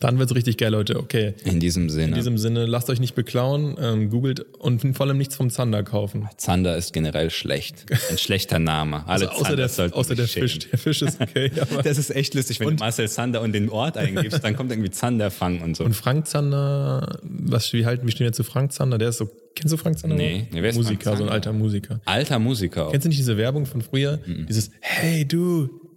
Dann 0.00 0.20
wird's 0.20 0.32
richtig 0.32 0.58
geil, 0.58 0.70
Leute. 0.70 0.96
Okay. 0.96 1.34
In 1.44 1.58
diesem 1.58 1.90
Sinne. 1.90 2.08
In 2.08 2.14
diesem 2.14 2.38
Sinne, 2.38 2.66
lasst 2.66 2.88
euch 2.88 3.00
nicht 3.00 3.16
beklauen, 3.16 3.76
ähm, 3.80 4.10
googelt 4.10 4.40
und 4.58 4.80
vor 4.96 5.06
allem 5.06 5.18
nichts 5.18 5.34
vom 5.34 5.50
Zander 5.50 5.82
kaufen. 5.82 6.28
Zander 6.36 6.76
ist 6.76 6.92
generell 6.92 7.30
schlecht. 7.30 7.86
Ein 8.08 8.16
schlechter 8.16 8.60
Name. 8.60 9.04
Alle 9.08 9.28
also 9.28 9.42
außer 9.42 9.56
der, 9.56 9.96
außer 9.96 10.14
der 10.14 10.28
Fisch. 10.28 10.60
Der 10.60 10.78
Fisch 10.78 11.02
ist 11.02 11.20
okay. 11.20 11.50
das 11.82 11.98
ist 11.98 12.14
echt 12.14 12.34
lustig, 12.34 12.60
wenn 12.60 12.68
und, 12.68 12.80
du 12.80 12.84
Marcel 12.84 13.08
Zander 13.08 13.40
und 13.40 13.52
den 13.52 13.70
Ort 13.70 13.96
eingibst, 13.96 14.44
dann 14.44 14.54
kommt 14.54 14.70
irgendwie 14.70 14.90
Zanderfang 14.90 15.62
und 15.62 15.76
so. 15.76 15.84
Und 15.84 15.94
Frank 15.94 16.28
Zander, 16.28 17.18
was, 17.22 17.72
wie 17.72 17.84
halten, 17.84 18.06
wie 18.06 18.12
stehen 18.12 18.26
wir 18.26 18.32
zu 18.32 18.44
Frank 18.44 18.72
Zander? 18.72 18.98
Der 18.98 19.08
ist 19.08 19.18
so, 19.18 19.28
kennst 19.56 19.72
du 19.72 19.76
Frank 19.78 19.98
Zander? 19.98 20.14
Nee, 20.14 20.46
nee 20.52 20.62
wer 20.62 20.70
ist 20.70 20.76
Musiker, 20.76 21.16
so 21.16 21.24
ein 21.24 21.28
alter 21.28 21.52
Musiker. 21.52 22.00
Alter 22.04 22.38
Musiker. 22.38 22.88
Kennst 22.92 23.06
du 23.06 23.08
nicht 23.08 23.18
diese 23.18 23.36
Werbung 23.36 23.66
von 23.66 23.82
früher? 23.82 24.20
Mhm. 24.24 24.46
Dieses, 24.46 24.70
hey 24.78 25.26
du, 25.26 25.87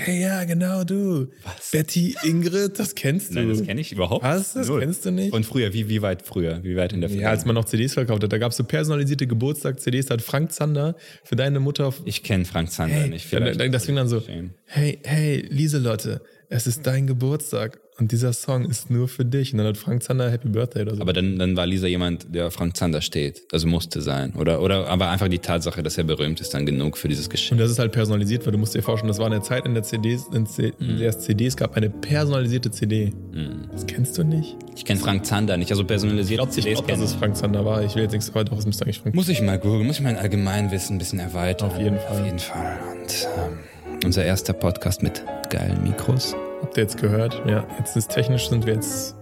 Hey, 0.00 0.20
ja, 0.20 0.44
genau, 0.44 0.84
du. 0.84 1.26
Was? 1.42 1.72
Betty 1.72 2.14
Ingrid, 2.22 2.78
das 2.78 2.94
kennst 2.94 3.30
du. 3.30 3.34
Nein, 3.34 3.48
das 3.48 3.64
kenne 3.64 3.80
ich 3.80 3.90
überhaupt 3.90 4.22
Was? 4.22 4.52
Das 4.52 4.68
Null. 4.68 4.80
kennst 4.80 5.04
du 5.04 5.10
nicht? 5.10 5.32
Und 5.32 5.44
früher, 5.44 5.72
wie, 5.72 5.88
wie 5.88 6.02
weit 6.02 6.22
früher? 6.22 6.62
Wie 6.62 6.76
weit 6.76 6.92
in 6.92 7.00
der? 7.00 7.10
Ja, 7.10 7.30
als 7.30 7.44
man 7.44 7.56
noch 7.56 7.64
CDs 7.64 7.94
verkauft 7.94 8.22
hat, 8.22 8.32
da 8.32 8.38
gab 8.38 8.52
es 8.52 8.56
so 8.56 8.64
personalisierte 8.64 9.26
Geburtstag-CDs, 9.26 10.06
da 10.06 10.14
hat 10.14 10.22
Frank 10.22 10.52
Zander 10.52 10.94
für 11.24 11.34
deine 11.34 11.58
Mutter. 11.58 11.92
Ich 12.04 12.22
kenne 12.22 12.44
Frank 12.44 12.70
Zander 12.70 12.94
hey, 12.94 13.08
nicht. 13.08 13.26
Vielleicht 13.26 13.74
das 13.74 13.86
fing 13.86 13.96
dann 13.96 14.08
so, 14.08 14.22
hey, 14.66 15.00
hey, 15.02 15.46
Lieselotte, 15.50 16.20
es 16.50 16.66
ist 16.66 16.86
dein 16.86 17.06
Geburtstag 17.06 17.78
und 17.98 18.12
dieser 18.12 18.32
Song 18.32 18.64
ist 18.64 18.90
nur 18.90 19.08
für 19.08 19.24
dich. 19.24 19.52
Und 19.52 19.58
dann 19.58 19.66
hat 19.66 19.76
Frank 19.76 20.02
Zander 20.02 20.30
Happy 20.30 20.48
Birthday 20.48 20.82
oder 20.82 20.94
so. 20.94 21.02
Aber 21.02 21.12
dann, 21.12 21.38
dann 21.38 21.56
war 21.56 21.66
Lisa 21.66 21.86
jemand, 21.88 22.34
der 22.34 22.50
Frank 22.50 22.76
Zander 22.76 23.02
steht. 23.02 23.42
Also 23.52 23.66
musste 23.66 24.00
sein. 24.00 24.34
Oder, 24.34 24.62
oder 24.62 24.86
aber 24.86 25.10
einfach 25.10 25.28
die 25.28 25.40
Tatsache, 25.40 25.82
dass 25.82 25.98
er 25.98 26.04
berühmt 26.04 26.40
ist, 26.40 26.54
dann 26.54 26.64
genug 26.64 26.96
für 26.96 27.08
dieses 27.08 27.28
Geschenk. 27.28 27.52
Und 27.52 27.58
das 27.58 27.70
ist 27.70 27.78
halt 27.78 27.92
personalisiert, 27.92 28.46
weil 28.46 28.52
du 28.52 28.58
musst 28.58 28.74
dir 28.74 28.82
vorstellen, 28.82 29.08
das 29.08 29.18
war 29.18 29.26
eine 29.26 29.42
Zeit 29.42 29.66
in 29.66 29.74
der 29.74 29.82
CDs, 29.82 30.26
in, 30.32 30.46
C, 30.46 30.72
in 30.78 30.98
der 30.98 31.10
es 31.10 31.18
CDs 31.18 31.56
gab, 31.56 31.76
eine 31.76 31.90
personalisierte 31.90 32.70
CD. 32.70 33.12
Mhm. 33.32 33.68
Das 33.72 33.86
kennst 33.86 34.16
du 34.16 34.22
nicht? 34.22 34.56
Ich 34.74 34.84
kenne 34.84 35.00
Frank 35.00 35.26
Zander 35.26 35.56
nicht, 35.56 35.70
also 35.70 35.84
personalisierte 35.84 36.48
Ich 36.56 36.64
glaube, 36.64 36.86
glaub, 36.86 36.86
dass 36.86 37.00
es 37.00 37.14
Frank 37.14 37.36
Zander 37.36 37.64
war. 37.64 37.84
Ich 37.84 37.94
will 37.94 38.04
jetzt 38.04 38.12
nichts, 38.12 38.30
aber 38.30 38.44
doch, 38.44 38.56
es 38.56 38.64
müsste 38.64 38.84
eigentlich 38.84 39.00
Frank 39.00 39.14
Muss 39.14 39.28
ich 39.28 39.42
mal 39.42 39.58
googeln, 39.58 39.86
muss 39.86 39.96
ich 39.96 40.02
mein 40.02 40.16
Allgemeinwissen 40.16 40.96
ein 40.96 40.98
bisschen 40.98 41.18
erweitern. 41.18 41.70
Auf 41.70 41.78
jeden 41.78 41.98
Fall. 41.98 42.20
Auf 42.20 42.24
jeden 42.24 42.38
Fall. 42.38 42.78
Und 42.92 43.28
ähm, 43.36 43.58
unser 44.04 44.24
erster 44.24 44.52
Podcast 44.52 45.02
mit 45.02 45.24
geilen 45.50 45.82
Mikros. 45.82 46.34
Habt 46.62 46.76
ihr 46.76 46.82
jetzt 46.82 47.00
gehört? 47.00 47.40
Ja, 47.46 47.66
jetzt 47.78 47.96
ist 47.96 48.10
technisch 48.10 48.48
sind 48.48 48.66
wir 48.66 48.74
jetzt 48.74 49.16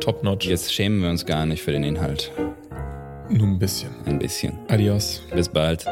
top 0.00 0.22
notch. 0.22 0.46
Jetzt 0.46 0.72
schämen 0.72 1.02
wir 1.02 1.10
uns 1.10 1.26
gar 1.26 1.46
nicht 1.46 1.62
für 1.62 1.72
den 1.72 1.84
Inhalt. 1.84 2.32
Nur 3.28 3.46
ein 3.46 3.58
bisschen. 3.58 3.90
Ein 4.06 4.18
bisschen. 4.18 4.58
Adios. 4.68 5.22
Bis 5.34 5.48
bald. 5.48 5.84